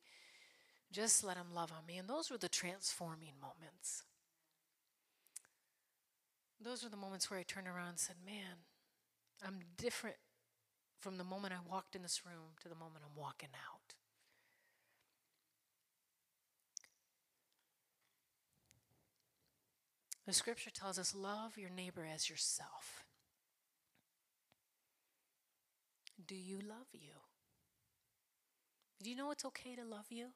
just 0.92 1.24
let 1.24 1.36
Him 1.36 1.54
love 1.54 1.72
on 1.72 1.86
me. 1.86 1.96
And 1.96 2.08
those 2.08 2.30
were 2.30 2.38
the 2.38 2.48
transforming 2.48 3.34
moments. 3.40 4.04
Those 6.62 6.82
were 6.82 6.90
the 6.90 6.96
moments 6.96 7.30
where 7.30 7.38
I 7.38 7.42
turned 7.42 7.68
around 7.68 7.88
and 7.88 7.98
said, 7.98 8.16
Man, 8.24 8.64
I'm 9.46 9.60
different 9.76 10.16
from 11.00 11.18
the 11.18 11.24
moment 11.24 11.52
I 11.52 11.70
walked 11.70 11.94
in 11.94 12.02
this 12.02 12.22
room 12.24 12.56
to 12.62 12.68
the 12.68 12.74
moment 12.74 13.04
I'm 13.04 13.20
walking 13.20 13.50
out. 13.54 13.94
The 20.26 20.32
scripture 20.32 20.70
tells 20.70 20.98
us 20.98 21.14
love 21.14 21.56
your 21.56 21.70
neighbor 21.70 22.04
as 22.12 22.28
yourself. 22.28 23.04
Do 26.26 26.34
you 26.34 26.56
love 26.56 26.88
you? 26.92 27.12
Do 29.00 29.10
you 29.10 29.14
know 29.14 29.30
it's 29.30 29.44
okay 29.44 29.76
to 29.76 29.84
love 29.84 30.06
you? 30.10 30.28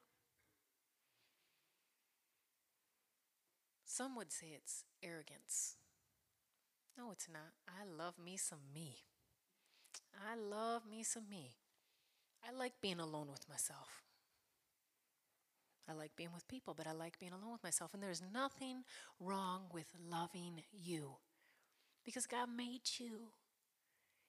Some 3.93 4.15
would 4.15 4.31
say 4.31 4.53
it's 4.55 4.85
arrogance. 5.03 5.75
No, 6.97 7.11
it's 7.11 7.27
not. 7.29 7.55
I 7.67 7.85
love 7.85 8.21
me 8.25 8.37
some 8.37 8.73
me. 8.73 8.99
I 10.15 10.37
love 10.37 10.83
me 10.89 11.03
some 11.03 11.29
me. 11.29 11.57
I 12.49 12.57
like 12.57 12.75
being 12.81 13.01
alone 13.01 13.27
with 13.33 13.49
myself. 13.49 14.05
I 15.89 15.95
like 15.95 16.15
being 16.15 16.31
with 16.33 16.47
people, 16.47 16.73
but 16.73 16.87
I 16.87 16.93
like 16.93 17.19
being 17.19 17.33
alone 17.33 17.51
with 17.51 17.65
myself. 17.65 17.93
And 17.93 18.01
there's 18.01 18.23
nothing 18.33 18.85
wrong 19.19 19.63
with 19.73 19.93
loving 20.09 20.63
you 20.73 21.17
because 22.05 22.29
God 22.29 22.49
made 22.57 22.89
you. 22.99 23.33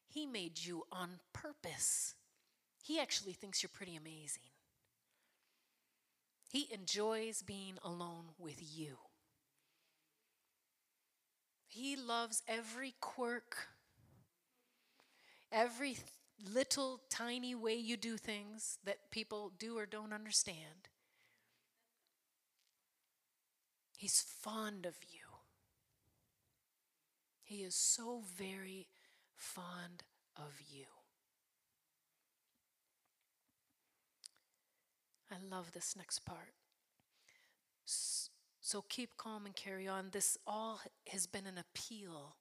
He 0.07 0.25
made 0.25 0.65
you 0.65 0.85
on 0.91 1.19
purpose. 1.33 2.15
He 2.83 2.99
actually 2.99 3.33
thinks 3.33 3.61
you're 3.61 3.69
pretty 3.71 3.95
amazing. 3.95 4.49
He 6.51 6.67
enjoys 6.73 7.43
being 7.43 7.75
alone 7.83 8.29
with 8.39 8.57
you. 8.59 8.97
He 11.71 11.95
loves 11.95 12.43
every 12.49 12.95
quirk, 12.99 13.69
every 15.53 15.99
little 16.53 16.99
tiny 17.09 17.55
way 17.55 17.75
you 17.75 17.95
do 17.95 18.17
things 18.17 18.77
that 18.83 19.09
people 19.09 19.53
do 19.57 19.77
or 19.77 19.85
don't 19.85 20.11
understand. 20.11 20.89
He's 23.97 24.21
fond 24.21 24.85
of 24.85 24.95
you. 25.09 25.19
He 27.41 27.63
is 27.63 27.73
so 27.73 28.21
very 28.37 28.89
fond 29.33 30.03
of 30.35 30.59
you. 30.69 30.87
I 35.31 35.35
love 35.49 35.71
this 35.71 35.95
next 35.95 36.25
part. 36.25 36.51
So 38.61 38.83
keep 38.87 39.17
calm 39.17 39.47
and 39.47 39.55
carry 39.55 39.87
on. 39.87 40.09
This 40.11 40.37
all 40.45 40.81
has 41.07 41.25
been 41.25 41.47
an 41.47 41.57
appeal 41.57 42.35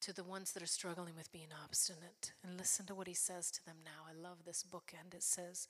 to 0.00 0.12
the 0.12 0.24
ones 0.24 0.52
that 0.52 0.62
are 0.62 0.66
struggling 0.66 1.14
with 1.16 1.30
being 1.30 1.48
obstinate. 1.64 2.32
And 2.42 2.58
listen 2.58 2.84
to 2.86 2.96
what 2.96 3.06
he 3.06 3.14
says 3.14 3.50
to 3.52 3.64
them 3.64 3.76
now. 3.84 4.04
I 4.08 4.20
love 4.20 4.38
this 4.44 4.64
bookend. 4.68 5.14
It 5.14 5.22
says, 5.22 5.68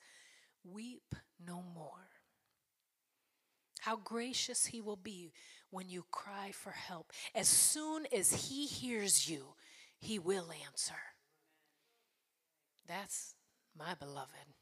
Weep 0.63 1.15
no 1.45 1.63
more. 1.75 2.09
How 3.81 3.97
gracious 3.97 4.65
he 4.67 4.81
will 4.81 4.97
be 4.97 5.31
when 5.69 5.89
you 5.89 6.05
cry 6.11 6.51
for 6.51 6.71
help. 6.71 7.11
As 7.33 7.47
soon 7.47 8.07
as 8.11 8.49
he 8.49 8.65
hears 8.65 9.29
you, 9.29 9.53
he 9.99 10.17
will 10.17 10.49
answer. 10.67 10.95
That's 12.87 13.35
my 13.77 13.93
beloved. 13.93 14.53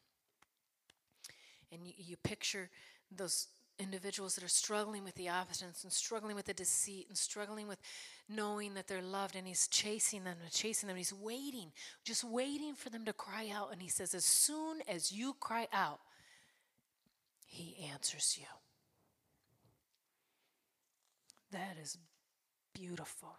And 1.71 1.85
you, 1.85 1.93
you 1.97 2.17
picture 2.17 2.69
those 3.09 3.47
individuals 3.79 4.35
that 4.35 4.43
are 4.43 4.49
struggling 4.49 5.03
with 5.03 5.15
the 5.15 5.27
obstinance 5.27 5.83
and 5.83 5.93
struggling 5.93 6.35
with 6.35 6.45
the 6.45 6.53
deceit 6.53 7.05
and 7.07 7.17
struggling 7.17 7.67
with 7.67 7.79
knowing 8.27 8.73
that 8.73 8.87
they're 8.87 9.01
loved 9.01 9.35
and 9.35 9.47
he's 9.47 9.67
chasing 9.67 10.23
them 10.23 10.37
and 10.41 10.51
chasing 10.51 10.87
them 10.87 10.97
he's 10.97 11.13
waiting 11.13 11.71
just 12.03 12.23
waiting 12.23 12.73
for 12.73 12.89
them 12.89 13.05
to 13.05 13.13
cry 13.13 13.51
out 13.53 13.71
and 13.71 13.81
he 13.81 13.87
says 13.87 14.15
as 14.15 14.25
soon 14.25 14.81
as 14.87 15.11
you 15.11 15.35
cry 15.39 15.67
out 15.71 15.99
he 17.47 17.77
answers 17.91 18.37
you. 18.39 18.45
That 21.51 21.77
is 21.81 21.97
beautiful 22.73 23.37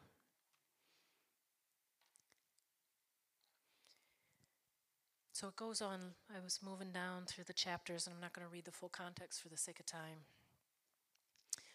So 5.38 5.46
it 5.46 5.54
goes 5.54 5.80
on. 5.80 6.00
I 6.36 6.42
was 6.42 6.58
moving 6.68 6.90
down 6.90 7.22
through 7.24 7.44
the 7.44 7.52
chapters, 7.52 8.08
and 8.08 8.14
I'm 8.14 8.20
not 8.20 8.32
going 8.32 8.44
to 8.44 8.52
read 8.52 8.64
the 8.64 8.72
full 8.72 8.88
context 8.88 9.40
for 9.40 9.48
the 9.48 9.56
sake 9.56 9.78
of 9.78 9.86
time. 9.86 10.24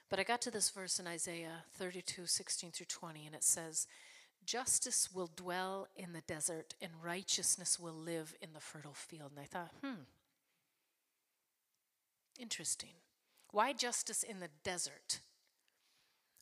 But 0.09 0.19
I 0.19 0.23
got 0.23 0.41
to 0.41 0.51
this 0.51 0.69
verse 0.69 0.99
in 0.99 1.07
Isaiah 1.07 1.63
32 1.75 2.25
16 2.25 2.71
through 2.71 2.87
20, 2.87 3.25
and 3.25 3.33
it 3.33 3.41
says, 3.45 3.87
Justice 4.45 5.07
will 5.13 5.31
dwell 5.33 5.87
in 5.95 6.11
the 6.11 6.19
desert, 6.27 6.75
and 6.81 6.91
righteousness 7.01 7.79
will 7.79 7.93
live 7.93 8.35
in 8.41 8.49
the 8.53 8.59
fertile 8.59 8.93
field. 8.93 9.31
And 9.31 9.39
I 9.39 9.45
thought, 9.45 9.71
hmm, 9.81 10.03
interesting. 12.37 12.95
Why 13.51 13.71
justice 13.71 14.23
in 14.23 14.41
the 14.41 14.49
desert? 14.65 15.21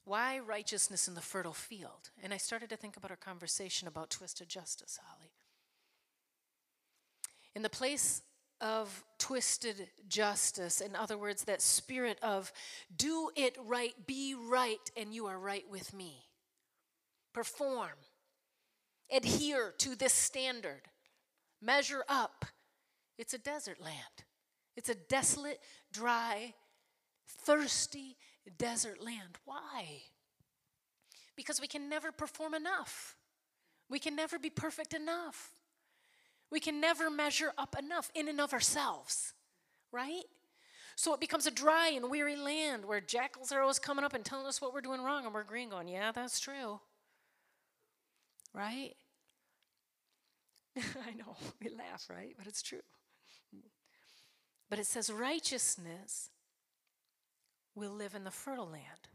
Why 0.06 0.39
righteousness 0.39 1.07
in 1.07 1.14
the 1.14 1.22
fertile 1.22 1.53
field? 1.53 2.10
And 2.23 2.34
I 2.34 2.38
started 2.38 2.72
to 2.72 2.77
think 2.77 2.98
about 2.98 3.11
our 3.11 3.15
conversation 3.15 3.88
about 3.88 4.10
twisted 4.10 4.49
justice, 4.49 4.98
Holly. 5.06 5.34
In 7.56 7.61
the 7.61 7.69
place 7.69 8.22
of 8.60 9.03
twisted 9.18 9.90
justice, 10.07 10.82
in 10.82 10.95
other 10.95 11.18
words, 11.18 11.44
that 11.45 11.61
spirit 11.61 12.18
of 12.22 12.52
do 12.95 13.30
it 13.36 13.57
right, 13.65 13.94
be 14.06 14.36
right, 14.36 14.91
and 14.95 15.14
you 15.14 15.26
are 15.26 15.40
right 15.40 15.65
with 15.69 15.94
me. 15.94 16.26
Perform, 17.34 17.98
adhere 19.11 19.73
to 19.80 19.95
this 19.95 20.14
standard, 20.14 20.82
measure 21.61 22.03
up. 22.07 22.45
It's 23.18 23.34
a 23.34 23.38
desert 23.38 23.82
land, 23.82 24.26
it's 24.76 24.90
a 24.90 24.95
desolate, 24.95 25.60
dry, 25.91 26.53
thirsty 27.28 28.18
desert 28.57 29.03
land. 29.03 29.38
Why? 29.45 30.03
Because 31.36 31.60
we 31.60 31.68
can 31.68 31.90
never 31.90 32.11
perform 32.11 32.53
enough. 32.53 33.15
We 33.90 33.99
can 33.99 34.15
never 34.15 34.38
be 34.38 34.49
perfect 34.49 34.94
enough. 34.94 35.52
We 36.52 36.60
can 36.60 36.82
never 36.82 37.10
measure 37.10 37.53
up 37.57 37.76
enough 37.80 38.11
in 38.14 38.28
and 38.28 38.41
of 38.41 38.53
ourselves, 38.53 39.34
right? 39.91 40.23
So 40.95 41.14
it 41.14 41.19
becomes 41.19 41.48
a 41.48 41.52
dry 41.52 41.90
and 41.95 42.10
weary 42.10 42.36
land 42.36 42.86
where 42.86 42.99
jackals 42.99 43.52
are 43.52 43.61
always 43.61 43.80
coming 43.80 44.03
up 44.03 44.14
and 44.14 44.26
telling 44.26 44.45
us 44.45 44.61
what 44.61 44.73
we're 44.73 44.82
doing 44.82 45.02
wrong, 45.02 45.26
and 45.26 45.34
we're 45.34 45.41
agreeing, 45.41 45.69
going, 45.69 45.88
Yeah, 45.88 46.11
that's 46.11 46.40
true. 46.40 46.80
Right? 48.53 48.94
I 50.78 51.14
know, 51.18 51.38
we 51.61 51.69
laugh, 51.69 52.07
right? 52.10 52.36
But 52.38 52.48
it's 52.48 52.61
true. 52.61 52.82
But 54.69 54.80
it 54.80 54.86
says, 54.86 55.10
Righteousness 55.10 56.30
will 57.76 57.91
live 57.91 58.14
in 58.14 58.23
the 58.26 58.32
fertile 58.32 58.69
land. 58.69 59.10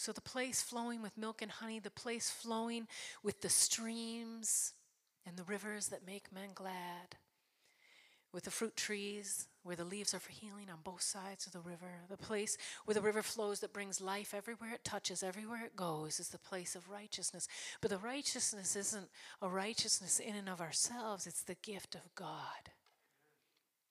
So, 0.00 0.12
the 0.12 0.22
place 0.22 0.62
flowing 0.62 1.02
with 1.02 1.18
milk 1.18 1.42
and 1.42 1.50
honey, 1.50 1.78
the 1.78 1.90
place 1.90 2.30
flowing 2.30 2.88
with 3.22 3.42
the 3.42 3.50
streams 3.50 4.72
and 5.26 5.36
the 5.36 5.44
rivers 5.44 5.88
that 5.88 6.06
make 6.06 6.32
men 6.32 6.48
glad, 6.54 7.16
with 8.32 8.44
the 8.44 8.50
fruit 8.50 8.78
trees 8.78 9.48
where 9.62 9.76
the 9.76 9.84
leaves 9.84 10.14
are 10.14 10.18
for 10.18 10.32
healing 10.32 10.70
on 10.70 10.78
both 10.82 11.02
sides 11.02 11.46
of 11.46 11.52
the 11.52 11.60
river, 11.60 12.00
the 12.08 12.16
place 12.16 12.56
where 12.86 12.94
the 12.94 13.02
river 13.02 13.20
flows 13.20 13.60
that 13.60 13.74
brings 13.74 14.00
life 14.00 14.32
everywhere 14.32 14.72
it 14.72 14.84
touches, 14.84 15.22
everywhere 15.22 15.66
it 15.66 15.76
goes, 15.76 16.18
is 16.18 16.30
the 16.30 16.38
place 16.38 16.74
of 16.74 16.88
righteousness. 16.88 17.46
But 17.82 17.90
the 17.90 17.98
righteousness 17.98 18.76
isn't 18.76 19.10
a 19.42 19.50
righteousness 19.50 20.18
in 20.18 20.34
and 20.34 20.48
of 20.48 20.62
ourselves, 20.62 21.26
it's 21.26 21.42
the 21.42 21.56
gift 21.56 21.94
of 21.94 22.14
God 22.14 22.72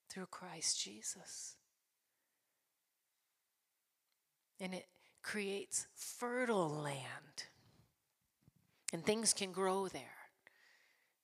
through 0.09 0.25
Christ 0.25 0.83
Jesus. 0.83 1.55
And 4.59 4.73
it 4.73 4.87
creates 5.21 5.87
fertile 5.95 6.69
land. 6.69 7.45
And 8.91 9.05
things 9.05 9.33
can 9.33 9.51
grow 9.51 9.87
there 9.87 10.19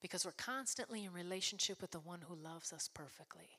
because 0.01 0.23
we're 0.23 0.33
constantly 0.37 1.03
in 1.03 1.13
relationship 1.13 1.81
with 1.81 1.89
the 1.89 1.99
one 1.99 2.19
who 2.27 2.35
loves 2.35 2.71
us 2.71 2.87
perfectly, 2.93 3.49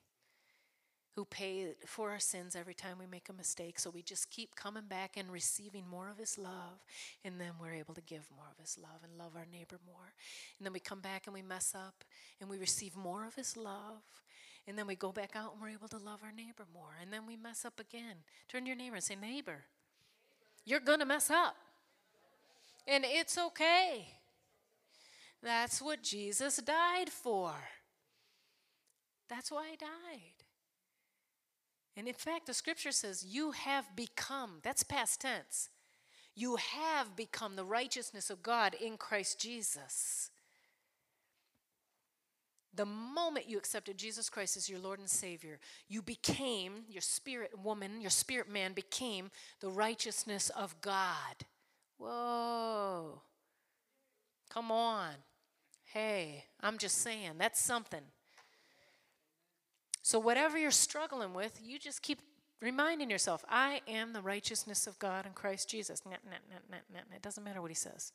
who 1.16 1.24
paid 1.24 1.74
for 1.86 2.12
our 2.12 2.20
sins 2.20 2.54
every 2.54 2.72
time 2.74 2.98
we 3.00 3.06
make 3.06 3.28
a 3.28 3.32
mistake. 3.32 3.80
So 3.80 3.90
we 3.90 4.02
just 4.02 4.30
keep 4.30 4.54
coming 4.54 4.84
back 4.88 5.16
and 5.16 5.28
receiving 5.28 5.88
more 5.88 6.08
of 6.08 6.18
his 6.18 6.38
love, 6.38 6.84
and 7.24 7.40
then 7.40 7.54
we're 7.60 7.74
able 7.74 7.94
to 7.94 8.00
give 8.00 8.28
more 8.36 8.46
of 8.48 8.60
his 8.60 8.78
love 8.80 9.00
and 9.02 9.18
love 9.18 9.32
our 9.34 9.46
neighbor 9.50 9.80
more. 9.84 10.14
And 10.58 10.64
then 10.64 10.72
we 10.72 10.78
come 10.78 11.00
back 11.00 11.26
and 11.26 11.34
we 11.34 11.42
mess 11.42 11.74
up 11.74 12.04
and 12.40 12.48
we 12.48 12.58
receive 12.58 12.94
more 12.94 13.26
of 13.26 13.34
his 13.34 13.56
love. 13.56 14.04
And 14.68 14.78
then 14.78 14.86
we 14.86 14.94
go 14.94 15.10
back 15.10 15.34
out 15.34 15.52
and 15.52 15.60
we're 15.62 15.70
able 15.70 15.88
to 15.88 15.98
love 15.98 16.20
our 16.22 16.32
neighbor 16.32 16.66
more. 16.72 16.96
And 17.00 17.12
then 17.12 17.26
we 17.26 17.36
mess 17.36 17.64
up 17.64 17.80
again. 17.80 18.18
Turn 18.48 18.62
to 18.62 18.68
your 18.68 18.76
neighbor 18.76 18.96
and 18.96 19.04
say, 19.04 19.16
Neighbor, 19.16 19.64
you're 20.66 20.80
going 20.80 20.98
to 20.98 21.06
mess 21.06 21.30
up. 21.30 21.56
And 22.86 23.04
it's 23.06 23.38
okay. 23.38 24.08
That's 25.42 25.80
what 25.80 26.02
Jesus 26.02 26.56
died 26.56 27.08
for. 27.08 27.52
That's 29.28 29.50
why 29.50 29.70
he 29.70 29.76
died. 29.76 30.44
And 31.96 32.06
in 32.06 32.14
fact, 32.14 32.46
the 32.46 32.54
scripture 32.54 32.92
says, 32.92 33.24
You 33.24 33.52
have 33.52 33.96
become, 33.96 34.58
that's 34.62 34.82
past 34.82 35.22
tense. 35.22 35.70
You 36.34 36.56
have 36.56 37.16
become 37.16 37.56
the 37.56 37.64
righteousness 37.64 38.28
of 38.28 38.42
God 38.42 38.74
in 38.74 38.98
Christ 38.98 39.40
Jesus. 39.40 40.30
The 42.76 42.84
moment 42.86 43.48
you 43.48 43.56
accepted 43.56 43.96
Jesus 43.96 44.28
Christ 44.28 44.56
as 44.56 44.68
your 44.68 44.78
Lord 44.78 44.98
and 44.98 45.08
Savior, 45.08 45.58
you 45.88 46.02
became, 46.02 46.84
your 46.88 47.00
spirit 47.00 47.58
woman, 47.58 48.00
your 48.00 48.10
spirit 48.10 48.50
man 48.50 48.74
became 48.74 49.30
the 49.60 49.68
righteousness 49.68 50.50
of 50.50 50.78
God. 50.82 51.46
Whoa. 51.98 53.22
Come 54.50 54.70
on. 54.70 55.10
Hey, 55.92 56.44
I'm 56.60 56.76
just 56.76 56.98
saying, 56.98 57.32
that's 57.38 57.60
something. 57.60 58.02
So, 60.02 60.18
whatever 60.18 60.58
you're 60.58 60.70
struggling 60.70 61.32
with, 61.32 61.58
you 61.64 61.78
just 61.78 62.02
keep 62.02 62.20
reminding 62.60 63.10
yourself, 63.10 63.44
I 63.48 63.80
am 63.88 64.12
the 64.12 64.20
righteousness 64.20 64.86
of 64.86 64.98
God 64.98 65.26
in 65.26 65.32
Christ 65.32 65.68
Jesus. 65.70 66.02
It 66.04 67.22
doesn't 67.22 67.44
matter 67.44 67.62
what 67.62 67.70
he 67.70 67.74
says. 67.74 68.12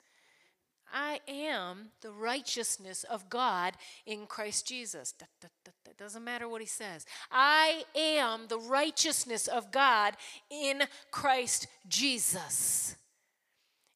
I 0.93 1.19
am 1.27 1.89
the 2.01 2.11
righteousness 2.11 3.03
of 3.03 3.29
God 3.29 3.73
in 4.05 4.25
Christ 4.27 4.67
Jesus. 4.67 5.13
It 5.41 5.97
doesn't 5.97 6.23
matter 6.23 6.47
what 6.47 6.61
he 6.61 6.67
says. 6.67 7.05
I 7.31 7.83
am 7.95 8.47
the 8.47 8.59
righteousness 8.59 9.47
of 9.47 9.71
God 9.71 10.15
in 10.49 10.83
Christ 11.11 11.67
Jesus. 11.87 12.95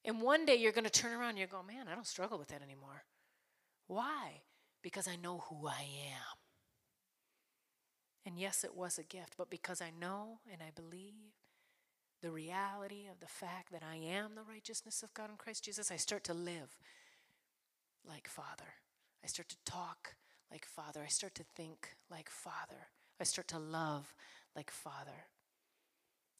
And 0.04 0.20
one 0.22 0.46
day 0.46 0.54
you're 0.54 0.72
going 0.72 0.84
to 0.84 0.90
turn 0.90 1.12
around 1.12 1.30
and 1.30 1.38
you 1.38 1.46
go, 1.46 1.62
man, 1.62 1.86
I 1.90 1.94
don't 1.94 2.06
struggle 2.06 2.38
with 2.38 2.48
that 2.48 2.62
anymore. 2.62 3.04
Why? 3.88 4.42
Because 4.82 5.08
I 5.08 5.16
know 5.16 5.44
who 5.48 5.66
I 5.66 5.80
am. 5.80 6.36
And 8.24 8.38
yes, 8.38 8.64
it 8.64 8.76
was 8.76 8.98
a 8.98 9.04
gift, 9.04 9.34
but 9.38 9.50
because 9.50 9.80
I 9.80 9.90
know 10.00 10.40
and 10.52 10.60
I 10.60 10.70
believe 10.74 11.34
the 12.22 12.30
reality 12.30 13.06
of 13.10 13.20
the 13.20 13.26
fact 13.26 13.72
that 13.72 13.82
I 13.82 13.96
am 13.96 14.34
the 14.34 14.42
righteousness 14.42 15.02
of 15.02 15.14
God 15.14 15.30
in 15.30 15.36
Christ 15.36 15.64
Jesus, 15.64 15.90
I 15.90 15.96
start 15.96 16.24
to 16.24 16.34
live 16.34 16.78
like 18.08 18.28
Father. 18.28 18.74
I 19.24 19.26
start 19.26 19.48
to 19.50 19.56
talk 19.64 20.14
like 20.50 20.64
Father. 20.64 21.02
I 21.04 21.08
start 21.08 21.34
to 21.36 21.44
think 21.54 21.96
like 22.10 22.30
Father. 22.30 22.88
I 23.20 23.24
start 23.24 23.48
to 23.48 23.58
love 23.58 24.14
like 24.54 24.70
Father. 24.70 25.26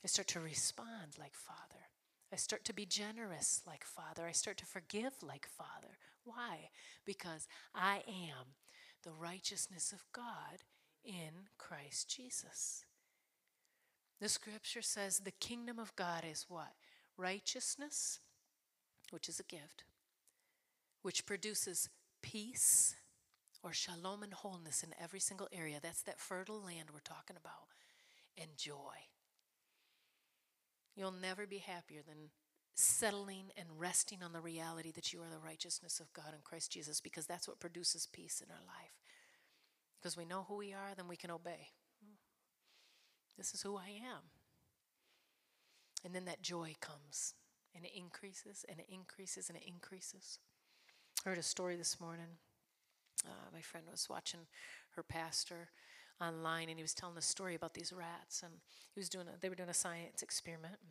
I 0.04 0.08
start 0.08 0.28
to 0.28 0.40
respond 0.40 1.18
like 1.18 1.34
Father. 1.34 1.88
I 2.32 2.36
start 2.36 2.64
to 2.64 2.74
be 2.74 2.86
generous 2.86 3.62
like 3.66 3.84
Father. 3.84 4.26
I 4.26 4.32
start 4.32 4.56
to 4.58 4.66
forgive 4.66 5.14
like 5.22 5.46
Father. 5.46 5.98
Why? 6.24 6.70
Because 7.04 7.46
I 7.74 8.02
am 8.08 8.54
the 9.04 9.12
righteousness 9.12 9.92
of 9.92 10.04
God 10.12 10.64
in 11.04 11.48
Christ 11.58 12.14
Jesus. 12.14 12.84
The 14.20 14.28
scripture 14.28 14.82
says 14.82 15.18
the 15.18 15.30
kingdom 15.30 15.78
of 15.78 15.94
God 15.96 16.24
is 16.30 16.46
what? 16.48 16.72
Righteousness, 17.16 18.20
which 19.10 19.28
is 19.28 19.38
a 19.38 19.44
gift, 19.44 19.84
which 21.02 21.26
produces 21.26 21.90
peace 22.22 22.96
or 23.62 23.72
shalom 23.72 24.22
and 24.22 24.32
wholeness 24.32 24.82
in 24.82 24.94
every 25.02 25.20
single 25.20 25.48
area. 25.52 25.78
That's 25.82 26.02
that 26.02 26.20
fertile 26.20 26.62
land 26.62 26.88
we're 26.92 27.00
talking 27.00 27.36
about, 27.36 27.68
and 28.40 28.56
joy. 28.56 29.06
You'll 30.94 31.12
never 31.12 31.46
be 31.46 31.58
happier 31.58 32.00
than 32.06 32.30
settling 32.74 33.50
and 33.56 33.66
resting 33.78 34.22
on 34.22 34.32
the 34.32 34.40
reality 34.40 34.92
that 34.92 35.12
you 35.12 35.20
are 35.20 35.30
the 35.30 35.38
righteousness 35.38 36.00
of 36.00 36.12
God 36.12 36.32
in 36.32 36.40
Christ 36.42 36.72
Jesus 36.72 37.00
because 37.00 37.26
that's 37.26 37.48
what 37.48 37.60
produces 37.60 38.06
peace 38.10 38.42
in 38.44 38.50
our 38.50 38.64
life. 38.66 38.92
Because 39.98 40.16
we 40.16 40.24
know 40.24 40.44
who 40.48 40.56
we 40.56 40.72
are, 40.72 40.94
then 40.94 41.08
we 41.08 41.16
can 41.16 41.30
obey. 41.30 41.68
This 43.36 43.54
is 43.54 43.62
who 43.62 43.76
I 43.76 43.88
am. 43.88 44.22
And 46.04 46.14
then 46.14 46.24
that 46.26 46.42
joy 46.42 46.74
comes 46.80 47.34
and 47.74 47.84
it 47.84 47.92
increases 47.96 48.64
and 48.68 48.78
it 48.78 48.86
increases 48.90 49.48
and 49.48 49.58
it 49.58 49.64
increases. 49.66 50.38
I 51.24 51.30
heard 51.30 51.38
a 51.38 51.42
story 51.42 51.76
this 51.76 52.00
morning. 52.00 52.38
Uh, 53.26 53.50
my 53.52 53.60
friend 53.60 53.86
was 53.90 54.08
watching 54.08 54.40
her 54.94 55.02
pastor 55.02 55.70
online 56.20 56.68
and 56.68 56.78
he 56.78 56.82
was 56.82 56.94
telling 56.94 57.16
a 57.16 57.22
story 57.22 57.54
about 57.54 57.74
these 57.74 57.92
rats 57.92 58.42
and 58.42 58.52
he 58.94 59.00
was 59.00 59.08
doing 59.08 59.26
a, 59.26 59.38
they 59.40 59.48
were 59.48 59.54
doing 59.54 59.68
a 59.68 59.74
science 59.74 60.22
experiment 60.22 60.76
and 60.80 60.90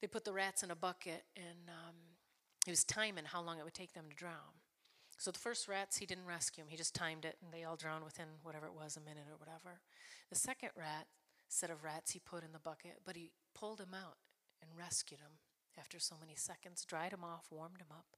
they 0.00 0.06
put 0.06 0.24
the 0.24 0.32
rats 0.32 0.62
in 0.62 0.70
a 0.70 0.76
bucket 0.76 1.24
and 1.36 1.68
um, 1.68 1.94
he 2.64 2.72
was 2.72 2.84
timing 2.84 3.24
how 3.24 3.42
long 3.42 3.58
it 3.58 3.64
would 3.64 3.74
take 3.74 3.92
them 3.92 4.06
to 4.10 4.16
drown 4.16 4.58
so 5.18 5.30
the 5.30 5.38
first 5.38 5.68
rats 5.68 5.98
he 5.98 6.06
didn't 6.06 6.26
rescue 6.26 6.62
them 6.62 6.70
he 6.70 6.76
just 6.76 6.94
timed 6.94 7.24
it 7.24 7.36
and 7.42 7.52
they 7.52 7.64
all 7.64 7.76
drowned 7.76 8.04
within 8.04 8.26
whatever 8.42 8.66
it 8.66 8.74
was 8.74 8.96
a 8.96 9.00
minute 9.00 9.26
or 9.30 9.36
whatever 9.36 9.80
the 10.30 10.36
second 10.36 10.70
rat 10.76 11.06
set 11.48 11.70
of 11.70 11.84
rats 11.84 12.12
he 12.12 12.18
put 12.18 12.44
in 12.44 12.52
the 12.52 12.58
bucket 12.58 13.00
but 13.04 13.16
he 13.16 13.30
pulled 13.54 13.78
them 13.78 13.94
out 13.94 14.16
and 14.60 14.78
rescued 14.78 15.20
them 15.20 15.38
after 15.78 15.98
so 15.98 16.16
many 16.20 16.34
seconds 16.34 16.84
dried 16.84 17.12
them 17.12 17.24
off 17.24 17.46
warmed 17.50 17.78
them 17.78 17.90
up 17.90 18.16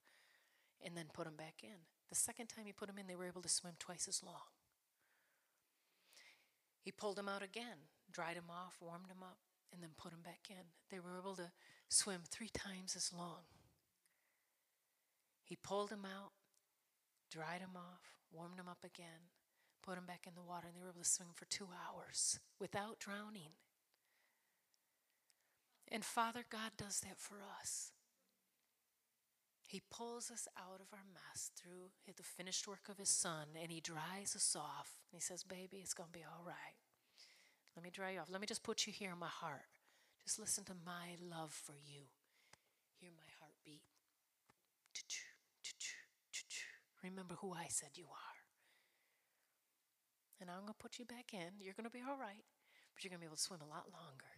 and 0.85 0.97
then 0.97 1.07
put 1.13 1.25
them 1.25 1.37
back 1.37 1.57
in 1.63 1.87
the 2.09 2.15
second 2.15 2.47
time 2.47 2.67
he 2.67 2.73
put 2.73 2.89
them 2.89 2.99
in 2.99 3.07
they 3.07 3.17
were 3.17 3.27
able 3.27 3.43
to 3.43 3.49
swim 3.49 3.75
twice 3.79 4.07
as 4.09 4.23
long 4.25 4.49
he 6.89 6.93
pulled 6.93 7.17
them 7.17 7.29
out 7.29 7.43
again, 7.43 7.93
dried 8.11 8.39
them 8.39 8.49
off, 8.49 8.79
warmed 8.81 9.11
them 9.11 9.23
up, 9.23 9.37
and 9.71 9.83
then 9.83 9.91
put 9.99 10.11
them 10.11 10.23
back 10.25 10.49
in. 10.49 10.73
They 10.91 10.99
were 10.99 11.19
able 11.19 11.37
to 11.37 11.51
swim 11.91 12.23
three 12.27 12.49
times 12.49 12.97
as 12.97 13.13
long. 13.13 13.45
He 15.45 15.55
pulled 15.55 15.91
them 15.91 16.07
out, 16.07 16.33
dried 17.31 17.61
them 17.61 17.77
off, 17.77 18.17
warmed 18.33 18.59
them 18.59 18.69
up 18.69 18.85
again, 18.85 19.29
put 19.89 19.97
them 19.97 20.05
back 20.05 20.27
in 20.27 20.35
the 20.35 20.45
water, 20.45 20.69
and 20.69 20.77
they 20.77 20.85
were 20.85 20.93
able 20.93 21.01
to 21.01 21.09
swim 21.09 21.33
for 21.35 21.47
two 21.47 21.69
hours 21.73 22.41
without 22.61 23.01
drowning. 23.01 23.57
And 25.91 26.05
Father 26.05 26.45
God 26.45 26.77
does 26.77 27.01
that 27.01 27.17
for 27.17 27.37
us. 27.59 27.93
He 29.67 29.81
pulls 29.91 30.31
us 30.31 30.47
out 30.59 30.81
of 30.81 30.93
our 30.93 31.09
mess 31.15 31.51
through 31.57 31.89
the 32.05 32.23
finished 32.23 32.69
work 32.69 32.91
of 32.91 32.99
His 32.99 33.09
Son, 33.09 33.57
and 33.61 33.73
He 33.73 33.81
dries 33.81 34.37
us 34.37 34.55
off. 34.55 35.01
And 35.11 35.17
He 35.17 35.23
says, 35.23 35.43
Baby, 35.43 35.81
it's 35.81 35.95
going 35.95 36.11
to 36.13 36.19
be 36.19 36.25
all 36.25 36.45
right. 36.45 36.77
Let 37.75 37.83
me 37.83 37.91
dry 37.91 38.13
you 38.13 38.21
off. 38.21 38.29
Let 38.31 38.43
me 38.43 38.47
just 38.47 38.63
put 38.63 38.87
you 38.87 38.93
here 38.93 39.13
in 39.13 39.19
my 39.19 39.33
heart. 39.33 39.73
Just 40.23 40.39
listen 40.39 40.65
to 40.65 40.75
my 40.85 41.17
love 41.31 41.53
for 41.53 41.73
you. 41.73 42.03
Hear 43.01 43.11
my 43.17 43.29
heartbeat. 43.41 43.81
Remember 47.03 47.37
who 47.41 47.55
I 47.55 47.69
said 47.69 47.91
you 47.95 48.05
are. 48.05 48.38
And 50.41 50.51
I'm 50.51 50.63
going 50.63 50.75
to 50.75 50.79
put 50.79 50.99
you 50.99 51.05
back 51.05 51.35
in. 51.35 51.59
You're 51.59 51.75
going 51.75 51.89
to 51.89 51.91
be 51.91 52.03
all 52.07 52.17
right, 52.17 52.47
but 52.95 53.03
you're 53.03 53.11
going 53.11 53.19
to 53.19 53.27
be 53.27 53.31
able 53.31 53.37
to 53.37 53.43
swim 53.43 53.61
a 53.61 53.69
lot 53.69 53.91
longer. 53.91 54.33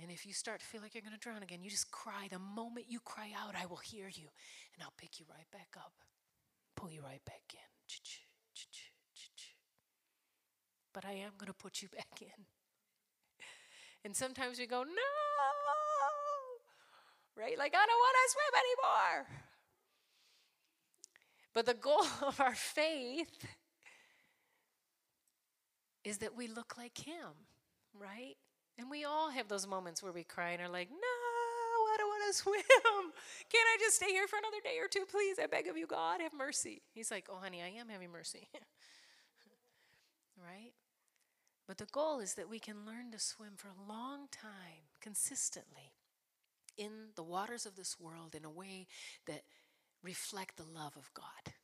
And 0.00 0.10
if 0.10 0.24
you 0.24 0.32
start 0.32 0.60
to 0.60 0.66
feel 0.66 0.80
like 0.80 0.94
you're 0.94 1.02
going 1.02 1.16
to 1.16 1.20
drown 1.20 1.42
again, 1.42 1.62
you 1.62 1.70
just 1.70 1.90
cry. 1.90 2.28
The 2.30 2.38
moment 2.38 2.86
you 2.88 3.00
cry 3.00 3.32
out, 3.36 3.54
I 3.60 3.66
will 3.66 3.80
hear 3.82 4.08
you. 4.08 4.28
And 4.74 4.82
I'll 4.82 4.94
pick 4.96 5.18
you 5.18 5.26
right 5.28 5.50
back 5.52 5.76
up, 5.76 5.92
pull 6.76 6.90
you 6.90 7.02
right 7.02 7.24
back 7.24 7.42
in. 7.52 7.58
But 10.92 11.04
I 11.04 11.12
am 11.12 11.32
going 11.38 11.48
to 11.48 11.54
put 11.54 11.82
you 11.82 11.88
back 11.96 12.20
in. 12.20 12.44
And 14.04 14.16
sometimes 14.16 14.58
we 14.58 14.66
go, 14.66 14.82
no, 14.82 15.10
right? 17.36 17.58
Like, 17.58 17.74
I 17.74 17.84
don't 17.86 18.00
want 18.00 18.16
to 18.16 18.30
swim 18.32 18.54
anymore. 18.64 19.26
But 21.52 21.66
the 21.66 21.74
goal 21.74 22.06
of 22.26 22.40
our 22.40 22.54
faith 22.54 23.44
is 26.04 26.18
that 26.18 26.36
we 26.36 26.48
look 26.48 26.76
like 26.76 26.98
Him, 26.98 27.32
right? 27.98 28.36
And 28.78 28.90
we 28.90 29.04
all 29.04 29.30
have 29.30 29.48
those 29.48 29.66
moments 29.66 30.02
where 30.02 30.12
we 30.12 30.24
cry 30.24 30.50
and 30.50 30.62
are 30.62 30.68
like, 30.68 30.90
no, 30.90 30.96
I 30.96 31.96
don't 31.98 32.08
want 32.08 32.32
to 32.32 32.38
swim. 32.42 32.62
Can't 33.50 33.68
I 33.74 33.76
just 33.78 33.96
stay 33.96 34.10
here 34.10 34.26
for 34.26 34.38
another 34.38 34.60
day 34.62 34.78
or 34.80 34.88
two, 34.88 35.04
please? 35.10 35.38
I 35.38 35.46
beg 35.46 35.66
of 35.66 35.76
you, 35.76 35.86
God, 35.86 36.20
have 36.20 36.32
mercy. 36.32 36.82
He's 36.94 37.10
like, 37.10 37.26
oh, 37.30 37.38
honey, 37.42 37.62
I 37.62 37.78
am 37.78 37.88
having 37.88 38.10
mercy. 38.10 38.48
right? 40.42 40.72
But 41.66 41.78
the 41.78 41.86
goal 41.86 42.20
is 42.20 42.34
that 42.34 42.48
we 42.48 42.58
can 42.58 42.86
learn 42.86 43.12
to 43.12 43.18
swim 43.18 43.52
for 43.56 43.68
a 43.68 43.88
long 43.88 44.28
time, 44.32 44.88
consistently, 45.00 45.92
in 46.76 47.10
the 47.14 47.22
waters 47.22 47.66
of 47.66 47.76
this 47.76 48.00
world 48.00 48.34
in 48.34 48.44
a 48.44 48.50
way 48.50 48.86
that 49.26 49.42
reflect 50.02 50.56
the 50.56 50.64
love 50.64 50.96
of 50.96 51.12
God 51.14 51.54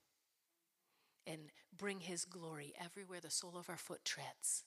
and 1.27 1.41
bring 1.77 2.01
His 2.01 2.25
glory 2.25 2.73
everywhere 2.83 3.21
the 3.21 3.31
sole 3.31 3.57
of 3.57 3.69
our 3.69 3.77
foot 3.77 4.05
treads 4.05 4.65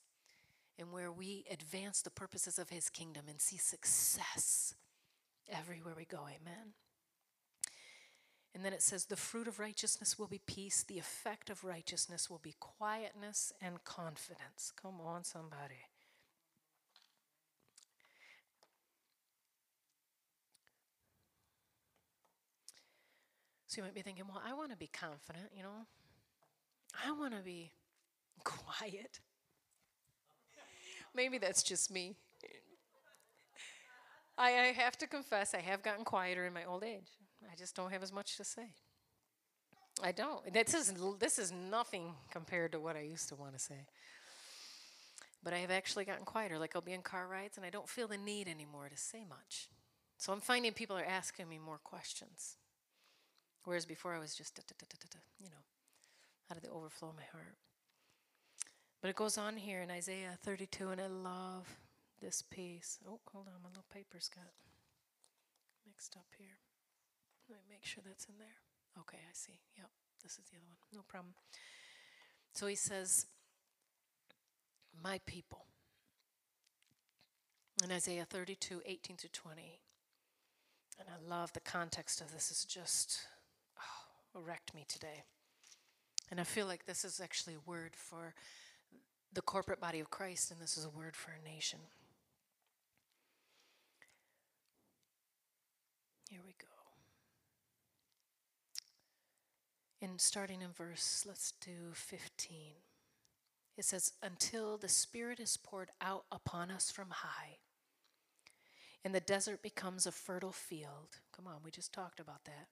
and 0.78 0.92
where 0.92 1.12
we 1.12 1.46
advance 1.52 2.02
the 2.02 2.10
purposes 2.10 2.58
of 2.58 2.70
His 2.70 2.90
kingdom 2.90 3.26
and 3.28 3.42
see 3.42 3.58
success 3.58 4.76
everywhere 5.52 5.94
we 5.96 6.06
go. 6.06 6.22
Amen. 6.28 6.74
And 8.56 8.66
then 8.66 8.74
it 8.74 8.82
says, 8.82 9.06
the 9.06 9.16
fruit 9.16 9.48
of 9.48 9.60
righteousness 9.60 10.18
will 10.18 10.28
be 10.28 10.42
peace, 10.46 10.84
the 10.84 10.98
effect 10.98 11.50
of 11.50 11.64
righteousness 11.64 12.30
will 12.30 12.40
be 12.42 12.56
quietness 12.60 13.54
and 13.62 13.84
confidence. 13.84 14.72
Come 14.82 15.00
on, 15.00 15.24
somebody. 15.24 15.86
So 23.68 23.78
you 23.78 23.84
might 23.84 23.94
be 23.94 24.02
thinking, 24.02 24.24
well, 24.28 24.42
I 24.44 24.54
want 24.54 24.72
to 24.72 24.78
be 24.78 24.88
confident, 24.88 25.52
you 25.56 25.62
know? 25.62 25.86
I 27.06 27.12
want 27.12 27.36
to 27.36 27.42
be 27.42 27.72
quiet. 28.44 29.20
Maybe 31.16 31.38
that's 31.38 31.64
just 31.64 31.92
me. 31.92 32.16
I, 34.38 34.52
I 34.52 34.66
have 34.72 34.98
to 35.00 35.08
confess, 35.08 35.54
I 35.54 35.60
have 35.60 35.84
gotten 35.84 36.06
quieter 36.06 36.46
in 36.46 36.54
my 36.54 36.64
old 36.64 36.84
age. 36.84 37.10
I 37.52 37.56
just 37.58 37.76
don't 37.76 37.92
have 37.92 38.04
as 38.04 38.14
much 38.14 38.38
to 38.38 38.44
say. 38.44 38.74
I 40.02 40.14
don't. 40.14 40.54
This 40.54 40.74
is, 40.74 40.94
this 41.20 41.38
is 41.38 41.52
nothing 41.52 42.14
compared 42.32 42.72
to 42.72 42.80
what 42.80 42.96
I 42.96 43.02
used 43.02 43.28
to 43.30 43.36
want 43.36 43.54
to 43.54 43.60
say. 43.60 43.86
But 45.44 45.54
I 45.54 45.58
have 45.58 45.72
actually 45.72 46.06
gotten 46.06 46.26
quieter. 46.26 46.58
Like 46.58 46.76
I'll 46.76 46.82
be 46.82 46.94
in 46.94 47.02
car 47.02 47.28
rides 47.28 47.58
and 47.58 47.66
I 47.66 47.70
don't 47.70 47.88
feel 47.88 48.08
the 48.08 48.18
need 48.18 48.48
anymore 48.48 48.88
to 48.90 48.98
say 48.98 49.26
much. 49.28 49.70
So 50.18 50.32
I'm 50.34 50.42
finding 50.42 50.74
people 50.74 50.98
are 50.98 51.04
asking 51.04 51.50
me 51.50 51.60
more 51.60 51.80
questions. 51.84 52.56
Whereas 53.66 53.86
before 53.86 54.14
I 54.14 54.20
was 54.20 54.36
just, 54.36 54.60
you 55.40 55.50
know, 55.50 55.64
out 56.50 56.58
of 56.58 56.64
the 56.64 56.70
overflow 56.70 57.10
of 57.10 57.16
my 57.16 57.28
heart. 57.32 57.56
But 59.02 59.10
it 59.10 59.16
goes 59.16 59.38
on 59.38 59.58
here 59.58 59.82
in 59.82 59.92
Isaiah 59.92 60.38
32, 60.44 60.90
and 60.90 61.00
I 61.00 61.08
love 61.08 61.78
this 62.22 62.42
piece. 62.42 63.00
Oh, 63.08 63.20
hold 63.32 63.48
on, 63.48 63.64
my 63.64 63.70
little 63.70 63.86
paper's 63.94 64.30
got 64.30 64.52
mixed 65.88 66.16
up 66.18 66.26
here. 66.38 66.60
Let 67.50 67.60
me 67.60 67.76
make 67.76 67.86
sure 67.86 68.04
that's 68.06 68.26
in 68.26 68.36
there. 68.38 68.60
Okay, 69.00 69.18
I 69.18 69.34
see. 69.34 69.60
Yep, 69.78 69.90
this 70.22 70.34
is 70.34 70.46
the 70.52 70.58
other 70.58 70.66
one. 70.68 70.78
No 70.94 71.02
problem. 71.08 71.34
So 72.54 72.68
he 72.68 72.76
says, 72.76 73.28
My 75.02 75.20
people. 75.26 75.66
In 77.84 77.92
Isaiah 77.92 78.26
32, 78.30 78.82
18 78.86 79.16
to 79.18 79.30
20. 79.30 79.80
And 81.00 81.08
I 81.08 81.30
love 81.30 81.54
the 81.54 81.62
context 81.62 82.20
of 82.20 82.34
this. 82.34 82.52
It's 82.52 82.66
just 82.66 83.22
oh, 83.80 84.42
wrecked 84.42 84.76
me 84.76 84.86
today. 84.90 85.24
And 86.32 86.40
I 86.40 86.44
feel 86.44 86.68
like 86.68 86.86
this 86.86 87.04
is 87.04 87.20
actually 87.20 87.56
a 87.56 87.70
word 87.70 87.92
for 87.96 88.36
the 89.34 89.42
corporate 89.42 89.80
body 89.80 90.00
of 90.00 90.10
Christ, 90.10 90.52
and 90.52 90.60
this 90.62 90.78
is 90.78 90.86
a 90.86 90.90
word 90.90 91.16
for 91.16 91.32
a 91.32 91.44
nation. 91.44 91.80
Here 96.30 96.42
we 96.46 96.54
go. 96.60 96.68
In 100.02 100.20
starting 100.20 100.62
in 100.62 100.72
verse, 100.72 101.26
let's 101.28 101.54
do 101.54 101.94
15. 101.94 102.56
It 103.78 103.86
says, 103.86 104.14
Until 104.22 104.78
the 104.78 104.90
Spirit 104.90 105.40
is 105.40 105.58
poured 105.58 105.90
out 106.00 106.26
upon 106.32 106.70
us 106.70 106.92
from 106.92 107.10
high, 107.10 107.58
and 109.04 109.16
the 109.16 109.20
desert 109.20 109.64
becomes 109.64 110.06
a 110.06 110.12
fertile 110.12 110.52
field. 110.52 111.18
Come 111.36 111.48
on, 111.48 111.62
we 111.64 111.72
just 111.72 111.94
talked 111.94 112.20
about 112.20 112.46
that. 112.46 112.68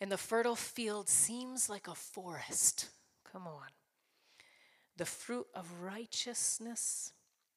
And 0.00 0.12
the 0.12 0.16
fertile 0.16 0.56
field 0.56 1.08
seems 1.08 1.68
like 1.68 1.88
a 1.88 1.94
forest. 1.94 2.88
Come 3.32 3.46
on. 3.46 3.68
The 4.96 5.04
fruit 5.04 5.46
of 5.54 5.80
righteousness 5.82 7.12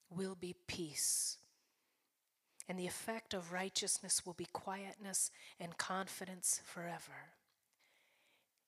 will 0.09 0.35
be 0.35 0.55
peace. 0.67 1.37
And 2.67 2.79
the 2.79 2.87
effect 2.87 3.33
of 3.33 3.51
righteousness 3.51 4.25
will 4.25 4.33
be 4.33 4.47
quietness 4.53 5.31
and 5.59 5.77
confidence 5.77 6.61
forever. 6.65 7.33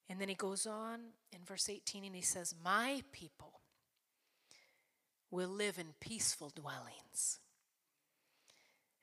And 0.10 0.20
then 0.20 0.30
he 0.30 0.36
goes 0.36 0.68
on 0.68 1.00
in 1.32 1.40
verse 1.46 1.70
18 1.70 2.04
and 2.04 2.16
he 2.16 2.22
says, 2.22 2.54
My 2.64 3.04
people 3.12 3.62
will 5.32 5.50
live 5.50 5.80
in 5.80 5.94
peaceful 6.00 6.52
dwellings. 6.54 7.40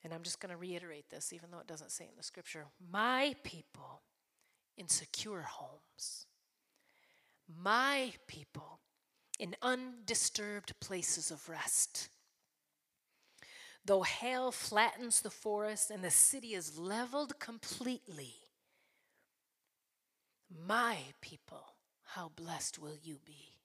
And 0.02 0.14
I'm 0.14 0.22
just 0.22 0.40
going 0.40 0.50
to 0.50 0.56
reiterate 0.56 1.10
this, 1.10 1.32
even 1.32 1.50
though 1.50 1.58
it 1.58 1.66
doesn't 1.66 1.90
say 1.90 2.04
it 2.04 2.10
in 2.10 2.16
the 2.16 2.22
scripture. 2.22 2.66
My 2.90 3.34
people 3.42 4.02
in 4.80 4.88
secure 4.88 5.42
homes. 5.42 6.26
My 7.46 8.14
people 8.26 8.80
in 9.38 9.54
undisturbed 9.60 10.72
places 10.80 11.30
of 11.30 11.48
rest. 11.50 12.08
Though 13.84 14.02
hail 14.02 14.50
flattens 14.52 15.20
the 15.20 15.30
forest 15.30 15.90
and 15.90 16.02
the 16.02 16.10
city 16.10 16.54
is 16.54 16.78
leveled 16.78 17.38
completely, 17.38 18.34
my 20.66 20.96
people, 21.20 21.74
how 22.14 22.32
blessed 22.34 22.78
will 22.78 22.96
you 23.02 23.18
be? 23.24 23.56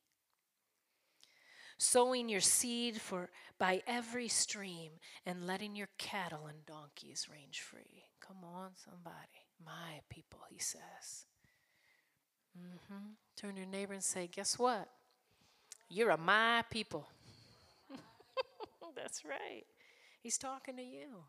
Sowing 1.77 2.29
your 2.29 2.41
seed 2.41 2.99
for 3.01 3.29
by 3.57 3.81
every 3.87 4.27
stream 4.27 4.91
and 5.25 5.47
letting 5.47 5.75
your 5.75 5.89
cattle 5.97 6.47
and 6.47 6.65
donkeys 6.65 7.27
range 7.31 7.61
free. 7.61 8.03
Come 8.21 8.43
on, 8.43 8.71
somebody. 8.75 9.44
My 9.63 10.01
people, 10.09 10.39
he 10.49 10.59
says. 10.59 11.25
Mm-hmm. 12.57 13.05
Turn 13.35 13.53
to 13.53 13.59
your 13.59 13.69
neighbor 13.69 13.93
and 13.93 14.03
say, 14.03 14.27
Guess 14.31 14.57
what? 14.57 14.87
You're 15.89 16.11
a 16.11 16.17
my 16.17 16.63
people. 16.69 17.07
That's 18.95 19.23
right. 19.23 19.65
He's 20.21 20.37
talking 20.37 20.75
to 20.77 20.83
you. 20.83 21.23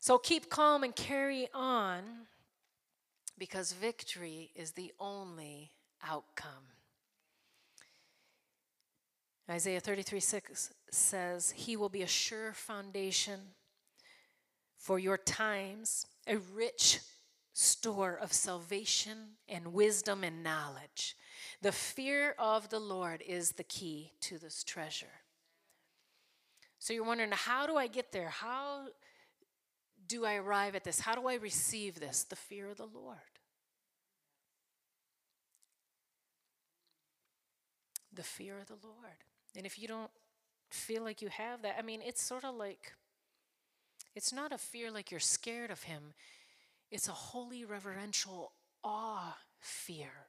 So 0.00 0.18
keep 0.18 0.50
calm 0.50 0.82
and 0.82 0.94
carry 0.94 1.48
on 1.54 2.02
because 3.38 3.72
victory 3.72 4.50
is 4.54 4.72
the 4.72 4.92
only 5.00 5.70
outcome. 6.06 6.74
Isaiah 9.50 9.80
33 9.80 10.20
6 10.20 10.70
says, 10.90 11.50
He 11.52 11.76
will 11.76 11.88
be 11.88 12.02
a 12.02 12.06
sure 12.06 12.52
foundation 12.52 13.40
for 14.76 14.98
your 14.98 15.16
times, 15.16 16.06
a 16.26 16.38
rich 16.38 17.00
store 17.52 18.18
of 18.20 18.32
salvation 18.32 19.36
and 19.48 19.72
wisdom 19.72 20.24
and 20.24 20.42
knowledge. 20.42 21.16
The 21.62 21.72
fear 21.72 22.34
of 22.38 22.68
the 22.68 22.80
Lord 22.80 23.22
is 23.26 23.52
the 23.52 23.62
key 23.64 24.12
to 24.22 24.38
this 24.38 24.64
treasure. 24.64 25.06
So 26.78 26.92
you're 26.92 27.04
wondering, 27.04 27.30
how 27.32 27.66
do 27.66 27.76
I 27.76 27.86
get 27.86 28.12
there? 28.12 28.28
How 28.28 28.88
do 30.06 30.26
I 30.26 30.34
arrive 30.34 30.74
at 30.74 30.84
this? 30.84 31.00
How 31.00 31.14
do 31.14 31.28
I 31.28 31.34
receive 31.34 31.98
this? 31.98 32.24
The 32.24 32.36
fear 32.36 32.68
of 32.68 32.76
the 32.76 32.86
Lord. 32.86 33.16
The 38.12 38.22
fear 38.22 38.58
of 38.58 38.66
the 38.66 38.86
Lord. 38.86 39.24
And 39.56 39.64
if 39.64 39.78
you 39.78 39.88
don't 39.88 40.10
feel 40.70 41.02
like 41.02 41.22
you 41.22 41.28
have 41.28 41.62
that, 41.62 41.76
I 41.78 41.82
mean, 41.82 42.00
it's 42.04 42.22
sort 42.22 42.44
of 42.44 42.54
like 42.54 42.92
it's 44.14 44.32
not 44.32 44.52
a 44.52 44.58
fear 44.58 44.90
like 44.90 45.10
you're 45.10 45.20
scared 45.20 45.70
of 45.70 45.84
him, 45.84 46.14
it's 46.90 47.08
a 47.08 47.12
holy, 47.12 47.64
reverential 47.64 48.52
awe 48.82 49.36
fear. 49.58 50.28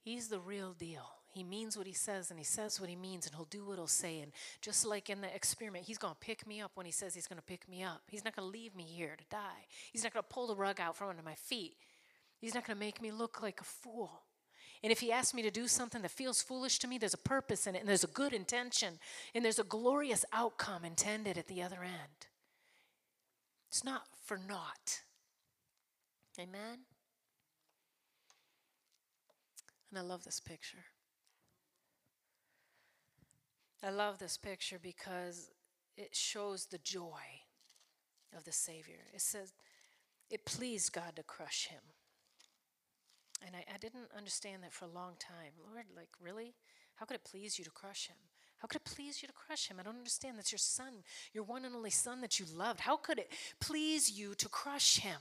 He's 0.00 0.28
the 0.28 0.40
real 0.40 0.72
deal. 0.72 1.06
He 1.28 1.44
means 1.44 1.78
what 1.78 1.86
he 1.86 1.92
says 1.92 2.30
and 2.30 2.38
he 2.38 2.44
says 2.44 2.80
what 2.80 2.90
he 2.90 2.96
means 2.96 3.24
and 3.24 3.34
he'll 3.34 3.44
do 3.44 3.64
what 3.64 3.76
he'll 3.76 3.86
say. 3.86 4.20
And 4.20 4.32
just 4.60 4.84
like 4.84 5.08
in 5.08 5.20
the 5.20 5.34
experiment, 5.34 5.86
he's 5.86 5.96
going 5.96 6.12
to 6.12 6.20
pick 6.20 6.46
me 6.46 6.60
up 6.60 6.72
when 6.74 6.84
he 6.84 6.92
says 6.92 7.14
he's 7.14 7.26
going 7.26 7.38
to 7.38 7.44
pick 7.44 7.68
me 7.68 7.82
up. 7.82 8.02
He's 8.08 8.24
not 8.24 8.36
going 8.36 8.50
to 8.50 8.52
leave 8.52 8.74
me 8.74 8.82
here 8.82 9.14
to 9.16 9.24
die. 9.30 9.66
He's 9.92 10.02
not 10.02 10.12
going 10.12 10.24
to 10.24 10.28
pull 10.28 10.48
the 10.48 10.56
rug 10.56 10.80
out 10.80 10.96
from 10.96 11.08
under 11.08 11.22
my 11.22 11.34
feet. 11.34 11.76
He's 12.38 12.54
not 12.54 12.66
going 12.66 12.76
to 12.76 12.84
make 12.84 13.00
me 13.00 13.12
look 13.12 13.40
like 13.40 13.60
a 13.60 13.64
fool. 13.64 14.24
And 14.82 14.90
if 14.90 15.00
he 15.00 15.12
asks 15.12 15.32
me 15.32 15.42
to 15.42 15.50
do 15.50 15.68
something 15.68 16.02
that 16.02 16.10
feels 16.10 16.42
foolish 16.42 16.80
to 16.80 16.88
me, 16.88 16.98
there's 16.98 17.14
a 17.14 17.18
purpose 17.18 17.66
in 17.66 17.76
it 17.76 17.78
and 17.78 17.88
there's 17.88 18.04
a 18.04 18.08
good 18.08 18.32
intention 18.32 18.98
and 19.34 19.44
there's 19.44 19.60
a 19.60 19.64
glorious 19.64 20.24
outcome 20.32 20.84
intended 20.84 21.38
at 21.38 21.46
the 21.46 21.62
other 21.62 21.84
end. 21.84 22.26
It's 23.72 23.84
not 23.84 24.02
for 24.22 24.36
naught. 24.36 25.00
Amen? 26.38 26.80
And 29.88 29.98
I 29.98 30.02
love 30.02 30.24
this 30.24 30.40
picture. 30.40 30.84
I 33.82 33.88
love 33.88 34.18
this 34.18 34.36
picture 34.36 34.78
because 34.78 35.48
it 35.96 36.14
shows 36.14 36.66
the 36.66 36.76
joy 36.76 37.40
of 38.36 38.44
the 38.44 38.52
Savior. 38.52 39.06
It 39.14 39.22
says, 39.22 39.54
it 40.28 40.44
pleased 40.44 40.92
God 40.92 41.16
to 41.16 41.22
crush 41.22 41.68
him. 41.68 41.80
And 43.46 43.56
I, 43.56 43.64
I, 43.74 43.78
didn't 43.78 44.10
understand 44.14 44.62
that 44.64 44.74
for 44.74 44.84
a 44.84 44.88
long 44.88 45.14
time. 45.18 45.52
Lord, 45.66 45.86
like, 45.96 46.10
really? 46.20 46.52
How 46.96 47.06
could 47.06 47.14
it 47.14 47.24
please 47.24 47.58
you 47.58 47.64
to 47.64 47.70
crush 47.70 48.08
him? 48.08 48.16
How 48.62 48.68
could 48.68 48.82
it 48.82 48.84
please 48.84 49.20
you 49.20 49.26
to 49.26 49.34
crush 49.34 49.68
him? 49.68 49.78
I 49.80 49.82
don't 49.82 49.98
understand. 49.98 50.38
That's 50.38 50.52
your 50.52 50.58
son, 50.60 51.02
your 51.32 51.42
one 51.42 51.64
and 51.64 51.74
only 51.74 51.90
son 51.90 52.20
that 52.20 52.38
you 52.38 52.46
loved. 52.56 52.78
How 52.78 52.96
could 52.96 53.18
it 53.18 53.32
please 53.58 54.08
you 54.08 54.36
to 54.36 54.48
crush 54.48 55.00
him? 55.00 55.18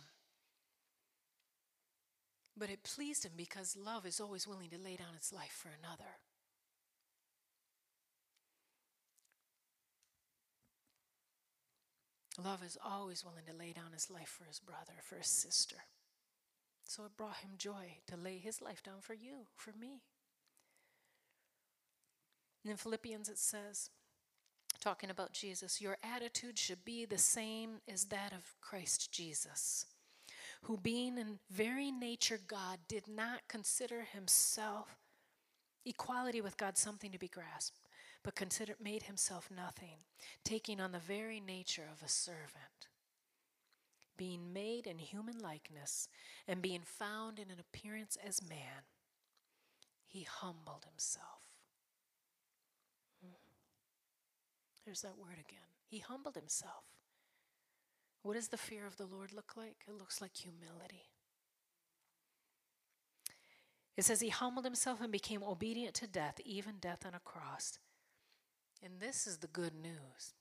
But 2.56 2.70
it 2.70 2.84
pleased 2.84 3.26
him 3.26 3.32
because 3.36 3.76
love 3.76 4.06
is 4.06 4.20
always 4.20 4.48
willing 4.48 4.70
to 4.70 4.78
lay 4.78 4.96
down 4.96 5.16
its 5.16 5.34
life 5.34 5.60
for 5.60 5.70
another. 5.70 6.20
Love 12.44 12.64
is 12.64 12.78
always 12.86 13.26
willing 13.26 13.46
to 13.48 13.58
lay 13.58 13.74
down 13.74 13.92
his 13.92 14.12
life 14.12 14.30
for 14.30 14.46
his 14.46 14.60
brother, 14.60 14.94
for 15.02 15.16
his 15.16 15.28
sister. 15.28 15.78
So 16.84 17.06
it 17.06 17.18
brought 17.18 17.38
him 17.38 17.52
joy 17.58 17.98
to 18.06 18.16
lay 18.16 18.38
his 18.38 18.62
life 18.62 18.84
down 18.84 19.02
for 19.02 19.16
you, 19.16 19.48
for 19.56 19.72
me. 19.80 20.04
And 22.64 22.72
in 22.72 22.78
Philippians, 22.78 23.30
it 23.30 23.38
says, 23.38 23.90
talking 24.80 25.10
about 25.10 25.34
Jesus, 25.34 25.82
your 25.82 25.98
attitude 26.04 26.58
should 26.58 26.86
be 26.86 27.06
the 27.06 27.18
same 27.18 27.82
as 27.88 28.06
that 28.06 28.34
of 28.34 28.56
Christ 28.62 29.12
Jesus, 29.12 29.86
who, 30.64 30.78
being 30.78 31.18
in 31.18 31.40
very 31.50 31.92
nature 31.92 32.40
God, 32.48 32.80
did 32.88 33.08
not 33.08 33.42
consider 33.48 34.02
himself 34.14 34.98
equality 35.86 36.42
with 36.42 36.58
God 36.58 36.78
something 36.78 37.12
to 37.12 37.20
be 37.20 37.28
grasped, 37.28 37.80
but 38.24 38.36
considered 38.36 38.76
made 38.84 39.04
himself 39.04 39.50
nothing, 39.56 39.98
taking 40.44 40.80
on 40.80 40.92
the 40.92 41.00
very 41.00 41.40
nature 41.40 41.88
of 41.92 42.06
a 42.06 42.10
servant. 42.10 42.88
Being 44.18 44.54
made 44.54 44.86
in 44.86 45.00
human 45.00 45.40
likeness 45.40 46.08
and 46.48 46.62
being 46.62 46.82
found 46.84 47.40
in 47.40 47.50
an 47.50 47.60
appearance 47.60 48.18
as 48.24 48.48
man, 48.48 48.86
he 50.06 50.24
humbled 50.24 50.86
himself. 50.88 51.42
Hmm. 53.24 53.34
There's 54.86 55.02
that 55.02 55.18
word 55.18 55.34
again. 55.40 55.60
He 55.88 56.00
humbled 56.00 56.36
himself. 56.36 56.86
What 58.24 58.36
does 58.36 58.50
the 58.50 58.58
fear 58.58 58.86
of 58.86 58.98
the 58.98 59.06
Lord 59.06 59.34
look 59.34 59.54
like? 59.58 59.78
It 59.88 59.98
looks 59.98 60.22
like 60.22 60.36
humility. 60.36 61.10
It 63.98 64.06
says 64.06 64.22
he 64.22 64.30
humbled 64.30 64.66
himself 64.66 65.02
and 65.02 65.12
became 65.12 65.44
obedient 65.44 65.96
to 65.96 66.08
death, 66.08 66.40
even 66.46 66.76
death 66.80 67.06
on 67.06 67.14
a 67.14 67.20
cross. 67.20 67.80
And 68.84 69.00
this 69.00 69.28
is 69.28 69.38
the 69.38 69.48
good 69.48 69.74
news. 69.76 70.34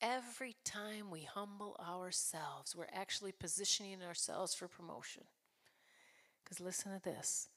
Every 0.00 0.56
time 0.64 1.10
we 1.10 1.22
humble 1.22 1.76
ourselves, 1.80 2.76
we're 2.76 2.86
actually 2.92 3.32
positioning 3.32 4.02
ourselves 4.02 4.54
for 4.54 4.68
promotion. 4.68 5.24
Because 6.44 6.60
listen 6.60 6.92
to 6.92 7.02
this. 7.02 7.48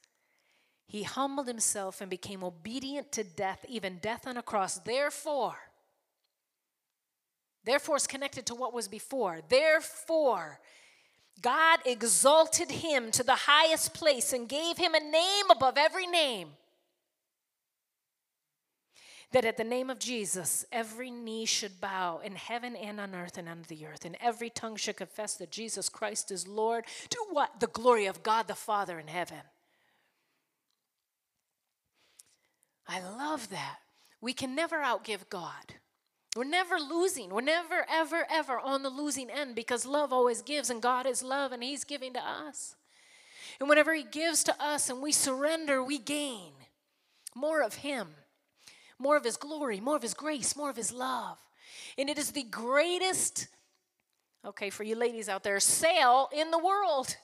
He 0.90 1.04
humbled 1.04 1.48
himself 1.48 2.02
and 2.02 2.10
became 2.10 2.44
obedient 2.44 3.12
to 3.12 3.24
death, 3.24 3.64
even 3.70 4.00
death 4.00 4.26
on 4.26 4.38
a 4.38 4.42
cross. 4.42 4.80
Therefore, 4.80 5.56
Therefore, 7.64 7.98
is 7.98 8.08
connected 8.08 8.48
to 8.48 8.56
what 8.56 8.74
was 8.74 8.88
before. 8.88 9.42
Therefore, 9.48 10.60
God 11.40 11.80
exalted 11.86 12.72
him 12.72 13.12
to 13.12 13.22
the 13.22 13.36
highest 13.36 13.94
place 13.94 14.34
and 14.34 14.50
gave 14.50 14.78
him 14.78 14.96
a 14.96 15.00
name 15.00 15.52
above 15.52 15.78
every 15.78 16.08
name. 16.08 16.50
That 19.32 19.46
at 19.46 19.58
the 19.58 19.64
name 19.64 19.92
of 19.92 20.00
Jesus, 20.00 20.66
every 20.72 21.12
knee 21.12 21.46
should 21.46 21.80
bow 21.80 22.22
in 22.24 22.36
heaven 22.36 22.76
and 22.76 23.00
on 23.00 23.14
earth 23.14 23.38
and 23.38 23.48
under 23.48 23.68
the 23.68 23.86
earth, 23.86 24.04
and 24.04 24.18
every 24.20 24.50
tongue 24.50 24.76
should 24.76 24.98
confess 24.98 25.36
that 25.36 25.52
Jesus 25.52 25.90
Christ 25.90 26.32
is 26.32 26.48
Lord 26.48 26.86
to 27.12 27.24
what? 27.30 27.60
The 27.60 27.68
glory 27.68 28.08
of 28.08 28.24
God 28.24 28.48
the 28.48 28.56
Father 28.56 28.98
in 28.98 29.08
heaven. 29.08 29.42
I 32.90 33.02
love 33.02 33.50
that. 33.52 33.78
We 34.20 34.34
can 34.34 34.56
never 34.56 34.78
outgive 34.78 35.30
God. 35.30 35.76
We're 36.36 36.44
never 36.44 36.78
losing. 36.78 37.30
We're 37.30 37.42
never, 37.42 37.86
ever, 37.88 38.26
ever 38.30 38.60
on 38.60 38.82
the 38.82 38.90
losing 38.90 39.30
end 39.30 39.54
because 39.54 39.86
love 39.86 40.12
always 40.12 40.42
gives, 40.42 40.72
and 40.72 40.82
God 40.82 41.06
is 41.06 41.22
love, 41.22 41.52
and 41.52 41.64
He's 41.64 41.84
giving 41.84 42.14
to 42.14 42.20
us. 42.20 42.76
And 43.60 43.70
whenever 43.70 43.94
He 43.94 44.04
gives 44.04 44.44
to 44.46 44.64
us 44.64 44.90
and 44.90 45.02
we 45.02 45.12
surrender, 45.12 45.84
we 45.84 46.00
gain 46.00 46.52
more 47.36 47.62
of 47.62 47.76
Him, 47.76 48.08
more 48.98 49.18
of 49.18 49.24
His 49.24 49.38
glory, 49.38 49.80
more 49.80 49.96
of 49.96 50.02
His 50.02 50.16
grace, 50.16 50.56
more 50.56 50.72
of 50.72 50.76
His 50.76 50.92
love. 50.92 51.38
And 51.96 52.10
it 52.10 52.18
is 52.18 52.32
the 52.32 52.44
greatest, 52.44 53.48
okay, 54.44 54.72
for 54.72 54.84
you 54.84 54.96
ladies 54.96 55.30
out 55.30 55.44
there, 55.44 55.60
sale 55.60 56.30
in 56.36 56.50
the 56.50 56.58
world. 56.58 57.16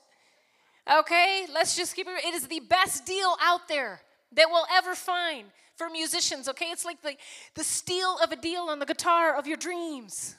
Okay, 0.99 1.47
let's 1.51 1.75
just 1.75 1.95
keep 1.95 2.07
it. 2.07 2.23
It 2.23 2.35
is 2.35 2.47
the 2.47 2.59
best 2.59 3.07
deal 3.07 3.35
out 3.41 3.67
there 3.67 4.01
that 4.33 4.47
we'll 4.49 4.67
ever 4.71 4.95
find 4.95 5.47
for 5.75 5.89
musicians, 5.89 6.47
okay? 6.49 6.67
It's 6.71 6.85
like 6.85 7.01
the, 7.01 7.15
the 7.55 7.63
steal 7.63 8.17
of 8.23 8.31
a 8.31 8.35
deal 8.35 8.63
on 8.63 8.79
the 8.79 8.85
guitar 8.85 9.35
of 9.35 9.47
your 9.47 9.57
dreams. 9.57 10.35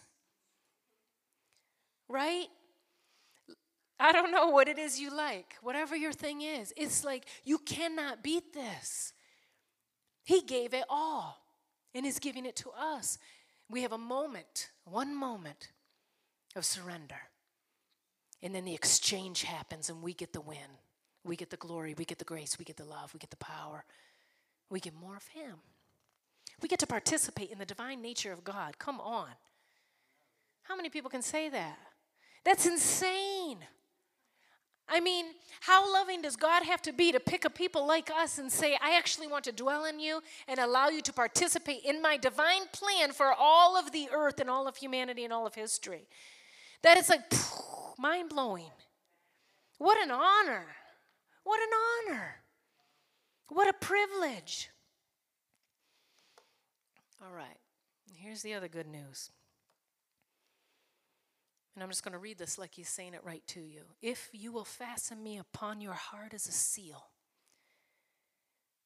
Right? 2.08 2.46
I 3.98 4.12
don't 4.12 4.30
know 4.30 4.48
what 4.48 4.68
it 4.68 4.78
is 4.78 5.00
you 5.00 5.14
like, 5.14 5.56
whatever 5.62 5.96
your 5.96 6.12
thing 6.12 6.42
is. 6.42 6.72
It's 6.76 7.04
like 7.04 7.26
you 7.44 7.58
cannot 7.58 8.22
beat 8.22 8.52
this. 8.52 9.12
He 10.22 10.42
gave 10.42 10.74
it 10.74 10.84
all 10.88 11.42
and 11.94 12.04
is 12.04 12.18
giving 12.18 12.44
it 12.44 12.56
to 12.56 12.70
us. 12.70 13.18
We 13.68 13.82
have 13.82 13.92
a 13.92 13.98
moment, 13.98 14.70
one 14.84 15.14
moment 15.14 15.68
of 16.54 16.64
surrender. 16.64 17.20
And 18.42 18.54
then 18.54 18.64
the 18.64 18.74
exchange 18.74 19.42
happens 19.42 19.88
and 19.88 20.02
we 20.02 20.12
get 20.12 20.32
the 20.32 20.40
win. 20.40 20.58
We 21.26 21.36
get 21.36 21.50
the 21.50 21.56
glory, 21.56 21.94
we 21.98 22.04
get 22.04 22.18
the 22.18 22.24
grace, 22.24 22.58
we 22.58 22.64
get 22.64 22.76
the 22.76 22.84
love, 22.84 23.12
we 23.12 23.18
get 23.18 23.30
the 23.30 23.36
power 23.36 23.84
we 24.70 24.80
get 24.80 24.94
more 24.94 25.16
of 25.16 25.26
Him. 25.28 25.56
We 26.62 26.68
get 26.68 26.78
to 26.80 26.86
participate 26.86 27.50
in 27.50 27.58
the 27.58 27.66
divine 27.66 28.02
nature 28.02 28.32
of 28.32 28.44
God. 28.44 28.78
Come 28.78 29.00
on. 29.00 29.28
How 30.62 30.76
many 30.76 30.88
people 30.88 31.10
can 31.10 31.22
say 31.22 31.48
that? 31.50 31.78
That's 32.44 32.66
insane. 32.66 33.58
I 34.88 35.00
mean, 35.00 35.26
how 35.60 35.92
loving 35.92 36.22
does 36.22 36.36
God 36.36 36.62
have 36.62 36.80
to 36.82 36.92
be 36.92 37.10
to 37.12 37.18
pick 37.18 37.44
a 37.44 37.50
people 37.50 37.86
like 37.86 38.10
us 38.10 38.38
and 38.38 38.50
say, 38.50 38.78
I 38.80 38.96
actually 38.96 39.26
want 39.26 39.44
to 39.44 39.52
dwell 39.52 39.84
in 39.84 39.98
you 39.98 40.22
and 40.46 40.60
allow 40.60 40.88
you 40.88 41.02
to 41.02 41.12
participate 41.12 41.82
in 41.84 42.00
my 42.00 42.16
divine 42.16 42.68
plan 42.72 43.12
for 43.12 43.32
all 43.36 43.76
of 43.76 43.90
the 43.90 44.08
earth 44.12 44.40
and 44.40 44.48
all 44.48 44.68
of 44.68 44.76
humanity 44.76 45.24
and 45.24 45.32
all 45.32 45.46
of 45.46 45.56
history? 45.56 46.06
That 46.82 46.96
is 46.98 47.08
like 47.08 47.22
mind 47.98 48.30
blowing. 48.30 48.70
What 49.78 49.98
an 50.02 50.12
honor. 50.12 50.66
What 51.46 51.60
an 51.60 51.68
honor. 52.10 52.34
What 53.50 53.68
a 53.68 53.72
privilege. 53.72 54.68
All 57.22 57.32
right, 57.32 57.60
here's 58.16 58.42
the 58.42 58.54
other 58.54 58.66
good 58.66 58.88
news. 58.88 59.30
And 61.76 61.84
I'm 61.84 61.88
just 61.88 62.02
going 62.02 62.14
to 62.14 62.18
read 62.18 62.36
this 62.36 62.58
like 62.58 62.74
he's 62.74 62.88
saying 62.88 63.14
it 63.14 63.22
right 63.22 63.46
to 63.46 63.60
you. 63.60 63.82
If 64.02 64.28
you 64.32 64.50
will 64.50 64.64
fasten 64.64 65.22
me 65.22 65.38
upon 65.38 65.80
your 65.80 65.92
heart 65.92 66.34
as 66.34 66.48
a 66.48 66.52
seal, 66.52 67.10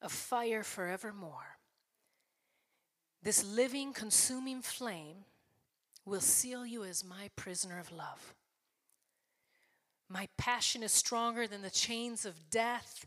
a 0.02 0.10
fire 0.10 0.62
forevermore, 0.62 1.56
this 3.22 3.42
living, 3.42 3.94
consuming 3.94 4.60
flame 4.60 5.24
will 6.04 6.20
seal 6.20 6.66
you 6.66 6.84
as 6.84 7.02
my 7.02 7.30
prisoner 7.36 7.78
of 7.78 7.90
love. 7.90 8.34
My 10.12 10.28
passion 10.36 10.82
is 10.82 10.90
stronger 10.90 11.46
than 11.46 11.62
the 11.62 11.70
chains 11.70 12.26
of 12.26 12.50
death 12.50 13.06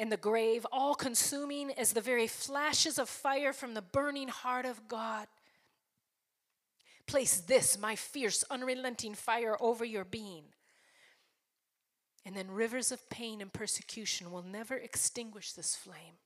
and 0.00 0.10
the 0.10 0.16
grave, 0.16 0.66
all 0.72 0.96
consuming 0.96 1.70
as 1.72 1.92
the 1.92 2.00
very 2.00 2.26
flashes 2.26 2.98
of 2.98 3.08
fire 3.08 3.52
from 3.52 3.74
the 3.74 3.82
burning 3.82 4.26
heart 4.26 4.66
of 4.66 4.88
God. 4.88 5.28
Place 7.06 7.38
this, 7.40 7.78
my 7.78 7.94
fierce, 7.94 8.44
unrelenting 8.50 9.14
fire, 9.14 9.56
over 9.60 9.84
your 9.84 10.04
being. 10.04 10.44
And 12.26 12.36
then 12.36 12.50
rivers 12.50 12.90
of 12.90 13.08
pain 13.08 13.40
and 13.40 13.52
persecution 13.52 14.32
will 14.32 14.42
never 14.42 14.76
extinguish 14.76 15.52
this 15.52 15.76
flame. 15.76 16.18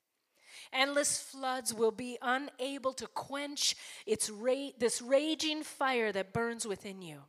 Endless 0.72 1.20
floods 1.20 1.74
will 1.74 1.90
be 1.90 2.16
unable 2.22 2.94
to 2.94 3.06
quench 3.08 3.76
its 4.06 4.30
ra- 4.30 4.70
this 4.78 5.02
raging 5.02 5.62
fire 5.62 6.12
that 6.12 6.32
burns 6.32 6.66
within 6.66 7.02
you. 7.02 7.20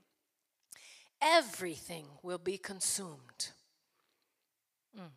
Everything 1.23 2.05
will 2.21 2.37
be 2.37 2.57
consumed. 2.57 3.49
Mm 4.97 5.09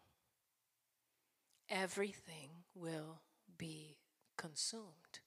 everything 1.68 2.50
will 2.74 3.20
be 3.58 3.96
consumed. 4.36 5.20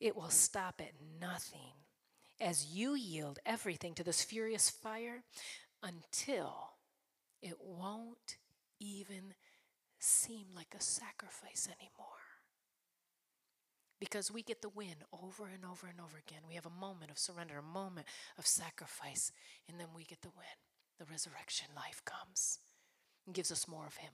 It 0.00 0.16
will 0.16 0.30
stop 0.30 0.80
at 0.80 0.92
nothing 1.20 1.74
as 2.40 2.66
you 2.66 2.94
yield 2.94 3.38
everything 3.46 3.94
to 3.94 4.04
this 4.04 4.22
furious 4.22 4.68
fire 4.68 5.22
until 5.82 6.72
it 7.40 7.56
won't 7.60 8.36
even 8.80 9.34
seem 9.98 10.46
like 10.54 10.74
a 10.76 10.82
sacrifice 10.82 11.68
anymore. 11.68 12.21
Because 14.02 14.32
we 14.32 14.42
get 14.42 14.62
the 14.62 14.68
win 14.68 14.96
over 15.12 15.44
and 15.44 15.64
over 15.64 15.86
and 15.86 16.00
over 16.00 16.18
again. 16.18 16.40
We 16.48 16.56
have 16.56 16.66
a 16.66 16.80
moment 16.80 17.12
of 17.12 17.20
surrender, 17.20 17.54
a 17.56 17.62
moment 17.62 18.08
of 18.36 18.48
sacrifice, 18.48 19.30
and 19.68 19.78
then 19.78 19.86
we 19.94 20.02
get 20.02 20.22
the 20.22 20.30
win. 20.36 20.58
The 20.98 21.04
resurrection 21.04 21.68
life 21.76 22.02
comes 22.04 22.58
and 23.24 23.32
gives 23.32 23.52
us 23.52 23.68
more 23.68 23.86
of 23.86 23.98
Him. 23.98 24.10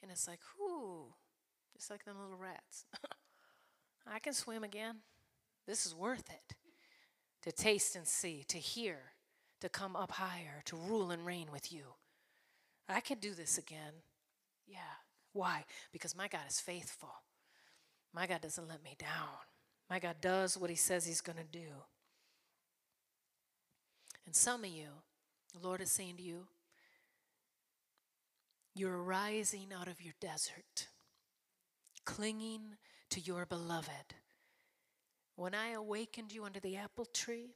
And 0.00 0.12
it's 0.12 0.28
like, 0.28 0.38
whoo, 0.56 1.14
just 1.76 1.90
like 1.90 2.04
them 2.04 2.14
little 2.22 2.36
rats. 2.36 2.84
I 4.06 4.20
can 4.20 4.34
swim 4.34 4.62
again. 4.62 4.98
This 5.66 5.84
is 5.84 5.92
worth 5.92 6.30
it. 6.30 6.54
To 7.42 7.50
taste 7.50 7.96
and 7.96 8.06
see, 8.06 8.44
to 8.46 8.58
hear, 8.58 8.98
to 9.60 9.68
come 9.68 9.96
up 9.96 10.12
higher, 10.12 10.62
to 10.66 10.76
rule 10.76 11.10
and 11.10 11.26
reign 11.26 11.48
with 11.52 11.72
you. 11.72 11.86
I 12.88 13.00
can 13.00 13.18
do 13.18 13.34
this 13.34 13.58
again. 13.58 13.94
Yeah. 14.68 14.94
Why? 15.32 15.64
Because 15.90 16.16
my 16.16 16.28
God 16.28 16.42
is 16.48 16.60
faithful. 16.60 17.10
My 18.12 18.26
God 18.26 18.40
doesn't 18.40 18.68
let 18.68 18.82
me 18.82 18.94
down. 18.98 19.44
My 19.90 19.98
God 19.98 20.16
does 20.20 20.56
what 20.56 20.70
He 20.70 20.76
says 20.76 21.06
He's 21.06 21.20
going 21.20 21.38
to 21.38 21.44
do. 21.44 21.68
And 24.24 24.34
some 24.34 24.64
of 24.64 24.70
you, 24.70 24.88
the 25.52 25.66
Lord 25.66 25.80
is 25.80 25.90
saying 25.90 26.16
to 26.16 26.22
you, 26.22 26.48
you're 28.74 29.02
rising 29.02 29.68
out 29.78 29.88
of 29.88 30.02
your 30.02 30.14
desert, 30.20 30.88
clinging 32.04 32.76
to 33.10 33.20
your 33.20 33.46
beloved. 33.46 34.14
When 35.36 35.54
I 35.54 35.70
awakened 35.70 36.32
you 36.32 36.44
under 36.44 36.60
the 36.60 36.76
apple 36.76 37.06
tree, 37.06 37.54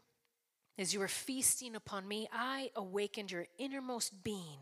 As 0.80 0.94
you 0.94 1.00
were 1.00 1.08
feasting 1.08 1.76
upon 1.76 2.08
me, 2.08 2.26
I 2.32 2.70
awakened 2.74 3.30
your 3.30 3.46
innermost 3.58 4.24
being 4.24 4.60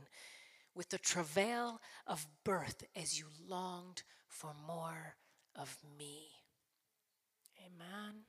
with 0.75 0.89
the 0.89 0.99
travail 0.99 1.81
of 2.09 2.27
birth 2.43 2.83
as 2.97 3.17
you 3.17 3.27
longed 3.47 4.03
for 4.27 4.51
more 4.67 5.15
of 5.59 5.77
me. 5.99 6.29
Amen. 7.59 8.23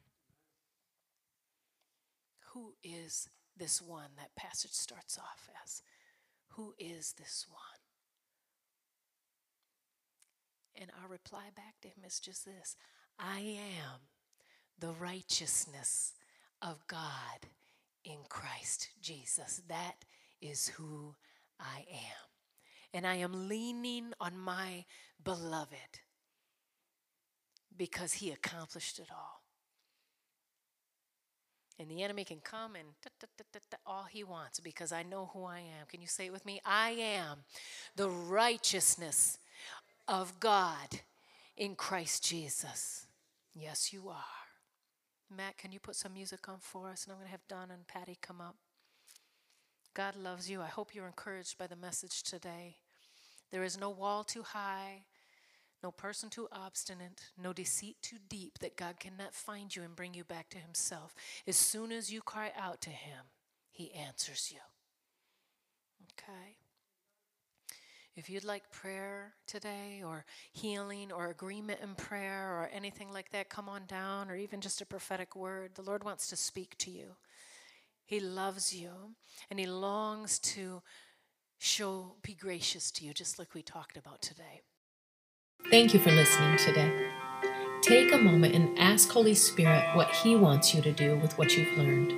Who 2.53 2.73
is 2.83 3.29
this 3.55 3.81
one? 3.81 4.09
That 4.17 4.35
passage 4.35 4.71
starts 4.71 5.17
off 5.17 5.49
as 5.63 5.81
Who 6.53 6.73
is 6.79 7.13
this 7.17 7.45
one? 7.47 7.61
And 10.81 10.91
our 11.01 11.09
reply 11.09 11.49
back 11.55 11.75
to 11.81 11.87
him 11.87 12.03
is 12.05 12.19
just 12.19 12.45
this 12.45 12.75
I 13.19 13.39
am 13.39 13.99
the 14.79 14.93
righteousness 14.93 16.13
of 16.61 16.87
God 16.87 17.47
in 18.03 18.17
Christ 18.29 18.89
Jesus. 19.01 19.61
That 19.67 20.05
is 20.41 20.69
who 20.69 21.15
I 21.59 21.85
am. 21.91 22.29
And 22.93 23.05
I 23.05 23.15
am 23.15 23.47
leaning 23.47 24.13
on 24.19 24.37
my 24.37 24.85
beloved 25.23 25.99
because 27.77 28.13
he 28.13 28.31
accomplished 28.31 28.99
it 28.99 29.07
all. 29.11 29.41
And 31.79 31.89
the 31.89 32.03
enemy 32.03 32.25
can 32.25 32.39
come 32.43 32.75
and 32.75 32.87
all 33.85 34.03
he 34.03 34.23
wants 34.23 34.59
because 34.59 34.91
I 34.91 35.03
know 35.03 35.31
who 35.33 35.45
I 35.45 35.59
am. 35.59 35.87
Can 35.87 36.01
you 36.01 36.07
say 36.07 36.25
it 36.25 36.33
with 36.33 36.45
me? 36.45 36.59
I 36.65 36.89
am 36.89 37.39
the 37.95 38.09
righteousness 38.09 39.37
of 40.05 40.41
God 40.41 40.99
in 41.55 41.75
Christ 41.75 42.23
Jesus. 42.23 43.05
Yes, 43.55 43.93
you 43.93 44.09
are. 44.09 44.15
Matt, 45.35 45.57
can 45.57 45.71
you 45.71 45.79
put 45.79 45.95
some 45.95 46.13
music 46.13 46.49
on 46.49 46.57
for 46.59 46.89
us? 46.89 47.05
And 47.05 47.13
I'm 47.13 47.19
going 47.19 47.27
to 47.27 47.31
have 47.31 47.47
Don 47.47 47.71
and 47.71 47.87
Patty 47.87 48.17
come 48.21 48.41
up. 48.41 48.55
God 49.93 50.15
loves 50.15 50.49
you. 50.49 50.61
I 50.61 50.67
hope 50.67 50.93
you're 50.93 51.07
encouraged 51.07 51.57
by 51.57 51.67
the 51.67 51.75
message 51.75 52.23
today. 52.23 52.77
There 53.51 53.63
is 53.63 53.79
no 53.79 53.89
wall 53.89 54.23
too 54.23 54.43
high, 54.43 55.03
no 55.83 55.91
person 55.91 56.29
too 56.29 56.47
obstinate, 56.51 57.31
no 57.41 57.53
deceit 57.53 57.97
too 58.01 58.17
deep 58.27 58.59
that 58.59 58.75
God 58.75 58.99
cannot 58.99 59.33
find 59.33 59.73
you 59.75 59.83
and 59.83 59.95
bring 59.95 60.13
you 60.13 60.23
back 60.23 60.49
to 60.49 60.57
Himself. 60.57 61.15
As 61.47 61.55
soon 61.55 61.91
as 61.91 62.11
you 62.11 62.21
cry 62.21 62.51
out 62.59 62.81
to 62.81 62.89
Him, 62.89 63.25
He 63.71 63.93
answers 63.93 64.51
you. 64.53 64.59
Okay? 66.13 66.57
If 68.15 68.29
you'd 68.29 68.43
like 68.43 68.69
prayer 68.71 69.33
today, 69.47 70.01
or 70.05 70.25
healing, 70.51 71.11
or 71.11 71.29
agreement 71.29 71.79
in 71.81 71.95
prayer, 71.95 72.49
or 72.49 72.69
anything 72.73 73.13
like 73.13 73.31
that, 73.31 73.47
come 73.47 73.69
on 73.69 73.85
down, 73.85 74.29
or 74.29 74.35
even 74.35 74.59
just 74.59 74.81
a 74.81 74.85
prophetic 74.85 75.37
word. 75.37 75.71
The 75.75 75.83
Lord 75.83 76.03
wants 76.03 76.27
to 76.27 76.35
speak 76.35 76.77
to 76.79 76.91
you. 76.91 77.15
He 78.05 78.19
loves 78.19 78.75
you, 78.75 78.91
and 79.49 79.57
He 79.57 79.67
longs 79.67 80.39
to 80.39 80.81
show, 81.59 82.15
be 82.21 82.33
gracious 82.33 82.91
to 82.91 83.05
you, 83.05 83.13
just 83.13 83.39
like 83.39 83.53
we 83.53 83.61
talked 83.61 83.95
about 83.95 84.21
today. 84.21 84.61
Thank 85.67 85.93
you 85.93 85.99
for 85.99 86.09
listening 86.09 86.57
today. 86.57 86.91
Take 87.83 88.11
a 88.11 88.17
moment 88.17 88.55
and 88.55 88.79
ask 88.79 89.07
Holy 89.11 89.35
Spirit 89.35 89.95
what 89.95 90.09
He 90.09 90.35
wants 90.35 90.73
you 90.73 90.81
to 90.81 90.91
do 90.91 91.15
with 91.17 91.37
what 91.37 91.55
you've 91.55 91.77
learned. 91.77 92.11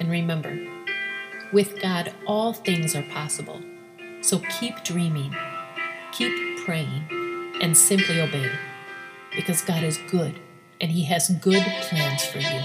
And 0.00 0.08
remember, 0.08 0.56
with 1.52 1.80
God, 1.82 2.14
all 2.24 2.52
things 2.52 2.94
are 2.94 3.02
possible. 3.10 3.60
So 4.20 4.40
keep 4.60 4.84
dreaming, 4.84 5.34
keep 6.12 6.64
praying, 6.64 7.56
and 7.60 7.76
simply 7.76 8.20
obey. 8.20 8.52
Because 9.34 9.62
God 9.62 9.82
is 9.82 9.98
good 10.08 10.38
and 10.80 10.92
He 10.92 11.02
has 11.06 11.30
good 11.40 11.64
plans 11.88 12.24
for 12.24 12.38
you. 12.38 12.60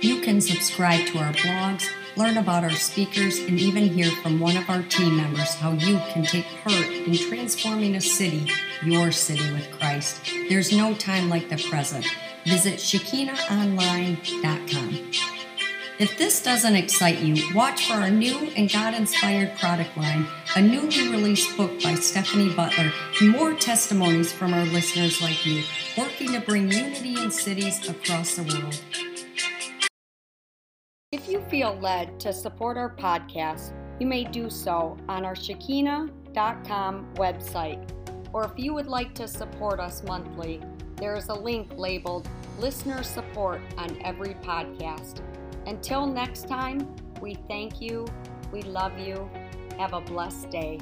You 0.00 0.20
can 0.20 0.40
subscribe 0.40 1.06
to 1.06 1.18
our 1.18 1.32
blogs, 1.32 1.88
learn 2.16 2.36
about 2.36 2.64
our 2.64 2.70
speakers, 2.70 3.38
and 3.38 3.58
even 3.58 3.88
hear 3.88 4.10
from 4.22 4.38
one 4.40 4.56
of 4.56 4.68
our 4.68 4.82
team 4.82 5.16
members 5.16 5.54
how 5.54 5.72
you 5.72 5.98
can 6.12 6.24
take 6.24 6.46
part 6.62 6.86
in 6.86 7.14
transforming 7.14 7.94
a 7.94 8.00
city, 8.00 8.50
your 8.84 9.12
city 9.12 9.52
with 9.52 9.70
Christ. 9.78 10.20
There's 10.48 10.72
no 10.72 10.94
time 10.94 11.28
like 11.28 11.48
the 11.48 11.64
present. 11.70 12.06
Visit 12.44 12.78
ShekinahOnline.com. 12.78 15.10
If 15.98 16.16
this 16.18 16.42
doesn't 16.42 16.74
excite 16.74 17.20
you, 17.20 17.54
watch 17.54 17.86
for 17.86 17.94
our 17.94 18.10
new 18.10 18.50
and 18.56 18.72
God 18.72 18.94
inspired 18.94 19.56
product 19.58 19.96
line, 19.96 20.26
a 20.56 20.60
newly 20.60 21.08
released 21.08 21.56
book 21.56 21.80
by 21.82 21.94
Stephanie 21.94 22.52
Butler, 22.52 22.90
and 23.20 23.30
more 23.30 23.54
testimonies 23.54 24.32
from 24.32 24.52
our 24.52 24.64
listeners 24.64 25.22
like 25.22 25.46
you, 25.46 25.62
working 25.96 26.32
to 26.32 26.40
bring 26.40 26.72
unity 26.72 27.22
in 27.22 27.30
cities 27.30 27.88
across 27.88 28.34
the 28.34 28.42
world. 28.42 28.80
Feel 31.52 31.78
led 31.82 32.18
to 32.20 32.32
support 32.32 32.78
our 32.78 32.96
podcast, 32.96 33.74
you 34.00 34.06
may 34.06 34.24
do 34.24 34.48
so 34.48 34.96
on 35.06 35.26
our 35.26 35.34
Shekinah.com 35.34 37.14
website. 37.16 37.90
Or 38.32 38.44
if 38.44 38.52
you 38.56 38.72
would 38.72 38.86
like 38.86 39.14
to 39.16 39.28
support 39.28 39.78
us 39.78 40.02
monthly, 40.02 40.62
there 40.96 41.14
is 41.14 41.28
a 41.28 41.34
link 41.34 41.70
labeled 41.76 42.26
Listener 42.58 43.02
Support 43.02 43.60
on 43.76 44.00
every 44.00 44.32
podcast. 44.42 45.20
Until 45.66 46.06
next 46.06 46.48
time, 46.48 46.96
we 47.20 47.34
thank 47.48 47.82
you, 47.82 48.06
we 48.50 48.62
love 48.62 48.98
you, 48.98 49.30
have 49.76 49.92
a 49.92 50.00
blessed 50.00 50.48
day. 50.48 50.78